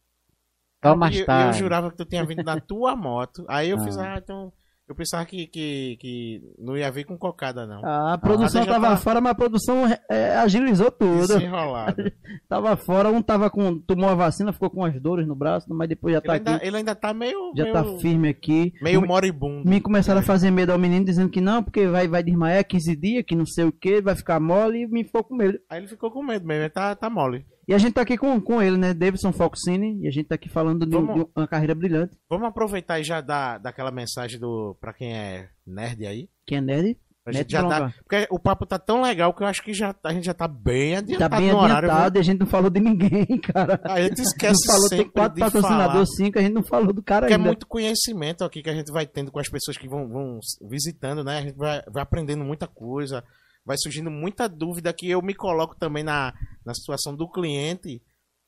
Só 0.85 0.95
mais 0.97 1.17
eu, 1.17 1.25
eu 1.27 1.53
jurava 1.55 1.91
que 1.91 1.97
tu 1.97 2.05
tinha 2.05 2.25
vindo 2.25 2.43
na 2.43 2.61
tua 2.61 2.95
moto. 2.97 3.45
Aí 3.49 3.71
eu 3.71 3.79
Ah. 3.79 3.85
fiz, 3.85 3.97
ah, 3.97 4.19
então. 4.19 4.53
Eu 4.89 4.95
pensava 4.95 5.24
que, 5.26 5.47
que, 5.47 5.99
que 6.01 6.43
não 6.59 6.74
ia 6.74 6.91
vir 6.91 7.05
com 7.05 7.18
cocada, 7.18 7.66
não. 7.66 7.84
A 7.84 8.16
produção 8.16 8.62
Ah, 8.62 8.66
tava 8.66 8.89
tá- 8.89 8.97
fora, 8.97 9.20
mas 9.20 9.32
a 9.32 9.34
produção 9.34 9.82
é, 10.11 10.34
agilizou 10.36 10.91
tudo. 10.91 11.26
Desenrolado. 11.26 12.11
Tava 12.49 12.74
fora, 12.76 13.11
um 13.11 13.20
tava 13.20 13.51
com. 13.51 13.78
tomou 13.78 14.09
a 14.09 14.14
vacina, 14.14 14.51
ficou 14.53 14.70
com 14.70 14.82
as 14.84 14.99
dores 15.01 15.26
no 15.26 15.34
braço, 15.34 15.66
mas 15.74 15.89
depois 15.91 16.14
já 16.14 16.18
Ele 16.20 16.26
tá 16.26 16.32
ainda, 16.32 16.55
aqui. 16.57 16.66
ele 16.66 16.76
ainda 16.78 16.95
tá 16.95 17.12
meio. 17.12 17.53
Já 17.55 17.64
meio, 17.64 17.74
tá 17.74 17.84
firme 17.99 18.28
aqui. 18.30 18.72
meio 18.80 19.03
Me- 19.03 19.07
moribundo. 19.09 19.68
Me 19.68 19.78
começaram 19.80 20.20
a 20.20 20.22
fazer 20.22 20.51
medo 20.51 20.72
ao 20.72 20.78
menino, 20.78 21.05
dizendo 21.05 21.28
que 21.28 21.41
não, 21.41 21.62
porque 21.62 21.86
vai, 21.86 22.09
vai 22.09 22.22
desmaiar 22.22 22.64
15 22.64 22.97
dias, 22.97 23.24
que 23.26 23.36
não 23.36 23.45
sei 23.45 23.64
o 23.66 23.72
que, 23.72 24.01
vai 24.01 24.16
ficar 24.16 24.41
mole, 24.41 24.84
e 24.84 24.86
me 24.86 25.05
ficou 25.05 25.22
com 25.22 25.34
medo. 25.36 25.59
Aí 25.68 25.80
ele 25.80 25.89
ficou 25.89 26.11
com 26.11 26.22
medo 26.22 26.47
mesmo, 26.47 26.62
ele 26.62 26.70
tá, 26.70 26.95
tá 26.95 27.11
mole. 27.11 27.45
E 27.69 27.75
a 27.75 27.79
gente 27.79 27.93
tá 27.93 28.01
aqui 28.01 28.16
com, 28.16 28.41
com 28.41 28.62
ele, 28.62 28.79
né? 28.79 28.95
Davidson 28.95 29.31
Foxine, 29.31 30.01
e 30.03 30.09
a 30.09 30.11
gente 30.11 30.27
tá 30.29 30.37
aqui 30.37 30.49
falando 30.49 30.87
de, 30.87 30.93
Vamos- 30.97 31.14
de 31.25 31.31
uma 31.37 31.47
carreira 31.47 31.75
brilhante. 31.75 32.16
Vamos 32.29 32.49
aproveitar 32.49 32.99
e 32.99 33.05
já 33.05 33.21
dar 33.21 33.59
daquela 33.59 33.91
mensagem 33.91 34.41
do 34.41 34.75
pra 34.81 34.95
quem 34.95 35.14
é 35.14 35.51
nerd 35.66 36.07
aí. 36.07 36.29
Quem 36.47 36.59
é 36.59 36.61
nerd? 36.62 36.97
Nerd 37.27 37.39
gente 37.41 37.53
já 37.53 37.61
dar, 37.61 37.93
porque 37.99 38.27
o 38.31 38.39
papo 38.39 38.64
tá 38.64 38.79
tão 38.79 39.03
legal 39.03 39.35
que 39.35 39.43
eu 39.43 39.47
acho 39.47 39.62
que 39.62 39.75
já, 39.75 39.95
a 40.03 40.14
gente 40.14 40.25
já 40.25 40.33
tá 40.33 40.49
bem 40.49 40.93
Tá 40.95 40.99
adiantado 41.01 41.37
bem 41.43 41.53
no 41.53 41.59
horário. 41.59 41.91
adiantado 41.91 42.16
e 42.16 42.21
a 42.21 42.23
gente 42.23 42.39
não 42.41 42.47
falou 42.47 42.71
de 42.71 42.81
ninguém, 42.81 43.27
cara. 43.53 43.79
A 43.85 44.01
gente 44.01 44.23
esquece 44.23 44.66
não 44.66 44.73
falou, 44.75 44.89
sempre 44.89 45.05
tem 45.05 45.12
quatro 45.12 45.39
patrocinadores, 45.39 46.09
cinco, 46.16 46.39
a 46.39 46.43
gente 46.43 46.55
não 46.55 46.62
falou 46.62 46.91
do 46.95 47.03
cara 47.03 47.21
Porque 47.27 47.35
é 47.35 47.37
ainda. 47.37 47.47
muito 47.49 47.66
conhecimento 47.66 48.45
aqui 48.45 48.62
que 48.62 48.71
a 48.71 48.75
gente 48.75 48.91
vai 48.91 49.07
tendo 49.07 49.31
com 49.31 49.39
as 49.41 49.49
pessoas 49.51 49.77
que 49.77 49.87
vão, 49.87 50.09
vão 50.09 50.39
visitando, 50.71 51.23
né? 51.23 51.37
A 51.37 51.43
gente 51.43 51.55
vai, 51.57 51.83
vai 51.93 52.03
aprendendo 52.03 52.43
muita 52.43 52.66
coisa, 52.66 53.23
vai 53.69 53.77
surgindo 53.77 54.11
muita 54.11 54.49
dúvida 54.49 54.95
que 54.95 55.11
eu 55.11 55.21
me 55.21 55.35
coloco 55.35 55.75
também 55.75 56.03
na, 56.03 56.33
na 56.64 56.73
situação 56.73 57.14
do 57.14 57.31
cliente. 57.31 58.03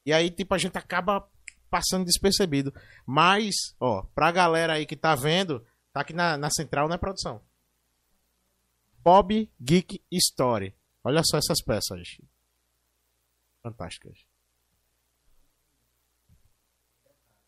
E 0.07 0.15
aí, 0.15 0.31
tipo, 0.31 0.55
a 0.55 0.57
gente 0.57 0.79
acaba 0.79 1.29
passando 1.69 2.07
despercebido. 2.07 2.73
Mas, 3.05 3.55
ó, 3.79 4.03
pra 4.15 4.33
galera 4.33 4.73
aí 4.73 4.87
que 4.87 4.97
tá 4.97 5.15
vendo, 5.15 5.63
tá 5.93 6.01
aqui 6.01 6.15
na, 6.15 6.39
na 6.39 6.49
central, 6.49 6.89
né, 6.89 6.97
produção? 6.97 7.45
Bob 9.01 9.53
Geek 9.61 10.03
Story. 10.11 10.75
Olha 11.05 11.21
só 11.23 11.37
essas 11.37 11.63
peças. 11.63 12.17
Fantásticas. 13.63 14.25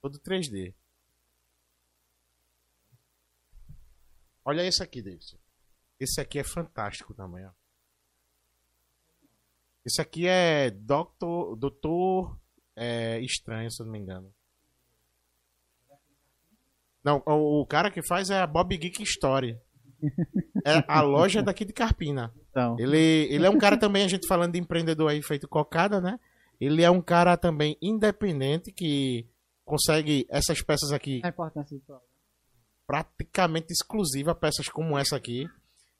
Todo 0.03 0.18
3D. 0.18 0.75
Olha 4.45 4.62
esse 4.62 4.83
aqui, 4.83 5.01
Davidson. 5.01 5.39
Esse 5.99 6.20
aqui 6.20 6.39
é 6.39 6.45
fantástico 6.45 7.14
também, 7.14 7.47
ó. 7.47 7.62
Esse 9.85 10.01
aqui 10.01 10.26
é 10.26 10.70
Doctor, 10.70 11.57
Doutor 11.57 12.39
é, 12.76 13.20
Estranho, 13.20 13.70
se 13.70 13.83
eu 13.83 13.87
não 13.87 13.93
me 13.93 13.99
engano. 13.99 14.33
Não, 17.05 17.22
o, 17.26 17.62
o 17.62 17.66
cara 17.66 17.91
que 17.91 18.03
faz 18.03 18.30
é 18.30 18.39
a 18.39 18.47
Bob 18.47 18.76
Geek 18.76 19.03
Story. 19.03 19.59
É 20.64 20.85
a 20.87 21.01
loja 21.01 21.43
daqui 21.43 21.64
de 21.64 21.72
Carpina. 21.72 22.33
Então, 22.51 22.76
Ele, 22.78 23.26
ele 23.30 23.45
é 23.45 23.51
um 23.51 23.59
cara 23.59 23.76
também, 23.76 24.05
a 24.05 24.09
gente 24.09 24.28
falando 24.28 24.53
de 24.53 24.61
empreendedor 24.61 25.11
aí 25.11 25.20
feito 25.20 25.49
cocada, 25.49 26.01
né? 26.01 26.20
Ele 26.61 26.83
é 26.83 26.91
um 26.91 27.01
cara 27.01 27.37
também 27.37 27.76
independente 27.83 28.70
que 28.70 29.26
consegue 29.64 30.24
essas 30.30 30.62
peças 30.62 30.93
aqui 30.93 31.20
a 31.24 31.28
importância 31.28 31.76
do 31.76 32.01
praticamente 32.87 33.72
exclusiva, 33.72 34.35
peças 34.35 34.68
como 34.68 34.99
essa 34.99 35.16
aqui. 35.16 35.49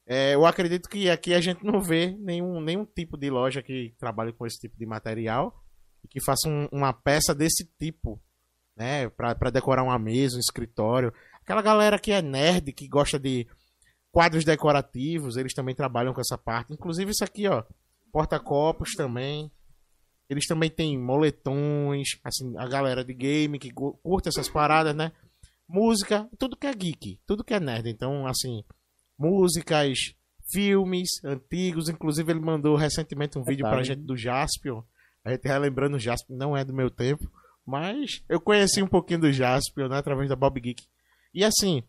É, 0.05 0.35
eu 0.35 0.45
acredito 0.45 0.89
que 0.89 1.09
aqui 1.09 1.33
a 1.33 1.39
gente 1.39 1.63
não 1.63 1.79
vê 1.79 2.15
nenhum, 2.19 2.59
nenhum 2.59 2.85
tipo 2.85 3.17
de 3.17 3.29
loja 3.29 3.61
que 3.63 3.93
trabalhe 3.97 4.33
com 4.33 4.45
esse 4.45 4.59
tipo 4.59 4.77
de 4.77 4.85
material 4.85 5.55
e 6.03 6.07
que 6.07 6.21
faça 6.21 6.49
um- 6.49 6.67
uma 6.71 6.91
peça 6.91 7.33
desse 7.33 7.65
tipo, 7.79 8.21
né? 8.75 9.09
Pra 9.09 9.49
decorar 9.49 9.83
uma 9.83 9.97
mesa, 9.97 10.35
um 10.35 10.39
escritório. 10.39 11.13
Aquela 11.41 11.61
galera 11.61 11.97
que 11.97 12.11
é 12.11 12.21
nerd, 12.21 12.73
que 12.73 12.87
gosta 12.87 13.17
de 13.17 13.47
quadros 14.11 14.43
decorativos, 14.43 15.37
eles 15.37 15.53
também 15.53 15.73
trabalham 15.73 16.13
com 16.13 16.21
essa 16.21 16.37
parte. 16.37 16.73
Inclusive 16.73 17.11
isso 17.11 17.23
aqui, 17.23 17.47
ó, 17.47 17.63
porta-copos 18.11 18.91
também. 18.95 19.49
Eles 20.29 20.45
também 20.47 20.69
têm 20.69 20.97
moletões, 20.97 22.07
assim, 22.23 22.57
a 22.57 22.67
galera 22.67 23.03
de 23.05 23.13
game 23.13 23.57
que 23.59 23.71
curte 23.71 24.27
essas 24.29 24.49
paradas, 24.49 24.95
né? 24.95 25.11
música, 25.67 26.29
tudo 26.37 26.57
que 26.57 26.67
é 26.67 26.73
geek, 26.73 27.19
tudo 27.25 27.43
que 27.43 27.53
é 27.53 27.59
nerd. 27.59 27.87
Então, 27.89 28.27
assim, 28.27 28.63
músicas, 29.23 29.97
filmes 30.51 31.09
antigos. 31.23 31.89
Inclusive, 31.89 32.31
ele 32.31 32.39
mandou 32.39 32.75
recentemente 32.75 33.37
um 33.37 33.43
vídeo 33.43 33.63
pra 33.63 33.77
Detalhe. 33.77 33.85
gente 33.85 34.01
do 34.01 34.17
Jaspion. 34.17 34.83
A 35.23 35.31
gente 35.31 35.47
relembrando 35.47 35.95
o 35.95 35.99
Jaspion, 35.99 36.35
não 36.35 36.55
é 36.57 36.65
do 36.65 36.73
meu 36.73 36.89
tempo, 36.89 37.31
mas 37.65 38.23
eu 38.27 38.41
conheci 38.41 38.83
um 38.83 38.87
pouquinho 38.87 39.21
do 39.21 39.31
Jaspion, 39.31 39.87
né, 39.87 39.97
através 39.97 40.27
da 40.27 40.35
Bob 40.35 40.59
Geek. 40.59 40.85
E 41.33 41.45
assim, 41.45 41.81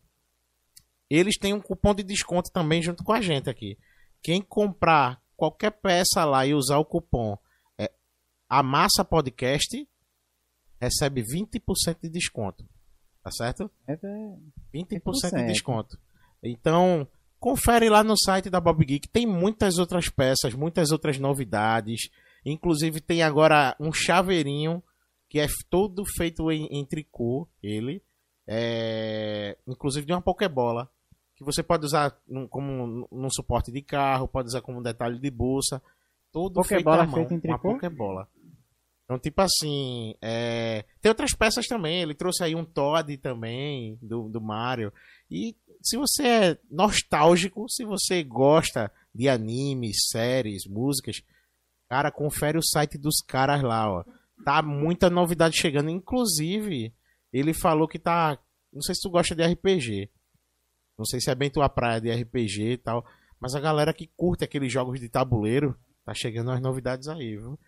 eles 1.09 1.37
têm 1.37 1.53
um 1.53 1.61
cupom 1.61 1.93
de 1.93 2.03
desconto 2.03 2.49
também 2.51 2.81
junto 2.81 3.03
com 3.03 3.11
a 3.11 3.21
gente 3.21 3.49
aqui. 3.49 3.77
Quem 4.23 4.41
comprar 4.41 5.21
qualquer 5.35 5.71
peça 5.71 6.23
lá 6.23 6.45
e 6.45 6.53
usar 6.53 6.77
o 6.77 6.85
cupom 6.85 7.37
é, 7.77 7.91
a 8.49 8.63
Massa 8.63 9.03
Podcast 9.03 9.87
recebe 10.79 11.21
20% 11.21 11.97
de 12.01 12.09
desconto. 12.09 12.65
Tá 13.21 13.31
certo? 13.31 13.69
É, 13.87 13.93
é, 13.93 13.97
20% 14.73 14.87
de 14.87 14.99
20%. 14.99 15.45
desconto. 15.47 15.99
Então, 16.41 17.07
confere 17.45 17.89
lá 17.89 18.03
no 18.03 18.17
site 18.17 18.49
da 18.49 18.59
Bob 18.59 18.83
Geek. 18.83 19.07
Tem 19.07 19.27
muitas 19.27 19.77
outras 19.77 20.09
peças, 20.09 20.55
muitas 20.55 20.89
outras 20.91 21.19
novidades. 21.19 22.09
Inclusive, 22.43 22.99
tem 22.99 23.21
agora 23.21 23.75
um 23.79 23.93
chaveirinho 23.93 24.81
que 25.29 25.39
é 25.39 25.45
todo 25.69 26.03
feito 26.17 26.51
em, 26.51 26.65
em 26.71 26.83
tricô. 26.83 27.47
Ele. 27.61 28.01
É, 28.47 29.55
inclusive 29.67 30.07
de 30.07 30.11
uma 30.13 30.23
Pokébola. 30.23 30.89
Que 31.35 31.43
você 31.43 31.61
pode 31.61 31.85
usar 31.85 32.17
num- 32.27 32.47
como 32.47 33.07
num 33.11 33.29
suporte 33.29 33.71
de 33.71 33.81
carro, 33.83 34.27
pode 34.27 34.47
usar 34.47 34.61
como 34.61 34.81
detalhe 34.81 35.19
de 35.19 35.29
bolsa. 35.29 35.79
Todo 36.31 36.63
feito 36.63 36.89
à 36.89 37.05
mão. 37.05 37.13
feito 37.13 37.31
em 37.31 37.35
Uma 37.35 37.41
tricô? 37.59 37.73
Pokébola. 37.73 38.27
Então, 39.03 39.19
tipo 39.19 39.39
assim, 39.39 40.15
é, 40.19 40.83
tem 40.99 41.09
outras 41.11 41.33
peças 41.35 41.67
também. 41.67 42.01
Ele 42.01 42.15
trouxe 42.15 42.43
aí 42.43 42.55
um 42.55 42.65
Todd 42.65 43.15
também, 43.17 43.99
do, 44.01 44.29
do 44.29 44.41
Mario. 44.41 44.91
E 45.29 45.55
se 45.85 45.97
você 45.97 46.23
é 46.23 46.57
nostálgico, 46.69 47.69
se 47.69 47.85
você 47.85 48.23
gosta 48.23 48.91
de 49.13 49.29
animes, 49.29 50.07
séries, 50.09 50.65
músicas, 50.65 51.21
cara, 51.87 52.11
confere 52.11 52.57
o 52.57 52.63
site 52.63 52.97
dos 52.97 53.21
caras 53.21 53.61
lá, 53.61 53.87
ó. 53.89 54.03
Tá 54.43 54.63
muita 54.63 55.11
novidade 55.11 55.55
chegando. 55.55 55.91
Inclusive, 55.91 56.91
ele 57.31 57.53
falou 57.53 57.87
que 57.87 57.99
tá. 57.99 58.37
Não 58.73 58.81
sei 58.81 58.95
se 58.95 59.01
tu 59.01 59.11
gosta 59.11 59.35
de 59.35 59.45
RPG. 59.45 60.09
Não 60.97 61.05
sei 61.05 61.21
se 61.21 61.29
é 61.29 61.35
bem 61.35 61.51
tua 61.51 61.69
praia 61.69 62.01
de 62.01 62.11
RPG 62.11 62.71
e 62.71 62.77
tal. 62.77 63.05
Mas 63.39 63.53
a 63.53 63.59
galera 63.59 63.93
que 63.93 64.09
curte 64.17 64.43
aqueles 64.43 64.73
jogos 64.73 64.99
de 64.99 65.07
tabuleiro, 65.07 65.77
tá 66.03 66.15
chegando 66.15 66.49
as 66.49 66.59
novidades 66.59 67.07
aí, 67.07 67.37
viu? 67.37 67.59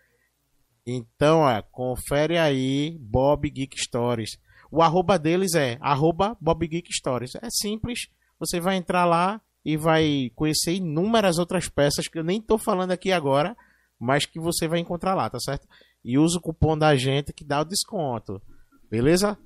Então, 0.86 1.41
ó, 1.41 1.61
confere 1.61 2.38
aí 2.38 2.97
Bob 2.99 3.47
Geek 3.49 3.80
Stories. 3.80 4.39
O 4.72 4.82
arroba 4.82 5.18
deles 5.18 5.53
é 5.53 5.78
arroba 5.82 6.38
Bob 6.39 6.68
Geek 6.68 6.91
Stories. 6.93 7.36
É 7.36 7.49
simples, 7.49 8.07
você 8.39 8.59
vai 8.59 8.76
entrar 8.76 9.05
lá 9.05 9.41
e 9.63 9.76
vai 9.76 10.32
conhecer 10.36 10.74
inúmeras 10.76 11.38
outras 11.38 11.68
peças 11.68 12.07
que 12.07 12.18
eu 12.18 12.24
nem 12.24 12.41
tô 12.41 12.57
falando 12.57 12.91
aqui 12.91 13.11
agora, 13.11 13.55
mas 13.99 14.26
que 14.26 14.39
você 14.39 14.68
vai 14.68 14.80
encontrar 14.80 15.13
lá, 15.13 15.30
tá 15.30 15.39
certo? 15.39 15.68
E 16.03 16.18
usa 16.18 16.38
o 16.38 16.41
cupom 16.41 16.78
da 16.78 16.95
gente 16.95 17.34
que 17.34 17.43
dá 17.43 17.61
o 17.61 17.65
desconto. 17.65 18.41
Beleza? 18.89 19.38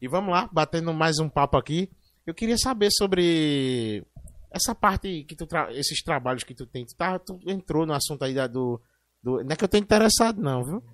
E 0.00 0.06
vamos 0.06 0.30
lá, 0.30 0.48
batendo 0.52 0.92
mais 0.92 1.18
um 1.18 1.28
papo 1.28 1.56
aqui. 1.56 1.90
Eu 2.26 2.34
queria 2.34 2.56
saber 2.56 2.90
sobre 2.92 4.04
essa 4.50 4.74
parte 4.74 5.24
que 5.24 5.34
tu 5.34 5.46
tra... 5.46 5.72
esses 5.72 6.02
trabalhos 6.02 6.44
que 6.44 6.54
tu 6.54 6.66
tem. 6.66 6.86
Tu, 6.86 6.94
tá... 6.94 7.18
tu 7.18 7.40
entrou 7.46 7.84
no 7.84 7.92
assunto 7.92 8.22
aí 8.22 8.32
da, 8.32 8.46
do, 8.46 8.80
do. 9.22 9.42
Não 9.42 9.50
é 9.50 9.56
que 9.56 9.64
eu 9.64 9.68
tô 9.68 9.76
interessado, 9.76 10.40
não, 10.40 10.62
viu? 10.62 10.84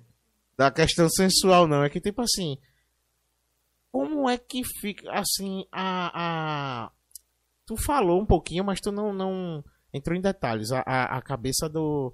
Da 0.57 0.71
questão 0.71 1.07
sensual, 1.09 1.67
não. 1.67 1.83
É 1.83 1.89
que, 1.89 2.01
tipo 2.01 2.21
assim. 2.21 2.57
Como 3.91 4.29
é 4.29 4.37
que 4.37 4.63
fica, 4.63 5.11
assim, 5.11 5.65
a. 5.71 6.85
a... 6.85 6.91
tu 7.65 7.75
falou 7.75 8.21
um 8.21 8.25
pouquinho, 8.25 8.63
mas 8.63 8.79
tu 8.79 8.91
não, 8.91 9.11
não 9.11 9.63
entrou 9.93 10.15
em 10.15 10.21
detalhes. 10.21 10.71
A, 10.71 10.81
a, 10.85 11.17
a 11.17 11.21
cabeça 11.21 11.67
do, 11.67 12.13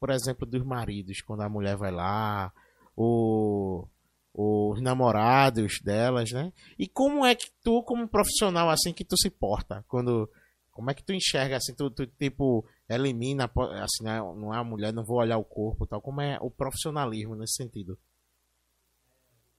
por 0.00 0.10
exemplo, 0.10 0.46
dos 0.46 0.62
maridos, 0.62 1.20
quando 1.22 1.42
a 1.42 1.48
mulher 1.48 1.76
vai 1.76 1.90
lá, 1.90 2.52
o, 2.96 3.86
os 4.34 4.80
namorados 4.80 5.80
delas, 5.82 6.30
né? 6.32 6.52
E 6.78 6.88
como 6.88 7.24
é 7.24 7.34
que 7.34 7.50
tu, 7.62 7.82
como 7.82 8.08
profissional, 8.08 8.68
assim, 8.70 8.92
que 8.92 9.04
tu 9.04 9.16
se 9.16 9.30
porta? 9.30 9.84
Quando, 9.88 10.28
como 10.72 10.90
é 10.90 10.94
que 10.94 11.04
tu 11.04 11.12
enxerga, 11.12 11.56
assim, 11.56 11.74
tu, 11.74 11.88
tu 11.90 12.06
tipo, 12.06 12.66
elimina, 12.88 13.50
assim, 13.82 14.04
né? 14.04 14.18
não 14.18 14.52
é 14.52 14.58
a 14.58 14.64
mulher, 14.64 14.92
não 14.92 15.04
vou 15.04 15.18
olhar 15.18 15.38
o 15.38 15.44
corpo 15.44 15.86
tal. 15.86 16.00
Como 16.00 16.20
é 16.20 16.38
o 16.40 16.50
profissionalismo 16.50 17.34
nesse 17.34 17.62
sentido? 17.62 17.98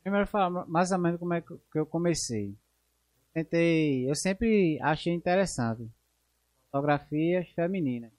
Primeiro 0.06 0.28
falar 0.28 0.68
mais 0.68 0.91
ou 0.91 0.99
menos 0.99 1.20
como 1.20 1.34
é 1.34 1.41
que 1.41 1.58
eu 1.74 1.84
comecei. 1.84 2.56
Tentei, 3.34 4.08
eu 4.08 4.14
sempre 4.14 4.80
achei 4.80 5.12
interessante 5.12 5.89
fotografias 6.72 7.49
femininas. 7.49 8.12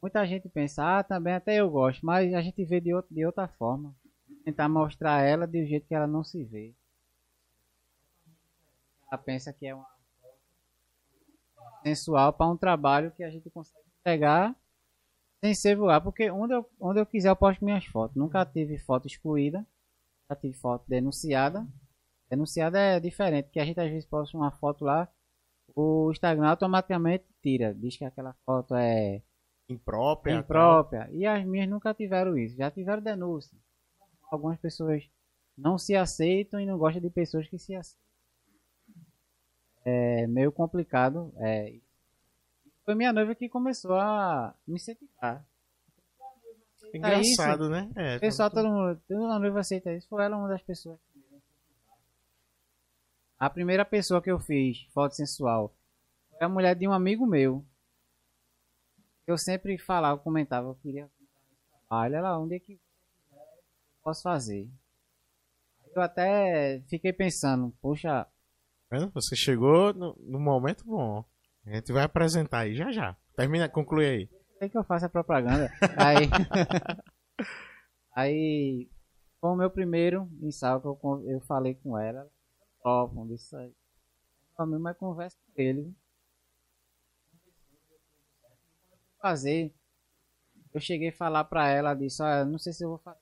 Muita 0.00 0.24
gente 0.24 0.48
pensa, 0.48 0.98
ah, 1.00 1.02
também 1.02 1.34
até 1.34 1.56
eu 1.56 1.68
gosto, 1.68 2.06
mas 2.06 2.32
a 2.32 2.40
gente 2.40 2.64
vê 2.64 2.80
de, 2.80 2.94
outro, 2.94 3.12
de 3.12 3.26
outra 3.26 3.48
forma. 3.48 3.92
Tentar 4.44 4.68
mostrar 4.68 5.22
ela 5.22 5.44
do 5.44 5.66
jeito 5.66 5.88
que 5.88 5.94
ela 5.94 6.06
não 6.06 6.22
se 6.22 6.44
vê. 6.44 6.72
Ela 9.10 9.18
pensa 9.18 9.52
que 9.52 9.66
é 9.66 9.74
uma 9.74 9.90
sensual 11.82 12.32
para 12.32 12.46
um 12.46 12.56
trabalho 12.56 13.10
que 13.10 13.24
a 13.24 13.30
gente 13.30 13.50
consegue 13.50 13.84
pegar 14.04 14.54
sem 15.40 15.52
ser 15.52 15.74
voar, 15.74 16.00
porque 16.00 16.30
onde 16.30 16.54
eu, 16.54 16.64
onde 16.78 17.00
eu 17.00 17.06
quiser 17.06 17.30
eu 17.30 17.34
posto 17.34 17.64
minhas 17.64 17.84
fotos. 17.86 18.16
Nunca 18.16 18.46
tive 18.46 18.78
foto 18.78 19.08
excluída, 19.08 19.66
já 20.30 20.36
tive 20.36 20.56
foto 20.56 20.84
denunciada. 20.88 21.66
Denunciada 22.30 22.78
é 22.78 23.00
diferente, 23.00 23.46
porque 23.46 23.58
a 23.58 23.64
gente 23.64 23.80
às 23.80 23.90
vezes 23.90 24.06
posta 24.06 24.36
uma 24.36 24.52
foto 24.52 24.84
lá, 24.84 25.08
o 25.74 26.10
Instagram 26.12 26.48
automaticamente 26.48 27.24
tira, 27.42 27.74
diz 27.74 27.96
que 27.96 28.04
aquela 28.04 28.34
foto 28.46 28.74
é 28.76 29.22
imprópria. 29.68 30.34
Imprópria. 30.34 31.06
Tal. 31.06 31.14
E 31.14 31.26
as 31.26 31.44
minhas 31.44 31.68
nunca 31.68 31.92
tiveram 31.92 32.38
isso, 32.38 32.56
já 32.56 32.70
tiveram 32.70 33.02
denúncia. 33.02 33.58
Algumas 34.30 34.60
pessoas 34.60 35.02
não 35.58 35.76
se 35.76 35.96
aceitam 35.96 36.60
e 36.60 36.66
não 36.66 36.78
gostam 36.78 37.02
de 37.02 37.10
pessoas 37.10 37.48
que 37.48 37.58
se 37.58 37.74
aceitam. 37.74 38.00
É 39.84 40.26
meio 40.28 40.52
complicado. 40.52 41.32
É, 41.38 41.80
foi 42.84 42.94
minha 42.94 43.12
noiva 43.12 43.34
que 43.34 43.48
começou 43.48 43.94
a 43.94 44.54
me 44.66 44.76
incentivar. 44.76 45.44
Engraçado, 46.92 47.64
isso, 47.64 47.70
né? 47.70 47.90
É, 47.96 48.18
pessoal, 48.18 48.50
todo 48.50 48.68
mundo, 48.68 49.00
toda 49.06 49.38
noiva 49.38 49.60
aceita 49.60 49.92
isso. 49.92 50.08
Foi 50.08 50.24
ela 50.24 50.36
uma 50.36 50.48
das 50.48 50.62
pessoas. 50.62 50.98
A 53.38 53.48
primeira 53.48 53.84
pessoa 53.84 54.20
que 54.20 54.30
eu 54.30 54.38
fiz 54.38 54.84
foto 54.92 55.14
sensual 55.14 55.74
foi 56.30 56.46
a 56.46 56.48
mulher 56.48 56.74
de 56.74 56.86
um 56.86 56.92
amigo 56.92 57.26
meu. 57.26 57.64
Eu 59.26 59.38
sempre 59.38 59.78
falava, 59.78 60.20
comentava, 60.20 60.68
eu 60.68 60.74
queria 60.74 61.08
olha 61.90 62.20
lá, 62.20 62.38
onde 62.38 62.54
é 62.54 62.60
que 62.60 62.80
posso 64.02 64.22
fazer? 64.22 64.68
Eu 65.94 66.02
até 66.02 66.80
fiquei 66.88 67.12
pensando, 67.12 67.74
poxa. 67.82 68.26
Você 69.12 69.34
chegou 69.34 69.92
no, 69.92 70.16
no 70.20 70.38
momento 70.38 70.84
bom. 70.84 71.24
A 71.66 71.74
gente 71.74 71.92
vai 71.92 72.04
apresentar 72.04 72.60
aí 72.60 72.74
já 72.74 72.90
já. 72.92 73.16
Termina, 73.36 73.68
conclui 73.68 74.06
aí. 74.06 74.39
É 74.60 74.68
que 74.68 74.76
eu 74.76 74.84
faço 74.84 75.06
a 75.06 75.08
propaganda. 75.08 75.72
aí, 75.96 76.28
aí, 78.14 78.90
foi 79.40 79.50
o 79.50 79.56
meu 79.56 79.70
primeiro 79.70 80.28
ensaio 80.42 80.82
que 80.82 80.86
eu, 80.86 81.24
eu 81.26 81.40
falei 81.40 81.74
com 81.76 81.98
ela. 81.98 82.30
Topam 82.82 83.26
disso 83.26 83.56
aí. 83.56 83.72
A 84.58 84.66
mesma 84.66 84.92
conversa 84.92 85.38
com 85.46 85.62
ele. 85.62 85.94
Fazer. 89.22 89.74
Eu 90.74 90.80
cheguei 90.80 91.08
a 91.08 91.16
falar 91.16 91.44
pra 91.44 91.68
ela, 91.68 91.94
disse, 91.94 92.22
olha, 92.22 92.44
não 92.44 92.58
sei 92.58 92.74
se 92.74 92.84
eu 92.84 92.90
vou 92.90 92.98
fazer. 92.98 93.18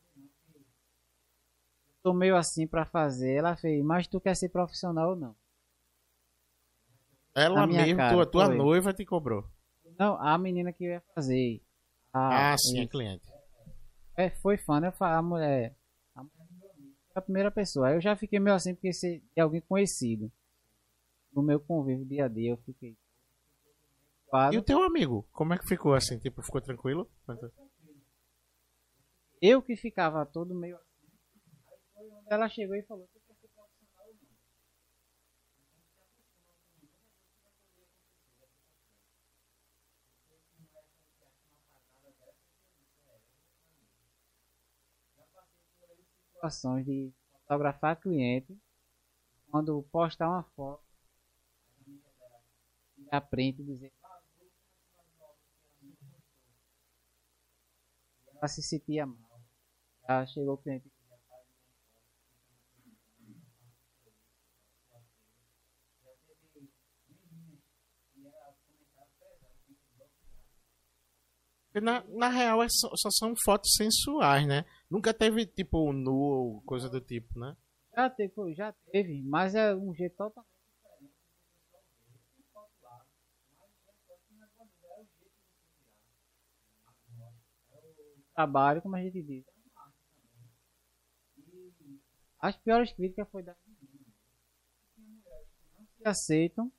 Tô 2.02 2.12
meio 2.12 2.36
assim 2.36 2.66
pra 2.66 2.84
fazer. 2.84 3.34
Ela 3.34 3.56
fez, 3.56 3.84
mas 3.84 4.08
tu 4.08 4.20
quer 4.20 4.34
ser 4.34 4.48
profissional 4.48 5.10
ou 5.10 5.16
não? 5.16 5.36
Ela 7.32 7.64
mesmo, 7.64 7.96
cara, 7.96 8.14
tua, 8.14 8.26
tua 8.26 8.48
noiva 8.48 8.92
te 8.92 9.04
cobrou. 9.06 9.48
Não, 9.98 10.14
a 10.20 10.38
menina 10.38 10.72
que 10.72 10.84
ia 10.84 11.02
fazer. 11.14 11.60
A, 12.12 12.52
ah, 12.52 12.58
sim, 12.58 12.80
a 12.80 12.88
cliente. 12.88 13.28
É, 14.16 14.30
foi 14.30 14.56
fã, 14.56 14.80
né? 14.80 14.92
A 14.98 15.22
mulher. 15.22 15.76
A, 16.14 16.24
a 17.16 17.20
primeira 17.20 17.50
pessoa. 17.50 17.90
Eu 17.90 18.00
já 18.00 18.16
fiquei 18.16 18.38
meio 18.38 18.54
assim 18.54 18.74
porque 18.74 18.92
se 18.92 19.22
é 19.34 19.40
alguém 19.40 19.60
conhecido. 19.60 20.30
No 21.32 21.42
meu 21.42 21.60
convívio 21.60 22.06
dia 22.06 22.24
a 22.24 22.28
dia, 22.28 22.50
eu 22.50 22.56
fiquei. 22.58 22.96
E 24.52 24.58
o 24.58 24.62
teu 24.62 24.82
amigo? 24.82 25.26
Como 25.32 25.54
é 25.54 25.58
que 25.58 25.66
ficou 25.66 25.94
assim? 25.94 26.18
Tipo, 26.18 26.42
ficou 26.42 26.60
tranquilo? 26.60 27.10
Eu 29.40 29.62
que 29.62 29.74
ficava 29.74 30.26
todo 30.26 30.54
meio 30.54 30.76
assim. 30.76 31.06
Ela 32.30 32.48
chegou 32.48 32.76
e 32.76 32.82
falou: 32.82 33.08
situações 46.38 46.86
de 46.86 47.12
fotografar 47.32 48.00
cliente, 48.00 48.56
quando 49.50 49.82
postar 49.90 50.28
uma 50.28 50.44
foto, 50.54 50.84
a 53.10 53.20
print 53.20 53.62
dizer 53.62 53.92
ela 58.36 58.46
se 58.46 58.62
sentia 58.62 59.04
mal. 59.04 59.40
Já 60.06 60.26
chegou 60.26 60.54
o 60.54 60.58
cliente 60.58 60.88
Na, 71.80 72.02
na 72.08 72.28
real, 72.28 72.60
é 72.60 72.66
só, 72.68 72.90
só, 72.96 73.08
são 73.10 73.32
fotos 73.44 73.72
sensuais, 73.76 74.44
né? 74.48 74.64
Nunca 74.90 75.12
teve, 75.12 75.46
tipo, 75.46 75.92
nu 75.92 76.14
ou 76.14 76.62
coisa 76.62 76.88
do 76.88 77.00
tipo, 77.00 77.38
né? 77.38 77.56
Já 77.94 78.08
teve, 78.08 78.54
já 78.54 78.72
teve, 78.90 79.22
mas 79.22 79.54
é 79.54 79.74
um 79.74 79.94
jeito 79.94 80.16
totalmente 80.16 80.48
diferente. 80.66 81.14
Trabalho, 88.34 88.80
como 88.82 88.96
a 88.96 89.02
gente 89.02 89.22
diz. 89.22 89.44
As 92.40 92.56
piores 92.56 92.92
críticas 92.92 93.28
foi 93.30 93.42
das 93.42 93.56
meninas. 93.66 94.14
Não 95.76 95.86
se 95.86 96.08
aceitam 96.08 96.72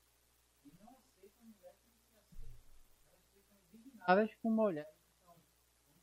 indignadas 3.74 4.34
com 4.42 4.50
mulheres 4.50 4.88
que 4.90 5.24
são 5.24 5.34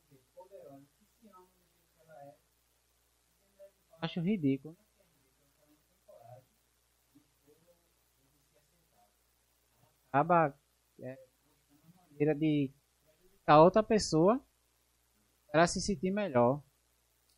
dizer, 0.08 0.24
poderosas, 0.34 0.88
que 0.96 1.04
se 1.04 1.28
amam 1.28 1.46
do 1.46 1.60
jeito 1.60 1.90
que 1.94 2.02
ela 2.02 2.22
é. 2.22 2.36
Acho 4.00 4.20
ridículo. 4.20 4.76
Acaba 10.08 10.54
é, 11.00 11.18
maneira 12.10 12.34
de 12.34 12.70
a 13.46 13.60
outra 13.62 13.82
pessoa 13.82 14.40
para 15.50 15.66
se 15.66 15.80
sentir 15.80 16.10
melhor. 16.10 16.62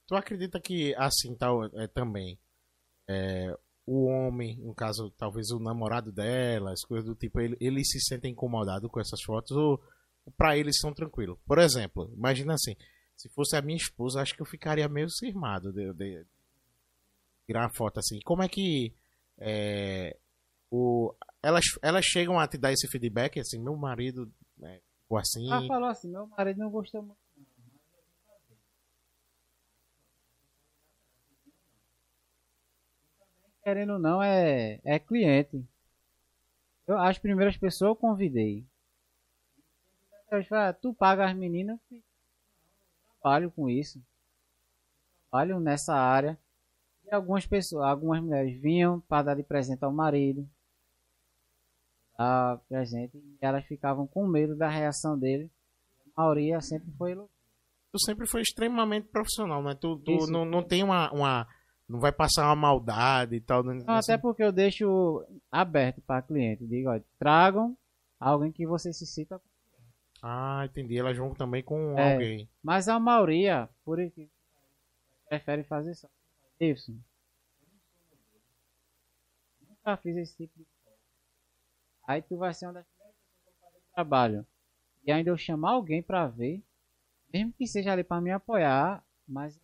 Tu 0.06 0.14
acredita 0.14 0.60
que 0.60 0.94
assim 0.96 1.34
tal 1.36 1.64
é, 1.64 1.86
também 1.86 2.38
é, 3.08 3.56
o 3.86 4.06
homem, 4.06 4.56
no 4.58 4.74
caso 4.74 5.10
talvez 5.16 5.50
o 5.50 5.58
namorado 5.58 6.12
dela, 6.12 6.72
as 6.72 6.82
coisas 6.82 7.06
do 7.06 7.14
tipo, 7.14 7.40
ele, 7.40 7.56
ele 7.60 7.84
se 7.84 8.00
sente 8.00 8.28
incomodado 8.28 8.88
com 8.88 9.00
essas 9.00 9.22
fotos 9.22 9.56
ou 9.56 9.80
para 10.36 10.56
eles 10.56 10.78
são 10.78 10.92
tranquilos. 10.92 11.38
Por 11.46 11.58
exemplo, 11.58 12.12
imagina 12.16 12.54
assim, 12.54 12.76
se 13.16 13.28
fosse 13.30 13.56
a 13.56 13.62
minha 13.62 13.76
esposa, 13.76 14.20
acho 14.20 14.34
que 14.34 14.42
eu 14.42 14.46
ficaria 14.46 14.88
meio 14.88 15.08
cismado 15.08 15.72
de, 15.72 15.92
de 15.94 16.26
tirar 17.50 17.62
uma 17.62 17.74
foto 17.74 17.98
assim. 17.98 18.20
Como 18.20 18.44
é 18.44 18.48
que 18.48 18.94
é, 19.36 20.16
o, 20.70 21.12
elas, 21.42 21.64
elas 21.82 22.04
chegam 22.04 22.38
a 22.38 22.46
te 22.46 22.56
dar 22.56 22.72
esse 22.72 22.86
feedback, 22.86 23.40
assim, 23.40 23.58
meu 23.58 23.76
marido 23.76 24.32
né, 24.56 24.80
ficou 25.02 25.18
assim... 25.18 25.50
Ela 25.50 25.66
falou 25.66 25.88
assim, 25.88 26.08
meu 26.10 26.28
marido 26.28 26.58
não 26.60 26.70
gostou 26.70 27.02
muito. 27.02 27.18
Querendo 33.64 33.94
ou 33.94 33.98
não, 33.98 34.22
é, 34.22 34.80
é 34.84 34.98
cliente. 34.98 35.62
Eu, 36.86 36.98
as 36.98 37.18
primeiras 37.18 37.56
pessoas 37.56 37.90
eu 37.90 37.96
convidei. 37.96 38.64
Eu 40.30 40.74
tu 40.80 40.94
paga 40.94 41.28
as 41.28 41.36
meninas, 41.36 41.78
trabalho 43.20 43.50
com 43.50 43.68
isso. 43.68 44.00
Trabalho 45.28 45.58
nessa 45.58 45.94
área. 45.94 46.38
E 47.10 47.14
algumas 47.14 47.44
pessoas, 47.46 47.84
algumas 47.84 48.22
mulheres 48.22 48.60
vinham 48.60 49.00
para 49.00 49.22
dar 49.24 49.34
de 49.34 49.42
presente 49.42 49.84
ao 49.84 49.92
marido. 49.92 50.48
lá 52.18 52.60
presente 52.68 53.16
e 53.16 53.36
elas 53.40 53.64
ficavam 53.64 54.06
com 54.06 54.26
medo 54.26 54.54
da 54.56 54.68
reação 54.68 55.18
dele. 55.18 55.50
A 56.14 56.22
maioria 56.22 56.60
sempre 56.60 56.90
foi. 56.96 57.14
Tu 57.16 57.98
sempre 58.04 58.26
foi 58.26 58.42
extremamente 58.42 59.08
profissional, 59.08 59.62
né? 59.62 59.74
Tu, 59.74 59.96
tu 59.98 60.26
não, 60.30 60.44
não 60.44 60.62
tem 60.62 60.82
uma, 60.82 61.10
uma. 61.12 61.48
Não 61.88 61.98
vai 61.98 62.12
passar 62.12 62.46
uma 62.46 62.54
maldade 62.54 63.34
e 63.36 63.40
tal. 63.40 63.64
né? 63.64 63.82
Não, 63.84 63.94
até 63.94 64.16
porque 64.16 64.44
eu 64.44 64.52
deixo 64.52 65.24
aberto 65.50 66.00
para 66.02 66.22
cliente. 66.22 66.64
Digo, 66.64 66.90
ó, 66.90 67.00
tragam 67.18 67.76
alguém 68.20 68.52
que 68.52 68.64
você 68.66 68.92
se 68.92 69.06
sinta. 69.06 69.40
Ah, 70.22 70.62
entendi. 70.66 70.96
Elas 70.98 71.16
vão 71.16 71.34
também 71.34 71.64
com 71.64 71.98
É. 71.98 72.12
alguém. 72.12 72.48
Mas 72.62 72.86
a 72.86 73.00
maioria, 73.00 73.68
por 73.84 73.98
que 74.10 74.28
prefere 75.28 75.64
fazer 75.64 75.94
só. 75.94 76.06
Isso. 76.60 76.92
Nunca 79.66 79.96
fiz 79.96 80.14
esse 80.16 80.36
tipo 80.36 80.58
de 80.58 80.64
coisa. 80.84 80.98
Aí 82.06 82.20
tu 82.22 82.36
vai 82.36 82.52
ser 82.52 82.66
uma 82.66 82.74
das 82.74 82.86
primeiras 82.86 83.16
pessoas 83.16 83.46
que 83.46 83.52
fazer 83.60 83.78
o 83.78 83.92
trabalho. 83.94 84.46
E 85.04 85.10
ainda 85.10 85.30
eu 85.30 85.38
chamar 85.38 85.70
alguém 85.72 86.02
pra 86.02 86.26
ver, 86.26 86.62
mesmo 87.32 87.52
que 87.54 87.66
seja 87.66 87.92
ali 87.92 88.04
pra 88.04 88.20
me 88.20 88.30
apoiar, 88.30 89.02
mas 89.26 89.56
é 89.56 89.60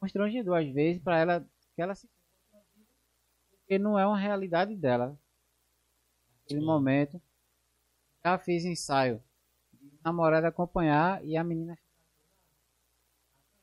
constrangedor 0.00 0.58
às 0.58 0.68
vezes 0.72 1.00
pra 1.02 1.18
ela 1.18 1.46
que 1.74 1.82
ela 1.82 1.94
se 1.94 2.08
porque 3.50 3.78
não 3.78 3.96
é 3.96 4.04
uma 4.04 4.18
realidade 4.18 4.74
dela. 4.74 5.16
Naquele 6.42 6.60
Sim. 6.60 6.66
momento. 6.66 7.22
Já 8.24 8.36
fiz 8.38 8.64
ensaio 8.64 9.22
namorada 10.04 10.48
acompanhar 10.48 11.24
e 11.24 11.36
a 11.36 11.44
menina 11.44 11.78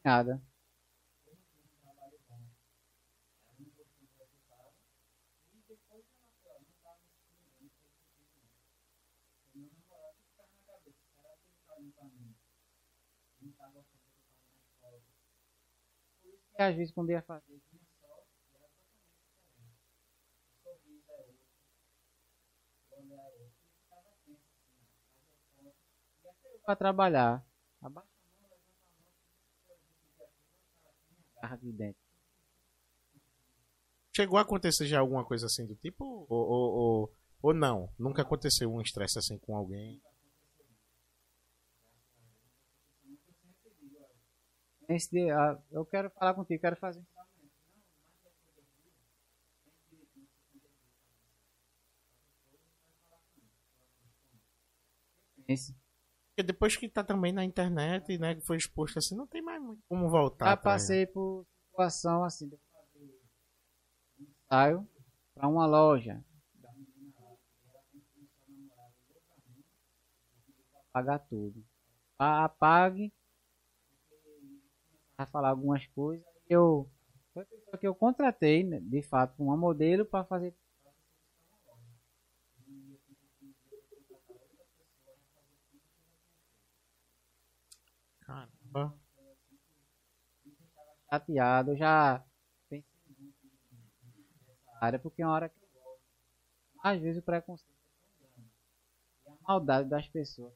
nada. 0.03 0.41
E 1.25 1.31
às 3.51 3.57
vezes 3.57 3.73
quando 5.87 6.01
ia 6.01 6.09
fazer 6.81 6.99
vinha 9.53 9.69
só, 9.87 9.95
era 10.05 10.13
totalmente 10.13 10.63
diferente. 10.63 10.71
O 10.71 10.71
sorriso 10.71 10.71
é 10.71 10.79
outro, 10.79 10.95
o 11.67 11.71
olhar 11.73 11.97
é 11.97 11.99
outro, 12.05 12.35
e 13.41 13.51
ficava 13.51 13.83
tenso 16.23 16.39
assim, 16.57 16.87
fazia 16.93 17.21
foto, 17.21 17.43
e 25.59 26.27
até 26.27 26.49
eu 26.53 26.59
para 26.67 26.75
trabalhar. 26.75 27.45
Abaixa 27.81 28.09
a 28.25 28.41
mão, 28.41 28.49
levanta 29.69 30.03
a 30.15 30.17
mão, 30.17 30.27
o 30.59 30.91
sorriso 30.91 31.15
de 31.15 31.33
garra 31.41 31.57
de 31.57 31.71
dentro. 31.71 32.01
Chegou 34.13 34.37
a 34.37 34.41
acontecer 34.41 34.85
já 34.87 34.99
alguma 34.99 35.23
coisa 35.23 35.45
assim 35.45 35.65
do 35.65 35.75
tipo? 35.75 36.03
Ou, 36.03 36.27
ou, 36.29 36.73
ou, 36.73 37.13
ou 37.41 37.53
não? 37.53 37.89
Nunca 37.97 38.23
aconteceu 38.23 38.69
um 38.73 38.81
estresse 38.81 39.17
assim 39.19 39.37
com 39.37 39.55
alguém? 39.55 40.01
De, 44.87 45.29
ah, 45.31 45.59
eu 45.71 45.85
quero 45.85 46.09
falar 46.11 46.33
contigo, 46.33 46.61
quero 46.61 46.77
fazer. 46.77 47.03
Esse. 55.47 55.75
Porque 56.29 56.43
depois 56.43 56.75
que 56.77 56.87
tá 56.87 57.03
também 57.03 57.33
na 57.33 57.43
internet, 57.43 58.17
né, 58.17 58.35
que 58.35 58.41
foi 58.41 58.57
exposto 58.57 58.99
assim, 58.99 59.15
não 59.15 59.27
tem 59.27 59.41
mais 59.41 59.61
muito 59.61 59.81
como 59.89 60.09
voltar. 60.09 60.45
Já 60.45 60.51
né? 60.51 60.57
passei 60.57 61.05
por 61.05 61.45
situação 61.69 62.23
assim, 62.23 62.47
de 62.47 62.57
fazer 62.71 63.03
um 64.19 64.23
ensaio 64.23 64.87
para 65.33 65.47
uma 65.47 65.65
loja. 65.65 66.23
Pagar 70.93 71.19
tudo. 71.19 71.65
Pa- 72.17 72.45
Apague. 72.45 73.11
Vai 75.17 75.25
falar 75.25 75.49
algumas 75.49 75.85
coisas. 75.87 76.25
Eu, 76.49 76.89
foi 77.33 77.43
a 77.43 77.45
pessoa 77.45 77.77
que 77.77 77.87
eu 77.87 77.95
contratei, 77.95 78.63
né, 78.63 78.79
de 78.79 79.01
fato, 79.01 79.41
uma 79.41 79.57
modelo 79.57 80.05
para 80.05 80.23
fazer. 80.23 80.53
Caramba. 88.21 88.93
chateado, 91.09 91.71
eu 91.71 91.77
já 91.77 92.23
pensei 92.69 92.85
muito 93.17 93.37
nessa 94.47 94.85
área, 94.85 94.99
porque 94.99 95.21
é 95.21 95.25
uma 95.25 95.33
hora 95.33 95.49
que. 95.49 95.55
Às 96.83 97.01
vezes 97.01 97.21
o 97.21 97.25
preconceito 97.25 97.71
é. 98.21 98.41
E 99.25 99.31
a 99.31 99.35
maldade 99.47 99.89
das 99.89 100.07
pessoas 100.07 100.53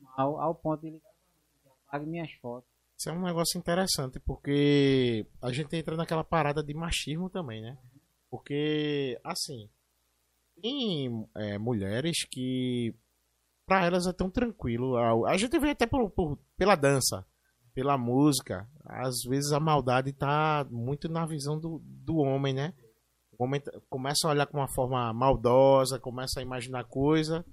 mal, 0.00 0.40
ao 0.40 0.54
ponto 0.54 0.80
de 0.80 0.90
ligar 0.90 1.12
pra 1.12 1.30
mim, 1.34 1.42
que 1.62 1.68
minhas 2.06 2.32
fotos. 2.40 2.68
Isso 2.98 3.10
é 3.10 3.12
um 3.12 3.22
negócio 3.22 3.58
interessante, 3.58 4.18
porque 4.20 5.26
a 5.42 5.52
gente 5.52 5.76
entra 5.76 5.96
naquela 5.96 6.24
parada 6.24 6.62
de 6.62 6.72
machismo 6.74 7.28
também, 7.28 7.60
né? 7.60 7.76
Porque, 8.30 9.18
assim, 9.22 9.68
tem 10.60 11.28
é, 11.36 11.58
mulheres 11.58 12.24
que, 12.30 12.94
pra 13.66 13.84
elas 13.84 14.06
é 14.06 14.12
tão 14.12 14.30
tranquilo. 14.30 14.96
A, 14.96 15.32
a 15.32 15.36
gente 15.36 15.58
vê 15.58 15.70
até 15.70 15.86
por, 15.86 16.10
por- 16.10 16.38
pela 16.56 16.74
dança, 16.76 17.26
pela 17.74 17.98
música. 17.98 18.68
Às 18.84 19.22
vezes 19.28 19.52
a 19.52 19.60
maldade 19.60 20.12
tá 20.12 20.66
muito 20.70 21.08
na 21.08 21.26
visão 21.26 21.58
do, 21.60 21.80
do 21.84 22.16
homem, 22.16 22.54
né? 22.54 22.72
O 23.38 23.44
homem 23.44 23.60
começa 23.90 24.26
a 24.26 24.30
olhar 24.30 24.46
com 24.46 24.58
uma 24.58 24.68
forma 24.68 25.12
maldosa, 25.12 26.00
começa 26.00 26.40
a 26.40 26.42
imaginar 26.42 26.84
coisa 26.84 27.44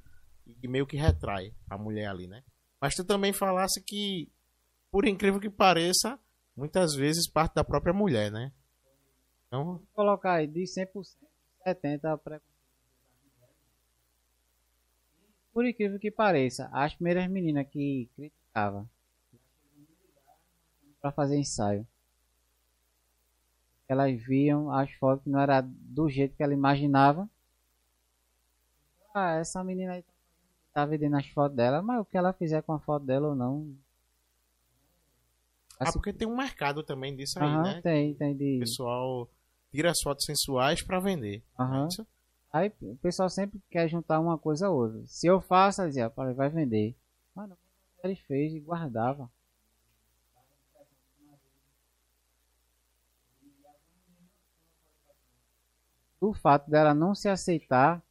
e 0.61 0.67
meio 0.67 0.87
que 0.87 0.95
retrai 0.97 1.53
a 1.69 1.77
mulher 1.77 2.07
ali, 2.07 2.27
né? 2.27 2.41
Mas 2.83 2.95
tu 2.95 3.05
também 3.05 3.31
falasse 3.31 3.81
que 3.81 4.29
por 4.91 5.07
incrível 5.07 5.39
que 5.39 5.49
pareça, 5.49 6.19
muitas 6.53 6.93
vezes 6.95 7.31
parte 7.31 7.55
da 7.55 7.63
própria 7.63 7.93
mulher, 7.93 8.29
né? 8.29 8.51
Então, 9.47 9.63
Vou 9.63 9.87
colocar 9.93 10.33
aí 10.33 10.47
de 10.47 10.63
100%, 10.63 10.91
70% 11.65 12.03
é 12.03 12.17
preconceito. 12.17 12.43
Por 15.53 15.65
incrível 15.65 15.97
que 15.97 16.11
pareça, 16.11 16.69
as 16.73 16.93
primeiras 16.93 17.25
meninas 17.29 17.65
que 17.69 18.09
criticavam 18.17 18.89
para 20.99 21.13
fazer 21.13 21.37
ensaio, 21.37 21.87
elas 23.87 24.13
viam 24.21 24.69
as 24.69 24.91
fotos 24.95 25.23
que 25.23 25.29
não 25.29 25.39
era 25.39 25.61
do 25.61 26.09
jeito 26.09 26.35
que 26.35 26.43
ela 26.43 26.53
imaginava. 26.53 27.29
Ah, 29.15 29.35
essa 29.35 29.63
menina 29.63 29.93
aí 29.93 30.03
tá 30.73 30.85
vendendo 30.85 31.15
as 31.17 31.27
fotos 31.27 31.55
dela, 31.55 31.81
mas 31.81 31.99
o 32.01 32.05
que 32.05 32.17
ela 32.17 32.33
fizer 32.33 32.61
com 32.63 32.73
a 32.73 32.79
foto 32.79 33.05
dela 33.05 33.29
ou 33.29 33.35
não. 33.35 33.75
ah, 35.79 35.83
Assim, 35.83 35.93
porque 35.93 36.13
tem 36.13 36.27
um 36.27 36.35
mercado 36.37 36.83
também 36.83 37.15
disso 37.15 37.39
aí, 37.39 37.45
aham, 37.45 37.63
né? 37.73 37.81
tem, 37.81 38.13
tem 38.15 38.33
O 38.33 38.37
de. 38.37 38.59
pessoal 38.59 39.29
tira 39.71 39.91
as 39.91 40.01
fotos 40.01 40.25
sensuais 40.25 40.81
pra 40.81 40.99
vender. 40.99 41.43
Aham. 41.59 41.87
Isso? 41.87 42.05
Aí 42.51 42.71
o 42.81 42.95
pessoal 42.97 43.29
sempre 43.29 43.59
quer 43.71 43.87
juntar 43.87 44.19
uma 44.19 44.37
coisa 44.37 44.67
a 44.67 44.69
outra. 44.69 45.01
Se 45.07 45.25
eu 45.27 45.41
faço, 45.41 45.81
ela 45.81 45.89
dizia, 45.89 46.09
"Pá, 46.09 46.31
vai 46.33 46.49
vender. 46.49 46.95
Mano, 47.35 47.57
ele 48.03 48.15
fez 48.15 48.53
e 48.53 48.59
guardava. 48.59 49.29
O 56.19 56.33
fato 56.33 56.69
dela 56.71 56.93
não 56.93 57.13
se 57.13 57.27
aceitar, 57.29 58.01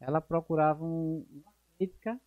ela 0.00 0.20
procurava 0.20 0.84
um- 0.84 1.24
crítica. 1.80 2.20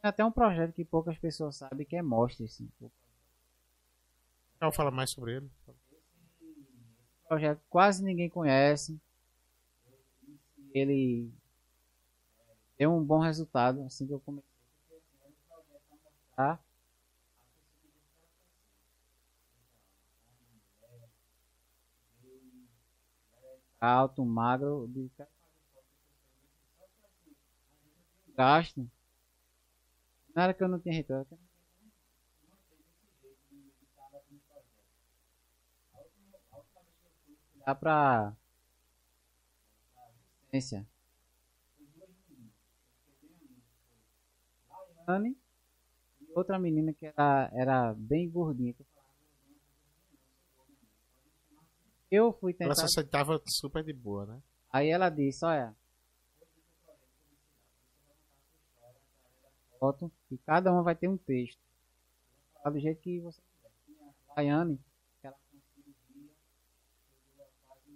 Tem 0.00 0.08
até 0.08 0.24
um 0.24 0.32
projeto 0.32 0.72
que 0.72 0.84
poucas 0.84 1.16
pessoas 1.16 1.56
sabem 1.56 1.86
que 1.86 1.94
é 1.94 2.02
Mostre, 2.02 2.46
assim. 2.46 2.68
Quero 4.58 4.72
falar 4.72 4.90
mais 4.90 5.10
sobre 5.10 5.36
ele. 5.36 5.50
projeto 7.28 7.60
que 7.60 7.68
quase 7.70 8.02
ninguém 8.02 8.28
conhece. 8.28 9.00
Ele 10.74 11.30
deu 12.76 12.92
um 12.92 13.04
bom 13.04 13.20
resultado 13.20 13.82
assim 13.84 14.06
que 14.06 14.12
eu 14.12 14.20
comecei. 14.20 14.50
Tá? 16.34 16.58
Alto, 23.82 24.24
magro, 24.24 24.86
de 24.88 25.10
gasto. 28.36 28.88
Era 30.36 30.54
que 30.54 30.62
eu 30.62 30.68
não 30.68 30.78
tinha 30.78 30.94
retorno. 30.94 31.38
dá 37.66 37.74
pra 37.74 38.36
ciência. 40.50 40.86
Laiane 45.06 45.36
e 46.20 46.32
outra 46.34 46.58
menina 46.58 46.92
que 46.92 47.06
era, 47.06 47.50
era 47.52 47.94
bem 47.94 48.30
gordinha. 48.30 48.72
que 48.72 48.82
eu 48.82 48.86
falava, 48.94 49.12
Eu 52.12 52.30
fui 52.34 52.52
Ela 52.60 52.74
tentar. 52.74 52.74
se 52.74 52.84
aceitava 52.84 53.42
super 53.46 53.82
de 53.82 53.92
boa, 53.94 54.26
né? 54.26 54.42
Aí 54.70 54.88
ela 54.90 55.08
disse, 55.08 55.42
olha. 55.46 55.74
Foto, 59.80 60.12
e 60.30 60.36
cada 60.38 60.70
uma 60.70 60.82
vai 60.82 60.94
ter 60.94 61.08
um 61.08 61.16
texto. 61.16 61.58
Do 62.64 62.78
jeito 62.78 63.00
que 63.00 63.18
você 63.18 63.40
quiser. 63.40 63.70
Tinha 63.86 64.14
a 64.28 64.34
Rayane, 64.36 64.78
que 65.20 65.26
ela 65.26 65.36
conseguia 65.50 65.94
chegou 67.18 67.44
a 67.44 67.48
quase, 67.66 67.90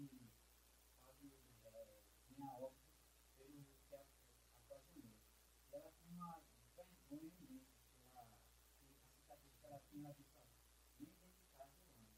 quase 1.01 1.22
é, 1.22 2.10
minha 2.36 2.51
óbito 2.56 2.80
pelo 3.36 3.60
que 3.86 3.94
a 3.94 4.01
apaixonou. 4.66 5.14
E 5.70 5.76
ela 5.76 5.90
tinha 6.02 6.16
uma 6.16 6.40
vergonha 6.74 7.30
imensa 7.38 7.76
pela 8.10 8.26
pela 8.82 8.98
cicatriz 9.06 9.52
que 9.60 9.66
ela 9.66 9.78
tinha, 9.93 10.02
ela 10.02 10.14
disse, 10.18 10.34
olha, 10.34 10.51
nem 10.98 11.06
dentro 11.14 11.30
de 11.30 11.47
casa 11.55 11.78
eu 11.78 11.94
amo. 11.94 12.10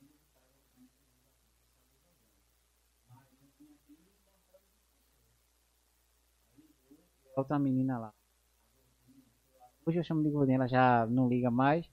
Nem 0.00 0.08
dentro 0.08 0.16
de 0.16 0.30
casa 0.32 0.48
eu 0.48 0.64
amo, 0.64 0.80
eu 0.80 0.96
só 0.96 1.20
jogando. 1.20 2.48
Mas 3.12 3.28
eu 3.36 3.44
vim 3.58 3.74
aqui 3.76 3.92
e 3.92 4.00
mostrar 4.00 4.32
isso 4.40 4.48
pra 4.48 4.64
você. 4.64 4.88
Aí 6.48 6.64
eu 6.88 6.96
e 6.96 7.02
a 7.02 7.18
outra 7.40 7.58
menina 7.58 7.98
lá. 7.98 8.12
Hoje 9.86 9.98
eu 9.98 10.04
chamo 10.04 10.22
de 10.22 10.30
gordinha, 10.30 10.56
ela 10.56 10.66
já 10.66 11.06
não 11.06 11.28
liga 11.28 11.50
mais. 11.50 11.88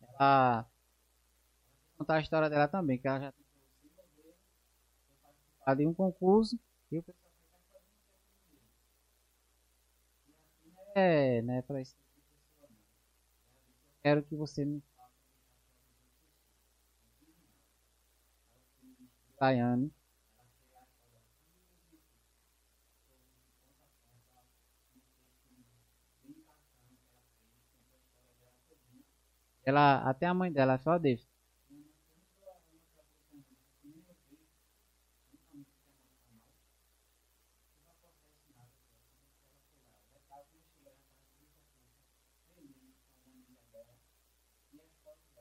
Ela 0.00 0.66
contar 1.96 2.16
a 2.16 2.20
história 2.20 2.48
dela 2.48 2.68
também, 2.68 2.98
que 2.98 3.08
ela 3.08 3.20
já 3.20 3.34
de 5.74 5.86
um 5.86 5.94
concurso 5.94 6.58
e 6.90 6.98
o 6.98 7.02
pessoal 7.02 7.30
é, 10.94 11.40
né, 11.42 11.62
para 11.62 11.80
não. 11.80 11.96
Quero 14.02 14.22
que 14.22 14.34
você 14.34 14.64
me 14.64 14.82
Daiane. 19.40 19.90
Ela, 29.70 29.98
até 30.10 30.26
a 30.26 30.34
mãe 30.34 30.50
dela 30.50 30.78
só 30.78 30.98
deixa. 30.98 31.24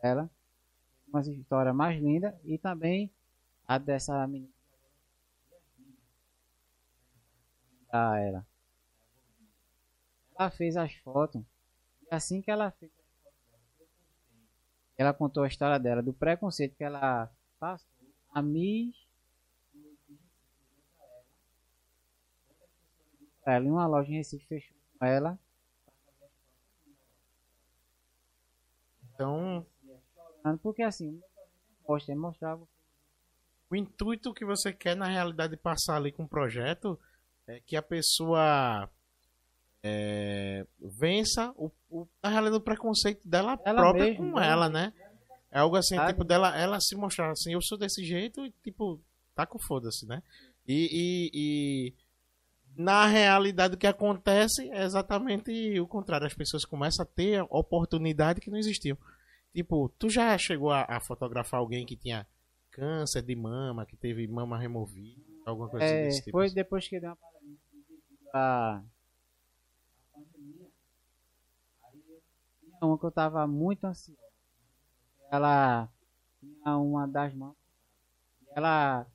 Ela, 0.04 0.30
uma 1.08 1.22
história 1.22 1.74
mais 1.74 2.00
linda 2.00 2.40
e 2.46 2.60
também 2.60 3.12
a 3.68 3.80
dessa 3.80 4.28
menina. 4.28 4.54
Ah, 7.92 8.20
ela. 8.20 8.46
Ela 10.38 10.52
fez 10.52 10.78
as 10.78 10.94
fotos 10.98 11.44
e 12.04 12.14
assim 12.14 12.44
que 12.44 12.52
ela 12.52 12.70
fez 12.70 12.99
ela 15.00 15.14
contou 15.14 15.44
a 15.44 15.48
história 15.48 15.80
dela, 15.80 16.04
do 16.04 16.12
preconceito 16.12 16.76
que 16.76 16.84
ela 16.84 17.32
passou. 17.58 17.88
A 18.34 18.42
Miss 18.42 18.94
ela 23.46 23.66
em 23.66 23.72
uma 23.72 23.88
loja 23.88 24.12
em 24.12 24.18
Recife 24.18 24.46
fechou 24.46 24.78
com 25.00 25.06
ela. 25.06 25.40
Então, 29.14 29.66
Porque 30.62 30.84
assim, 30.84 31.22
mostra, 31.88 32.14
é 32.14 32.18
mostrar 32.18 32.58
o 33.70 33.76
intuito 33.76 34.34
que 34.34 34.44
você 34.44 34.74
quer, 34.74 34.98
na 34.98 35.08
realidade, 35.08 35.56
passar 35.56 35.96
ali 35.96 36.12
com 36.12 36.24
o 36.24 36.30
projeto 36.30 37.00
é 37.48 37.62
que 37.62 37.78
a 37.78 37.82
pessoa 37.82 38.90
é, 39.84 40.66
vença 40.80 41.52
o, 41.56 41.72
o, 41.90 42.08
na 42.22 42.30
realidade, 42.30 42.58
o 42.62 42.64
preconceito 42.64 43.22
dela 43.28 43.60
Ela 43.64 43.82
própria 43.82 44.06
mesma, 44.06 44.18
com 44.32 44.40
né? 44.40 44.48
ela, 44.48 44.70
né? 44.70 44.94
É 45.52 45.60
algo 45.60 45.76
assim, 45.76 45.96
Sabe? 45.96 46.12
tipo, 46.12 46.24
dela, 46.24 46.56
ela 46.58 46.80
se 46.80 46.96
mostrar 46.96 47.32
assim, 47.32 47.54
eu 47.54 47.62
sou 47.62 47.78
desse 47.78 48.04
jeito 48.04 48.46
e, 48.46 48.52
tipo, 48.64 49.02
tá 49.36 49.46
com 49.46 49.58
foda-se, 49.58 50.06
né? 50.06 50.22
E, 50.68 50.90
e, 50.92 51.32
e 51.34 51.94
na 52.76 53.08
realidade 53.08 53.74
o 53.76 53.78
que 53.78 53.88
acontece 53.88 54.70
é 54.72 54.84
exatamente 54.84 55.80
o 55.80 55.88
contrário. 55.88 56.28
As 56.28 56.34
pessoas 56.36 56.66
começam 56.66 57.04
a 57.04 57.08
ter 57.08 57.42
oportunidade 57.50 58.40
que 58.42 58.52
não 58.52 58.58
existiam. 58.60 58.98
Tipo, 59.54 59.90
tu 59.98 60.08
já 60.10 60.38
chegou 60.38 60.70
a, 60.72 60.84
a 60.88 61.00
fotografar 61.00 61.60
alguém 61.60 61.84
que 61.86 61.96
tinha 61.98 62.28
câncer 62.70 63.24
de 63.24 63.36
mama, 63.36 63.86
que 63.86 63.98
teve 63.98 64.28
mama 64.28 64.60
removida, 64.60 65.20
alguma 65.46 65.68
coisa 65.68 65.84
assim 65.86 65.96
É, 65.96 66.04
desse 66.04 66.20
tipo? 66.26 66.32
foi 66.38 66.52
depois 66.52 66.88
que 66.88 67.00
deu 67.00 67.10
uma 67.10 67.16
paradinha 67.16 67.58
devido 67.72 68.30
à 68.36 68.76
à 68.78 68.84
pandemia. 70.14 70.68
Aí 71.86 72.00
eu 72.08 72.22
tinha 72.60 72.68
uma 72.86 72.98
que 73.00 73.06
eu 73.06 73.12
tava 73.12 73.46
muito 73.48 73.86
ansiosa. 73.86 74.20
Ela 75.32 75.90
tinha 76.40 76.78
uma 76.78 77.08
das 77.08 77.34
mãos. 77.34 77.56
Ela, 78.56 79.08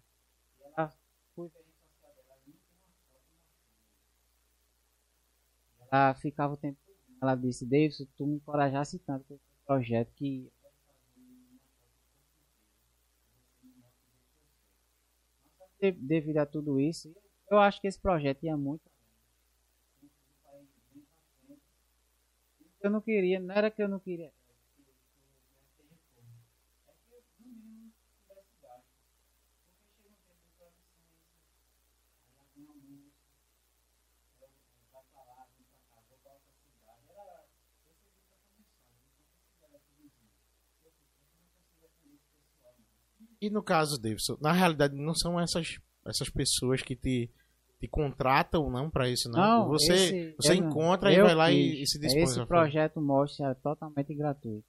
ela 0.77 0.93
foi 1.37 1.49
ver. 1.49 1.65
Ela 5.91 6.13
ficava 6.13 6.53
o 6.53 6.57
tempo. 6.59 6.79
Ela 7.23 7.35
disse, 7.35 7.65
Davidson, 7.65 8.05
tu 8.19 8.27
me 8.27 8.35
encorajasse 8.37 8.99
tanto 8.99 9.25
com 9.25 9.35
esse 9.35 9.45
projeto 9.65 10.13
que 10.15 10.53
de- 15.81 15.93
devido 15.93 16.39
a 16.39 16.47
tudo 16.47 16.81
isso, 16.81 17.15
eu 17.49 17.59
acho 17.61 17.81
que 17.81 17.87
esse 17.87 18.01
projeto 18.01 18.43
ia 18.43 18.57
muito 18.57 18.83
Eu 22.85 22.91
não 22.91 23.01
queria, 23.01 23.41
não 23.41 23.55
era 23.55 23.71
que 23.71 23.83
eu 23.83 23.89
não 23.89 23.99
queria. 23.99 24.31
E 43.41 43.49
no 43.49 43.63
caso, 43.63 43.99
Davidson, 43.99 44.37
na 44.43 44.53
realidade 44.53 44.95
não 44.95 45.15
são 45.15 45.41
essas, 45.41 45.79
essas 46.05 46.29
pessoas 46.29 46.83
que 46.83 46.95
te, 46.95 47.31
te 47.85 47.89
contratam 47.91 48.71
não 48.71 48.91
para 48.91 49.09
isso, 49.09 49.29
não. 49.31 49.41
Não, 49.41 49.69
você 49.69 49.93
esse- 49.95 50.35
você 50.37 50.55
não- 50.61 50.69
encontra 50.69 51.13
e 51.13 51.17
eu 51.17 51.25
vai 51.27 51.35
lá 51.35 51.51
e, 51.53 51.83
e 51.83 51.87
se 51.87 51.99
dispõe. 51.99 52.23
Esse 52.25 52.47
projeto 52.47 53.01
mostra 53.01 53.51
é 53.51 53.55
totalmente 53.55 54.15
gratuito. 54.15 54.67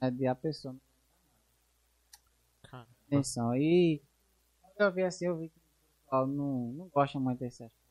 É 0.00 0.10
de 0.10 0.26
a 0.26 0.34
pessoa. 0.34 0.74
Atenção. 3.06 3.54
E 3.54 4.02
quando 4.60 4.88
eu 4.88 4.92
vi 4.92 5.02
assim, 5.02 5.26
eu 5.26 5.36
vi 5.38 5.48
que 5.48 5.56
o 5.58 5.60
pessoal 6.04 6.26
não, 6.26 6.72
não 6.72 6.88
gosta 6.88 7.20
muito 7.20 7.38
dessas 7.38 7.58
coisas. 7.72 7.84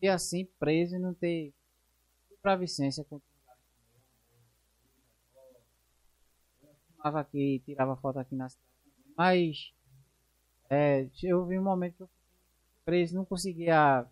E 0.00 0.06
assim, 0.08 0.44
preso 0.60 0.94
e 0.94 0.98
não 0.98 1.12
ter 1.12 1.52
pra 2.40 2.54
Vicência 2.54 3.04
com 3.04 3.20
filmava 6.94 7.20
aqui, 7.20 7.62
tirava 7.64 7.96
foto 7.96 8.18
aqui 8.18 8.34
na 8.34 8.48
cidade. 8.48 8.68
Mas 9.16 9.72
é, 10.70 11.06
eu 11.22 11.44
vi 11.46 11.58
um 11.58 11.62
momento 11.62 11.96
que 11.96 12.02
eu 12.02 12.10
preso 12.84 13.14
não 13.16 13.24
conseguia 13.24 14.04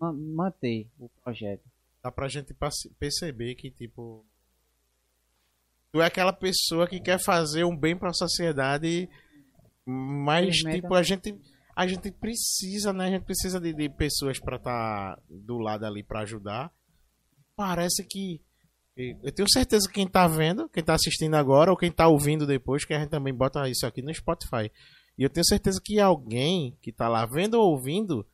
ma- 0.00 0.12
manter 0.12 0.88
o 0.98 1.08
projeto. 1.22 1.62
Dá 2.02 2.10
pra 2.12 2.28
gente 2.28 2.54
perceber 2.98 3.54
que, 3.54 3.70
tipo. 3.70 4.24
Tu 5.92 6.02
é 6.02 6.06
aquela 6.06 6.32
pessoa 6.32 6.86
que 6.88 7.00
quer 7.00 7.18
fazer 7.18 7.64
um 7.64 7.76
bem 7.76 7.96
pra 7.96 8.12
sociedade, 8.12 9.08
mas, 9.86 10.56
tipo, 10.76 10.94
a 10.94 11.02
gente. 11.02 11.34
A 11.76 11.86
gente 11.88 12.10
precisa, 12.12 12.92
né? 12.92 13.06
A 13.06 13.10
gente 13.10 13.24
precisa 13.24 13.60
de, 13.60 13.72
de 13.72 13.88
pessoas 13.88 14.38
pra 14.38 14.56
estar 14.56 15.18
do 15.28 15.58
lado 15.58 15.84
ali 15.84 16.02
pra 16.04 16.20
ajudar. 16.20 16.70
Parece 17.56 18.04
que. 18.04 18.40
Eu 18.96 19.32
tenho 19.32 19.48
certeza 19.50 19.88
que 19.88 19.94
quem 19.94 20.06
tá 20.06 20.26
vendo, 20.28 20.68
quem 20.68 20.84
tá 20.84 20.94
assistindo 20.94 21.34
agora, 21.34 21.70
ou 21.70 21.76
quem 21.76 21.90
tá 21.90 22.06
ouvindo 22.06 22.46
depois, 22.46 22.84
que 22.84 22.94
a 22.94 23.00
gente 23.00 23.10
também 23.10 23.34
bota 23.34 23.68
isso 23.68 23.84
aqui 23.86 24.02
no 24.02 24.14
Spotify. 24.14 24.70
E 25.16 25.22
eu 25.22 25.30
tenho 25.30 25.46
certeza 25.46 25.80
que 25.82 26.00
alguém 26.00 26.76
que 26.82 26.92
tá 26.92 27.08
lá 27.08 27.24
vendo 27.24 27.54
ou 27.54 27.70
ouvindo 27.70 28.26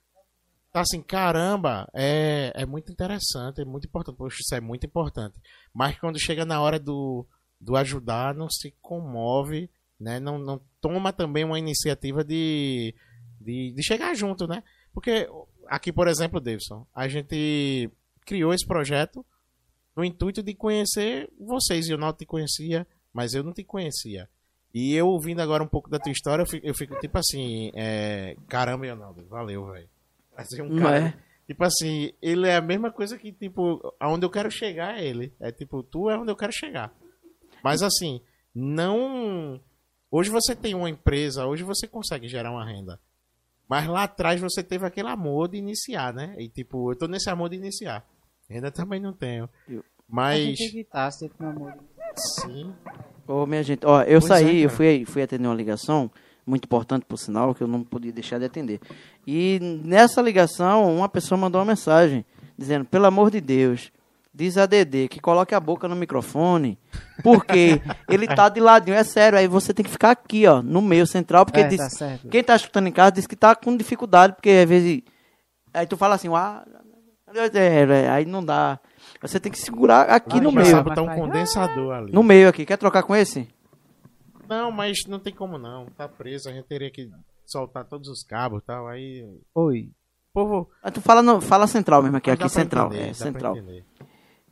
tá 0.72 0.80
assim, 0.82 1.02
caramba, 1.02 1.88
é, 1.92 2.52
é 2.54 2.64
muito 2.64 2.92
interessante, 2.92 3.60
é 3.60 3.64
muito 3.64 3.86
importante. 3.86 4.16
Poxa, 4.16 4.38
isso 4.40 4.54
é 4.54 4.60
muito 4.60 4.86
importante. 4.86 5.38
Mas 5.74 5.98
quando 5.98 6.18
chega 6.18 6.44
na 6.44 6.60
hora 6.60 6.78
do, 6.78 7.26
do 7.60 7.76
ajudar, 7.76 8.34
não 8.34 8.48
se 8.48 8.72
comove, 8.80 9.68
né? 9.98 10.20
Não, 10.20 10.38
não 10.38 10.60
toma 10.80 11.12
também 11.12 11.44
uma 11.44 11.58
iniciativa 11.58 12.24
de, 12.24 12.94
de, 13.40 13.72
de 13.72 13.82
chegar 13.82 14.14
junto, 14.14 14.46
né? 14.46 14.62
Porque 14.92 15.28
aqui, 15.66 15.92
por 15.92 16.08
exemplo, 16.08 16.40
Davidson, 16.40 16.86
a 16.94 17.08
gente 17.08 17.90
criou 18.24 18.54
esse 18.54 18.66
projeto 18.66 19.24
no 19.96 20.04
intuito 20.04 20.42
de 20.42 20.54
conhecer 20.54 21.28
vocês. 21.38 21.88
Eu 21.88 21.98
não 21.98 22.12
te 22.12 22.24
conhecia, 22.24 22.86
mas 23.12 23.34
eu 23.34 23.42
não 23.42 23.52
te 23.52 23.64
conhecia. 23.64 24.28
E 24.72 24.94
eu 24.94 25.08
ouvindo 25.08 25.40
agora 25.40 25.62
um 25.62 25.68
pouco 25.68 25.90
da 25.90 25.98
tua 25.98 26.12
história, 26.12 26.42
eu 26.42 26.46
fico, 26.46 26.66
eu 26.66 26.74
fico 26.74 26.98
tipo 27.00 27.18
assim, 27.18 27.72
é, 27.74 28.36
caramba, 28.48 28.84
Leonardo, 28.84 29.26
valeu, 29.26 29.66
velho. 29.66 29.88
Assim, 30.36 30.62
um 30.62 30.78
cara, 30.78 30.98
é? 30.98 31.14
Tipo 31.46 31.64
assim, 31.64 32.12
ele 32.22 32.46
é 32.46 32.56
a 32.56 32.60
mesma 32.60 32.92
coisa 32.92 33.18
que, 33.18 33.32
tipo, 33.32 33.92
aonde 33.98 34.24
eu 34.24 34.30
quero 34.30 34.48
chegar 34.50 34.98
é 34.98 35.04
ele. 35.04 35.34
É 35.40 35.50
tipo, 35.50 35.82
tu 35.82 36.08
é 36.08 36.16
onde 36.16 36.30
eu 36.30 36.36
quero 36.36 36.52
chegar. 36.52 36.94
Mas 37.62 37.82
assim, 37.82 38.20
não. 38.54 39.60
Hoje 40.10 40.30
você 40.30 40.54
tem 40.54 40.74
uma 40.74 40.88
empresa, 40.88 41.46
hoje 41.46 41.64
você 41.64 41.88
consegue 41.88 42.28
gerar 42.28 42.52
uma 42.52 42.64
renda. 42.64 43.00
Mas 43.68 43.86
lá 43.88 44.04
atrás 44.04 44.40
você 44.40 44.62
teve 44.62 44.86
aquele 44.86 45.08
amor 45.08 45.48
de 45.48 45.56
iniciar, 45.56 46.14
né? 46.14 46.36
E 46.38 46.48
tipo, 46.48 46.92
eu 46.92 46.96
tô 46.96 47.08
nesse 47.08 47.28
amor 47.28 47.48
de 47.48 47.56
iniciar. 47.56 48.04
Ainda 48.48 48.70
também 48.70 49.00
não 49.00 49.12
tenho. 49.12 49.48
A 49.68 49.82
Mas. 50.08 50.38
gente 50.38 50.58
tem 50.58 50.70
que 50.70 50.80
estar 50.80 51.10
sempre 51.10 51.36
no 51.44 51.50
amor. 51.50 51.74
Sim. 52.16 52.72
Ô, 53.26 53.46
minha 53.46 53.62
gente, 53.62 53.84
ó, 53.86 54.02
eu 54.02 54.20
Pois 54.20 54.24
saí, 54.28 54.62
é, 54.62 54.64
eu 54.66 54.70
fui, 54.70 55.04
fui 55.06 55.22
atender 55.22 55.46
uma 55.46 55.54
ligação, 55.54 56.10
muito 56.46 56.64
importante 56.64 57.04
por 57.06 57.16
sinal, 57.16 57.54
que 57.54 57.62
eu 57.62 57.68
não 57.68 57.82
podia 57.82 58.12
deixar 58.12 58.38
de 58.38 58.44
atender. 58.44 58.80
E 59.26 59.58
nessa 59.84 60.20
ligação, 60.20 60.96
uma 60.96 61.08
pessoa 61.08 61.38
mandou 61.38 61.60
uma 61.60 61.66
mensagem, 61.66 62.24
dizendo, 62.58 62.84
pelo 62.84 63.06
amor 63.06 63.30
de 63.30 63.40
Deus, 63.40 63.92
diz 64.34 64.56
a 64.56 64.66
Dedê 64.66 65.06
que 65.08 65.20
coloque 65.20 65.54
a 65.54 65.60
boca 65.60 65.86
no 65.86 65.94
microfone, 65.96 66.78
porque 67.22 67.80
ele 68.08 68.26
tá 68.26 68.48
de 68.48 68.60
ladinho, 68.60 68.96
é 68.96 69.04
sério, 69.04 69.38
aí 69.38 69.46
você 69.46 69.72
tem 69.74 69.84
que 69.84 69.90
ficar 69.90 70.10
aqui, 70.10 70.46
ó, 70.46 70.62
no 70.62 70.80
meio 70.82 71.06
central, 71.06 71.44
porque 71.44 71.60
É, 71.60 71.68
diz- 71.68 71.98
tá 71.98 72.18
quem 72.30 72.42
tá 72.42 72.56
escutando 72.56 72.86
em 72.86 72.92
casa 72.92 73.12
diz 73.12 73.26
que 73.26 73.36
tá 73.36 73.54
com 73.54 73.76
dificuldade, 73.76 74.34
porque 74.34 74.50
às 74.50 74.68
vezes, 74.68 75.02
aí 75.72 75.86
tu 75.86 75.96
fala 75.96 76.14
assim, 76.14 76.28
ah, 76.34 76.64
é, 77.54 78.08
aí 78.10 78.24
não 78.24 78.44
dá. 78.44 78.78
Você 79.20 79.38
tem 79.38 79.52
que 79.52 79.58
segurar 79.58 80.08
aqui 80.08 80.38
Ah, 80.38 80.40
no 80.40 80.52
meio. 80.52 80.66
sabe 80.66 80.88
botar 80.88 81.02
um 81.02 81.14
condensador 81.14 81.92
ali. 81.92 82.12
No 82.12 82.22
meio 82.22 82.48
aqui. 82.48 82.64
Quer 82.64 82.76
trocar 82.78 83.02
com 83.02 83.14
esse? 83.14 83.46
Não, 84.48 84.70
mas 84.72 84.98
não 85.06 85.18
tem 85.18 85.32
como 85.34 85.58
não. 85.58 85.86
Tá 85.86 86.08
preso, 86.08 86.48
a 86.48 86.52
gente 86.52 86.64
teria 86.66 86.90
que 86.90 87.10
soltar 87.44 87.84
todos 87.84 88.08
os 88.08 88.22
cabos 88.24 88.62
e 88.62 88.66
tal. 88.66 88.88
Aí. 88.88 89.40
Oi. 89.54 89.90
Povo. 90.32 90.70
Ah, 90.82 90.90
tu 90.90 91.00
fala, 91.00 91.22
no, 91.22 91.40
fala 91.40 91.66
central 91.66 92.02
mesmo 92.02 92.16
aqui, 92.16 92.30
mas 92.30 92.34
aqui 92.34 92.40
pra 92.40 92.48
central. 92.48 92.86
entender, 92.86 93.02
é, 93.02 93.06
pra 93.06 93.14
central. 93.14 93.56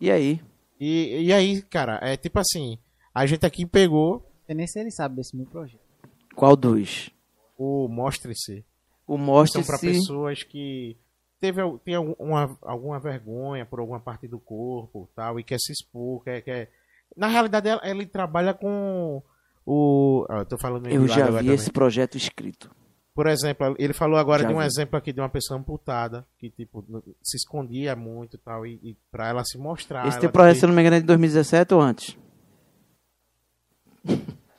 E 0.00 0.10
aí? 0.10 0.40
E, 0.80 1.22
e 1.26 1.32
aí, 1.32 1.62
cara, 1.62 1.98
é 2.02 2.16
tipo 2.16 2.38
assim, 2.38 2.78
a 3.14 3.26
gente 3.26 3.44
aqui 3.46 3.64
pegou 3.66 4.24
sei 4.46 4.54
nem 4.54 4.66
se 4.66 4.78
ele 4.80 4.90
sabe 4.90 5.16
desse 5.16 5.36
meu 5.36 5.46
projeto. 5.46 5.80
Qual 6.34 6.56
dos? 6.56 7.10
o 7.56 7.88
Mostre-se. 7.88 8.64
O 9.06 9.16
São 9.16 9.24
mostre 9.24 9.64
para 9.64 9.78
se 9.78 9.86
pessoas 9.86 10.42
que 10.42 10.96
teve 11.40 11.60
tem 11.84 11.94
alguma, 11.94 12.56
alguma 12.62 12.98
vergonha 13.00 13.64
por 13.66 13.80
alguma 13.80 14.00
parte 14.00 14.26
do 14.28 14.38
corpo 14.38 15.08
tal 15.14 15.38
e 15.38 15.44
quer 15.44 15.58
se 15.60 15.72
expor, 15.72 16.22
quer, 16.24 16.40
quer... 16.42 16.70
na 17.16 17.26
realidade 17.28 17.68
ela- 17.68 17.80
ele 17.84 18.06
trabalha 18.06 18.52
com 18.54 19.22
o 19.66 20.26
ah, 20.30 20.38
eu 20.38 20.46
tô 20.46 20.56
falando 20.58 20.88
Eu 20.88 21.06
já 21.06 21.26
vi 21.26 21.36
também. 21.38 21.54
esse 21.54 21.70
projeto 21.70 22.16
escrito. 22.16 22.70
Por 23.14 23.26
exemplo, 23.26 23.74
ele 23.80 23.92
falou 23.92 24.16
agora 24.16 24.42
Já 24.42 24.48
de 24.48 24.54
um 24.54 24.60
vi. 24.60 24.64
exemplo 24.66 24.96
aqui 24.96 25.12
de 25.12 25.20
uma 25.20 25.28
pessoa 25.28 25.58
amputada 25.58 26.24
que 26.38 26.50
tipo 26.50 26.84
se 27.22 27.36
escondia 27.36 27.96
muito 27.96 28.36
e 28.36 28.38
tal 28.38 28.64
e, 28.64 28.74
e 28.82 28.96
para 29.10 29.28
ela 29.28 29.44
se 29.44 29.58
mostrar. 29.58 30.06
esse 30.06 30.20
teu 30.20 30.30
projeto, 30.30 30.54
ter- 30.54 30.58
se 30.60 30.64
eu 30.64 30.68
não 30.68 30.76
me 30.76 30.82
engano, 30.82 30.96
é 30.96 31.00
de 31.00 31.06
2017 31.06 31.74
ou 31.74 31.80
antes? 31.80 32.16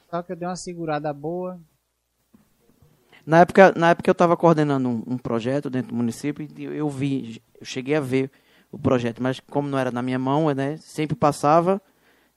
Só 0.10 0.22
que 0.24 0.32
eu 0.32 0.36
dei 0.36 0.48
uma 0.48 0.56
segurada 0.56 1.14
boa. 1.14 1.60
Na 3.26 3.40
época, 3.42 3.74
na 3.76 3.92
época 3.92 4.10
eu 4.10 4.14
estava 4.14 4.36
coordenando 4.38 4.90
um, 4.90 5.04
um 5.08 5.18
projeto 5.18 5.70
dentro 5.70 5.90
do 5.90 5.96
município 5.96 6.48
e 6.58 6.64
eu, 6.64 6.90
vi, 6.90 7.42
eu 7.60 7.66
cheguei 7.66 7.96
a 7.96 8.00
ver 8.02 8.32
o 8.72 8.78
projeto, 8.78 9.22
mas 9.22 9.40
como 9.40 9.68
não 9.68 9.78
era 9.78 9.92
na 9.92 10.02
minha 10.02 10.20
mão, 10.20 10.54
né, 10.54 10.78
sempre 10.78 11.16
passava 11.16 11.82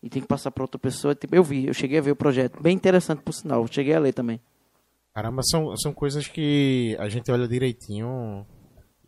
e 0.03 0.09
tem 0.11 0.21
que 0.23 0.29
passar 0.29 0.51
para 0.51 0.65
outra 0.65 0.79
pessoa. 0.79 1.15
Tipo, 1.15 1.35
eu 1.37 1.45
vi, 1.45 1.67
eu 1.67 1.75
cheguei 1.75 1.99
a 1.99 2.03
ver 2.03 2.11
o 2.13 2.17
projeto, 2.17 2.61
bem 2.63 2.75
interessante 2.75 3.23
por 3.23 3.33
sinal, 3.33 3.67
cheguei 3.67 3.95
a 3.95 4.01
ler 4.01 4.13
também. 4.13 4.41
Caramba, 5.15 5.43
são, 5.43 5.77
são 5.77 5.93
coisas 5.93 6.27
que 6.27 6.97
a 6.99 7.09
gente 7.09 7.31
olha 7.31 7.47
direitinho 7.47 8.47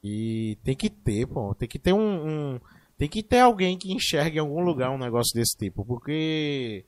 e 0.03 0.59
tem 0.63 0.77
que 0.77 0.91
ter, 0.91 1.27
pô. 1.27 1.55
Tem 1.55 1.67
que 1.67 1.79
ter 1.79 1.95
um, 1.95 2.55
um- 2.57 2.61
Tem 2.99 3.09
que 3.09 3.23
ter 3.23 3.41
alguém 3.41 3.77
que 3.79 3.91
enxergue 3.91 4.37
em 4.37 4.41
algum 4.41 4.61
lugar 4.63 4.91
um 4.91 4.99
negócio 4.99 5.33
desse 5.35 5.57
tipo. 5.57 5.83
Porque. 5.85 6.85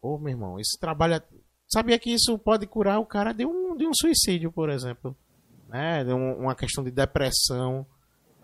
Ô, 0.00 0.18
meu 0.18 0.30
irmão, 0.30 0.58
isso 0.58 0.78
trabalha. 0.80 1.22
Sabia 1.72 1.98
que 1.98 2.10
isso 2.12 2.38
pode 2.38 2.66
curar 2.66 2.98
o 2.98 3.06
cara 3.06 3.32
de 3.32 3.46
um, 3.46 3.76
de 3.76 3.86
um 3.86 3.92
suicídio, 3.94 4.52
por 4.52 4.68
exemplo. 4.68 5.16
Né? 5.68 6.04
De 6.04 6.12
um- 6.12 6.38
uma 6.40 6.54
questão 6.54 6.84
de 6.84 6.90
depressão. 6.90 7.86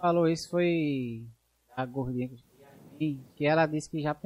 Falou 0.01 0.29
isso 0.29 0.49
foi 0.49 1.27
a 1.77 1.85
gordinha 1.85 2.31
que, 2.99 3.21
que 3.37 3.47
ela 3.47 3.67
disse 3.67 3.91
que 3.91 4.01
já 4.01 4.17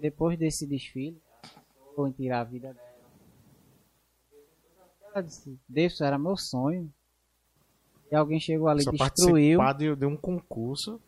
depois 0.00 0.38
desse 0.38 0.66
desfile 0.66 1.20
foi 1.96 2.10
em 2.10 2.12
tirar 2.12 2.40
a 2.40 2.44
vida 2.44 2.72
dela. 2.74 2.94
Ela 5.12 5.22
disse, 5.22 5.58
Deus, 5.68 6.00
era 6.00 6.18
meu 6.18 6.36
sonho. 6.36 6.92
E 8.10 8.14
alguém 8.16 8.38
chegou 8.40 8.68
ali, 8.68 8.82
Só 8.82 8.90
destruiu. 8.92 9.58
de, 9.76 9.96
de 9.96 10.06
um 10.06 10.16
concurso. 10.16 11.00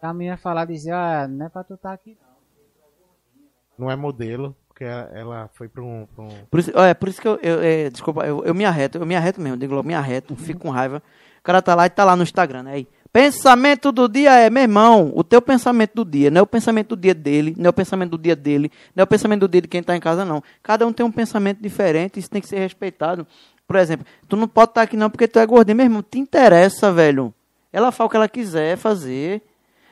A 0.00 0.12
menina 0.12 0.36
falar, 0.36 0.64
dizia, 0.64 0.96
ah, 0.96 1.28
não 1.28 1.46
é 1.46 1.48
pra 1.48 1.62
tu 1.64 1.74
estar 1.74 1.92
aqui 1.92 2.16
não. 2.20 3.86
Não 3.86 3.90
é 3.90 3.96
modelo. 3.96 4.54
Porque 4.72 4.84
ela- 4.84 5.50
foi 5.52 5.68
pra 5.68 5.82
um. 5.82 6.06
pra 6.14 6.24
um- 6.24 6.28
Por 6.50 6.58
isso, 6.58 6.70
é, 6.78 6.94
por 6.94 7.08
isso 7.10 7.20
que 7.20 7.28
eu, 7.28 7.38
eu- 7.42 7.60
é, 7.62 7.90
desculpa, 7.90 8.24
eu, 8.26 8.42
eu 8.42 8.54
me 8.54 8.64
arreto, 8.64 8.96
eu 8.96 9.04
me 9.04 9.14
arreto 9.14 9.38
mesmo, 9.38 9.58
digo 9.58 9.74
logo, 9.74 9.86
me 9.86 9.92
arreto, 9.94 10.34
fico 10.34 10.60
com 10.60 10.70
raiva. 10.70 11.02
O 11.40 11.42
cara 11.42 11.60
tá 11.60 11.74
lá 11.74 11.84
e 11.86 11.90
tá 11.90 12.04
lá 12.04 12.16
no 12.16 12.22
Instagram, 12.22 12.62
né? 12.62 12.72
Aí, 12.74 12.88
pensamento 13.12 13.92
do 13.92 14.08
dia 14.08 14.34
é, 14.40 14.48
meu 14.48 14.62
irmão, 14.62 15.12
o 15.14 15.22
teu 15.22 15.42
pensamento 15.42 15.96
do 15.96 16.04
dia, 16.10 16.30
não 16.30 16.38
é 16.38 16.42
o 16.42 16.46
pensamento 16.46 16.96
do 16.96 17.02
dia 17.02 17.12
dele, 17.14 17.54
não 17.58 17.66
é 17.66 17.68
o 17.68 17.72
pensamento 17.72 18.10
do 18.12 18.18
dia 18.18 18.34
dele, 18.34 18.72
não 18.96 19.02
é 19.02 19.04
o 19.04 19.06
pensamento 19.06 19.40
do 19.40 19.48
dia 19.48 19.60
de 19.60 19.68
quem 19.68 19.82
tá 19.82 19.94
em 19.94 20.00
casa, 20.00 20.24
não. 20.24 20.42
Cada 20.62 20.86
um 20.86 20.92
tem 20.92 21.04
um 21.04 21.12
pensamento 21.12 21.60
diferente, 21.60 22.18
isso 22.18 22.30
tem 22.30 22.40
que 22.40 22.48
ser 22.48 22.58
respeitado. 22.58 23.26
Por 23.66 23.76
exemplo, 23.76 24.06
tu 24.26 24.36
não 24.36 24.48
pode 24.48 24.70
estar 24.70 24.82
aqui 24.82 24.96
não 24.96 25.10
porque 25.10 25.28
tu 25.28 25.38
é 25.38 25.44
gordinho, 25.46 25.76
meu 25.76 25.84
irmão, 25.86 26.02
te 26.02 26.18
interessa, 26.18 26.90
velho. 26.90 27.32
Ela 27.72 27.92
faz 27.92 28.06
o 28.06 28.10
que 28.10 28.16
ela 28.16 28.28
quiser 28.28 28.76
fazer. 28.78 29.42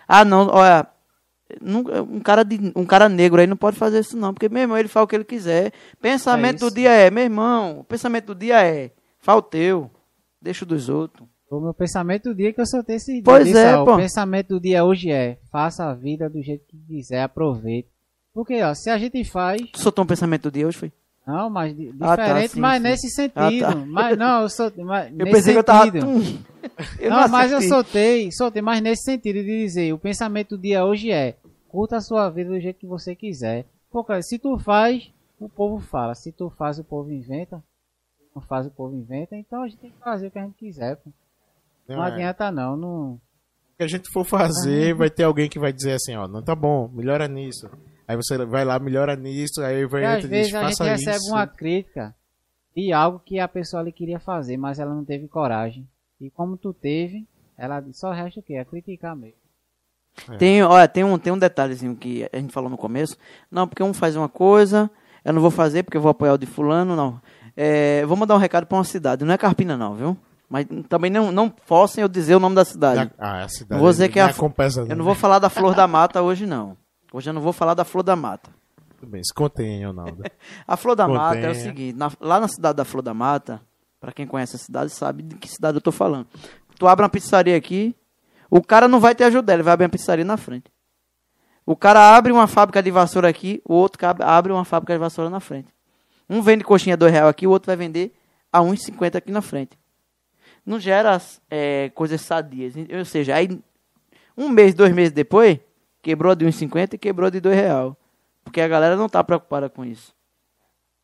Ah, 0.09 0.25
não, 0.25 0.49
olha, 0.49 0.87
Um 1.63 2.21
cara, 2.21 2.43
de, 2.45 2.73
um 2.77 2.85
cara 2.85 3.09
negro 3.09 3.41
aí 3.41 3.47
não 3.47 3.57
pode 3.57 3.77
fazer 3.77 4.01
isso, 4.01 4.17
não. 4.17 4.33
Porque, 4.35 4.49
meu 4.49 4.63
irmão, 4.63 4.79
ele 4.79 4.89
faz 4.89 5.05
o 5.05 5.07
que 5.07 5.15
ele 5.17 5.25
quiser. 5.25 5.73
Pensamento 6.01 6.65
É 6.67 6.69
do 6.71 6.75
dia 6.75 6.91
é, 6.91 7.11
meu 7.11 7.25
irmão. 7.25 7.81
O 7.81 7.85
pensamento 7.85 8.27
do 8.27 8.35
dia 8.35 8.63
é. 8.65 8.91
Fala 9.19 9.39
o 9.39 9.43
teu. 9.43 9.91
Deixa 10.41 10.65
dos 10.65 10.89
outros. 10.89 11.29
O 11.51 11.61
meu 11.61 11.75
pensamento 11.75 12.31
do 12.31 12.35
dia 12.35 12.53
que 12.53 12.61
eu 12.61 12.67
soltei 12.67 12.97
esse 12.97 13.13
dia. 13.15 13.23
Pois 13.25 13.55
é, 13.55 13.77
ó, 13.77 13.85
pô. 13.85 13.95
O 13.95 13.97
pensamento 13.97 14.49
do 14.49 14.61
dia 14.61 14.85
hoje 14.85 15.11
é, 15.11 15.39
faça 15.51 15.85
a 15.85 15.95
vida 15.95 16.31
do 16.31 16.41
jeito 16.43 16.65
que 16.69 16.77
quiser, 16.89 17.23
aproveite. 17.23 17.89
Porque, 18.33 18.63
ó, 18.63 18.73
se 18.75 18.89
a 18.89 18.97
gente 18.97 19.25
faz, 19.25 19.61
Tu 19.73 19.81
soltou 19.81 20.05
um 20.05 20.07
pensamento 20.07 20.43
do 20.43 20.53
dia 20.53 20.67
hoje, 20.67 20.79
foi? 20.79 20.93
não, 21.27 21.51
mas 21.51 21.77
di- 21.77 21.93
Ah, 22.01 22.17
tá, 22.17 22.25
diferente, 22.25 22.53
sim, 22.53 22.61
mas 22.61 22.77
sim. 22.77 22.83
nesse 22.89 23.11
sentido. 23.11 23.65
Ah, 23.67 23.73
tá. 23.73 23.75
Mas 23.87 24.17
não, 24.19 24.43
eu 24.43 24.49
sou, 24.49 24.73
mas, 24.79 25.11
Eu 25.11 25.19
nesse 25.27 25.31
pensei 25.33 25.53
que 25.53 25.59
eu 25.59 25.65
tava. 25.65 25.85
sentido. 25.85 26.07
Eu 26.99 27.11
não, 27.11 27.29
mas 27.29 27.53
eu 27.53 27.63
soltei, 27.63 28.31
soltei, 28.33 28.63
mas 28.63 28.81
nesse 28.81 29.03
sentido 29.05 29.37
de 29.43 29.63
dizer, 29.65 29.93
o 29.93 29.99
pensamento 29.99 30.57
do 30.57 30.63
dia 30.63 30.85
hoje 30.85 31.11
é, 31.11 31.37
curta 31.71 31.97
a 31.97 32.01
sua 32.01 32.29
vida 32.31 32.51
do 32.51 32.61
jeito 32.61 32.79
que 32.79 32.87
você 32.87 33.15
quiser. 33.15 33.65
Porque 33.91 34.21
se 34.23 34.39
tu 34.39 34.59
faz, 34.59 35.13
o 35.39 35.49
povo 35.49 35.81
fala. 35.81 36.15
Se 36.15 36.33
tu 36.33 36.51
faz, 36.51 36.79
o 36.79 36.85
povo 36.85 37.11
inventa. 37.13 37.63
Se 38.19 38.25
não 38.35 38.43
faz, 38.43 38.67
o 38.67 38.71
povo 38.71 38.95
inventa. 38.97 39.37
Então 39.37 39.63
a 39.63 39.69
gente 39.69 39.79
tem 39.81 39.91
que 39.91 39.99
fazer 39.99 40.27
o 40.29 40.31
que 40.31 40.39
a 40.39 40.45
gente 40.45 40.57
quiser. 40.57 40.97
Pô. 40.97 41.11
Não 41.89 41.97
Não 41.97 42.05
é. 42.05 42.13
adianta 42.13 42.51
não, 42.53 42.77
não. 42.77 43.13
O 43.15 43.21
que 43.79 43.85
a 43.85 43.89
gente 43.89 44.11
for 44.13 44.25
fazer, 44.25 44.95
vai 44.95 45.09
ter 45.11 45.25
alguém 45.25 45.49
que 45.49 45.59
vai 45.59 45.73
dizer 45.73 45.93
assim, 45.95 46.15
ó, 46.15 46.29
não 46.29 46.43
tá 46.43 46.55
bom, 46.55 46.89
melhora 46.89 47.27
nisso. 47.27 47.69
Aí 48.07 48.15
você 48.17 48.37
vai 48.45 48.65
lá, 48.65 48.79
melhora 48.79 49.17
nisso, 49.17 49.63
aí 49.63 49.87
vai 49.87 50.03
E 50.03 50.05
às 50.05 50.15
outro 50.17 50.27
e 50.27 50.31
vezes 50.31 50.47
diz, 50.49 50.55
a 50.57 50.61
gente 50.67 50.77
faça 50.77 50.91
recebe 50.91 51.17
isso. 51.17 51.31
uma 51.33 51.47
crítica 51.47 52.15
de 52.77 52.93
algo 52.93 53.19
que 53.21 53.39
a 53.39 53.49
pessoa 53.49 53.81
ali 53.83 53.91
queria 53.93 54.21
fazer, 54.21 54.57
mas 54.57 54.79
ela 54.79 54.95
não 54.95 55.05
teve 55.05 55.27
coragem. 55.29 55.89
E 56.21 56.29
como 56.31 56.57
tu 56.59 56.75
teve, 56.75 57.27
ela 57.57 57.83
só 57.93 58.11
resta 58.13 58.41
o 58.41 58.43
quê? 58.43 58.55
É 58.55 58.65
criticar 58.65 59.17
mesmo. 59.17 59.40
Tem, 60.39 60.63
olha, 60.63 60.87
tem 60.89 61.05
um, 61.05 61.19
tem 61.19 61.33
um 61.33 61.39
detalhezinho 61.39 61.95
que 61.97 62.29
a 62.33 62.37
gente 62.37 62.53
falou 62.53 62.69
no 62.71 62.77
começo. 62.79 63.17
Não, 63.51 63.67
porque 63.67 63.83
um 63.83 63.93
faz 63.95 64.17
uma 64.17 64.29
coisa, 64.29 64.91
eu 65.25 65.33
não 65.33 65.41
vou 65.41 65.51
fazer 65.51 65.83
porque 65.83 65.97
eu 65.97 66.01
vou 66.03 66.11
apoiar 66.11 66.35
o 66.35 66.39
de 66.39 66.47
fulano, 66.47 66.95
não. 66.97 67.21
É, 67.57 68.05
vou 68.07 68.17
mandar 68.17 68.35
um 68.35 68.39
recado 68.39 68.67
pra 68.67 68.79
uma 68.79 68.85
cidade. 68.85 69.25
Não 69.25 69.35
é 69.35 69.39
Carpina, 69.39 69.77
não, 69.77 69.95
viu? 69.95 70.17
Mas 70.49 70.67
também 70.89 71.11
não, 71.11 71.31
não 71.31 71.53
forcem 71.67 72.03
eu 72.03 72.09
dizer 72.09 72.35
o 72.35 72.41
nome 72.41 72.57
da 72.57 72.65
cidade. 72.65 73.11
Ah, 73.19 73.45
a 73.45 73.49
cidade. 73.49 73.79
Eu 73.79 73.83
vou 73.83 73.91
dizer 73.91 74.09
que 74.09 74.19
é 74.19 74.23
a- 74.23 74.33
compensa, 74.35 74.81
Eu 74.89 74.97
não 74.97 75.05
vou 75.05 75.15
falar 75.15 75.39
da 75.39 75.49
Flor 75.51 75.75
da 75.75 75.87
Mata 75.87 76.23
hoje, 76.23 76.45
não. 76.47 76.77
Hoje 77.13 77.31
eu 77.31 77.35
não 77.35 77.41
vou 77.43 77.53
falar 77.53 77.75
da 77.75 77.85
Flor 77.85 78.03
da 78.03 78.17
Mata. 78.17 78.51
Tudo 78.99 79.11
bem, 79.11 79.23
se 79.25 79.33
contém, 79.33 79.85
Ronaldo. 79.87 80.23
A 80.67 80.77
Flor 80.77 80.95
da. 80.97 81.07
Mata 81.09 81.39
é 81.39 81.51
o 81.51 81.55
seguinte, 81.55 81.97
na- 81.97 82.11
lá 82.21 82.39
na 82.41 82.49
cidade 82.49 82.77
da 82.77 82.85
Flor 82.85 83.03
da 83.03 83.15
Mata, 83.15 83.61
pra 84.01 84.13
quem 84.13 84.27
conhece 84.27 84.57
a 84.57 84.59
cidade 84.59 84.91
sabe 84.93 85.23
de 85.23 85.37
que 85.37 85.49
cidade 85.49 85.77
eu 85.77 85.81
tô 85.81 85.91
falando. 85.93 86.27
Tu 86.79 86.87
abre 86.87 87.03
uma 87.05 87.09
pizzaria 87.09 87.57
aqui, 87.57 87.95
o 88.51 88.61
cara 88.63 88.89
não 88.89 88.99
vai 88.99 89.15
ter 89.15 89.25
ajuda, 89.25 89.55
ele 89.55 89.63
vai 89.63 89.75
abrir 89.75 89.85
uma 89.85 89.91
pizzaria 89.91 90.25
na 90.25 90.37
frente. 90.37 90.71
O 91.65 91.77
cara 91.77 92.17
abre 92.17 92.33
uma 92.33 92.49
fábrica 92.49 92.83
de 92.83 92.91
vassoura 92.91 93.29
aqui, 93.29 93.63
o 93.65 93.75
outro 93.75 94.01
abre 94.21 94.53
uma 94.53 94.65
fábrica 94.65 94.93
de 94.93 94.99
vassoura 94.99 95.31
na 95.31 95.39
frente. 95.39 95.73
Um 96.29 96.43
vende 96.43 96.65
coxinha 96.65 96.97
dois 96.97 97.13
real 97.13 97.29
aqui, 97.29 97.47
o 97.47 97.51
outro 97.51 97.69
vai 97.69 97.77
vender 97.77 98.13
a 98.53 98.61
1,50 98.61 99.17
aqui 99.17 99.31
na 99.31 99.41
frente. 99.41 99.79
Não 100.67 100.81
gera 100.81 101.21
é, 101.49 101.91
coisas 101.91 102.21
sadias. 102.21 102.75
Ou 102.77 103.05
seja, 103.05 103.37
aí 103.37 103.61
um 104.37 104.49
mês, 104.49 104.75
dois 104.75 104.93
meses 104.93 105.13
depois, 105.13 105.59
quebrou 106.03 106.35
de 106.35 106.45
1,50 106.45 106.95
e 106.95 106.99
quebrou 106.99 107.31
de 107.31 107.41
dois 107.41 107.57
real. 107.57 107.97
Porque 108.43 108.61
a 108.61 108.69
galera 108.69 108.97
não 108.97 109.09
tá 109.09 109.23
preocupada 109.23 109.69
com 109.69 109.85
isso. 109.85 110.15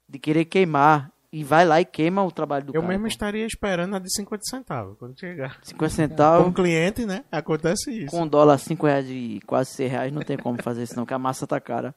de 0.09 0.19
querer 0.19 0.45
queimar 0.45 1.11
e 1.33 1.45
vai 1.45 1.65
lá 1.65 1.81
e 1.81 1.85
queima 1.85 2.25
o 2.25 2.31
trabalho 2.31 2.67
do 2.67 2.71
Eu 2.71 2.81
cara. 2.81 2.89
mesmo 2.89 3.03
pô. 3.03 3.09
estaria 3.09 3.47
esperando 3.47 3.97
a 3.97 3.99
de 3.99 4.13
50 4.13 4.43
centavos 4.45 4.97
quando 4.99 5.19
chegar. 5.19 5.59
50 5.63 5.77
Como 5.77 5.91
centavos, 5.91 6.55
cliente, 6.55 7.05
né? 7.05 7.25
Acontece 7.31 7.91
isso. 7.91 8.11
com 8.11 8.23
um 8.23 8.29
dólar 8.29 8.59
5 8.59 8.87
reais 8.87 9.07
e 9.09 9.41
quase 9.47 9.71
6 9.73 9.91
reais, 9.91 10.13
não 10.13 10.23
tem 10.23 10.37
como 10.37 10.63
fazer 10.63 10.83
isso 10.83 10.97
não, 10.97 11.07
que 11.07 11.15
a 11.15 11.19
massa 11.19 11.47
tá 11.47 11.61
cara. 11.61 11.95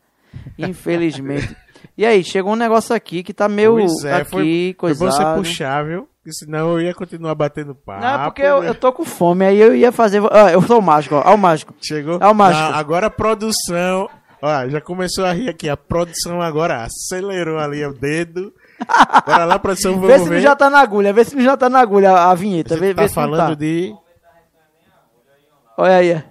Infelizmente. 0.58 1.56
E 1.98 2.06
aí, 2.06 2.24
chegou 2.24 2.54
um 2.54 2.58
negócio 2.58 2.96
aqui 2.96 3.24
que 3.24 3.34
tá 3.34 3.48
meio 3.48 3.74
Pois 3.74 4.04
é, 4.04 4.16
aqui, 4.16 4.30
foi, 4.30 4.42
foi 4.42 4.76
coisado. 4.78 5.12
você 5.12 5.50
puxar, 5.50 5.86
viu? 5.86 6.10
Porque 6.18 6.34
senão 6.34 6.72
eu 6.74 6.82
ia 6.82 6.94
continuar 6.94 7.34
batendo 7.36 7.74
papo. 7.74 8.02
Não, 8.02 8.26
porque 8.26 8.42
eu, 8.42 8.62
né? 8.62 8.70
eu 8.70 8.76
tô 8.76 8.92
com 8.92 9.06
fome, 9.06 9.46
aí 9.46 9.58
eu 9.58 9.76
ia 9.76 9.92
fazer... 9.92 10.22
Ah, 10.32 10.52
eu 10.52 10.62
sou 10.62 10.80
o 10.80 10.82
mágico, 10.82 11.16
ó, 11.16 11.24
ó 11.26 11.36
o 11.36 11.38
mágico. 11.38 11.74
Chegou? 11.82 12.20
É 12.22 12.28
o 12.28 12.36
mágico. 12.36 12.64
Não, 12.64 12.76
agora 12.78 13.08
a 13.08 13.10
produção. 13.10 14.10
Ó, 14.42 14.70
já 14.70 14.82
começou 14.82 15.26
a 15.26 15.34
rir 15.34 15.50
aqui. 15.50 15.70
A 15.70 15.78
produção 15.78 16.42
agora 16.42 16.84
acelerou 16.84 17.58
ali 17.58 17.86
o 17.86 17.94
dedo. 17.94 18.54
Bora 19.26 19.46
lá, 19.46 19.60
produção, 19.60 20.00
vamos 20.00 20.08
Vê 20.08 20.20
se 20.20 20.30
não 20.30 20.40
já 20.40 20.56
tá 20.56 20.70
na 20.70 20.80
agulha, 20.80 21.14
vê 21.14 21.24
se 21.24 21.36
não 21.36 21.44
já 21.44 21.58
tá 21.58 21.70
na 21.70 21.80
agulha 21.80 22.12
a, 22.12 22.32
a 22.32 22.36
vinheta. 22.36 22.78
Vê, 22.78 22.94
tá 22.94 23.04
vê 23.04 23.10
falando 23.10 23.50
tá. 23.50 23.54
de. 23.56 23.94
Olha 25.78 25.96
aí. 25.96 26.24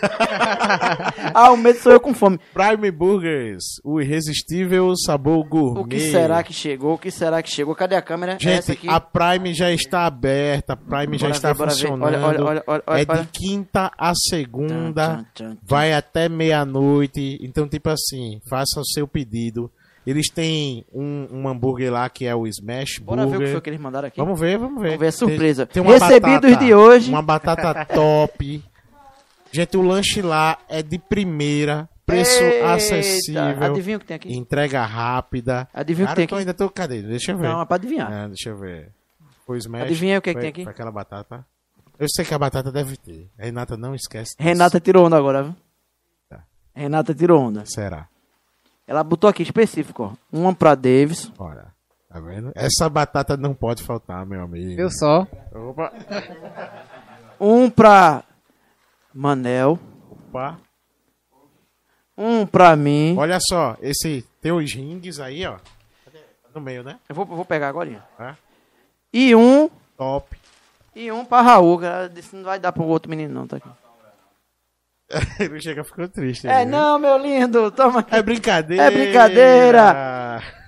ah, 1.34 1.50
o 1.50 1.56
medo 1.56 1.78
sou 1.78 1.92
eu 1.92 2.00
com 2.00 2.14
fome. 2.14 2.38
Prime 2.54 2.90
Burgers, 2.90 3.64
o 3.84 4.00
irresistível 4.00 4.92
sabor 4.96 5.44
gourmet. 5.44 5.80
O 5.80 5.84
que 5.84 6.00
será 6.00 6.42
que 6.42 6.52
chegou? 6.52 6.94
O 6.94 6.98
que 6.98 7.10
será 7.10 7.42
que 7.42 7.50
chegou? 7.50 7.74
Cadê 7.74 7.96
a 7.96 8.02
câmera? 8.02 8.34
É 8.34 8.38
Gente, 8.38 8.88
a 8.88 9.00
Prime 9.00 9.52
já 9.54 9.70
está 9.72 10.06
aberta, 10.06 10.74
a 10.74 10.76
Prime 10.76 11.18
já 11.18 11.26
Bora 11.26 11.36
está 11.36 11.52
ver, 11.52 11.58
ver. 11.58 11.70
funcionando. 11.70 12.02
Olha, 12.04 12.20
olha, 12.20 12.44
olha, 12.44 12.82
olha, 12.86 13.00
é 13.00 13.04
de 13.04 13.26
quinta 13.26 13.90
a 13.98 14.12
segunda, 14.14 15.08
Tchan, 15.08 15.26
tchan, 15.34 15.50
tchan. 15.54 15.58
vai 15.62 15.92
até 15.92 16.28
meia-noite. 16.28 17.38
Então, 17.42 17.68
tipo 17.68 17.90
assim, 17.90 18.40
faça 18.48 18.80
o 18.80 18.84
seu 18.84 19.06
pedido. 19.08 19.70
Eles 20.08 20.30
têm 20.30 20.86
um, 20.90 21.28
um 21.30 21.48
hambúrguer 21.48 21.92
lá 21.92 22.08
que 22.08 22.24
é 22.24 22.34
o 22.34 22.46
Smash 22.46 22.98
Bora 22.98 23.26
ver 23.26 23.26
o 23.26 23.30
que 23.32 23.36
Burger. 23.36 23.52
foi 23.52 23.60
que 23.60 23.68
eles 23.68 23.80
mandaram 23.80 24.08
aqui. 24.08 24.18
Vvamos 24.18 24.40
ver, 24.40 24.56
vamos 24.56 24.80
ver. 24.80 24.88
Vamos 24.88 25.00
ver, 25.00 25.06
é 25.06 25.10
surpresa. 25.10 25.66
Tem, 25.66 25.82
tem 25.82 25.92
Recebidos 25.92 26.40
batata, 26.50 26.64
de 26.64 26.74
hoje. 26.74 27.10
Uma 27.10 27.20
batata 27.20 27.84
top. 27.94 28.64
Gente, 29.52 29.76
o 29.76 29.82
lanche 29.82 30.22
lá 30.22 30.56
é 30.66 30.82
de 30.82 30.98
primeira, 30.98 31.86
preço 32.06 32.42
Eita, 32.42 32.72
acessível, 32.72 33.62
Adivinha 33.64 33.96
o 33.98 34.00
que 34.00 34.06
tem 34.06 34.14
aqui? 34.16 34.34
entrega 34.34 34.82
rápida. 34.86 35.68
Adivinha 35.74 36.06
o 36.06 36.08
que 36.08 36.16
tem 36.16 36.24
aqui? 36.24 36.34
ainda 36.36 36.54
tô, 36.54 36.70
cadê? 36.70 37.02
Deixa 37.02 37.32
eu 37.32 37.36
ver. 37.36 37.46
Não, 37.48 37.60
é 37.60 37.66
pra 37.66 37.76
adivinhar. 37.76 38.10
Ah, 38.10 38.28
deixa 38.28 38.48
eu 38.48 38.56
ver. 38.56 38.90
O 39.46 39.54
Smash. 39.56 39.82
Adivinha 39.82 40.18
o 40.18 40.22
que 40.22 40.30
que 40.30 40.40
foi, 40.40 40.40
tem 40.40 40.62
aqui? 40.62 40.70
Aquela 40.70 40.90
batata. 40.90 41.44
Eu 41.98 42.06
sei 42.08 42.24
que 42.24 42.32
a 42.32 42.38
batata 42.38 42.72
deve 42.72 42.96
ter. 42.96 43.28
Renata 43.38 43.76
não 43.76 43.94
esquece. 43.94 44.30
disso. 44.30 44.36
Renata 44.38 44.80
tirou 44.80 45.04
onda 45.04 45.18
agora, 45.18 45.42
viu? 45.42 45.56
Tá. 46.30 46.44
Renata 46.74 47.14
tirou 47.14 47.40
onda. 47.42 47.64
Será? 47.66 48.08
Ela 48.88 49.04
botou 49.04 49.28
aqui 49.28 49.42
específico, 49.42 50.02
ó. 50.02 50.12
Uma 50.36 50.54
pra 50.54 50.74
Davis. 50.74 51.30
Olha. 51.38 51.66
Tá 52.08 52.18
vendo? 52.20 52.50
Essa 52.54 52.88
batata 52.88 53.36
não 53.36 53.52
pode 53.52 53.82
faltar, 53.82 54.24
meu 54.24 54.40
amigo. 54.40 54.80
Eu 54.80 54.90
só. 54.90 55.26
Opa. 55.54 55.92
Um 57.38 57.68
pra 57.68 58.24
Manel. 59.14 59.78
Opa. 60.10 60.58
Um 62.16 62.46
pra 62.46 62.74
mim. 62.76 63.14
Olha 63.18 63.38
só, 63.38 63.76
esse 63.82 64.24
tem 64.40 64.52
os 64.52 64.72
rings 64.72 65.20
aí, 65.20 65.46
ó. 65.46 65.58
No 66.54 66.60
meio, 66.62 66.82
né? 66.82 66.98
Eu 67.06 67.14
vou, 67.14 67.26
vou 67.26 67.44
pegar 67.44 67.68
agora. 67.68 68.02
É. 68.18 68.34
E 69.12 69.36
um. 69.36 69.68
Top. 69.98 70.34
E 70.96 71.12
um 71.12 71.26
pra 71.26 71.42
Raul. 71.42 71.84
ela 71.84 72.08
disse 72.08 72.30
que 72.30 72.36
não 72.36 72.44
vai 72.44 72.58
dar 72.58 72.72
pro 72.72 72.84
outro 72.84 73.10
menino, 73.10 73.34
não, 73.34 73.46
tá 73.46 73.58
aqui. 73.58 73.68
Ele 75.40 75.60
chega 75.60 75.82
ficou 75.84 76.06
triste. 76.08 76.46
É, 76.46 76.60
viu? 76.64 76.72
não, 76.72 76.98
meu 76.98 77.16
lindo. 77.18 77.70
Toma 77.70 78.00
aqui. 78.00 78.14
É 78.14 78.22
brincadeira. 78.22 78.82
É 78.84 78.90
brincadeira. 78.90 80.42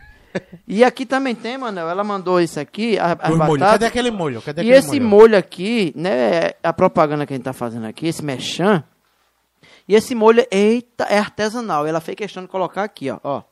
E 0.64 0.84
aqui 0.84 1.04
também 1.04 1.34
tem, 1.34 1.58
Manel. 1.58 1.88
Ela 1.90 2.04
mandou 2.04 2.40
isso 2.40 2.60
aqui, 2.60 2.96
a- 2.96 3.16
molhos. 3.30 3.38
batatas. 3.38 3.70
Cadê 3.72 3.86
aquele 3.86 4.10
molho? 4.12 4.40
Cadê 4.40 4.62
E 4.62 4.70
aquele 4.70 4.76
esse 4.78 5.00
molho? 5.00 5.08
molho 5.10 5.36
aqui, 5.38 5.92
né, 5.96 6.50
a 6.62 6.72
propaganda 6.72 7.26
que 7.26 7.32
a 7.32 7.36
gente 7.36 7.42
tá 7.42 7.52
fazendo 7.52 7.84
aqui, 7.88 8.06
esse 8.06 8.24
mechan, 8.24 8.84
e 9.88 9.94
esse 9.96 10.14
molho, 10.14 10.46
eita, 10.48 11.02
é 11.10 11.18
artesanal. 11.18 11.84
Ela 11.84 12.00
fez 12.00 12.14
questão 12.16 12.44
de 12.44 12.48
colocar 12.48 12.84
aqui, 12.84 13.10
ó, 13.10 13.18
ó. 13.24 13.42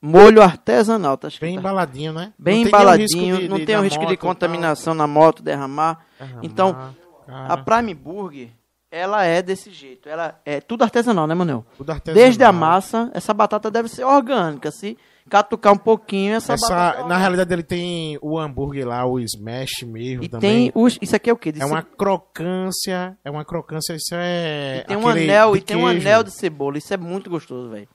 Molho 0.00 0.40
artesanal, 0.42 1.18
tá 1.18 1.28
escrito. 1.28 1.50
Bem 1.50 1.58
embaladinho, 1.58 2.14
né? 2.14 2.32
Bem 2.38 2.60
Não 2.62 2.68
embaladinho, 2.68 3.36
de- 3.40 3.48
não 3.50 3.58
de- 3.58 3.66
tem 3.66 3.76
o 3.76 3.82
risco 3.82 4.06
de 4.06 4.14
e 4.14 4.16
tal. 4.16 4.28
contaminação 4.30 4.94
na 4.94 5.06
moto, 5.06 5.42
derramar. 5.42 6.06
Derramar, 6.18 6.40
Então, 6.42 6.94
a 7.28 7.58
Prime 7.58 7.92
Burger, 7.92 8.48
ela 8.92 9.24
é 9.24 9.40
desse 9.42 9.70
jeito. 9.70 10.08
Ela 10.08 10.38
é 10.44 10.60
tudo 10.60 10.82
artesanal, 10.84 11.26
né, 11.26 11.34
Manel? 11.34 11.64
tudo 11.76 11.90
artesanal. 11.90 12.22
Desde 12.22 12.44
a 12.44 12.52
massa, 12.52 13.10
essa 13.14 13.32
batata 13.34 13.70
deve 13.70 13.88
ser 13.88 14.04
orgânica. 14.04 14.70
Se 14.70 14.96
catucar 15.28 15.72
um 15.72 15.78
pouquinho, 15.78 16.34
essa, 16.34 16.52
Essa, 16.52 16.68
batata. 16.68 17.08
na 17.08 17.16
realidade, 17.16 17.52
ele 17.52 17.62
tem 17.62 18.18
o 18.20 18.38
hambúrguer 18.38 18.86
lá, 18.86 19.06
o 19.06 19.18
smash 19.20 19.82
mesmo 19.86 20.24
E 20.24 20.28
também. 20.28 20.70
tem 20.70 20.72
os. 20.74 20.98
Isso 21.00 21.16
aqui 21.16 21.30
é 21.30 21.32
o 21.32 21.36
quê? 21.36 21.50
De 21.52 21.62
É 21.62 21.64
uma 21.64 21.80
ce- 21.80 21.86
crocância, 21.96 23.16
é 23.24 23.30
uma 23.30 23.44
crocância, 23.44 23.94
isso 23.94 24.14
é... 24.14 24.80
e 24.80 24.84
tem 24.86 24.96
um 24.96 25.08
anel 25.08 25.52
de 25.52 25.58
e 25.58 25.60
tem 25.62 25.76
um 25.76 25.86
anel 25.86 26.22
de 26.22 26.30
cebola. 26.32 26.76
Isso 26.78 26.92
é 26.92 26.96
muito 26.96 27.30
gostoso, 27.30 27.70
velho. 27.70 27.88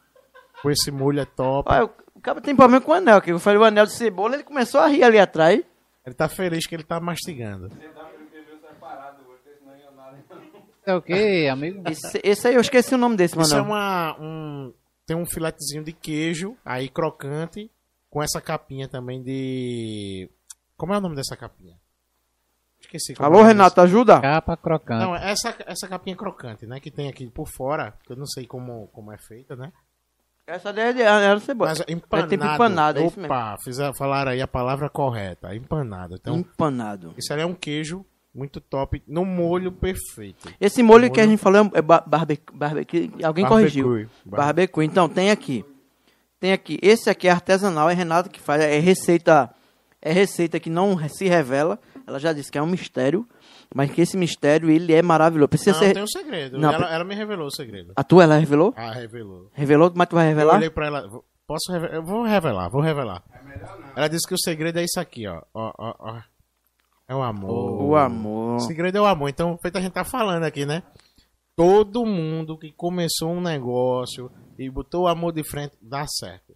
Com 0.63 0.71
esse 0.71 0.89
molho 0.89 1.19
é 1.19 1.25
top. 1.25 1.71
Olha, 1.71 1.85
o 2.15 2.19
cara 2.21 2.41
tem 2.41 2.55
problema 2.55 2.81
com 2.81 2.91
o 2.91 2.95
anel, 2.95 3.21
que 3.21 3.31
eu 3.31 3.39
falei 3.39 3.59
o 3.59 3.63
anel 3.63 3.85
de 3.85 3.91
cebola, 3.93 4.33
ele 4.33 4.43
começou 4.43 4.81
a 4.81 4.87
rir 4.87 5.03
ali 5.03 5.19
atrás. 5.19 5.61
Ele 6.05 6.15
tá 6.15 6.27
feliz 6.29 6.65
que 6.65 6.73
ele 6.73 6.83
tá 6.83 6.99
mastigando. 7.01 7.69
É 10.87 10.95
o 10.95 11.01
que, 11.01 11.49
amigo? 11.49 11.83
Esse, 11.89 12.21
esse 12.23 12.47
aí, 12.47 12.55
eu 12.55 12.61
esqueci 12.61 12.95
o 12.95 12.97
nome 12.97 13.17
desse, 13.17 13.37
Isso 13.37 13.53
é 13.53 13.57
mano. 13.57 13.71
uma... 13.73 14.17
Um, 14.21 14.73
tem 15.05 15.17
um 15.17 15.25
filetezinho 15.25 15.83
de 15.83 15.91
queijo, 15.91 16.55
aí 16.63 16.87
crocante, 16.87 17.69
com 18.09 18.23
essa 18.23 18.39
capinha 18.39 18.87
também 18.87 19.21
de... 19.21 20.29
Como 20.77 20.93
é 20.93 20.97
o 20.97 21.01
nome 21.01 21.17
dessa 21.17 21.35
capinha? 21.35 21.75
Esqueci. 22.79 23.15
como 23.15 23.27
Alô, 23.27 23.43
é 23.43 23.47
Renato, 23.47 23.81
ajuda? 23.81 24.21
Capa 24.21 24.55
crocante. 24.55 25.03
Não, 25.03 25.13
essa, 25.13 25.53
essa 25.65 25.89
capinha 25.89 26.15
crocante, 26.15 26.65
né? 26.65 26.79
Que 26.79 26.89
tem 26.89 27.09
aqui 27.09 27.27
por 27.27 27.49
fora, 27.49 27.93
que 28.05 28.13
eu 28.13 28.15
não 28.15 28.25
sei 28.25 28.47
como, 28.47 28.87
como 28.93 29.11
é 29.11 29.17
feita, 29.17 29.57
né? 29.57 29.73
Essa 30.45 30.71
daí 30.71 30.91
é 30.91 30.93
de 30.93 31.03
anel 31.03 31.35
de 31.35 31.41
cebola. 31.41 31.71
Mas 31.71 31.83
empanado. 31.85 32.29
tipo 32.29 32.45
empanado, 32.45 32.99
é 32.99 33.05
isso 33.05 33.19
mesmo. 33.19 33.33
Opa, 33.33 33.57
fizeram, 33.61 33.93
falaram 33.93 34.31
aí 34.31 34.41
a 34.41 34.47
palavra 34.47 34.89
correta, 34.89 35.53
empanado. 35.53 36.15
Então, 36.15 36.37
Empanado. 36.37 37.13
isso 37.17 37.33
aí 37.33 37.41
é 37.41 37.45
um 37.45 37.53
queijo 37.53 38.05
muito 38.37 38.61
top, 38.61 39.01
no 39.07 39.25
molho 39.25 39.71
perfeito. 39.71 40.47
Esse 40.61 40.83
molho 40.83 41.11
que 41.11 41.19
a 41.19 41.23
Molho- 41.23 41.31
gente 41.31 41.41
falou 41.41 41.71
é 41.73 41.81
ba- 41.81 42.03
barbe, 42.05 42.39
barbecue. 42.53 43.11
Alguém 43.23 43.43
Barbecue. 43.45 43.81
corrigiu. 43.81 44.09
Bar- 44.25 44.37
Barbecue. 44.37 44.83
Então, 44.85 45.09
tem 45.09 45.31
aqui. 45.31 45.65
Tem 46.39 46.53
aqui. 46.53 46.77
Esse 46.81 47.09
aqui 47.09 47.27
é 47.27 47.31
artesanal, 47.31 47.89
é 47.89 47.93
Renato 47.93 48.29
que 48.29 48.39
faz. 48.39 48.61
É 48.61 48.77
receita. 48.79 49.49
É 49.99 50.11
receita 50.11 50.59
que 50.59 50.69
não 50.69 50.97
se 51.09 51.27
revela. 51.27 51.79
Ela 52.05 52.19
já 52.19 52.31
disse 52.31 52.51
que 52.51 52.57
é 52.57 52.61
um 52.61 52.67
mistério. 52.67 53.27
Mas 53.75 53.91
que 53.91 53.99
esse 54.01 54.15
mistério, 54.15 54.69
ele 54.69 54.93
é 54.93 55.01
maravilhoso. 55.01 55.49
Precisa 55.49 55.71
Não, 55.71 55.79
ser. 55.79 55.93
tem 55.93 56.03
um 56.03 56.07
segredo. 56.07 56.57
Não, 56.57 56.71
ela, 56.71 56.93
ela 56.93 57.03
me 57.03 57.15
revelou 57.15 57.47
o 57.47 57.51
segredo. 57.51 57.91
A 57.95 58.03
tua, 58.03 58.23
ela 58.23 58.37
revelou? 58.37 58.73
Ah, 58.77 58.91
revelou. 58.93 59.49
Revelou, 59.53 59.91
mas 59.95 60.07
tu 60.07 60.15
vai 60.15 60.25
Eu 60.25 60.29
revelar? 60.29 60.55
olhei 60.57 60.69
pra 60.69 60.85
ela. 60.85 61.09
Posso 61.45 61.71
revelar? 61.71 61.93
Eu 61.95 62.03
vou 62.03 62.23
revelar, 62.23 62.69
vou 62.69 62.81
revelar. 62.81 63.23
Ela 63.95 64.07
disse 64.07 64.25
que 64.27 64.33
o 64.35 64.37
segredo 64.39 64.79
é 64.79 64.83
isso 64.83 64.99
aqui, 64.99 65.27
ó. 65.27 65.41
Ó, 65.53 65.73
ó, 65.77 65.95
ó. 65.99 66.19
É 67.07 67.15
o 67.15 67.21
amor. 67.21 67.81
O 67.81 67.95
amor. 67.95 68.55
O 68.57 68.59
segredo 68.59 68.97
é 68.97 69.01
o 69.01 69.05
amor. 69.05 69.29
Então, 69.29 69.57
feito 69.57 69.77
a 69.77 69.81
gente 69.81 69.93
tá 69.93 70.03
falando 70.03 70.43
aqui, 70.43 70.65
né? 70.65 70.83
Todo 71.55 72.05
mundo 72.05 72.57
que 72.57 72.71
começou 72.71 73.31
um 73.31 73.41
negócio 73.41 74.29
e 74.59 74.69
botou 74.69 75.03
o 75.03 75.07
amor 75.07 75.31
de 75.33 75.43
frente, 75.43 75.75
dá 75.81 76.05
certo. 76.07 76.53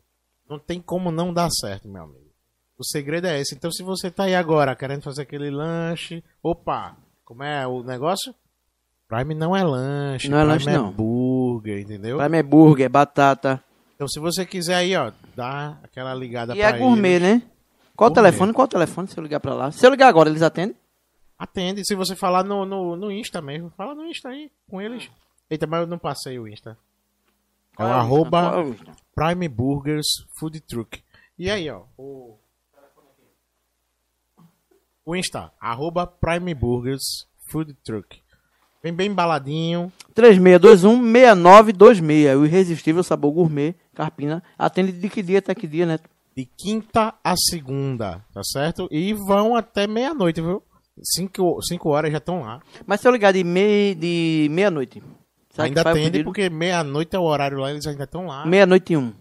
Não 0.49 0.59
tem 0.59 0.81
como 0.81 1.11
não 1.11 1.33
dar 1.33 1.49
certo, 1.49 1.87
meu 1.87 2.03
amigo. 2.03 2.29
O 2.77 2.83
segredo 2.83 3.27
é 3.27 3.39
esse. 3.39 3.55
Então, 3.55 3.71
se 3.71 3.81
você 3.83 4.11
tá 4.11 4.23
aí 4.23 4.35
agora 4.35 4.75
querendo 4.75 5.03
fazer 5.03 5.21
aquele 5.23 5.49
lanche, 5.49 6.23
opa, 6.43 6.95
como 7.23 7.43
é 7.43 7.65
o 7.65 7.81
negócio? 7.83 8.33
Prime 9.07 9.33
não 9.35 9.55
é 9.55 9.63
lanche, 9.63 10.29
Não 10.29 10.37
é 10.37 10.41
Prime 10.41 10.53
lanche, 10.53 10.69
é 10.69 10.73
não. 10.73 10.91
burger, 10.91 11.79
entendeu? 11.81 12.17
Pra 12.17 12.29
mim 12.29 12.37
é 12.37 12.43
burger, 12.43 12.89
batata. 12.89 13.63
Então, 13.95 14.07
se 14.07 14.19
você 14.19 14.45
quiser 14.45 14.75
aí, 14.75 14.95
ó, 14.95 15.11
dá 15.35 15.77
aquela 15.83 16.13
ligada 16.13 16.53
E 16.55 16.57
pra 16.59 16.69
é 16.69 16.77
gourmet, 16.79 17.15
eles. 17.15 17.21
né? 17.21 17.41
Qual 17.95 18.09
o 18.09 18.13
telefone? 18.13 18.53
Qual 18.53 18.65
o 18.65 18.69
telefone 18.69 19.07
se 19.07 19.17
eu 19.17 19.23
ligar 19.23 19.39
pra 19.39 19.53
lá? 19.53 19.71
Se 19.71 19.85
eu 19.85 19.91
ligar 19.91 20.07
agora, 20.07 20.29
eles 20.29 20.41
atendem? 20.41 20.75
Atende. 21.37 21.85
Se 21.85 21.95
você 21.95 22.15
falar 22.15 22.43
no, 22.43 22.65
no, 22.65 22.95
no 22.95 23.11
Insta 23.11 23.41
mesmo, 23.41 23.69
fala 23.71 23.95
no 23.95 24.05
Insta 24.05 24.29
aí 24.29 24.51
com 24.69 24.81
eles. 24.81 25.09
Eita, 25.49 25.67
mas 25.67 25.81
eu 25.81 25.87
não 25.87 25.97
passei 25.97 26.39
o 26.39 26.47
Insta. 26.47 26.77
É 27.77 27.83
o 27.83 27.87
é 27.87 27.91
arroba 27.91 28.53
é 28.55 28.59
o? 28.59 28.75
Prime 29.15 29.47
Burgers 29.47 30.07
Food 30.37 30.59
Truck. 30.61 31.01
E 31.37 31.49
aí, 31.49 31.69
ó, 31.69 31.83
o... 31.97 32.37
O 35.03 35.15
Insta, 35.15 35.51
arroba 35.59 36.05
Prime 36.05 36.53
Burgers 36.53 37.25
Food 37.47 37.73
Truck. 37.83 38.21
Vem 38.83 38.93
bem 38.93 39.09
embaladinho. 39.09 39.91
3621-6926. 40.15 42.39
O 42.39 42.45
irresistível 42.45 43.03
sabor 43.03 43.31
gourmet, 43.31 43.75
Carpina. 43.93 44.41
Atende 44.57 44.91
de 44.91 45.09
que 45.09 45.21
dia 45.21 45.37
até 45.39 45.53
que 45.53 45.67
dia, 45.67 45.85
né? 45.85 45.99
De 46.35 46.45
quinta 46.45 47.13
a 47.23 47.35
segunda, 47.35 48.25
tá 48.33 48.41
certo? 48.43 48.87
E 48.89 49.13
vão 49.13 49.55
até 49.55 49.85
meia-noite, 49.87 50.41
viu? 50.41 50.63
Cinco, 51.03 51.61
cinco 51.61 51.89
horas 51.89 52.11
já 52.11 52.19
estão 52.19 52.41
lá. 52.41 52.61
Mas 52.85 53.01
se 53.01 53.07
eu 53.07 53.11
ligar 53.11 53.33
de, 53.33 53.43
mei, 53.43 53.95
de 53.95 54.47
meia-noite. 54.51 55.01
ainda 55.57 55.81
atende 55.81 56.23
porque 56.23 56.49
meia-noite 56.49 57.15
é 57.15 57.19
o 57.19 57.23
horário 57.23 57.57
lá, 57.59 57.71
eles 57.71 57.85
ainda 57.87 58.03
estão 58.05 58.27
lá. 58.27 58.45
Meia-noite 58.45 58.93
e 58.93 58.97
um. 58.97 59.13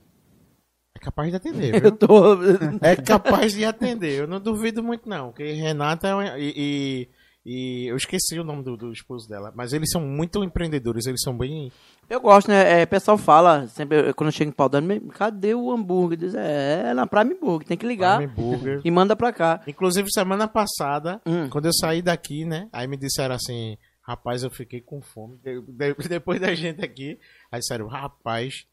capaz 1.00 1.30
de 1.30 1.36
atender, 1.36 1.74
Eu 1.76 1.80
viu? 1.80 1.92
tô. 1.92 2.36
É 2.82 2.94
capaz 2.96 3.54
de 3.54 3.64
atender. 3.64 4.20
Eu 4.20 4.26
não 4.28 4.38
duvido 4.40 4.82
muito, 4.82 5.08
não. 5.08 5.28
Porque 5.30 5.50
Renata 5.52 6.08
é 6.08 6.14
uma- 6.14 6.38
e, 6.38 6.52
e, 6.56 7.08
e 7.46 7.86
eu 7.90 7.96
esqueci 7.96 8.38
o 8.38 8.44
nome 8.44 8.62
do, 8.62 8.76
do 8.76 8.92
esposo 8.92 9.28
dela. 9.28 9.52
Mas 9.56 9.72
eles 9.72 9.90
são 9.90 10.00
muito 10.02 10.44
empreendedores. 10.44 11.06
Eles 11.06 11.22
são 11.22 11.36
bem. 11.36 11.72
Eu 12.10 12.20
gosto, 12.20 12.48
né? 12.48 12.80
É, 12.80 12.82
o 12.82 12.88
pessoal 12.88 13.16
fala, 13.16 13.68
sempre, 13.68 14.12
quando 14.14 14.28
eu 14.28 14.32
chego 14.32 14.50
em 14.50 14.52
pau 14.52 14.68
dando, 14.68 14.86
"Me- 14.86 15.00
cadê 15.10 15.54
o 15.54 15.70
hambúrguer? 15.70 16.18
Diz, 16.18 16.34
é, 16.34 16.88
é 16.90 16.94
na 16.94 17.06
Prime 17.06 17.34
Burger, 17.34 17.68
tem 17.68 17.76
que 17.78 17.86
ligar 17.86 18.16
Prime 18.18 18.32
Burger. 18.34 18.80
e 18.84 18.90
manda 18.90 19.14
pra 19.14 19.32
cá. 19.32 19.60
Inclusive, 19.66 20.10
semana 20.12 20.48
passada, 20.48 21.22
Hum. 21.24 21.48
quando 21.48 21.66
eu 21.66 21.72
saí 21.72 22.02
daqui, 22.02 22.44
né? 22.44 22.68
Aí 22.72 22.88
me 22.88 22.96
disseram 22.96 23.36
assim, 23.36 23.78
rapaz, 24.02 24.42
eu 24.42 24.50
fiquei 24.50 24.80
com 24.80 25.00
fome. 25.00 25.38
De- 25.38 25.62
de- 25.62 26.08
depois 26.08 26.40
da 26.40 26.52
gente 26.52 26.84
aqui, 26.84 27.16
aí 27.52 27.60
disseram, 27.60 27.86
rapaz, 27.86 28.66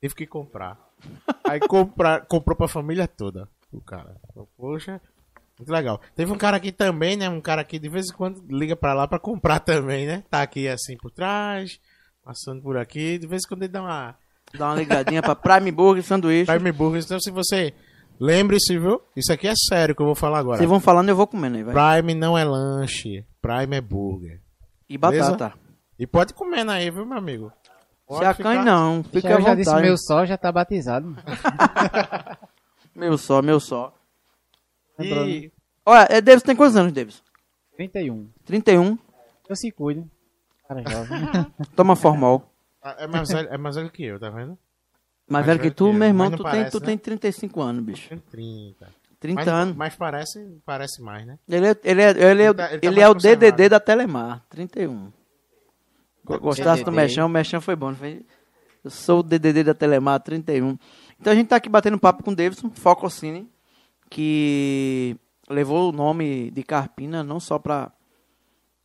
tive 0.00 0.14
que 0.14 0.26
comprar. 0.26 0.78
Aí 1.48 1.58
comprar, 1.58 2.26
comprou 2.26 2.56
pra 2.56 2.68
família 2.68 3.08
toda, 3.08 3.48
o 3.72 3.80
cara. 3.80 4.14
Poxa, 4.56 5.00
muito 5.58 5.72
legal. 5.72 6.00
Teve 6.14 6.30
um 6.30 6.38
cara 6.38 6.56
aqui 6.58 6.70
também, 6.70 7.16
né? 7.16 7.28
Um 7.28 7.40
cara 7.40 7.62
aqui 7.62 7.76
de 7.80 7.88
vez 7.88 8.08
em 8.08 8.14
quando 8.14 8.40
liga 8.48 8.76
pra 8.76 8.94
lá 8.94 9.08
pra 9.08 9.18
comprar 9.18 9.58
também, 9.58 10.06
né? 10.06 10.22
Tá 10.30 10.42
aqui 10.42 10.68
assim 10.68 10.96
por 10.96 11.10
trás, 11.10 11.80
passando 12.28 12.60
por 12.60 12.76
aqui. 12.76 13.16
De 13.16 13.26
vez 13.26 13.44
em 13.44 13.48
quando 13.48 13.62
ele 13.62 13.72
dá 13.72 13.80
uma 13.80 14.14
Dá 14.56 14.66
uma 14.68 14.76
ligadinha 14.76 15.22
pra 15.22 15.34
Prime 15.36 15.70
Burger 15.70 16.02
sanduíche. 16.02 16.46
Prime 16.46 16.72
Burgers. 16.72 17.06
Então, 17.06 17.20
se 17.20 17.30
você. 17.30 17.74
Lembre-se, 18.20 18.76
viu? 18.78 19.00
Isso 19.14 19.32
aqui 19.32 19.46
é 19.46 19.54
sério 19.54 19.94
que 19.94 20.02
eu 20.02 20.06
vou 20.06 20.14
falar 20.14 20.40
agora. 20.40 20.58
Vocês 20.58 20.68
vão 20.68 20.80
falando, 20.80 21.08
eu 21.08 21.14
vou 21.14 21.26
comendo 21.26 21.56
aí, 21.56 21.62
vai. 21.62 22.02
Prime 22.02 22.14
não 22.14 22.36
é 22.36 22.44
lanche. 22.44 23.24
Prime 23.40 23.76
é 23.76 23.80
burger. 23.80 24.40
E 24.88 24.98
batata. 24.98 25.54
E 25.96 26.06
pode 26.06 26.34
comer 26.34 26.68
aí, 26.68 26.90
viu, 26.90 27.06
meu 27.06 27.16
amigo? 27.16 27.52
Se 28.10 28.24
a 28.24 28.34
cãe 28.34 28.64
não, 28.64 29.04
fica 29.04 29.28
já, 29.28 29.36
à 29.36 29.38
eu 29.38 29.42
já 29.42 29.54
disse, 29.54 29.70
vontade. 29.70 29.86
meu 29.86 29.96
só 29.98 30.26
já 30.26 30.36
tá 30.36 30.50
batizado. 30.50 31.14
Meu 32.96 33.16
só, 33.16 33.40
meu 33.40 33.60
só. 33.60 33.94
E... 34.98 35.52
Olha, 35.86 36.08
é, 36.10 36.20
Davis 36.20 36.42
tem 36.42 36.56
quantos 36.56 36.74
anos, 36.74 36.92
Davis? 36.92 37.22
31. 37.76 38.28
31. 38.44 38.98
Eu 39.48 39.54
se 39.54 39.70
cuido. 39.70 40.10
Cara 40.68 40.82
jovem. 40.88 41.18
Toma 41.74 41.96
formal. 41.96 42.52
Ah, 42.82 42.96
É 42.98 43.06
mais, 43.06 43.28
velho, 43.28 43.48
é 43.50 43.56
mais 43.58 43.74
velho 43.76 43.90
que 43.90 44.04
eu, 44.04 44.20
tá 44.20 44.28
vendo? 44.30 44.56
Mais 45.26 45.44
velho 45.44 45.58
que 45.60 45.70
tu, 45.70 45.84
que 45.86 45.90
eu, 45.90 45.92
meu 45.94 46.08
irmão, 46.08 46.26
tu, 46.30 46.42
não 46.42 46.50
tem, 46.50 46.60
parece, 46.60 46.70
tu 46.70 46.80
né? 46.80 46.86
tem 46.86 46.98
35 46.98 47.60
anos, 47.60 47.82
bicho. 47.84 48.08
Tem 48.08 48.18
30. 48.18 48.88
30 49.20 49.34
mas, 49.40 49.48
anos. 49.48 49.76
Mas 49.76 49.96
parece, 49.96 50.60
parece 50.64 51.02
mais, 51.02 51.26
né? 51.26 51.38
Ele 51.48 51.66
é, 51.68 51.76
ele 51.82 52.02
é, 52.02 52.10
ele 52.10 52.42
é, 52.42 52.46
Ele 52.46 52.54
tá- 52.54 52.70
ele 52.72 52.80
tá 52.80 52.86
ele 52.86 52.96
mais 52.96 52.98
é 53.06 53.08
o 53.08 53.14
conservado. 53.14 53.40
DDD 53.40 53.68
da 53.68 53.80
Telemar, 53.80 54.44
31. 54.48 55.12
Go- 56.24 56.38
Gostasse 56.40 56.84
do. 56.84 56.92
Mexão, 56.92 57.26
o 57.26 57.28
Mexão 57.28 57.60
foi 57.60 57.74
bom. 57.74 57.94
foi? 57.94 58.24
Eu 58.84 58.90
sou 58.90 59.20
o 59.20 59.22
DDD 59.22 59.64
da 59.64 59.74
Telemar, 59.74 60.20
31. 60.20 60.78
Então 61.20 61.32
a 61.32 61.36
gente 61.36 61.48
tá 61.48 61.56
aqui 61.56 61.68
batendo 61.68 61.98
papo 61.98 62.22
com 62.22 62.30
o 62.30 62.36
Davidson, 62.36 62.70
Fococine, 62.70 63.50
que 64.08 65.16
levou 65.50 65.88
o 65.88 65.92
nome 65.92 66.50
de 66.52 66.62
Carpina 66.62 67.22
não 67.24 67.40
só 67.40 67.58
para 67.58 67.90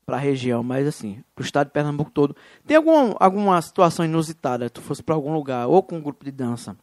para 0.05 0.17
a 0.17 0.19
região, 0.19 0.63
mas 0.63 0.87
assim, 0.87 1.23
pro 1.35 1.43
estado 1.43 1.67
de 1.67 1.73
Pernambuco 1.73 2.11
todo. 2.11 2.35
Tem 2.65 2.77
algum, 2.77 3.15
alguma 3.19 3.61
situação 3.61 4.05
inusitada, 4.05 4.69
tu 4.69 4.81
fosse 4.81 5.01
para 5.01 5.15
algum 5.15 5.33
lugar, 5.33 5.67
ou 5.67 5.81
com 5.81 5.97
um 5.97 6.01
grupo 6.01 6.23
de 6.25 6.31
dança, 6.31 6.77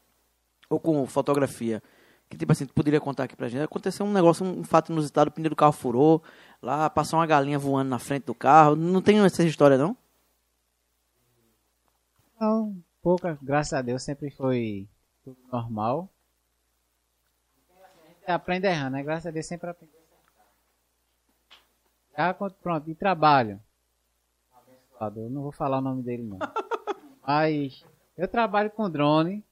ou 0.68 0.80
com 0.80 1.06
fotografia, 1.06 1.82
que 2.30 2.36
tipo 2.36 2.52
assim, 2.52 2.64
tu 2.64 2.72
poderia 2.72 3.00
contar 3.00 3.24
aqui 3.24 3.34
pra 3.34 3.48
gente? 3.48 3.62
Aconteceu 3.62 4.06
um 4.06 4.12
negócio, 4.12 4.46
um, 4.46 4.62
fato 4.62 4.92
inusitado, 4.92 5.30
o 5.30 5.32
pneu 5.32 5.50
do 5.50 5.56
carro 5.56 5.72
furou, 5.72 6.22
lá 6.62 6.88
passou 6.88 7.18
uma 7.18 7.26
galinha 7.26 7.58
voando 7.58 7.90
na 7.90 7.98
frente 7.98 8.24
do 8.26 8.34
carro. 8.34 8.76
Não 8.76 9.02
tem 9.02 9.18
essa 9.18 9.42
história, 9.42 9.76
não? 9.76 9.96
Não, 12.40 12.80
pouca, 13.02 13.36
graças 13.42 13.72
a 13.72 13.82
Deus, 13.82 14.04
sempre 14.04 14.30
foi 14.30 14.88
tudo 15.24 15.36
normal. 15.52 16.08
A 18.04 18.08
gente 18.08 18.30
aprende 18.30 18.68
errando, 18.68 18.92
né? 18.92 19.02
Graças 19.02 19.26
a 19.26 19.30
Deus 19.32 19.46
sempre 19.46 19.68
aprende 19.68 19.99
Quando- 22.34 22.54
pronto, 22.54 22.84
de 22.84 22.94
trabalho. 22.94 23.60
Abençoado, 24.54 25.20
Eu 25.20 25.30
não 25.30 25.42
vou 25.42 25.52
falar 25.52 25.78
o 25.78 25.82
nome 25.82 26.02
dele 26.02 26.22
não. 26.24 26.38
Mas 27.26 27.84
eu 28.16 28.28
trabalho 28.28 28.70
com 28.70 28.88
drone. 28.90 29.44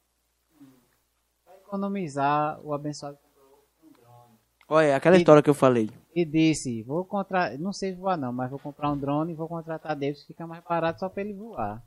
Para 1.44 1.54
economizar 1.56 2.60
o 2.64 2.72
abençoado 2.74 3.18
Olha, 4.70 4.86
é 4.88 4.94
aquela 4.94 5.16
E- 5.16 5.18
história 5.20 5.42
que 5.42 5.48
eu 5.48 5.54
falei. 5.54 5.88
e 6.14 6.24
disse, 6.26 6.82
vou 6.82 7.02
comprar, 7.04 7.56
não 7.58 7.72
sei 7.72 7.94
voar 7.94 8.18
não, 8.18 8.30
mas 8.32 8.50
vou 8.50 8.58
comprar 8.58 8.90
um 8.90 8.98
drone 8.98 9.32
e 9.32 9.34
vou 9.34 9.48
contratar 9.48 9.94
Davis, 9.96 10.24
fica 10.26 10.46
mais 10.46 10.62
barato 10.62 11.00
só 11.00 11.08
para 11.08 11.22
ele 11.22 11.32
voar. 11.32 11.82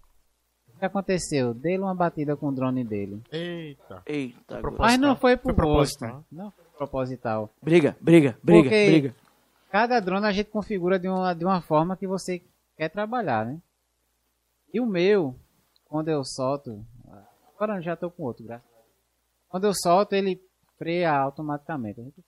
O 0.73 0.79
que 0.79 0.85
aconteceu? 0.85 1.53
Dei 1.53 1.77
uma 1.77 1.93
batida 1.93 2.35
com 2.35 2.47
o 2.47 2.51
drone 2.51 2.83
dele. 2.83 3.21
Eita. 3.31 4.01
Eita. 4.07 4.61
Mas 4.79 4.97
não 4.97 5.15
foi 5.15 5.37
por 5.37 5.53
Foi 5.53 5.63
gosto. 5.63 5.99
proposital. 5.99 6.25
Não 6.31 6.49
foi 6.49 6.65
proposital. 6.75 7.49
Briga, 7.61 7.95
briga, 8.01 8.35
briga, 8.41 8.63
Porque- 8.63 8.85
briga. 8.89 9.15
Cada 9.72 10.02
drone 10.02 10.27
a 10.27 10.34
gente 10.34 10.49
configura 10.49 10.99
de 10.99 11.07
uma, 11.07 11.34
de 11.34 11.45
uma 11.45 11.61
forma 11.61 11.95
que 11.95 12.06
você 12.06 12.43
quer 12.76 12.89
trabalhar, 12.89 13.45
né? 13.45 13.61
E 14.73 14.81
o 14.81 14.85
meu, 14.85 15.34
quando 15.85 16.10
eu 16.10 16.26
solto, 16.26 16.85
agora 17.56 17.77
eu 17.77 17.81
já 17.81 17.95
tô 17.95 18.11
com 18.11 18.23
outro, 18.23 18.43
graças 18.43 18.68
a 18.68 18.69
Deus. 18.69 18.85
Quando 19.48 19.64
eu 19.68 19.73
solto, 19.73 20.14
ele 20.14 20.41
freia 20.77 21.14
automaticamente. 21.14 22.02
A 22.02 22.03
gente 22.03 22.22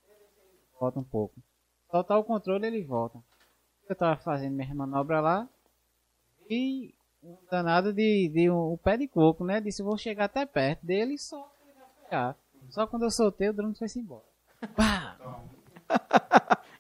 volta 0.80 1.00
um 1.00 1.04
pouco. 1.04 1.36
Soltar 1.92 2.18
o 2.18 2.24
controle, 2.24 2.66
ele 2.66 2.82
volta. 2.82 3.20
Eu 3.90 3.96
tava 3.96 4.16
fazendo 4.22 4.56
minha 4.56 4.74
manobra 4.74 5.20
lá 5.20 5.50
e 6.50 6.94
um 7.22 7.38
danado 7.52 7.92
de, 7.92 8.30
de 8.30 8.50
um, 8.50 8.72
um 8.74 8.78
pé 8.78 8.96
de 8.96 9.08
coco, 9.08 9.44
né? 9.44 9.60
Disse, 9.60 9.84
vou 9.84 9.98
chegar 9.98 10.26
até 10.26 10.46
perto 10.46 10.86
dele 10.86 11.16
e 11.16 11.20
só. 11.20 11.52
Só 12.70 12.88
quando 12.88 13.04
eu 13.04 13.12
soltei, 13.12 13.50
o 13.50 13.54
drone 13.54 13.76
foi-se 13.76 14.00
embora. 14.00 14.24
Pá! 14.78 15.18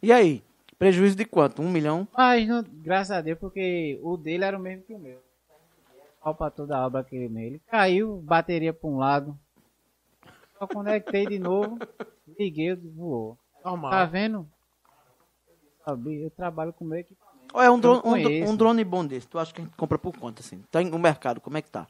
E 0.01 0.11
aí? 0.11 0.43
Prejuízo 0.83 1.15
de 1.15 1.23
quanto? 1.23 1.61
Um 1.61 1.71
milhão? 1.71 2.05
Mas, 2.11 2.45
não, 2.45 2.61
graças 2.61 3.11
a 3.11 3.21
Deus, 3.21 3.39
porque 3.39 3.97
o 4.03 4.17
dele 4.17 4.43
era 4.43 4.57
o 4.57 4.59
mesmo 4.59 4.83
que 4.83 4.93
o 4.93 4.99
meu. 4.99 5.17
Pau 6.21 6.35
pra 6.35 6.49
toda 6.51 6.75
a 6.77 6.85
obra 6.85 6.99
aquele 6.99 7.29
meu. 7.29 7.41
Ele 7.41 7.61
caiu, 7.67 8.17
bateria 8.17 8.73
pra 8.73 8.89
um 8.89 8.97
lado. 8.97 9.39
Só 10.59 10.67
conectei 10.67 11.25
de 11.25 11.39
novo, 11.39 11.79
liguei, 12.37 12.75
voou. 12.75 13.37
Normal. 13.63 13.91
Tá 13.91 14.03
vendo? 14.03 14.45
Sabe, 15.85 16.21
Eu 16.21 16.29
trabalho 16.31 16.73
com 16.73 16.83
o 16.83 16.87
meu 16.89 16.99
equipamento. 16.99 17.47
Olha, 17.53 17.71
um 17.71 17.79
drone, 17.79 18.01
um, 18.43 18.49
um 18.49 18.55
drone 18.57 18.83
bom 18.83 19.05
desse, 19.05 19.25
tu 19.25 19.39
acha 19.39 19.53
que 19.53 19.61
a 19.61 19.63
gente 19.63 19.77
compra 19.77 19.97
por 19.97 20.11
quanto, 20.17 20.41
assim? 20.41 20.61
Tá 20.69 20.81
no 20.83 20.99
mercado, 20.99 21.39
como 21.39 21.57
é 21.57 21.61
que 21.61 21.71
tá? 21.71 21.87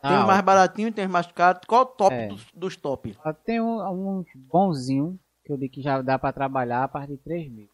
Tem 0.00 0.10
Ah, 0.10 0.20
os 0.20 0.26
mais 0.26 0.40
baratinho, 0.40 0.90
tem 0.90 1.04
os 1.04 1.10
mais 1.10 1.26
caros. 1.26 1.60
Qual 1.68 1.82
o 1.82 1.86
top 1.86 2.14
É. 2.14 2.28
dos, 2.28 2.46
dos 2.54 2.76
top? 2.78 3.14
Tem 3.44 3.60
um, 3.60 3.78
um 4.18 4.24
bonzinho, 4.34 5.20
que 5.44 5.52
eu 5.52 5.58
digo 5.58 5.74
que 5.74 5.82
já 5.82 6.00
dá 6.00 6.18
pra 6.18 6.32
trabalhar 6.32 6.84
a 6.84 6.88
partir 6.88 7.12
de 7.12 7.18
3 7.18 7.50
mil. 7.52 7.68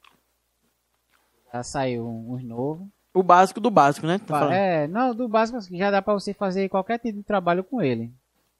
Já 1.52 1.62
saiu 1.62 2.06
um, 2.06 2.34
uns 2.34 2.42
novos. 2.44 2.88
O 3.14 3.22
básico 3.22 3.60
do 3.60 3.70
básico, 3.70 4.06
né? 4.06 4.18
Tá? 4.18 4.52
É, 4.54 4.86
não, 4.88 5.14
do 5.14 5.28
básico 5.28 5.58
assim, 5.58 5.76
já 5.76 5.90
dá 5.90 6.00
pra 6.00 6.14
você 6.14 6.32
fazer 6.32 6.68
qualquer 6.68 6.98
tipo 6.98 7.18
de 7.18 7.24
trabalho 7.24 7.62
com 7.62 7.82
ele. 7.82 8.10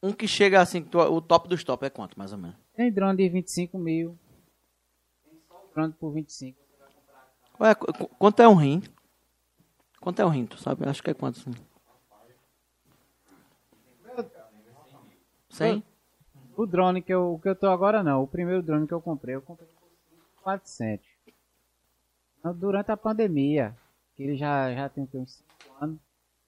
Um 0.03 0.13
que 0.13 0.27
chega 0.29 0.61
assim, 0.61 0.85
o 0.93 1.21
top 1.21 1.49
dos 1.49 1.65
top 1.65 1.87
é 1.87 1.91
quanto, 1.91 2.19
mais 2.19 2.33
ou 2.33 2.39
menos? 2.39 2.57
Tem 2.75 2.93
drone 2.93 3.17
de 3.17 3.29
25 3.29 3.79
mil. 3.79 4.19
Tem 5.25 5.41
só 5.49 5.65
drone 5.75 5.93
por 5.95 6.13
25. 6.13 6.59
Olha, 7.59 7.75
qu- 7.75 7.93
qu- 7.93 8.09
quanto 8.19 8.41
é 8.43 8.49
um 8.49 8.55
rim? 8.55 8.83
Quanto 10.01 10.21
é 10.21 10.27
um 10.27 10.29
rim, 10.29 10.45
tu 10.45 10.59
sabe? 10.61 10.87
Acho 10.87 11.03
que 11.03 11.11
é 11.11 11.15
quanto, 11.15 11.39
assim? 11.41 11.53
100? 15.51 15.83
O 16.57 16.67
drone 16.67 17.01
que 17.01 17.13
eu, 17.15 17.39
que 17.43 17.49
eu 17.49 17.55
tô 17.57 17.69
agora 17.69 18.03
não. 18.03 18.23
O 18.23 18.27
primeiro 18.27 18.63
drone 18.63 18.87
que 18.87 18.93
eu 18.93 19.01
comprei, 19.01 19.35
eu 19.37 19.43
comprei 19.43 19.69
por 19.69 20.43
400. 20.43 21.07
Não, 22.43 22.55
Durante 22.55 22.91
a 22.91 22.97
pandemia, 22.97 23.77
que 24.17 24.23
ele 24.23 24.37
já, 24.37 24.73
já 24.75 24.89
tem 24.89 25.05
uns 25.15 25.33
5 25.61 25.85
anos. 25.85 25.99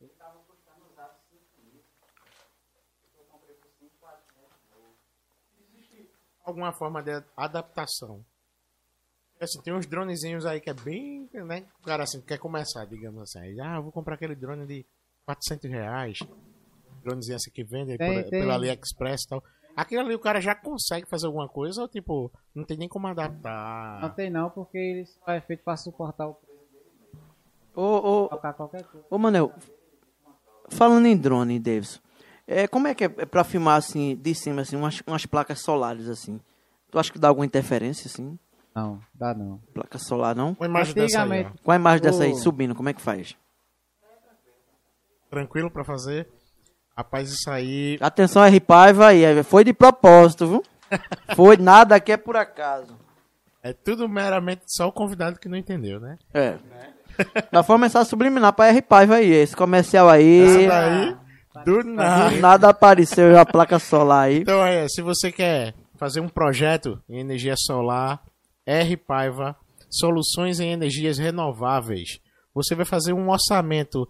Ele 0.01 0.11
tava 0.19 0.39
custando 0.41 0.85
usado 0.93 1.15
5 1.31 1.43
mil. 1.63 1.81
Eu 3.19 3.25
comprei 3.31 3.55
por 3.57 3.69
5, 3.79 3.91
400. 4.01 4.45
Alguma 6.45 6.73
forma 6.73 7.03
de 7.03 7.23
adaptação. 7.37 8.25
Assim, 9.41 9.61
tem 9.63 9.75
uns 9.75 9.87
dronezinhos 9.87 10.47
aí 10.47 10.61
que 10.61 10.71
é 10.71 10.75
bem, 10.75 11.29
né? 11.33 11.67
O 11.81 11.85
cara 11.85 12.05
assim, 12.05 12.21
quer 12.23 12.39
começar, 12.39 12.85
digamos 12.87 13.21
assim. 13.23 13.41
Aí, 13.41 13.61
ah, 13.61 13.77
eu 13.77 13.83
vou 13.83 13.93
comprar 13.93 14.15
aquele 14.15 14.35
drone 14.35 14.67
de 14.67 14.87
400 15.27 15.71
reais. 15.71 16.19
Dronezinho 17.03 17.37
assim 17.37 17.51
que 17.51 17.63
vende 17.65 17.99
Tem, 17.99 18.23
por- 18.23 18.31
tem. 18.31 18.41
pela 18.41 18.55
AliExpress 18.55 19.25
e 19.25 19.29
tal. 19.29 19.45
Aquele 19.77 20.01
ali 20.01 20.15
o 20.15 20.21
cara 20.21 20.41
já 20.41 20.55
consegue 20.55 21.07
fazer 21.07 21.27
alguma 21.27 21.49
coisa 21.49 21.83
ou 21.83 21.89
tipo, 21.89 22.31
não 22.55 22.65
tem 22.65 22.77
nem 22.77 22.89
como 22.89 23.07
adaptar. 23.07 24.01
Não 24.01 24.11
tem 24.11 24.31
não, 24.31 24.51
porque 24.51 24.79
ele 24.79 25.07
só 25.07 25.33
é 25.33 25.41
feito 25.41 25.65
para 25.65 25.77
suportar 25.77 26.29
o 26.29 26.35
preço 26.35 26.55
Ô, 27.75 28.27
ô, 28.27 28.29
coisa. 28.29 28.87
ô, 29.11 29.19
Manel, 29.19 29.53
falando 30.69 31.07
em 31.07 31.17
drone, 31.17 31.59
Davis, 31.59 32.01
é, 32.47 32.69
como 32.69 32.87
é 32.87 32.95
que 32.95 33.05
é 33.05 33.09
pra 33.09 33.43
filmar, 33.43 33.77
assim, 33.77 34.15
de 34.15 34.33
cima, 34.33 34.63
assim, 34.63 34.77
umas, 34.77 35.03
umas 35.05 35.27
placas 35.27 35.61
solares, 35.61 36.09
assim? 36.09 36.41
Tu 36.89 36.99
acha 36.99 37.11
que 37.11 37.19
dá 37.19 37.27
alguma 37.27 37.45
interferência, 37.45 38.07
assim? 38.07 38.39
Não, 38.73 39.01
dá 39.13 39.35
não. 39.35 39.59
Placa 39.73 39.99
solar, 39.99 40.37
não? 40.37 40.57
Uma 40.59 40.67
imagem 40.67 40.95
dessa 40.95 41.25
aí, 41.25 41.45
ó. 41.45 41.51
Qual 41.65 41.73
a 41.73 41.77
imagem 41.77 42.03
dessa 42.03 42.23
aí, 42.23 42.35
subindo, 42.37 42.75
como 42.77 42.89
é 42.89 42.93
que 42.93 43.01
faz? 43.01 43.37
Tranquilo 45.29 45.69
pra 45.69 45.85
fazer. 45.85 46.29
Rapaz, 46.97 47.31
isso 47.31 47.51
aí. 47.51 47.99
Atenção, 48.01 48.45
R. 48.45 48.61
Paiva 48.61 49.09
aí. 49.09 49.43
Foi 49.43 49.65
de 49.65 49.73
propósito, 49.73 50.47
viu? 50.47 50.65
Foi 51.35 51.57
nada 51.57 51.97
aqui 51.97 52.13
é 52.13 52.17
por 52.17 52.37
acaso. 52.37 52.97
É 53.63 53.73
tudo 53.73 54.09
meramente 54.09 54.63
só 54.67 54.87
o 54.89 54.93
convidado 54.93 55.39
que 55.41 55.49
não 55.49 55.57
entendeu, 55.57 55.99
né? 55.99 56.19
É. 56.33 56.57
Nós 57.51 57.65
foi 57.65 57.77
uma 57.77 57.83
mensagem 57.87 58.09
subliminar 58.09 58.53
pra 58.53 58.67
R. 58.69 58.83
Paiva 58.83 59.17
aí. 59.17 59.31
Esse 59.33 59.57
comercial 59.57 60.09
aí. 60.09 60.43
Essa 60.43 60.69
daí, 60.69 61.17
do 61.65 61.83
Do 61.83 61.89
nada. 61.91 62.31
nada 62.37 62.69
apareceu 62.69 63.39
a 63.39 63.47
placa 63.47 63.79
solar 63.79 64.25
aí. 64.27 64.41
Então, 64.41 64.65
é, 64.65 64.87
se 64.89 65.01
você 65.01 65.33
quer 65.33 65.75
fazer 65.97 66.21
um 66.21 66.29
projeto 66.29 67.01
em 67.09 67.21
energia 67.21 67.55
solar, 67.57 68.21
R 68.67 68.97
Paiva, 68.97 69.57
soluções 69.89 70.61
em 70.61 70.73
energias 70.73 71.17
renováveis, 71.17 72.19
você 72.55 72.75
vai 72.75 72.85
fazer 72.85 73.13
um 73.13 73.31
orçamento 73.31 74.07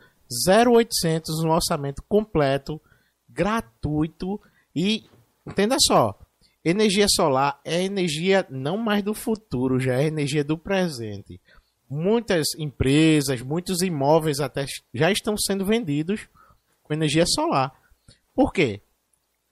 0800, 0.49 1.45
um 1.45 1.51
orçamento 1.51 2.03
completo, 2.09 2.81
gratuito 3.29 4.41
e 4.75 5.05
entenda 5.47 5.77
só, 5.79 6.19
energia 6.65 7.07
solar 7.09 7.61
é 7.65 7.83
energia 7.83 8.47
não 8.49 8.77
mais 8.77 9.03
do 9.03 9.15
futuro, 9.15 9.79
já 9.79 10.01
é 10.01 10.07
energia 10.07 10.43
do 10.43 10.57
presente. 10.57 11.41
Muitas 11.89 12.47
empresas, 12.59 13.43
muitos 13.43 13.83
imóveis 13.83 14.41
até 14.41 14.65
já 14.93 15.11
estão 15.11 15.37
sendo 15.37 15.65
vendidos 15.65 16.27
com 16.83 16.95
energia 16.95 17.25
solar. 17.27 17.73
Por 18.35 18.53
quê? 18.53 18.81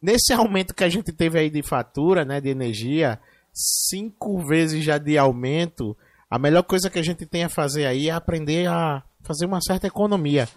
Nesse 0.00 0.32
aumento 0.34 0.74
que 0.74 0.84
a 0.84 0.88
gente 0.88 1.12
teve 1.12 1.38
aí 1.38 1.50
de 1.50 1.62
fatura, 1.62 2.24
né, 2.24 2.40
de 2.40 2.48
energia, 2.48 3.20
cinco 3.52 4.38
vezes 4.44 4.82
já 4.82 4.98
de 4.98 5.18
aumento, 5.18 5.96
a 6.30 6.38
melhor 6.38 6.62
coisa 6.62 6.88
que 6.88 6.98
a 6.98 7.02
gente 7.02 7.26
tem 7.26 7.44
a 7.44 7.48
fazer 7.48 7.84
aí 7.84 8.08
é 8.08 8.12
aprender 8.12 8.66
a 8.66 9.04
fazer 9.32 9.46
uma 9.46 9.60
certa 9.60 9.86
economia. 9.86 10.48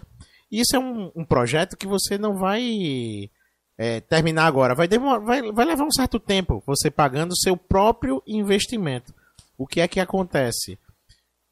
Isso 0.50 0.76
é 0.76 0.78
um, 0.78 1.10
um 1.16 1.24
projeto 1.24 1.76
que 1.76 1.86
você 1.86 2.16
não 2.18 2.36
vai 2.36 3.30
é, 3.78 4.00
terminar 4.00 4.46
agora, 4.46 4.74
vai, 4.74 4.86
demor- 4.86 5.20
vai, 5.24 5.42
vai 5.52 5.64
levar 5.64 5.84
um 5.84 5.90
certo 5.90 6.20
tempo 6.20 6.62
você 6.66 6.90
pagando 6.90 7.32
o 7.32 7.36
seu 7.36 7.56
próprio 7.56 8.22
investimento. 8.26 9.12
O 9.58 9.66
que 9.66 9.80
é 9.80 9.88
que 9.88 9.98
acontece? 9.98 10.78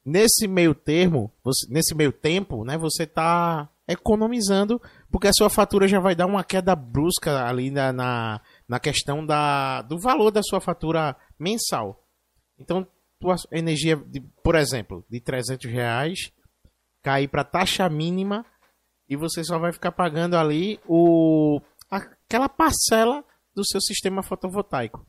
Nesse 0.05 0.47
meio 0.47 0.73
termo, 0.75 1.31
você- 1.43 1.67
nesse 1.67 1.93
meio 1.95 2.11
tempo, 2.11 2.63
né, 2.63 2.77
você 2.77 3.03
está 3.03 3.67
economizando 3.87 4.81
porque 5.11 5.27
a 5.27 5.33
sua 5.33 5.49
fatura 5.49 5.87
já 5.87 5.99
vai 5.99 6.15
dar 6.15 6.25
uma 6.25 6.43
queda 6.43 6.75
brusca 6.75 7.45
ali 7.45 7.69
na, 7.69 7.91
na, 7.93 8.41
na 8.67 8.79
questão 8.79 9.25
da, 9.25 9.81
do 9.83 9.99
valor 9.99 10.31
da 10.31 10.41
sua 10.43 10.59
fatura 10.61 11.15
mensal. 11.39 12.03
Então, 12.57 12.87
tua 13.19 13.35
energia, 13.51 13.95
de, 13.95 14.21
por 14.43 14.55
exemplo, 14.55 15.03
de 15.09 15.19
300 15.19 15.69
reais, 15.71 16.31
cair 17.05 17.27
para 17.27 17.43
taxa 17.43 17.87
mínima 17.87 18.43
e 19.07 19.15
você 19.15 19.43
só 19.43 19.59
vai 19.59 19.71
ficar 19.71 19.91
pagando 19.91 20.35
ali 20.35 20.79
o, 20.87 21.61
aquela 21.87 22.49
parcela 22.49 23.23
do 23.53 23.63
seu 23.63 23.79
sistema 23.79 24.23
fotovoltaico. 24.23 25.05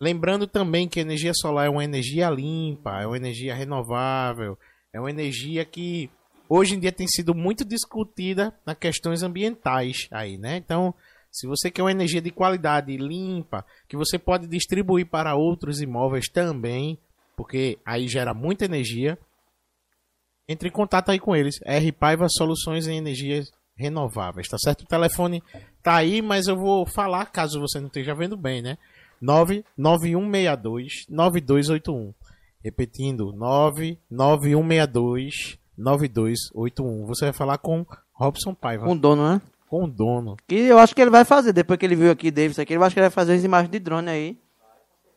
Lembrando 0.00 0.46
também 0.46 0.88
que 0.88 1.00
a 1.00 1.02
energia 1.02 1.32
solar 1.34 1.66
é 1.66 1.68
uma 1.68 1.82
energia 1.82 2.30
limpa, 2.30 3.00
é 3.02 3.06
uma 3.08 3.16
energia 3.16 3.56
renovável, 3.56 4.56
é 4.92 5.00
uma 5.00 5.10
energia 5.10 5.64
que 5.64 6.08
hoje 6.48 6.76
em 6.76 6.78
dia 6.78 6.92
tem 6.92 7.08
sido 7.08 7.34
muito 7.34 7.64
discutida 7.64 8.54
nas 8.64 8.78
questões 8.78 9.24
ambientais 9.24 10.06
aí, 10.12 10.38
né? 10.38 10.58
Então, 10.58 10.94
se 11.28 11.48
você 11.48 11.72
quer 11.72 11.82
uma 11.82 11.90
energia 11.90 12.22
de 12.22 12.30
qualidade 12.30 12.96
limpa, 12.96 13.66
que 13.88 13.96
você 13.96 14.16
pode 14.16 14.46
distribuir 14.46 15.06
para 15.06 15.34
outros 15.34 15.80
imóveis 15.80 16.28
também, 16.28 16.96
porque 17.36 17.80
aí 17.84 18.06
gera 18.06 18.32
muita 18.32 18.64
energia, 18.64 19.18
entre 20.48 20.68
em 20.68 20.72
contato 20.72 21.10
aí 21.10 21.18
com 21.18 21.34
eles. 21.34 21.56
R 21.64 21.90
Paiva 21.92 22.26
Soluções 22.28 22.86
em 22.86 22.96
Energias 22.96 23.50
Renováveis, 23.76 24.48
tá 24.48 24.56
certo? 24.58 24.82
O 24.82 24.86
telefone 24.86 25.42
tá 25.82 25.96
aí, 25.96 26.22
mas 26.22 26.46
eu 26.46 26.56
vou 26.56 26.86
falar 26.86 27.26
caso 27.26 27.60
você 27.60 27.80
não 27.80 27.88
esteja 27.88 28.14
vendo 28.14 28.36
bem, 28.36 28.62
né? 28.62 28.78
99162 29.20 31.06
9281. 31.08 32.14
Repetindo, 32.62 33.32
99162 33.32 35.58
9281. 35.76 37.04
Você 37.06 37.24
vai 37.26 37.34
falar 37.34 37.58
com 37.58 37.84
Robson 38.12 38.54
Paiva, 38.54 38.84
Com 38.84 38.92
o 38.92 38.98
dono, 38.98 39.28
né? 39.28 39.42
com 39.68 39.84
o 39.84 39.88
dono. 39.88 40.36
Que 40.46 40.54
eu 40.54 40.78
acho 40.78 40.94
que 40.94 41.02
ele 41.02 41.10
vai 41.10 41.24
fazer, 41.24 41.52
depois 41.52 41.76
que 41.78 41.84
ele 41.84 41.96
viu 41.96 42.10
aqui, 42.10 42.30
Davis, 42.30 42.58
aqui, 42.58 42.74
eu 42.74 42.84
acho 42.84 42.94
que 42.94 43.00
ele 43.00 43.08
vai 43.08 43.14
fazer 43.14 43.34
as 43.34 43.42
imagens 43.42 43.70
de 43.70 43.80
drone 43.80 44.08
aí. 44.08 44.38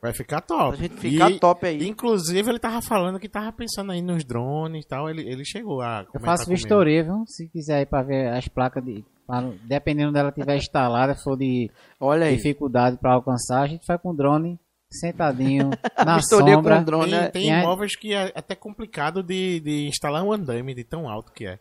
Vai 0.02 0.14
ficar 0.14 0.42
top. 0.42 0.74
A 0.74 0.78
gente 0.80 0.96
ficar 0.96 1.32
E, 1.32 1.40
top 1.40 1.66
aí. 1.66 1.88
Inclusive, 1.88 2.50
ele 2.50 2.60
tava 2.60 2.82
falando 2.82 3.20
que 3.20 3.28
tava 3.28 3.52
pensando 3.52 3.92
aí 3.92 4.02
nos 4.02 4.24
drones 4.24 4.86
e 4.86 4.88
tal. 4.88 5.10
Ele, 5.10 5.22
ele 5.28 5.44
chegou 5.44 5.82
a. 5.82 6.06
Eu 6.14 6.20
faço 6.20 6.48
vistoria, 6.50 7.04
viu? 7.04 7.24
Se 7.26 7.48
quiser 7.50 7.82
ir 7.82 7.86
pra 7.88 8.04
ver 8.04 8.30
as 8.34 8.48
placas 8.48 8.84
de. 8.86 9.04
pra- 9.26 9.50
dependendo 9.64 10.12
dela 10.14 10.32
tiver 10.32 10.56
instalada, 10.58 11.16
for 11.16 11.36
de 11.36 11.70
Olha 12.00 12.28
aí. 12.28 12.36
dificuldade 12.36 12.98
pra 12.98 13.14
alcançar, 13.14 13.62
a 13.64 13.68
gente 13.68 13.86
vai 13.88 13.98
com 13.98 14.12
o 14.12 14.16
drone 14.16 14.60
sentadinho 14.90 15.70
na 16.06 16.18
Vistoria 16.18 16.56
com 16.56 16.62
sombra. 16.64 16.82
drone, 16.82 17.10
Tem, 17.12 17.20
né? 17.20 17.28
tem 17.30 17.50
imóveis 17.50 17.96
que 17.96 18.14
é 18.14 18.32
até 18.36 18.56
complicado 18.56 19.22
de, 19.24 19.60
de 19.60 19.88
instalar 19.88 20.24
um 20.24 20.32
andame 20.32 20.74
de 20.74 20.84
tão 20.84 21.10
alto 21.10 21.32
que 21.34 21.46
é. 21.46 21.60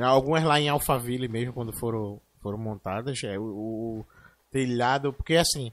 Algumas 0.00 0.44
lá 0.44 0.60
em 0.60 0.68
Alphaville 0.68 1.26
mesmo, 1.26 1.52
quando 1.52 1.72
foram, 1.72 2.20
foram 2.40 2.56
montadas, 2.58 3.18
é 3.24 3.36
o, 3.36 3.42
o 3.42 4.06
telhado, 4.52 5.12
porque 5.12 5.34
assim, 5.34 5.72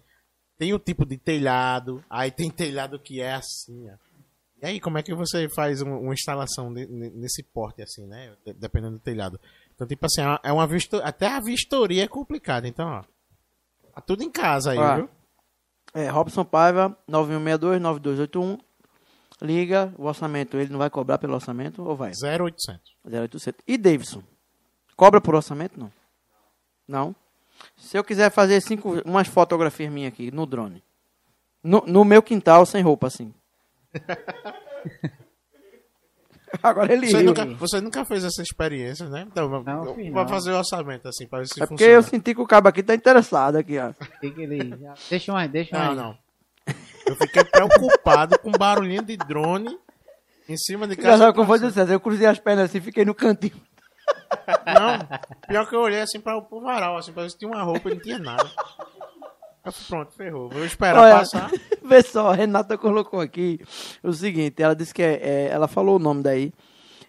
tem 0.58 0.74
o 0.74 0.80
tipo 0.80 1.06
de 1.06 1.18
telhado, 1.18 2.04
aí 2.10 2.32
tem 2.32 2.50
telhado 2.50 3.00
que 3.00 3.22
é 3.22 3.34
assim, 3.34 3.90
ó. 3.90 3.96
E 4.62 4.66
aí, 4.66 4.80
como 4.80 4.98
é 4.98 5.04
que 5.04 5.14
você 5.14 5.50
faz 5.50 5.82
um- 5.82 6.00
uma 6.00 6.14
instalação 6.14 6.70
ne- 6.72 6.86
ne- 6.88 7.10
nesse 7.12 7.44
porte, 7.44 7.82
assim, 7.82 8.08
né? 8.08 8.36
De- 8.46 8.54
Dependendo 8.54 8.94
do 8.98 9.00
telhado. 9.02 9.40
Então, 9.76 9.86
tipo 9.86 10.06
assim, 10.06 10.22
é 10.42 10.52
uma 10.52 10.66
visto... 10.66 10.96
até 11.04 11.28
a 11.28 11.40
vistoria 11.42 12.04
é 12.06 12.08
complicada. 12.08 12.68
Então, 12.68 12.88
ó, 12.88 13.04
tá 13.94 14.02
tudo 14.02 14.24
em 14.24 14.32
casa 14.32 14.72
aí, 14.72 14.78
Ó, 14.78 14.96
viu? 14.96 15.10
É, 15.94 16.10
Robson 16.10 16.44
Paiva, 16.46 16.98
9162-9281. 17.08 18.58
Liga, 19.42 19.94
o 19.98 20.06
orçamento, 20.06 20.56
ele 20.58 20.72
não 20.72 20.80
vai 20.80 20.90
cobrar 20.90 21.18
pelo 21.18 21.34
orçamento 21.34 21.84
ou 21.84 21.96
vai? 21.96 22.12
0800. 22.14 22.96
0800. 23.04 23.62
E 23.68 23.78
Davidson? 23.78 24.24
Cobra 24.96 25.20
por 25.20 25.36
orçamento? 25.36 25.78
Não. 25.78 25.92
Não? 26.88 27.16
Se 27.78 27.98
eu 27.98 28.04
quiser 28.04 28.30
fazer 28.32 28.62
cinco, 28.62 29.02
umas 29.06 29.28
fotografias 29.28 29.92
minhas 29.92 30.12
aqui 30.14 30.32
no 30.32 30.46
drone. 30.46 30.84
No, 31.64 31.84
no 31.88 32.04
meu 32.06 32.22
quintal, 32.22 32.66
sem 32.66 32.82
roupa, 32.84 33.08
assim. 33.08 33.34
Agora 36.64 36.94
ele 36.94 37.08
Você 37.08 37.18
riu. 37.18 37.26
nunca, 37.28 37.46
você 37.56 37.82
nunca 37.82 38.06
fez 38.06 38.24
essa 38.24 38.42
experiência, 38.42 39.10
né? 39.10 39.26
Então, 39.30 39.50
Não, 39.64 39.86
eu- 39.86 40.12
não. 40.12 40.28
fazer 40.28 40.52
o 40.52 40.58
orçamento, 40.58 41.08
assim, 41.08 41.28
pra 41.28 41.40
ver 41.40 41.48
se 41.48 41.54
É 41.62 41.66
porque 41.66 41.84
funciona. 41.84 41.94
eu 41.94 42.04
senti 42.04 42.34
que 42.34 42.42
o 42.42 42.48
cabo 42.48 42.70
aqui 42.70 42.82
tá 42.82 42.96
interessado 42.96 43.58
aqui, 43.58 43.78
ó. 43.78 43.92
Deixa 45.10 45.34
mais, 45.34 45.52
deixa 45.52 45.78
Não, 45.78 45.86
mais. 45.88 45.98
não. 45.98 46.18
Eu 47.06 47.16
fiquei 47.18 47.44
preocupado 47.44 48.40
com 48.40 48.52
barulhinho 48.52 49.04
de 49.04 49.18
drone 49.18 49.78
em 50.48 50.58
cima 50.58 50.88
de 50.88 50.96
casa. 50.96 51.18
sabe 51.26 51.36
como 51.36 51.46
foi 51.48 51.60
César? 51.60 51.92
Eu 51.92 52.00
cruzei 52.00 52.26
as 52.26 52.40
pernas 52.40 52.66
assim, 52.70 52.80
fiquei 52.80 53.04
no 53.04 53.14
cantinho. 53.14 53.60
Não, 54.66 55.20
pior 55.48 55.68
que 55.70 55.76
eu 55.76 55.82
olhei 55.82 56.02
assim 56.02 56.20
para 56.20 56.38
o 56.38 56.62
varal, 56.62 56.98
assim, 56.98 57.12
ver 57.12 57.30
se 57.30 57.38
tinha 57.38 57.50
uma 57.50 57.64
roupa 57.64 57.90
e 57.90 57.96
não 57.96 58.02
tinha 58.02 58.20
nada. 58.20 58.50
Eu 59.66 59.74
pronto, 59.88 60.14
ferrou. 60.14 60.50
Vou 60.50 60.64
esperar 60.64 61.00
Olha, 61.02 61.16
passar. 61.18 61.50
vê 61.84 62.02
só, 62.04 62.32
a 62.32 62.36
Renata 62.36 62.78
colocou 62.78 63.20
aqui 63.20 63.60
o 64.04 64.14
seguinte, 64.14 64.62
ela 64.62 64.76
disse 64.76 64.94
que 64.94 65.02
é, 65.02 65.14
é- 65.16 65.48
ela 65.50 65.68
falou 65.68 65.96
o 65.96 66.00
nome 66.00 66.22
daí, 66.22 66.54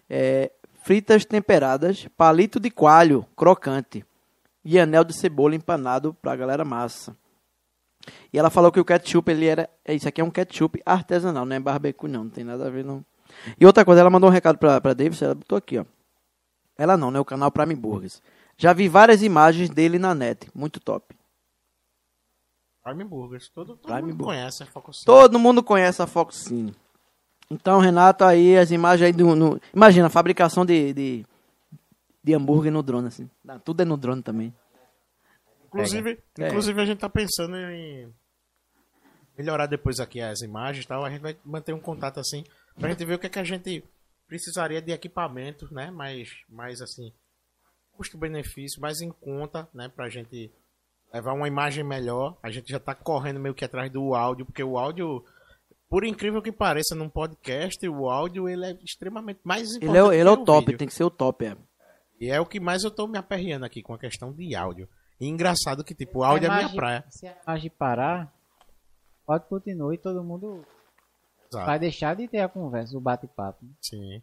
é, 0.09 0.51
fritas 0.83 1.23
temperadas, 1.23 2.07
palito 2.17 2.59
de 2.59 2.71
coalho 2.71 3.25
crocante 3.35 4.03
e 4.65 4.79
anel 4.79 5.03
de 5.03 5.13
cebola 5.13 5.53
empanado 5.55 6.15
pra 6.21 6.35
galera 6.35 6.65
massa. 6.65 7.15
E 8.31 8.39
ela 8.39 8.49
falou 8.49 8.71
que 8.71 8.79
o 8.79 8.85
ketchup, 8.85 9.29
ele 9.31 9.45
era, 9.45 9.69
é, 9.85 9.93
isso 9.93 10.07
aqui 10.07 10.21
é 10.21 10.23
um 10.23 10.31
ketchup 10.31 10.81
artesanal, 10.85 11.45
não 11.45 11.55
é 11.55 11.59
barbecue 11.59 12.07
não, 12.07 12.23
não 12.23 12.29
tem 12.29 12.43
nada 12.43 12.65
a 12.65 12.69
ver 12.69 12.83
não. 12.83 13.03
E 13.59 13.65
outra 13.65 13.83
coisa, 13.85 14.01
ela 14.01 14.09
mandou 14.09 14.29
um 14.29 14.33
recado 14.33 14.57
pra, 14.57 14.79
pra 14.81 14.93
Davis, 14.93 15.21
ela 15.21 15.35
botou 15.35 15.57
aqui, 15.57 15.77
ó. 15.77 15.85
Ela 16.77 16.95
não, 16.97 17.09
né, 17.11 17.19
o 17.19 17.25
canal 17.25 17.51
Prime 17.51 17.75
Burgers. 17.75 18.21
Já 18.57 18.73
vi 18.73 18.87
várias 18.87 19.21
imagens 19.23 19.69
dele 19.69 19.97
na 19.99 20.13
net, 20.15 20.49
muito 20.53 20.79
top. 20.79 21.15
Prime 22.83 23.03
Burgers. 23.03 23.49
Todo, 23.49 23.75
todo 23.75 23.81
Prime 23.91 24.01
mundo 24.01 24.15
Burgers. 24.17 24.37
conhece 24.39 24.63
a 24.63 24.65
Focus. 24.65 25.03
Todo 25.03 25.39
mundo 25.39 25.63
conhece 25.63 26.01
a 26.01 26.07
Foxine. 26.07 26.73
Então, 27.49 27.79
Renato, 27.79 28.23
aí 28.23 28.57
as 28.57 28.71
imagens 28.71 29.07
aí 29.07 29.13
do. 29.13 29.35
no- 29.35 29.59
imagina, 29.73 30.07
a 30.07 30.09
fabricação 30.09 30.65
de, 30.65 30.93
de, 30.93 31.25
de 32.23 32.33
hambúrguer 32.33 32.71
no 32.71 32.83
drone, 32.83 33.07
assim. 33.07 33.29
Não, 33.43 33.59
tudo 33.59 33.81
é 33.81 33.85
no 33.85 33.97
drone 33.97 34.21
também. 34.21 34.53
Inclusive, 35.67 36.17
Pega. 36.33 36.47
inclusive 36.49 36.81
a 36.81 36.85
gente 36.85 36.99
tá 36.99 37.09
pensando 37.09 37.55
em 37.57 38.11
melhorar 39.37 39.65
depois 39.65 39.99
aqui 39.99 40.21
as 40.21 40.41
imagens 40.41 40.85
e 40.85 40.87
tal. 40.87 41.03
A 41.05 41.09
gente 41.09 41.21
vai 41.21 41.37
manter 41.45 41.73
um 41.73 41.79
contato 41.79 42.19
assim 42.19 42.43
pra 42.79 42.89
gente 42.89 43.03
ver 43.05 43.15
o 43.15 43.19
que, 43.19 43.27
é 43.27 43.29
que 43.29 43.39
a 43.39 43.43
gente 43.43 43.83
precisaria 44.27 44.81
de 44.81 44.91
equipamento, 44.91 45.71
né? 45.73 45.89
Mais, 45.89 46.29
mais 46.49 46.81
assim, 46.81 47.11
custo-benefício, 47.93 48.81
mais 48.81 49.01
em 49.01 49.09
conta, 49.11 49.67
né? 49.73 49.89
Pra 49.89 50.09
gente 50.09 50.51
levar 51.13 51.33
uma 51.33 51.47
imagem 51.47 51.83
melhor. 51.83 52.37
A 52.43 52.49
gente 52.51 52.69
já 52.69 52.79
tá 52.79 52.93
correndo 52.93 53.39
meio 53.39 53.55
que 53.55 53.65
atrás 53.65 53.91
do 53.91 54.13
áudio, 54.13 54.45
porque 54.45 54.63
o 54.63 54.77
áudio, 54.77 55.23
por 55.89 56.03
incrível 56.03 56.41
que 56.41 56.51
pareça, 56.51 56.93
num 56.95 57.09
podcast, 57.09 57.87
o 57.87 58.09
áudio 58.09 58.47
ele 58.47 58.65
é 58.65 58.71
extremamente 58.83 59.39
mais 59.43 59.69
importante 59.75 59.89
Ele 59.89 59.97
é, 59.97 60.03
o- 60.03 60.11
ele 60.11 60.29
é 60.29 60.35
que 60.35 60.41
o 60.41 60.45
top, 60.45 60.65
vídeo. 60.65 60.77
tem 60.77 60.87
que 60.87 60.93
ser 60.93 61.03
o 61.03 61.09
top, 61.09 61.45
é. 61.45 61.57
E 62.19 62.29
é 62.29 62.39
o 62.41 62.45
que 62.45 62.59
mais 62.59 62.83
eu 62.83 62.91
tô 62.91 63.07
me 63.07 63.17
aperreando 63.17 63.65
aqui 63.65 63.81
com 63.81 63.93
a 63.93 63.99
questão 63.99 64.33
de 64.33 64.55
áudio. 64.55 64.89
E 65.19 65.27
engraçado 65.27 65.83
que, 65.83 65.95
tipo, 65.95 66.19
o 66.19 66.23
áudio 66.23 66.47
é 66.47 66.49
a 66.51 66.55
minha 66.57 66.69
praia. 66.75 67.03
Se 67.09 67.27
a 67.27 67.35
imagem 67.47 67.69
parar, 67.71 68.31
pode 69.25 69.45
continuar 69.47 69.93
e 69.93 69.97
todo 69.97 70.23
mundo 70.23 70.63
Exato. 71.49 71.65
vai 71.65 71.79
deixar 71.79 72.15
de 72.15 72.27
ter 72.27 72.39
a 72.39 72.49
conversa, 72.49 72.97
o 72.97 73.01
bate-papo. 73.01 73.65
Sim. 73.81 74.21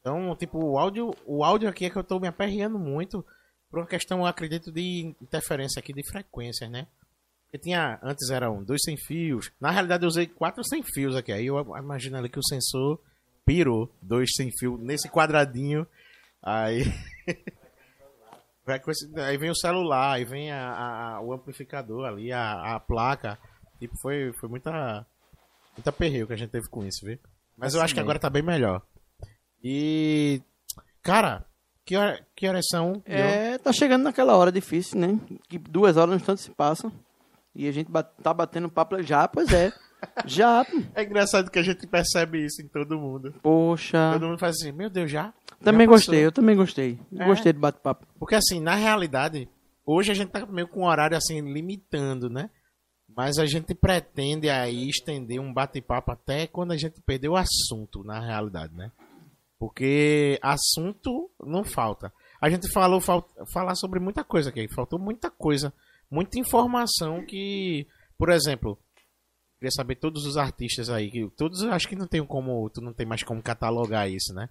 Então, 0.00 0.34
tipo, 0.36 0.58
o 0.64 0.78
áudio, 0.78 1.14
o 1.26 1.42
áudio 1.44 1.68
aqui 1.68 1.84
é 1.86 1.90
que 1.90 1.96
eu 1.96 2.04
tô 2.04 2.18
me 2.20 2.28
aperreando 2.28 2.78
muito 2.78 3.24
por 3.70 3.80
uma 3.80 3.86
questão, 3.86 4.20
eu 4.20 4.26
acredito, 4.26 4.70
de 4.70 5.14
interferência 5.20 5.80
aqui 5.80 5.92
de 5.92 6.02
frequências, 6.08 6.70
né? 6.70 6.86
Porque 7.44 7.58
tinha, 7.58 7.98
antes 8.02 8.30
eram 8.30 8.62
dois 8.62 8.80
sem 8.84 8.96
fios. 8.96 9.50
Na 9.60 9.70
realidade, 9.70 10.04
eu 10.04 10.08
usei 10.08 10.26
quatro 10.26 10.64
sem 10.64 10.82
fios 10.82 11.14
aqui. 11.16 11.32
Aí 11.32 11.46
eu 11.46 11.58
imagino 11.76 12.16
ali 12.16 12.28
que 12.28 12.38
o 12.38 12.44
sensor 12.44 13.00
pirou 13.44 13.90
dois 14.02 14.30
sem 14.34 14.50
fio 14.58 14.76
nesse 14.78 15.08
quadradinho. 15.08 15.86
Aí. 16.42 16.82
Aí 19.24 19.36
vem 19.38 19.50
o 19.50 19.54
celular, 19.54 20.14
aí 20.14 20.24
vem 20.24 20.50
a, 20.50 20.72
a- 21.16 21.20
o 21.20 21.32
amplificador 21.32 22.04
ali, 22.04 22.32
a, 22.32 22.74
a 22.74 22.80
placa. 22.80 23.38
Tipo, 23.78 23.94
foi, 24.02 24.32
foi 24.40 24.48
muita. 24.48 25.06
Muita 25.76 25.92
perreio 25.92 26.26
que 26.26 26.32
a 26.32 26.36
gente 26.36 26.50
teve 26.50 26.68
com 26.68 26.84
isso, 26.84 27.04
viu? 27.04 27.18
Mas 27.56 27.74
eu 27.74 27.80
acho 27.80 27.94
que 27.94 28.00
agora 28.00 28.18
tá 28.18 28.30
bem 28.30 28.42
melhor. 28.42 28.82
E. 29.62 30.40
Cara, 31.02 31.44
que, 31.84 31.96
hora, 31.96 32.24
que 32.34 32.48
horas 32.48 32.66
são? 32.70 33.02
É, 33.04 33.58
tá 33.58 33.72
chegando 33.72 34.02
naquela 34.02 34.36
hora 34.36 34.50
difícil, 34.50 34.98
né? 34.98 35.18
Que 35.48 35.58
duas 35.58 35.96
horas 35.96 36.10
no 36.10 36.16
instante 36.16 36.40
se 36.42 36.50
passam. 36.50 36.92
E 37.54 37.66
a 37.68 37.72
gente 37.72 37.90
bat- 37.90 38.10
tá 38.22 38.34
batendo 38.34 38.68
papo 38.68 39.00
já, 39.02 39.26
pois 39.28 39.52
é. 39.52 39.72
Já. 40.26 40.64
É 40.94 41.02
engraçado 41.04 41.50
que 41.50 41.58
a 41.58 41.62
gente 41.62 41.86
percebe 41.86 42.44
isso 42.44 42.60
em 42.60 42.68
todo 42.68 42.98
mundo. 43.00 43.34
poxa. 43.42 44.10
Todo 44.12 44.26
mundo 44.26 44.38
faz 44.38 44.56
assim, 44.56 44.70
meu 44.70 44.90
Deus, 44.90 45.10
já? 45.10 45.32
Também 45.64 45.86
Já 45.86 45.90
gostei, 45.92 46.24
eu 46.26 46.30
também 46.30 46.54
gostei. 46.54 46.98
É. 47.18 47.24
Gostei 47.24 47.52
do 47.52 47.58
bate-papo. 47.58 48.06
Porque 48.18 48.34
assim, 48.34 48.60
na 48.60 48.74
realidade, 48.74 49.48
hoje 49.86 50.12
a 50.12 50.14
gente 50.14 50.28
tá 50.30 50.44
meio 50.44 50.68
com 50.68 50.80
um 50.80 50.84
horário 50.86 51.16
assim, 51.16 51.40
limitando, 51.40 52.28
né? 52.28 52.50
Mas 53.16 53.38
a 53.38 53.46
gente 53.46 53.74
pretende 53.74 54.50
aí 54.50 54.88
estender 54.90 55.40
um 55.40 55.52
bate-papo 55.52 56.12
até 56.12 56.46
quando 56.46 56.72
a 56.72 56.76
gente 56.76 57.00
perder 57.00 57.28
o 57.30 57.36
assunto, 57.36 58.04
na 58.04 58.20
realidade, 58.20 58.74
né? 58.74 58.92
Porque 59.58 60.38
assunto 60.42 61.30
não 61.40 61.64
falta. 61.64 62.12
A 62.40 62.50
gente 62.50 62.70
falou 62.70 63.00
fal- 63.00 63.28
falar 63.52 63.74
sobre 63.74 63.98
muita 63.98 64.22
coisa 64.22 64.50
aqui, 64.50 64.68
faltou 64.68 64.98
muita 64.98 65.30
coisa, 65.30 65.72
muita 66.10 66.38
informação 66.38 67.24
que, 67.24 67.86
por 68.18 68.28
exemplo, 68.28 68.78
queria 69.58 69.70
saber 69.70 69.96
todos 69.96 70.26
os 70.26 70.36
artistas 70.36 70.90
aí, 70.90 71.10
que 71.10 71.26
todos 71.38 71.62
acho 71.64 71.88
que 71.88 71.96
não 71.96 72.06
tem 72.06 72.24
como, 72.24 72.68
tu 72.68 72.82
não 72.82 72.92
tem 72.92 73.06
mais 73.06 73.22
como 73.22 73.42
catalogar 73.42 74.10
isso, 74.10 74.34
né? 74.34 74.50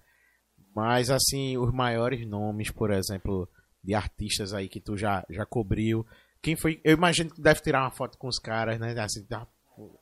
Mas 0.74 1.08
assim, 1.08 1.56
os 1.56 1.72
maiores 1.72 2.26
nomes, 2.26 2.72
por 2.72 2.90
exemplo, 2.90 3.48
de 3.82 3.94
artistas 3.94 4.52
aí 4.52 4.68
que 4.68 4.80
tu 4.80 4.96
já 4.96 5.24
já 5.30 5.46
cobriu, 5.46 6.04
quem 6.46 6.54
foi, 6.54 6.80
eu 6.84 6.96
imagino 6.96 7.28
que 7.28 7.40
deve 7.40 7.60
tirar 7.60 7.82
uma 7.82 7.90
foto 7.90 8.16
com 8.16 8.28
os 8.28 8.38
caras, 8.38 8.78
né, 8.78 8.94
assim, 9.00 9.24
pra 9.24 9.48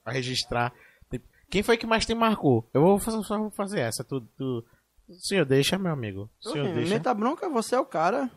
pra 0.04 0.12
registrar. 0.12 0.74
Tipo, 1.10 1.26
Quem 1.48 1.62
foi 1.62 1.78
que 1.78 1.86
mais 1.86 2.04
te 2.04 2.14
marcou? 2.14 2.68
Eu 2.74 2.82
vou 2.82 2.98
fazer, 2.98 3.22
só 3.22 3.38
vou 3.38 3.50
fazer 3.50 3.80
essa, 3.80 4.04
tu, 4.04 4.20
tu 4.36 4.62
o 5.08 5.14
senhor 5.14 5.46
deixa, 5.46 5.78
meu 5.78 5.90
amigo. 5.90 6.28
Senhor 6.38 6.66
Oxe, 6.66 6.74
deixa. 6.74 6.92
Meta 6.92 7.14
bronca, 7.14 7.48
você 7.48 7.74
é 7.76 7.80
o 7.80 7.86
cara. 7.86 8.30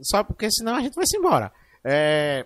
Só 0.00 0.24
porque 0.24 0.50
senão 0.50 0.74
a 0.74 0.80
gente 0.80 0.96
vai 0.96 1.06
se 1.06 1.16
embora. 1.16 1.52
É, 1.84 2.44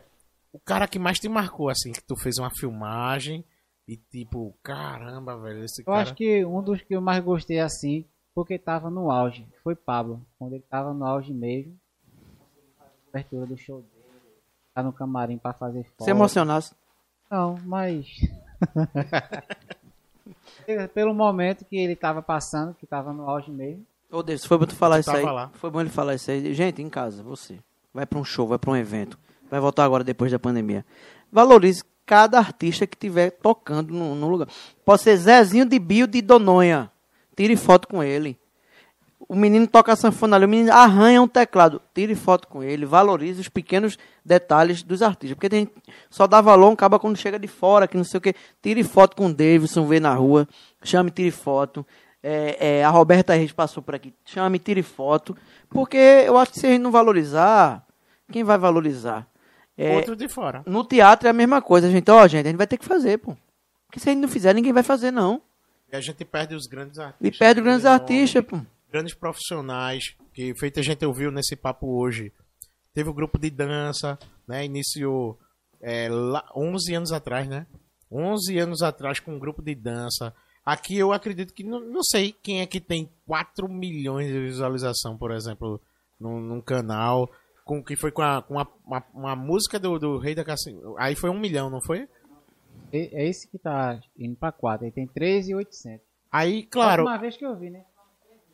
o 0.53 0.61
cara 0.61 0.87
que 0.87 0.99
mais 0.99 1.19
te 1.19 1.31
marcou, 1.31 1.71
assim, 1.71 1.91
que 1.91 2.05
tu 2.05 2.15
fez 2.15 2.37
uma 2.37 2.51
filmagem 2.51 3.43
e 3.87 3.97
tipo, 3.97 4.55
caramba, 4.63 5.35
velho, 5.39 5.65
esse 5.65 5.81
Eu 5.81 5.87
cara. 5.87 6.03
acho 6.03 6.15
que 6.15 6.45
um 6.45 6.63
dos 6.63 6.83
que 6.83 6.95
eu 6.95 7.01
mais 7.01 7.25
gostei 7.25 7.59
assim, 7.59 8.05
porque 8.35 8.59
tava 8.59 8.91
no 8.91 9.11
auge, 9.11 9.47
foi 9.65 9.75
Pablo. 9.75 10.21
Quando 10.39 10.53
ele 10.53 10.65
tava 10.69 10.93
no 10.93 11.07
auge 11.07 11.33
mesmo, 11.33 11.75
abertura 13.09 13.47
do 13.47 13.57
show 13.57 13.81
dele, 13.81 13.98
no 14.83 14.93
camarim 14.93 15.39
pra 15.39 15.53
fazer 15.53 15.85
foto. 15.85 16.05
Se 16.05 16.11
emocionasse. 16.11 16.75
Não, 17.31 17.59
mas. 17.65 18.07
Pelo 20.95 21.15
momento 21.15 21.65
que 21.65 21.77
ele 21.77 21.97
tava 21.97 22.23
passando, 22.23 22.75
que 22.75 22.87
tava 22.87 23.13
no 23.13 23.29
auge 23.29 23.51
mesmo. 23.51 23.85
Ô, 24.11 24.23
Davis, 24.23 24.45
foi 24.45 24.59
bom 24.59 24.67
tu 24.67 24.75
falar 24.75 25.01
isso 25.01 25.11
aí. 25.11 25.25
lá. 25.25 25.51
Foi 25.55 25.71
bom 25.71 25.81
ele 25.81 25.91
falar 25.91 26.15
isso 26.15 26.31
aí. 26.31 26.55
Gente, 26.55 26.81
em 26.81 26.89
casa, 26.89 27.23
você. 27.23 27.59
Vai 27.93 28.07
pra 28.07 28.19
um 28.19 28.25
show, 28.25 28.47
vai 28.47 28.59
pra 28.59 28.71
um 28.71 28.77
evento. 28.77 29.19
Vai 29.51 29.61
voltar 29.61 29.85
agora 29.85 30.05
depois 30.05 30.33
da 30.33 30.39
pandemia. 30.39 30.85
Valorize 31.31 31.83
cada 32.07 32.39
artista 32.39 32.87
que 32.87 32.97
estiver 32.97 33.31
tocando 33.31 33.93
no, 33.93 34.15
no 34.15 34.29
lugar. 34.29 34.49
Pode 34.85 35.03
ser 35.03 35.17
Zezinho 35.17 35.67
de 35.67 35.79
Bio 35.79 36.07
de 36.07 36.23
Dononha. 36.23 36.91
Tire 37.37 37.57
foto 37.57 37.87
com 37.87 38.03
ele. 38.03 38.39
O 39.29 39.37
menino 39.37 39.67
toca 39.67 39.95
sanfona 39.95 40.37
ali, 40.37 40.47
o 40.47 40.49
menino 40.49 40.73
arranha 40.73 41.21
um 41.21 41.29
teclado. 41.29 41.83
Tire 41.95 42.15
foto 42.15 42.49
com 42.49 42.63
ele, 42.63 42.87
valorize 42.87 43.39
os 43.39 43.49
pequenos 43.49 43.99
detalhes 44.25 44.83
dos 44.83 45.03
artistas. 45.03 45.35
Porque 45.35 45.51
tem, 45.51 45.69
só 46.09 46.27
dá 46.27 46.41
valor 46.41 46.71
um 46.71 46.75
caba 46.77 46.99
quando 46.99 47.19
chega 47.19 47.39
de 47.39 47.47
fora, 47.47 47.87
que 47.87 47.97
não 47.97 48.05
sei 48.05 48.17
o 48.17 48.21
que. 48.23 48.35
Tire 48.63 48.83
foto 48.83 49.15
com 49.15 49.27
o 49.27 49.35
Davidson, 49.35 49.87
vê 49.87 50.01
na 50.01 50.15
rua. 50.15 50.49
Chame, 50.83 51.11
tire 51.11 51.31
foto. 51.31 51.87
É, 52.23 52.79
é, 52.79 52.85
a 52.85 52.89
Roberta 52.89 53.35
Reis 53.35 53.53
passou 53.53 53.83
por 53.83 53.95
aqui. 53.95 54.15
Chame, 54.25 54.59
tire 54.59 54.83
foto. 54.83 55.37
Porque 55.69 55.99
eu 55.99 56.39
acho 56.39 56.53
que 56.53 56.61
se 56.61 56.67
a 56.67 56.71
gente 56.71 56.81
não 56.81 56.91
valorizar, 56.91 57.85
quem 58.33 58.43
vai 58.43 58.57
valorizar? 58.57 59.27
É, 59.77 59.95
Outro 59.95 60.17
de 60.17 60.27
fora. 60.27 60.63
no 60.67 60.83
teatro 60.85 61.29
é 61.29 61.31
a 61.31 61.35
mesma 61.35 61.61
coisa, 61.61 61.91
gente. 61.91 62.11
Ó, 62.11 62.27
gente, 62.27 62.47
a 62.47 62.49
gente 62.49 62.59
vai 62.59 62.67
ter 62.67 62.79
que 62.79 62.85
fazer, 62.85 63.19
pô. 63.19 63.37
Porque 63.87 64.01
se 64.01 64.09
a 64.09 64.13
gente 64.13 64.23
não 64.23 64.29
fizer, 64.29 64.55
ninguém 64.55 64.73
vai 64.73 64.83
fazer, 64.83 65.11
não. 65.11 65.43
E 65.93 65.97
a 65.97 66.01
gente 66.01 66.25
perde 66.25 66.55
os 66.55 66.67
grandes 66.67 66.99
artistas. 66.99 67.29
E 67.37 67.39
perde 67.39 67.61
os 67.61 67.65
grandes 67.65 67.87
artistas, 67.87 68.43
pô. 68.43 68.59
Grandes 68.91 69.15
profissionais, 69.15 70.17
que 70.33 70.55
feito 70.55 70.81
a 70.81 70.83
gente 70.83 71.05
ouviu 71.05 71.31
nesse 71.31 71.55
papo 71.57 71.87
hoje. 72.01 72.33
Teve 72.95 73.11
o 73.11 73.15
grupo 73.15 73.39
de 73.39 73.51
dança, 73.51 74.19
né? 74.47 74.65
Iniciou 74.65 75.39
é, 75.81 76.09
lá, 76.09 76.45
11 76.57 76.95
anos 76.95 77.13
atrás, 77.13 77.47
né? 77.49 77.67
11 78.11 78.59
anos 78.59 78.83
atrás 78.83 79.21
com 79.21 79.35
um 79.35 79.39
grupo 79.39 79.63
de 79.63 79.75
dança. 79.75 80.35
Aqui 80.65 80.97
eu 80.97 81.13
acredito 81.13 81.53
que, 81.55 81.63
não, 81.65 81.81
não 81.81 82.03
sei 82.03 82.33
quem 82.33 82.61
é 82.61 82.67
que 82.67 82.81
tem 82.81 83.11
4 83.27 83.69
milhões 83.69 84.27
de 84.29 84.41
visualização, 84.41 85.17
por 85.17 85.31
exemplo, 85.31 85.81
num, 86.19 86.41
num 86.41 86.61
canal. 86.61 87.31
Com, 87.65 87.85
que 87.85 87.95
foi 87.97 88.11
com, 88.11 88.23
a, 88.23 88.41
com 88.43 88.55
uma, 88.55 88.67
uma, 88.87 89.05
uma 89.13 89.37
música 89.37 89.79
do, 89.79 89.99
do 89.99 90.17
Rei 90.19 90.35
da 90.35 90.43
Cassino. 90.45 90.97
Aí 90.99 91.15
foi 91.15 91.29
um 91.29 91.39
milhão, 91.39 91.69
não 91.69 91.83
foi? 91.83 92.09
E- 92.91 93.11
É 93.13 93.29
esse 93.29 93.47
que 93.51 93.59
tá 93.59 94.01
indo 94.19 94.35
pra 94.37 94.51
4. 94.51 94.87
Ele 94.87 94.93
tem 94.93 95.07
13,800. 95.07 96.01
Aí, 96.33 96.63
claro. 96.65 97.03
Uma 97.03 97.19
vez 97.19 97.37
que 97.37 97.45
eu 97.45 97.55
vi, 97.59 97.69
né? 97.69 97.85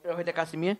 É 0.05 0.13
o 0.13 0.15
rei 0.15 0.25
da 0.25 0.33
Cassiminha? 0.33 0.79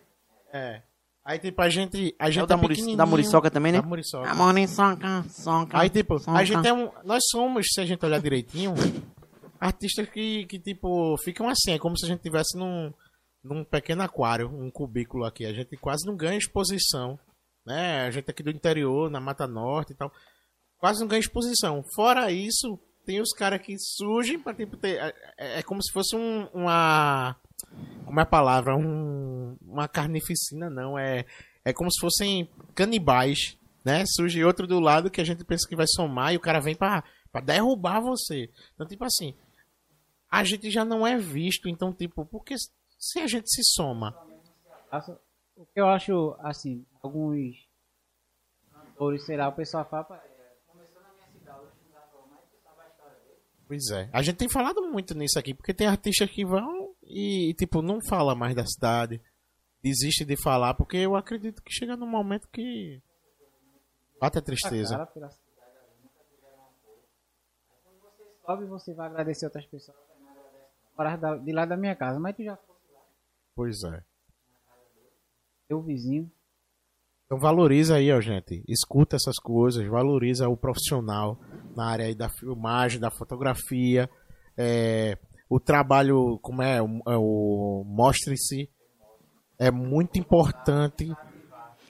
É. 0.53 0.81
Aí, 1.25 1.39
tipo, 1.39 1.59
a 1.59 1.67
gente. 1.67 2.15
A 2.19 2.29
gente 2.29 2.41
É 2.41 2.43
o 2.43 2.45
da, 2.45 2.55
é 2.55 2.95
da 2.95 3.05
Muriçoca 3.05 3.49
também, 3.49 3.71
né? 3.71 3.81
Da 3.81 3.87
Muriçoca. 3.87 4.29
A 4.29 4.35
Muriçoca, 4.35 5.25
soca, 5.27 5.79
Aí, 5.79 5.89
tipo, 5.89 6.19
soca. 6.19 6.37
a 6.37 6.43
gente 6.43 6.67
é 6.67 6.71
um. 6.71 6.91
Nós 7.03 7.23
somos, 7.31 7.65
se 7.73 7.81
a 7.81 7.85
gente 7.85 8.05
olhar 8.05 8.21
direitinho, 8.21 8.75
artistas 9.59 10.07
que, 10.07 10.45
que, 10.45 10.59
tipo, 10.59 11.17
ficam 11.23 11.49
assim. 11.49 11.71
É 11.71 11.79
como 11.79 11.97
se 11.97 12.05
a 12.05 12.07
gente 12.07 12.21
tivesse 12.21 12.55
num, 12.55 12.93
num 13.43 13.63
pequeno 13.63 14.03
aquário, 14.03 14.47
um 14.47 14.69
cubículo 14.69 15.25
aqui. 15.25 15.47
A 15.47 15.53
gente 15.53 15.75
quase 15.77 16.05
não 16.05 16.15
ganha 16.15 16.37
exposição. 16.37 17.17
Né? 17.65 18.05
A 18.05 18.11
gente 18.11 18.29
aqui 18.29 18.43
do 18.43 18.51
interior, 18.51 19.09
na 19.09 19.19
Mata 19.19 19.47
Norte 19.47 19.93
e 19.93 19.95
tal. 19.95 20.11
Quase 20.77 20.99
não 20.99 21.07
ganha 21.07 21.21
exposição. 21.21 21.83
Fora 21.95 22.31
isso, 22.31 22.79
tem 23.03 23.19
os 23.19 23.31
caras 23.31 23.59
que 23.63 23.75
surgem 23.79 24.39
pra, 24.39 24.53
tipo, 24.53 24.77
ter. 24.77 24.99
É, 25.39 25.59
é 25.59 25.63
como 25.63 25.81
se 25.81 25.91
fosse 25.91 26.15
um, 26.15 26.45
uma. 26.53 27.35
Como 28.05 28.19
é 28.19 28.23
a 28.23 28.25
palavra? 28.25 28.75
Um, 28.75 29.57
uma 29.61 29.87
carnificina, 29.87 30.69
não. 30.69 30.97
É, 30.97 31.25
é 31.63 31.73
como 31.73 31.91
se 31.91 31.99
fossem 31.99 32.49
canibais, 32.73 33.57
né? 33.83 34.03
Surge 34.07 34.43
outro 34.43 34.67
do 34.67 34.79
lado 34.79 35.09
que 35.09 35.21
a 35.21 35.23
gente 35.25 35.43
pensa 35.43 35.67
que 35.67 35.75
vai 35.75 35.87
somar 35.87 36.33
e 36.33 36.37
o 36.37 36.41
cara 36.41 36.59
vem 36.59 36.75
pra, 36.75 37.03
pra 37.31 37.41
derrubar 37.41 37.99
você. 38.01 38.49
Então, 38.73 38.87
tipo 38.87 39.03
assim, 39.05 39.33
a 40.29 40.43
gente 40.43 40.69
já 40.69 40.83
não 40.85 41.05
é 41.05 41.17
visto, 41.17 41.67
então, 41.69 41.93
tipo, 41.93 42.25
porque 42.25 42.55
se 42.99 43.19
a 43.19 43.27
gente 43.27 43.49
se 43.49 43.61
soma? 43.75 44.15
Acho- 44.91 45.17
O 45.57 45.65
que 45.65 45.79
eu 45.79 45.87
acho, 45.87 46.35
assim, 46.39 46.85
alguns 47.01 47.55
cantores, 48.73 49.25
sei 49.25 49.37
lá, 49.37 49.47
o 49.47 49.53
pessoal 49.53 49.85
fala, 49.89 50.03
"Pá, 50.03 50.21
Pois 53.67 53.89
é. 53.89 54.07
A 54.13 54.21
gente 54.21 54.35
tem 54.37 54.47
falado 54.49 54.81
muito 54.91 55.15
nisso 55.15 55.39
aqui, 55.39 55.53
porque 55.53 55.73
tem 55.73 55.87
artistas 55.87 56.29
que 56.29 56.45
vão 56.45 56.84
e, 57.05 57.53
tipo, 57.53 57.81
não 57.81 57.99
fala 58.07 58.35
mais 58.35 58.55
da 58.55 58.65
cidade. 58.65 59.21
Desiste 59.81 60.25
de 60.25 60.35
falar, 60.41 60.73
porque 60.73 60.97
eu 60.97 61.15
acredito 61.15 61.61
que 61.61 61.71
chega 61.71 61.95
num 61.95 62.07
momento 62.07 62.47
que. 62.49 63.01
Bate 64.19 64.39
a 64.39 64.41
tristeza. 64.41 64.95
cara 64.97 65.29
sobe, 68.45 68.65
você 68.65 68.93
vai 68.93 69.07
agradecer 69.07 69.45
outras 69.45 69.65
pessoas. 69.65 69.97
Morar 70.97 71.17
de 71.17 71.51
lá 71.51 71.65
da 71.65 71.75
minha 71.75 71.95
casa, 71.95 72.19
mas 72.19 72.35
tu 72.35 72.43
já 72.43 72.55
fosse 72.55 72.91
lá, 72.93 73.01
Pois 73.55 73.83
é. 73.83 74.03
teu 75.67 75.81
vizinho. 75.81 76.31
Então 77.25 77.39
valoriza 77.39 77.95
aí, 77.95 78.11
ó, 78.11 78.21
gente. 78.21 78.63
Escuta 78.67 79.15
essas 79.15 79.37
coisas, 79.37 79.85
valoriza 79.87 80.47
o 80.47 80.55
profissional 80.55 81.39
na 81.75 81.87
área 81.87 82.05
aí 82.05 82.15
da 82.15 82.29
filmagem, 82.29 82.99
da 82.99 83.09
fotografia, 83.09 84.09
é, 84.55 85.17
o 85.49 85.59
trabalho, 85.59 86.39
como 86.41 86.61
é, 86.61 86.81
o, 86.81 86.87
é 87.07 87.17
o 87.17 87.83
mostre-se, 87.87 88.69
é 89.59 89.71
muito 89.71 90.17
importante 90.19 91.11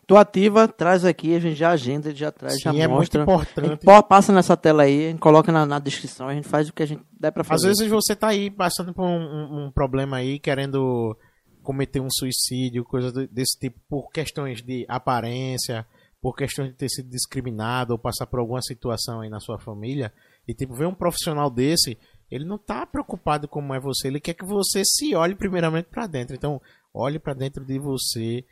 Tu 0.08 0.16
ativa, 0.16 0.68
traz 0.68 1.04
aqui, 1.04 1.34
a 1.36 1.40
gente 1.40 1.56
já 1.56 1.72
agenda, 1.72 2.14
já 2.14 2.32
traz, 2.32 2.60
já 2.62 2.72
Sim, 2.72 2.80
é 2.80 2.88
muito 2.88 3.18
mostra. 3.18 3.24
A 3.24 3.26
gente 3.26 3.74
importante. 3.74 3.86
po- 3.86 4.04
passa 4.08 4.32
nessa 4.32 4.56
tela 4.56 4.84
aí, 4.84 5.10
a 5.12 5.18
coloca 5.18 5.52
na, 5.52 5.66
na 5.66 5.80
descrição, 5.80 6.28
a 6.28 6.34
gente 6.36 6.48
faz 6.48 6.70
o 6.70 6.74
que 6.74 6.84
a 6.84 6.86
gente 6.86 7.02
der 7.20 7.32
pra 7.32 7.42
Às 7.42 7.48
fazer. 7.48 7.68
vezes 7.70 7.90
você 7.90 8.16
tá 8.16 8.28
aí 8.28 8.52
passando 8.52 8.94
por 8.94 9.04
um, 9.04 9.66
um- 9.66 9.72
problema 9.72 10.18
aí, 10.18 10.38
querendo 10.38 11.18
cometer 11.64 12.00
um 12.02 12.08
suicídio, 12.12 12.84
coisa 12.86 13.12
desse 13.32 13.58
tipo, 13.58 13.80
por 13.90 14.12
questões 14.12 14.62
de 14.62 14.86
aparência, 14.88 15.84
por 16.22 16.36
questões 16.36 16.70
de 16.70 16.76
ter 16.76 16.88
sido 16.90 17.10
discriminado 17.10 17.94
ou 17.94 17.98
passar 18.00 18.28
por 18.28 18.40
alguma 18.40 18.62
situação 18.62 19.22
aí 19.22 19.30
na 19.30 19.40
sua 19.40 19.58
família, 19.58 20.14
e 20.48 20.54
tipo, 20.54 20.76
ver 20.76 20.86
um 20.86 20.94
profissional 20.94 21.50
desse, 21.50 21.98
ele 22.30 22.46
não 22.46 22.58
tá 22.58 22.86
preocupado 22.86 23.48
como 23.48 23.74
é 23.74 23.80
você, 23.80 24.08
ele 24.08 24.20
quer 24.20 24.34
que 24.34 24.46
você 24.46 24.84
se 24.84 25.16
olhe 25.16 25.36
primeiramente 25.36 25.86
pra 25.86 26.08
dentro. 26.08 26.36
Então, 26.36 26.62
olhe 26.94 27.20
pra 27.20 27.34
dentro 27.34 27.64
de 27.64 27.78
você, 27.80 28.44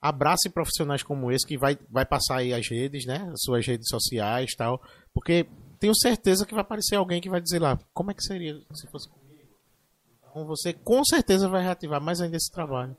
abrace 0.00 0.48
profissionais 0.48 1.02
como 1.02 1.30
esse 1.30 1.46
que 1.46 1.58
vai, 1.58 1.78
vai 1.90 2.06
passar 2.06 2.36
aí 2.38 2.54
as 2.54 2.68
redes, 2.68 3.04
né? 3.04 3.28
As 3.32 3.42
suas 3.42 3.66
redes 3.66 3.88
sociais 3.88 4.52
e 4.52 4.56
tal. 4.56 4.80
Porque 5.12 5.46
tenho 5.78 5.94
certeza 5.94 6.46
que 6.46 6.54
vai 6.54 6.62
aparecer 6.62 6.96
alguém 6.96 7.20
que 7.20 7.30
vai 7.30 7.40
dizer 7.40 7.60
lá, 7.60 7.78
como 7.92 8.10
é 8.10 8.14
que 8.14 8.22
seria 8.22 8.54
se 8.74 8.88
fosse 8.90 9.08
comigo? 9.08 9.28
Então 10.30 10.46
você 10.46 10.72
com 10.72 11.04
certeza 11.04 11.48
vai 11.48 11.62
reativar 11.62 12.00
mais 12.00 12.20
ainda 12.20 12.36
esse 12.36 12.50
trabalho. 12.50 12.96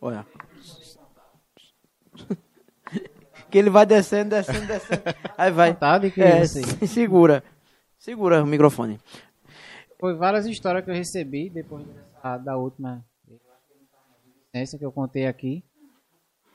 Olha. 0.00 0.26
que 3.50 3.58
ele 3.58 3.70
vai 3.70 3.86
descendo, 3.86 4.30
descendo, 4.30 4.66
descendo. 4.66 5.02
Aí 5.38 5.50
vai. 5.50 5.72
Vontade 5.72 6.10
que 6.10 6.20
É, 6.20 6.44
segura. 6.46 7.44
Segura 8.02 8.42
o 8.42 8.46
microfone. 8.46 8.98
Foi 10.00 10.12
várias 10.16 10.44
histórias 10.46 10.84
que 10.84 10.90
eu 10.90 10.94
recebi 10.94 11.48
depois 11.48 11.86
dessa- 11.86 12.36
da 12.38 12.56
última 12.56 13.04
licença 14.52 14.76
que 14.76 14.84
eu 14.84 14.90
contei 14.90 15.24
aqui. 15.28 15.62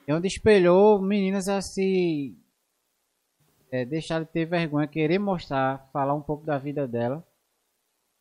E 0.06 0.12
onde 0.12 0.26
espelhou 0.26 1.00
meninas 1.00 1.48
a 1.48 1.62
se 1.62 2.36
é, 3.70 3.86
deixar 3.86 4.20
de 4.22 4.26
ter 4.30 4.44
vergonha, 4.44 4.86
querer 4.86 5.18
mostrar, 5.18 5.88
falar 5.90 6.12
um 6.14 6.20
pouco 6.20 6.44
da 6.44 6.58
vida 6.58 6.86
dela. 6.86 7.26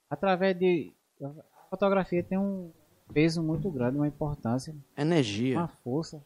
Através 0.09 0.57
de. 0.57 0.93
A 1.21 1.69
fotografia 1.69 2.23
tem 2.23 2.37
um 2.37 2.71
peso 3.13 3.43
muito 3.43 3.69
grande, 3.69 3.97
uma 3.97 4.07
importância, 4.07 4.73
Energia. 4.97 5.57
uma 5.57 5.67
força. 5.67 6.25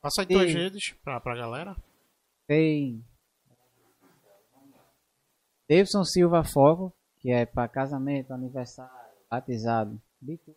Passa 0.00 0.22
aí 0.22 0.26
tuas 0.26 0.50
Sim. 0.50 0.56
redes 0.56 0.92
pra, 1.04 1.20
pra 1.20 1.36
galera. 1.36 1.76
Tem 2.46 3.04
Davidson 5.70 6.04
Silva 6.04 6.42
Foco, 6.42 6.92
que 7.20 7.30
é 7.30 7.46
para 7.46 7.68
casamento, 7.68 8.32
aniversário, 8.32 8.90
batizado, 9.30 10.00
de 10.20 10.36
tudo. 10.38 10.56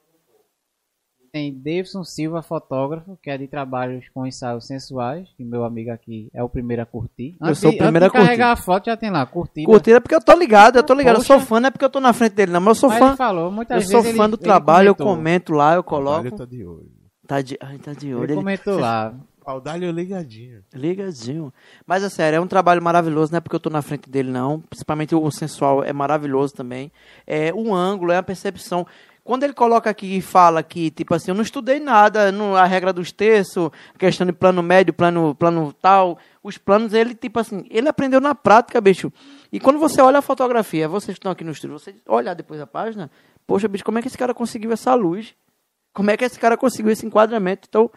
Tem 1.31 1.51
Davidson 1.53 2.03
Silva 2.03 2.43
Fotógrafo, 2.43 3.17
que 3.21 3.29
é 3.29 3.37
de 3.37 3.47
trabalhos 3.47 4.07
com 4.13 4.25
ensaios 4.25 4.67
sensuais, 4.67 5.27
que 5.35 5.43
meu 5.43 5.63
amigo 5.63 5.91
aqui 5.91 6.29
é 6.33 6.43
o 6.43 6.49
primeiro 6.49 6.83
a 6.83 6.85
curtir. 6.85 7.35
Eu 7.41 7.55
sou 7.55 7.71
o 7.71 7.77
primeiro 7.77 8.05
antes 8.05 8.15
a 8.15 8.19
de 8.19 8.25
carregar 8.25 8.51
a 8.51 8.55
foto, 8.55 8.85
já 8.85 8.95
tem 8.97 9.09
lá, 9.09 9.25
curtida. 9.25 9.65
Curtida 9.65 9.99
porque 10.01 10.13
eu 10.13 10.21
tô 10.21 10.33
ligado, 10.35 10.75
eu 10.77 10.83
tô 10.83 10.93
ligado. 10.93 11.17
Eu 11.17 11.23
sou 11.23 11.37
Poxa. 11.37 11.47
fã, 11.47 11.59
não 11.59 11.67
é 11.67 11.71
porque 11.71 11.85
eu 11.85 11.89
tô 11.89 11.99
na 11.99 12.13
frente 12.13 12.33
dele, 12.33 12.51
não, 12.51 12.59
mas 12.61 12.69
eu 12.77 12.81
sou 12.81 12.89
Mas 12.89 12.99
fã. 12.99 13.07
ele 13.07 13.17
falou, 13.17 13.45
Eu 13.45 13.51
muitas 13.51 13.89
sou 13.89 14.01
vezes 14.03 14.15
fã 14.17 14.23
ele- 14.25 14.31
do 14.31 14.37
ele 14.37 14.43
trabalho, 14.43 14.87
eu 14.89 14.95
comentou. 14.95 15.15
comento 15.17 15.53
lá, 15.53 15.73
eu 15.75 15.83
coloco. 15.83 16.35
tá 16.37 16.45
de 16.45 16.63
olho. 16.65 16.91
Tá 17.27 17.41
de, 17.41 17.57
ai, 17.61 17.77
tá 17.79 17.93
de 17.93 18.13
olho. 18.13 18.23
Ele 18.25 18.33
Ele 18.33 18.39
comentou 18.39 18.77
lá. 18.79 19.15
Paudalho 19.43 19.91
ligadinho. 19.91 20.63
Ligadinho. 20.73 21.53
Mas 21.85 22.03
é 22.03 22.09
sério, 22.09 22.37
é 22.37 22.39
um 22.39 22.47
trabalho 22.47 22.81
maravilhoso, 22.81 23.31
não 23.31 23.37
é 23.37 23.41
porque 23.41 23.55
eu 23.55 23.59
tô 23.59 23.69
na 23.69 23.81
frente 23.81 24.09
dele, 24.09 24.31
não. 24.31 24.61
Principalmente 24.61 25.13
o 25.13 25.31
sensual 25.31 25.83
é 25.83 25.91
maravilhoso 25.91 26.53
também. 26.53 26.91
É 27.27 27.53
o 27.53 27.73
ângulo, 27.73 28.11
é 28.11 28.17
a 28.17 28.23
percepção. 28.23 28.87
Quando 29.23 29.43
ele 29.43 29.53
coloca 29.53 29.89
aqui 29.89 30.17
e 30.17 30.21
fala 30.21 30.61
que, 30.61 30.91
tipo 30.91 31.13
assim, 31.13 31.31
eu 31.31 31.35
não 31.35 31.43
estudei 31.43 31.79
nada, 31.79 32.29
não, 32.29 32.57
a 32.57 32.65
regra 32.65 32.91
dos 32.91 33.11
terços, 33.13 33.69
questão 33.97 34.27
de 34.27 34.33
plano 34.33 34.61
médio, 34.61 34.93
plano, 34.93 35.33
plano 35.33 35.71
tal, 35.71 36.17
os 36.43 36.57
planos, 36.57 36.93
ele, 36.93 37.15
tipo 37.15 37.39
assim, 37.39 37.65
ele 37.69 37.87
aprendeu 37.87 38.19
na 38.19 38.35
prática, 38.35 38.81
bicho. 38.81 39.13
E 39.49 39.61
quando 39.61 39.79
você 39.79 40.01
olha 40.01 40.19
a 40.19 40.21
fotografia, 40.21 40.89
vocês 40.89 41.15
estão 41.15 41.31
aqui 41.31 41.43
no 41.45 41.51
estúdio, 41.51 41.79
você 41.79 41.95
olhar 42.05 42.33
depois 42.33 42.59
a 42.59 42.67
página, 42.67 43.09
poxa, 43.47 43.65
bicho, 43.69 43.85
como 43.85 43.97
é 43.97 44.01
que 44.01 44.09
esse 44.09 44.17
cara 44.17 44.33
conseguiu 44.33 44.73
essa 44.73 44.93
luz? 44.93 45.33
Como 45.93 46.11
é 46.11 46.17
que 46.17 46.25
esse 46.25 46.37
cara 46.37 46.57
conseguiu 46.57 46.91
esse 46.91 47.05
enquadramento? 47.05 47.67
Então, 47.69 47.89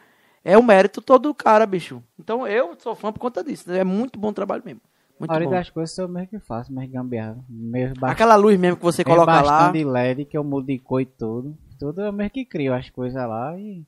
é 0.53 0.57
o 0.57 0.63
mérito 0.63 1.03
todo 1.03 1.25
do 1.25 1.35
cara, 1.35 1.67
bicho. 1.67 2.03
Então, 2.19 2.47
eu 2.47 2.77
sou 2.79 2.95
fã 2.95 3.13
por 3.13 3.19
conta 3.19 3.43
disso. 3.43 3.71
É 3.73 3.83
muito 3.83 4.19
bom 4.19 4.33
trabalho 4.33 4.63
mesmo. 4.65 4.81
Muito 5.19 5.31
A 5.31 5.35
maioria 5.35 5.49
bom. 5.49 5.55
das 5.57 5.71
coisas 5.71 5.97
eu 5.99 6.09
mesmo 6.09 6.29
que 6.29 6.39
faço, 6.39 6.73
mesmo 6.73 6.93
gambiarra. 6.93 7.43
Mesmo 7.49 7.95
bastante, 7.95 8.13
Aquela 8.13 8.37
luz 8.37 8.59
mesmo 8.59 8.77
que 8.77 8.83
você 8.83 9.03
coloca 9.03 9.33
lá. 9.33 9.43
bastante 9.43 9.79
de 9.79 9.85
LED 9.85 10.25
que 10.27 10.37
eu 10.37 10.45
mudo 10.45 10.67
de 10.67 10.79
cor 10.79 11.01
e 11.01 11.07
tudo. 11.07 11.57
Tudo 11.81 12.03
eu 12.03 12.13
mesmo 12.13 12.31
que 12.31 12.45
crio 12.45 12.75
as 12.75 12.89
coisas 12.91 13.21
lá 13.27 13.59
e 13.59 13.83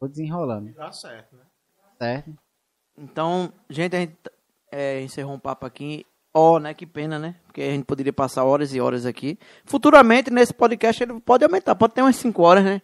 vou 0.00 0.08
desenrolando, 0.08 0.72
Dá 0.74 0.90
certo, 0.92 1.36
né? 1.36 1.42
certo? 1.98 2.32
Então, 2.98 3.52
gente, 3.70 3.96
a 3.96 4.00
gente 4.00 4.16
é, 4.70 5.00
encerrou 5.00 5.34
um 5.34 5.38
papo 5.38 5.64
aqui. 5.64 6.04
Ó, 6.34 6.58
né? 6.58 6.72
Que 6.74 6.86
pena, 6.86 7.18
né? 7.18 7.36
Porque 7.46 7.60
a 7.62 7.70
gente 7.70 7.84
poderia 7.84 8.12
passar 8.12 8.44
horas 8.44 8.74
e 8.74 8.80
horas 8.80 9.04
aqui. 9.06 9.38
Futuramente, 9.64 10.30
nesse 10.30 10.52
podcast, 10.52 11.02
ele 11.02 11.20
pode 11.20 11.44
aumentar. 11.44 11.74
Pode 11.74 11.94
ter 11.94 12.02
umas 12.02 12.16
5 12.16 12.42
horas, 12.42 12.64
né? 12.64 12.82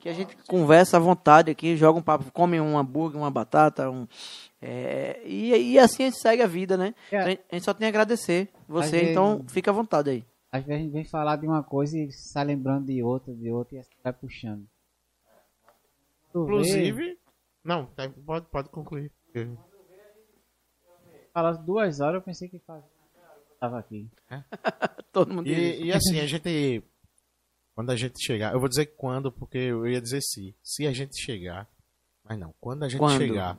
Que 0.00 0.08
a 0.08 0.12
gente 0.14 0.34
conversa 0.48 0.96
à 0.96 1.00
vontade 1.00 1.50
aqui, 1.50 1.76
joga 1.76 1.98
um 1.98 2.02
papo, 2.02 2.32
come 2.32 2.58
um 2.60 2.76
hambúrguer, 2.78 3.20
uma 3.20 3.30
batata, 3.30 3.90
um... 3.90 4.08
é, 4.60 5.20
e, 5.26 5.72
e 5.72 5.78
assim 5.78 6.04
a 6.04 6.06
gente 6.06 6.18
segue 6.20 6.42
a 6.42 6.46
vida, 6.46 6.76
né? 6.76 6.94
É. 7.12 7.18
A 7.18 7.28
gente- 7.28 7.42
a 7.50 7.54
gente 7.54 7.64
só 7.64 7.74
tem 7.74 7.86
a 7.86 7.90
agradecer 7.90 8.48
você, 8.66 8.84
Às 8.86 8.90
vezes- 8.92 9.10
então 9.10 9.44
fica 9.48 9.70
à 9.70 9.74
vontade 9.74 10.08
aí. 10.10 10.24
Às 10.50 10.64
vezes 10.64 10.80
a 10.80 10.84
gente 10.84 10.92
vem 10.92 11.04
falar 11.04 11.36
de 11.36 11.46
uma 11.46 11.62
coisa 11.62 11.96
e 11.98 12.10
sai 12.10 12.44
lembrando 12.46 12.86
de 12.86 13.02
outra, 13.02 13.32
de 13.32 13.50
outra 13.52 13.76
e 13.76 13.78
assim 13.78 13.90
vai 14.02 14.12
puxando. 14.12 14.66
Tu 16.32 16.44
vê, 16.44 16.52
Inclusive. 16.52 17.18
Não, 17.62 17.86
tá- 17.86 18.10
pode, 18.24 18.46
pode 18.46 18.68
concluir. 18.70 19.12
Fala 21.32 21.52
duas 21.52 22.00
horas, 22.00 22.14
eu 22.16 22.22
pensei 22.22 22.48
que 22.48 22.58
faz... 22.60 22.82
tava 23.60 23.78
aqui. 23.78 24.08
Todo 25.12 25.32
mundo. 25.32 25.46
E, 25.46 25.84
e 25.84 25.92
assim, 25.92 26.18
a 26.20 26.26
gente. 26.26 26.82
Quando 27.80 27.92
a 27.92 27.96
gente 27.96 28.22
chegar. 28.22 28.52
Eu 28.52 28.60
vou 28.60 28.68
dizer 28.68 28.94
quando, 28.94 29.32
porque 29.32 29.56
eu 29.56 29.86
ia 29.86 30.02
dizer 30.02 30.20
se. 30.20 30.54
Se 30.62 30.86
a 30.86 30.92
gente 30.92 31.18
chegar. 31.18 31.66
Mas 32.22 32.38
não, 32.38 32.54
quando 32.60 32.82
a 32.82 32.88
gente 32.90 32.98
Quando? 32.98 33.16
chegar 33.16 33.58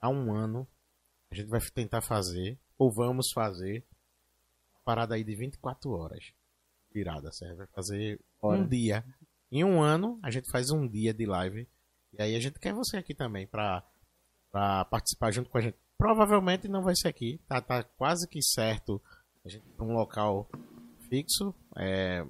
a 0.00 0.08
um 0.08 0.32
ano, 0.32 0.64
a 1.28 1.34
gente 1.34 1.48
vai 1.48 1.60
tentar 1.60 2.00
fazer, 2.00 2.56
ou 2.78 2.88
vamos 2.88 3.32
fazer, 3.32 3.84
uma 4.72 4.80
parada 4.84 5.16
aí 5.16 5.24
de 5.24 5.34
24 5.34 5.90
horas. 5.90 6.32
Virada, 6.94 7.32
certo? 7.32 7.56
Vai 7.56 7.66
fazer 7.66 8.20
Bora. 8.40 8.60
um 8.60 8.68
dia. 8.68 9.04
Em 9.50 9.64
um 9.64 9.82
ano, 9.82 10.20
a 10.22 10.30
gente 10.30 10.48
faz 10.48 10.70
um 10.70 10.86
dia 10.86 11.12
de 11.12 11.26
live. 11.26 11.68
E 12.16 12.22
aí 12.22 12.36
a 12.36 12.40
gente 12.40 12.60
quer 12.60 12.72
você 12.72 12.96
aqui 12.96 13.12
também 13.12 13.48
pra, 13.48 13.82
pra 14.52 14.84
participar 14.84 15.32
junto 15.32 15.50
com 15.50 15.58
a 15.58 15.62
gente. 15.62 15.76
Provavelmente 15.98 16.68
não 16.68 16.80
vai 16.80 16.94
ser 16.94 17.08
aqui, 17.08 17.40
tá, 17.48 17.60
tá 17.60 17.82
quase 17.82 18.28
que 18.28 18.40
certo. 18.40 19.02
A 19.44 19.48
gente 19.48 19.64
um 19.80 19.94
local 19.94 20.48
fixo. 21.08 21.52
é, 21.76 22.24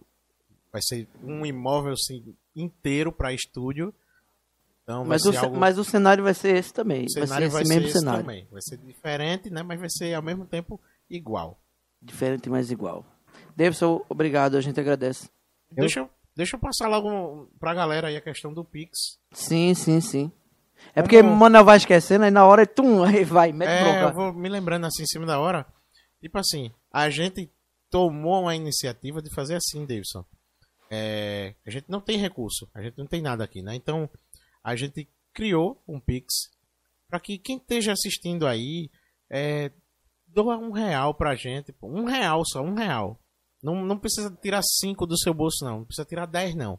vai 0.73 0.81
ser 0.83 1.09
um 1.23 1.45
imóvel 1.45 1.93
assim, 1.93 2.35
inteiro 2.55 3.13
para 3.13 3.33
estúdio. 3.33 3.95
Então 4.83 5.05
Mas 5.05 5.25
o, 5.27 5.37
algo, 5.39 5.57
mas 5.57 5.79
o 5.79 5.85
cenário 5.85 6.25
vai 6.25 6.35
ser 6.35 6.57
esse 6.57 6.73
também. 6.73 7.01
o 7.01 7.03
vai 7.03 7.09
ser 7.09 7.27
cenário 7.27 7.47
esse 7.47 7.53
vai 7.55 7.65
ser, 7.65 7.75
mesmo 7.75 7.89
esse 7.89 7.99
cenário. 7.99 8.21
também. 8.21 8.49
Vai 8.51 8.63
ser 8.63 8.77
diferente, 8.79 9.51
né? 9.51 9.63
Mas 9.63 9.79
vai 9.81 9.91
ser 9.91 10.15
ao 10.15 10.23
mesmo 10.23 10.47
tempo 10.47 10.81
igual. 11.11 11.61
Diferente, 12.01 12.49
mas 12.49 12.71
igual. 12.71 13.05
Davidson, 13.57 14.05
obrigado, 14.09 14.57
a 14.57 14.61
gente 14.61 14.81
agradece. 14.81 15.29
Deixa, 15.71 16.01
eu, 16.01 16.11
deixa 16.35 16.57
eu 16.57 16.61
passar 16.61 16.89
logo 16.89 17.49
pra 17.61 17.75
galera 17.75 18.09
aí 18.09 18.17
a 18.17 18.21
questão 18.21 18.53
do 18.55 18.65
Pix. 18.65 19.19
Sim, 19.33 19.75
sim, 19.75 20.01
sim. 20.01 20.33
É 20.95 21.03
porque 21.03 21.21
o 21.21 21.25
Manuel 21.25 21.65
vai 21.65 21.77
esquecendo, 21.77 22.25
aí 22.25 22.31
na 22.31 22.47
hora, 22.47 22.67
tum, 22.67 23.03
aí 23.05 23.25
vai, 23.25 23.53
mete 23.53 23.69
É, 23.69 23.83
bronca. 23.83 24.01
eu 24.09 24.15
vou 24.15 24.33
me 24.33 24.49
lembrando 24.49 24.87
assim 24.87 25.03
em 25.03 25.07
cima 25.07 25.27
da 25.27 25.39
hora. 25.39 25.67
Tipo 26.21 26.39
assim, 26.39 26.73
a 26.93 27.11
gente 27.11 27.51
tomou 27.91 28.43
uma 28.43 28.55
iniciativa 28.57 29.21
de 29.21 29.33
fazer 29.35 29.57
assim, 29.57 29.85
Davidson. 29.85 30.25
É, 30.91 31.55
a 31.67 31.71
gente 31.71 31.87
não 31.89 32.01
tem 32.01 32.17
recurso, 32.17 32.69
a 32.75 32.83
gente 32.83 32.97
não 32.97 33.07
tem 33.07 33.21
nada 33.21 33.45
aqui, 33.45 33.63
né? 33.63 33.75
Então, 33.75 34.09
a 34.63 34.75
gente 34.75 35.09
criou 35.33 35.83
um 35.87 36.01
Pix 36.01 36.51
para 37.09 37.21
que 37.21 37.39
quem 37.39 37.57
esteja 37.57 37.93
assistindo 37.93 38.47
aí 38.47 38.91
é, 39.31 39.71
doa 40.27 40.57
um 40.57 40.71
real 40.71 41.15
pra 41.15 41.35
gente. 41.35 41.75
Um 41.83 42.05
real 42.05 42.43
só, 42.45 42.63
um 42.63 42.75
real. 42.75 43.19
Não, 43.63 43.85
não 43.85 43.99
precisa 43.99 44.31
tirar 44.43 44.63
cinco 44.63 45.07
do 45.07 45.19
seu 45.19 45.35
bolso, 45.35 45.65
não. 45.65 45.79
Não 45.79 45.85
precisa 45.85 46.07
tirar 46.07 46.27
dez, 46.27 46.55
não. 46.55 46.79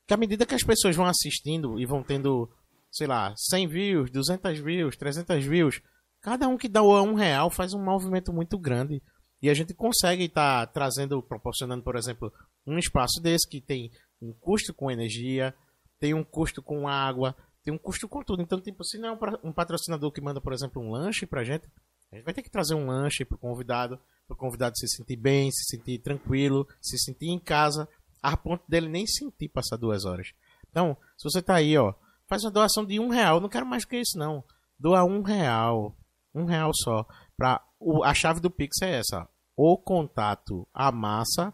Porque 0.00 0.14
à 0.14 0.16
medida 0.16 0.46
que 0.46 0.54
as 0.54 0.64
pessoas 0.64 0.96
vão 0.96 1.06
assistindo 1.06 1.78
e 1.78 1.86
vão 1.86 2.02
tendo, 2.02 2.50
sei 2.90 3.06
lá, 3.06 3.32
100 3.36 3.68
views, 3.68 4.10
200 4.10 4.58
views, 4.58 4.96
300 4.96 5.44
views, 5.44 5.80
cada 6.20 6.48
um 6.48 6.56
que 6.56 6.68
dá 6.68 6.82
um 6.82 7.14
real 7.14 7.50
faz 7.50 7.72
um 7.72 7.82
movimento 7.82 8.32
muito 8.32 8.58
grande. 8.58 9.02
E 9.40 9.50
a 9.50 9.54
gente 9.54 9.74
consegue 9.74 10.24
estar 10.24 10.66
trazendo, 10.68 11.20
proporcionando, 11.22 11.82
por 11.82 11.96
exemplo, 11.96 12.32
um 12.66 12.78
espaço 12.78 13.20
desse 13.20 13.48
que 13.48 13.60
tem 13.60 13.90
um 14.20 14.32
custo 14.32 14.72
com 14.72 14.90
energia, 14.90 15.54
tem 15.98 16.14
um 16.14 16.24
custo 16.24 16.62
com 16.62 16.88
água, 16.88 17.36
tem 17.62 17.72
um 17.72 17.78
custo 17.78 18.08
com 18.08 18.22
tudo. 18.22 18.42
Então, 18.42 18.60
tipo, 18.60 18.84
se 18.84 18.98
não 18.98 19.10
é 19.10 19.18
um 19.42 19.52
patrocinador 19.52 20.10
que 20.12 20.20
manda, 20.20 20.40
por 20.40 20.52
exemplo, 20.52 20.82
um 20.82 20.90
lanche 20.90 21.26
pra 21.26 21.44
gente, 21.44 21.66
a 22.12 22.16
gente 22.16 22.24
vai 22.24 22.34
ter 22.34 22.42
que 22.42 22.50
trazer 22.50 22.74
um 22.74 22.86
lanche 22.86 23.24
pro 23.24 23.38
convidado, 23.38 23.98
pro 24.26 24.36
convidado 24.36 24.76
se 24.76 24.88
sentir 24.88 25.16
bem, 25.16 25.50
se 25.50 25.76
sentir 25.76 25.98
tranquilo, 25.98 26.66
se 26.80 26.98
sentir 26.98 27.28
em 27.28 27.38
casa, 27.38 27.88
a 28.22 28.36
ponto 28.36 28.64
dele 28.68 28.88
nem 28.88 29.06
sentir 29.06 29.48
passar 29.48 29.76
duas 29.76 30.04
horas. 30.04 30.28
Então, 30.70 30.96
se 31.16 31.24
você 31.24 31.42
tá 31.42 31.56
aí, 31.56 31.76
ó, 31.76 31.94
Faz 32.32 32.44
uma 32.44 32.50
doação 32.50 32.82
de 32.82 32.98
um 32.98 33.10
real. 33.10 33.40
Não 33.40 33.48
quero 33.50 33.66
mais 33.66 33.84
que 33.84 33.98
isso, 33.98 34.18
não. 34.18 34.42
Doa 34.78 35.04
um 35.04 35.20
real. 35.20 35.94
Um 36.34 36.46
real 36.46 36.70
só. 36.74 37.06
Pra, 37.36 37.62
o, 37.78 38.02
a 38.02 38.14
chave 38.14 38.40
do 38.40 38.50
Pix 38.50 38.80
é 38.80 39.00
essa. 39.00 39.28
O 39.54 39.76
contato 39.76 40.66
amassa 40.72 41.52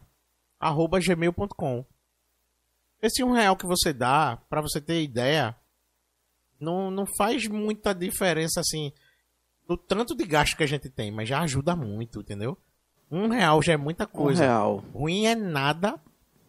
arroba 0.59 0.99
gmail.com. 1.01 1.85
Esse 3.01 3.23
um 3.23 3.33
real 3.33 3.57
que 3.57 3.67
você 3.67 3.93
dá, 3.93 4.39
pra 4.51 4.61
você 4.61 4.81
ter 4.81 5.03
ideia, 5.03 5.55
não, 6.61 6.91
não 6.91 7.05
faz 7.17 7.47
muita 7.47 7.95
diferença 7.95 8.61
assim 8.61 8.93
no 9.69 9.77
tanto 9.77 10.17
de 10.17 10.25
gasto 10.25 10.57
que 10.57 10.65
a 10.65 10.67
gente 10.69 10.89
tem, 10.89 11.11
mas 11.11 11.29
já 11.29 11.41
ajuda 11.41 11.77
muito, 11.77 12.21
entendeu? 12.21 12.57
Um 13.11 13.29
real 13.29 13.63
já 13.63 13.75
é 13.75 13.77
muita 13.77 14.05
Um 14.05 14.09
coisa. 14.09 14.43
real. 14.45 14.83
Ruim 14.95 15.27
é 15.27 15.35
nada 15.35 15.95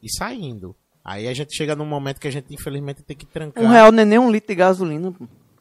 e 0.02 0.10
saindo. 0.12 0.76
Aí 1.04 1.28
a 1.28 1.34
gente 1.34 1.56
chega 1.56 1.76
num 1.76 1.86
momento 1.86 2.20
que 2.20 2.28
a 2.28 2.32
gente 2.32 2.54
infelizmente 2.54 3.04
tem 3.04 3.16
que 3.16 3.26
trancar. 3.26 3.64
Um 3.64 3.68
real 3.68 3.92
não 3.92 4.02
é 4.02 4.06
nem 4.06 4.20
um 4.20 4.32
litro 4.32 4.48
de 4.48 4.56
gasolina. 4.56 5.14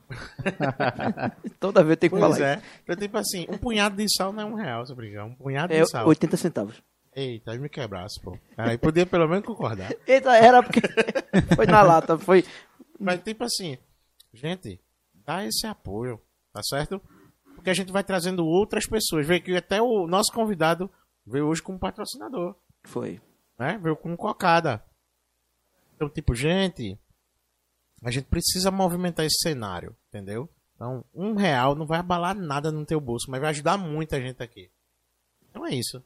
Toda 1.60 1.84
vez 1.84 1.98
tem 1.98 2.08
que 2.08 2.16
Pois 2.16 2.36
falar 2.36 2.48
é. 2.48 2.62
Então, 2.82 2.96
tipo 2.96 3.16
assim, 3.18 3.46
um 3.48 3.58
punhado 3.58 3.96
de 3.96 4.06
sal 4.16 4.32
não 4.32 4.42
é 4.42 4.46
um 4.46 4.54
real, 4.54 4.86
se 4.86 4.94
brincar. 4.94 5.24
Um 5.24 5.34
punhado 5.34 5.72
isso. 5.72 5.82
É 5.82 5.84
de 5.84 5.90
sal. 5.90 6.06
80 6.08 6.36
centavos. 6.36 6.82
Eita, 7.18 7.52
me 7.58 7.68
quebrasse, 7.68 8.20
pô. 8.20 8.38
Aí 8.56 8.78
podia 8.78 9.04
pelo 9.04 9.26
menos 9.26 9.44
concordar. 9.44 9.92
Eita, 10.06 10.36
era 10.36 10.62
porque 10.62 10.80
foi 11.56 11.66
na 11.66 11.82
lata, 11.82 12.16
foi... 12.16 12.44
Mas 12.96 13.20
tipo 13.24 13.42
assim, 13.42 13.76
gente, 14.32 14.80
dá 15.12 15.44
esse 15.44 15.66
apoio, 15.66 16.22
tá 16.52 16.62
certo? 16.62 17.02
Porque 17.56 17.70
a 17.70 17.74
gente 17.74 17.90
vai 17.90 18.04
trazendo 18.04 18.46
outras 18.46 18.86
pessoas. 18.86 19.26
Vê 19.26 19.40
que 19.40 19.56
até 19.56 19.82
o 19.82 20.06
nosso 20.06 20.32
convidado 20.32 20.88
veio 21.26 21.46
hoje 21.46 21.60
como 21.60 21.76
patrocinador, 21.76 22.54
Foi. 22.84 23.20
né? 23.58 23.80
Veio 23.82 23.96
com 23.96 24.16
cocada. 24.16 24.80
Então, 25.96 26.08
tipo, 26.08 26.36
gente, 26.36 26.96
a 28.04 28.12
gente 28.12 28.26
precisa 28.26 28.70
movimentar 28.70 29.26
esse 29.26 29.40
cenário, 29.42 29.96
entendeu? 30.08 30.48
Então, 30.76 31.04
um 31.12 31.34
real 31.34 31.74
não 31.74 31.84
vai 31.84 31.98
abalar 31.98 32.36
nada 32.36 32.70
no 32.70 32.86
teu 32.86 33.00
bolso, 33.00 33.28
mas 33.28 33.40
vai 33.40 33.50
ajudar 33.50 33.76
muita 33.76 34.20
gente 34.20 34.40
aqui. 34.40 34.70
Então 35.50 35.66
é 35.66 35.74
isso. 35.74 36.00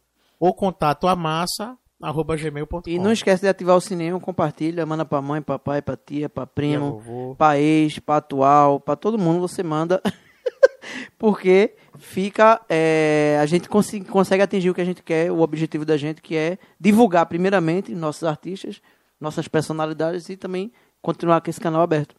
Ou 0.45 0.53
contato 0.53 1.07
a 1.07 1.15
massa, 1.15 1.79
arroba 2.03 2.37
gmail.com. 2.37 2.83
E 2.89 2.99
não 2.99 3.13
esquece 3.13 3.43
de 3.43 3.49
ativar 3.49 3.77
o 3.77 3.81
sininho, 3.81 4.19
compartilha, 4.19 4.85
manda 4.85 5.05
pra 5.05 5.23
mãe, 5.23 5.41
pra 5.41 5.57
pai, 5.57 5.81
pra 5.81 5.97
tia, 5.97 6.29
pra 6.29 6.45
primo, 6.47 7.35
pra 7.39 7.61
ex, 7.61 8.01
pra 8.01 8.17
atual, 8.17 8.81
pra 8.81 8.97
todo 8.97 9.17
mundo 9.17 9.41
você 9.41 9.63
manda. 9.63 10.03
Porque 11.17 11.77
fica. 11.99 12.61
é, 12.69 13.39
a 13.41 13.47
gente 13.47 13.69
consi- 13.69 14.01
consegue 14.01 14.43
atingir 14.43 14.71
o 14.71 14.75
que 14.75 14.81
a 14.81 14.85
gente 14.85 15.03
quer, 15.03 15.31
o 15.31 15.41
objetivo 15.41 15.85
da 15.85 15.97
gente, 15.97 16.21
que 16.21 16.35
é 16.37 16.59
divulgar, 16.81 17.27
primeiramente, 17.27 17.95
nossos 17.95 18.25
artistas, 18.25 18.81
nossas 19.21 19.47
personalidades 19.47 20.29
e 20.29 20.37
também 20.37 20.73
continuar 21.01 21.41
com 21.41 21.51
esse 21.51 21.61
canal 21.61 21.83
aberto. 21.83 22.15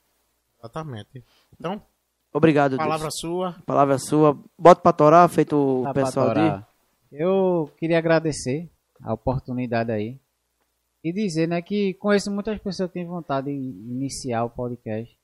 Exatamente. 0.59 1.23
Então, 1.59 1.81
Obrigado, 2.33 2.77
palavra 2.77 3.09
Deus. 3.09 3.19
sua. 3.19 3.55
Palavra 3.65 3.97
sua. 3.99 4.39
Bota 4.57 4.81
pra 4.81 4.93
torar, 4.93 5.27
feito 5.29 5.55
o 5.57 5.83
Tá 5.83 5.93
pra 5.93 6.05
pessoal 6.05 6.29
ali. 6.31 6.63
Eu 7.15 7.71
queria 7.77 7.99
agradecer 7.99 8.71
a 8.99 9.13
oportunidade 9.13 9.91
aí 9.91 10.19
e 11.03 11.13
dizer, 11.13 11.47
né, 11.47 11.61
que 11.61 11.93
conheço 11.93 12.31
muitas 12.31 12.57
pessoas 12.59 12.89
que 12.89 12.95
têm 12.95 13.05
vontade 13.05 13.47
de 13.47 13.91
iniciar 13.91 14.43
o 14.43 14.49
podcast, 14.49 15.15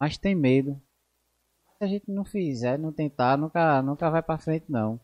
mas 0.00 0.16
tem 0.16 0.34
medo. 0.34 0.80
Se 1.76 1.84
a 1.84 1.86
gente 1.86 2.10
não 2.10 2.24
fizer, 2.24 2.78
não 2.78 2.94
tentar, 2.94 3.36
nunca, 3.36 3.82
nunca 3.82 4.08
vai 4.08 4.22
pra 4.22 4.38
frente 4.38 4.64
não. 4.70 4.98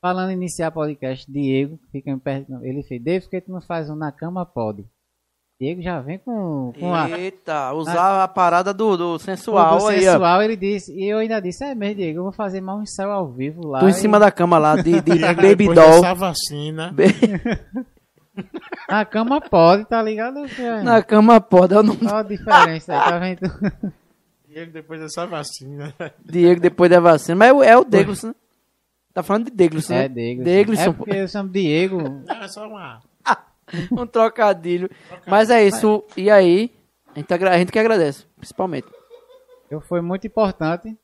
Falando 0.00 0.30
em 0.30 0.34
iniciar 0.34 0.70
podcast, 0.70 1.28
Diego, 1.28 1.76
fica 1.90 2.14
me 2.14 2.20
perto, 2.20 2.64
ele 2.64 2.84
fez, 2.84 3.02
David, 3.02 3.24
por 3.24 3.30
que 3.30 3.40
tu 3.40 3.50
não 3.50 3.60
faz 3.60 3.90
um 3.90 3.96
na 3.96 4.12
cama 4.12 4.46
pode? 4.46 4.88
Diego 5.60 5.82
já 5.82 6.00
vem 6.00 6.18
com, 6.18 6.72
com 6.78 6.94
a, 6.94 7.10
Eita, 7.10 7.72
usar 7.72 8.22
a 8.22 8.28
parada 8.28 8.72
do, 8.72 8.96
do 8.96 9.18
sensual 9.18 9.78
do 9.78 9.88
aí, 9.88 10.06
ó. 10.06 10.12
sensual, 10.12 10.40
ele 10.42 10.54
disse, 10.56 10.92
e 10.94 11.04
eu 11.08 11.18
ainda 11.18 11.40
disse, 11.40 11.64
é 11.64 11.74
mesmo, 11.74 11.96
Diego, 11.96 12.18
eu 12.20 12.22
vou 12.22 12.32
fazer 12.32 12.60
mais 12.60 12.78
um 12.78 12.82
ensaio 12.82 13.10
ao 13.10 13.28
vivo 13.28 13.66
lá. 13.66 13.80
Tô 13.80 13.86
em 13.88 13.90
e- 13.90 13.94
cima 13.94 14.20
da 14.20 14.30
cama 14.30 14.56
lá, 14.56 14.76
de, 14.76 15.00
de 15.00 15.00
Diego, 15.18 15.42
baby 15.42 15.66
doll. 15.66 15.74
dessa 16.00 16.14
vacina. 16.14 16.94
Na 18.88 19.04
cama 19.04 19.40
pode, 19.40 19.84
tá 19.86 20.00
ligado? 20.00 20.38
É. 20.58 20.82
Na 20.84 21.02
cama 21.02 21.40
pode, 21.40 21.74
eu 21.74 21.82
não. 21.82 21.96
Olha 22.02 22.18
a 22.18 22.22
diferença 22.22 22.94
aí, 22.94 23.10
tá 23.10 23.18
vendo? 23.18 23.90
Diego, 24.48 24.72
depois 24.72 25.00
dessa 25.00 25.26
vacina. 25.26 25.92
Diego 26.24 26.60
depois 26.60 26.88
da 26.88 27.00
vacina. 27.00 27.34
Mas 27.34 27.48
é 27.48 27.52
o- 27.52 27.62
é 27.64 27.76
o 27.76 27.84
Degluson, 27.84 28.28
né? 28.28 28.34
Tá 29.12 29.24
falando 29.24 29.46
de 29.46 29.50
Degluson, 29.50 29.92
né? 29.92 30.04
É, 30.04 30.08
Diego. 30.08 30.44
Degluson, 30.44 30.82
É 30.82 30.92
porque 30.92 31.16
eu 31.16 31.26
chamo 31.26 31.48
Diego. 31.48 32.00
Não, 32.00 32.36
é 32.42 32.46
só 32.48 32.68
uma. 32.68 33.00
Um 33.92 34.06
trocadilho. 34.06 34.90
Mas 35.26 35.50
é 35.50 35.66
isso. 35.66 36.04
E 36.16 36.30
aí, 36.30 36.70
a 37.14 37.18
gente, 37.18 37.32
a 37.44 37.58
gente 37.58 37.72
que 37.72 37.78
agradece, 37.78 38.24
principalmente. 38.36 38.86
Eu 39.70 39.80
foi 39.80 40.00
muito 40.00 40.26
importante 40.26 40.96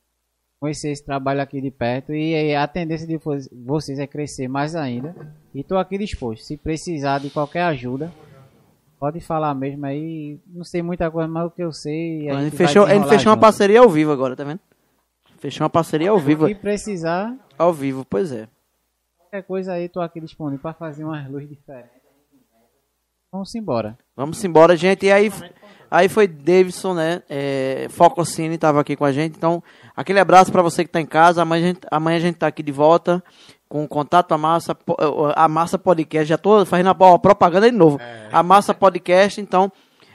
conhecer 0.58 0.90
esse 0.90 1.04
trabalho 1.04 1.42
aqui 1.42 1.60
de 1.60 1.70
perto 1.70 2.14
e 2.14 2.54
a 2.54 2.66
tendência 2.66 3.06
de 3.06 3.18
vo- 3.18 3.36
vocês 3.64 3.98
é 3.98 4.06
crescer 4.06 4.48
mais 4.48 4.74
ainda. 4.74 5.14
E 5.54 5.62
tô 5.62 5.76
aqui 5.76 5.98
disposto. 5.98 6.42
Se 6.44 6.56
precisar 6.56 7.18
de 7.20 7.28
qualquer 7.28 7.62
ajuda, 7.64 8.10
pode 8.98 9.20
falar 9.20 9.54
mesmo 9.54 9.84
aí. 9.84 10.40
Não 10.46 10.64
sei 10.64 10.80
muita 10.80 11.10
coisa, 11.10 11.28
mas 11.28 11.46
o 11.46 11.50
que 11.50 11.62
eu 11.62 11.70
sei. 11.72 12.30
A 12.30 12.38
A 12.38 12.42
gente 12.44 12.56
fechou, 12.56 12.84
a 12.84 12.86
gente 12.86 12.94
desenrolar 13.00 13.18
fechou 13.18 13.30
uma 13.32 13.38
parceria 13.40 13.80
ao 13.80 13.88
vivo 13.90 14.10
agora, 14.12 14.34
tá 14.34 14.44
vendo? 14.44 14.60
Fechou 15.38 15.64
uma 15.64 15.70
parceria 15.70 16.08
ao 16.10 16.18
vivo. 16.18 16.46
Se 16.48 16.54
precisar, 16.54 17.36
Ao 17.58 17.70
vivo, 17.70 18.02
pois 18.08 18.32
é. 18.32 18.48
qualquer 19.18 19.42
coisa 19.42 19.74
aí, 19.74 19.90
tô 19.90 20.00
aqui 20.00 20.18
disponível 20.18 20.60
para 20.62 20.72
fazer 20.72 21.04
umas 21.04 21.28
luzes 21.30 21.50
diferentes. 21.50 21.90
Vamos 23.34 23.52
embora. 23.56 23.98
Vamos 24.16 24.44
embora, 24.44 24.76
gente. 24.76 25.06
E 25.06 25.10
aí, 25.10 25.32
aí 25.90 26.08
foi 26.08 26.28
Davidson, 26.28 26.94
né? 26.94 27.20
É, 27.28 27.88
Fococine 27.90 28.56
tava 28.56 28.80
aqui 28.80 28.94
com 28.94 29.04
a 29.04 29.10
gente. 29.10 29.36
Então, 29.36 29.60
aquele 29.96 30.20
abraço 30.20 30.52
pra 30.52 30.62
você 30.62 30.84
que 30.84 30.90
tá 30.90 31.00
em 31.00 31.06
casa. 31.06 31.42
Amanhã 31.42 31.64
a 31.64 31.66
gente, 31.66 31.80
amanhã 31.90 32.16
a 32.16 32.20
gente 32.20 32.36
tá 32.36 32.46
aqui 32.46 32.62
de 32.62 32.70
volta 32.70 33.20
com 33.68 33.82
o 33.82 33.88
Contato 33.88 34.30
a 34.32 34.38
Massa, 34.38 34.72
po- 34.72 34.96
a 35.34 35.48
Massa 35.48 35.76
Podcast. 35.76 36.28
Já 36.28 36.38
tô 36.38 36.64
fazendo 36.64 36.90
a 36.90 37.18
propaganda 37.18 37.68
de 37.68 37.76
novo. 37.76 37.98
A 38.30 38.40
Massa 38.40 38.72
Podcast, 38.72 39.40
então. 39.40 39.72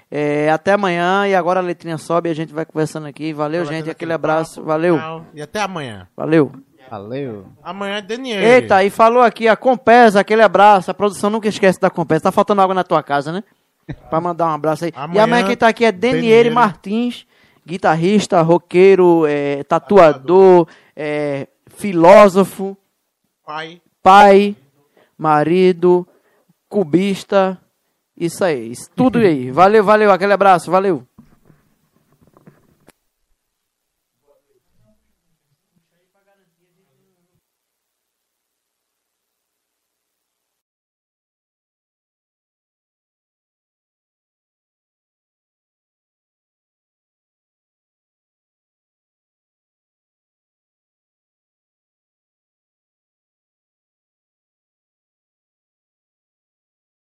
é, 0.10 0.50
até 0.50 0.72
amanhã 0.74 1.28
e 1.28 1.36
agora 1.36 1.60
a 1.60 1.64
letrinha 1.64 1.98
sobe 1.98 2.30
e 2.30 2.32
a 2.32 2.36
gente 2.36 2.54
vai 2.54 2.66
conversando 2.66 3.06
aqui. 3.06 3.34
Valeu, 3.34 3.66
gente. 3.66 3.90
Aquele 3.90 4.14
abraço. 4.14 4.56
papo, 4.56 4.68
Valeu. 4.68 4.98
E 5.34 5.42
até 5.42 5.60
amanhã. 5.62 6.08
Valeu. 6.16 6.52
Valeu. 6.90 7.46
Amanhã 7.62 7.98
é 7.98 8.02
Daniel. 8.02 8.42
Eita, 8.42 8.84
e 8.84 8.90
falou 8.90 9.22
aqui 9.22 9.48
a 9.48 9.56
Compesa, 9.56 10.20
aquele 10.20 10.42
abraço. 10.42 10.90
A 10.90 10.94
produção 10.94 11.30
nunca 11.30 11.48
esquece 11.48 11.80
da 11.80 11.90
Compesa. 11.90 12.24
Tá 12.24 12.32
faltando 12.32 12.62
água 12.62 12.74
na 12.74 12.84
tua 12.84 13.04
casa, 13.04 13.32
né? 13.32 13.44
Pra 14.10 14.20
mandar 14.20 14.48
um 14.48 14.54
abraço 14.54 14.86
aí. 14.86 14.92
e 14.92 14.98
Amanhã, 14.98 15.24
amanhã 15.24 15.48
quem 15.48 15.58
tá 15.58 15.68
aqui 15.68 15.86
é 15.86 15.92
Daniele 15.92 16.22
Daniele. 16.22 16.50
Martins, 16.50 17.26
guitarrista, 17.66 18.42
roqueiro, 18.42 19.26
é, 19.28 19.64
tatuador, 19.64 20.68
é, 20.96 21.48
filósofo, 21.76 22.78
Pai. 23.46 23.82
pai, 24.02 24.56
marido, 25.18 26.08
cubista. 26.68 27.58
Isso 28.18 28.44
aí, 28.44 28.72
isso 28.72 28.90
tudo 28.96 29.18
aí. 29.20 29.50
Valeu, 29.52 29.84
valeu, 29.84 30.12
aquele 30.12 30.34
abraço, 30.34 30.70
valeu. 30.70 31.08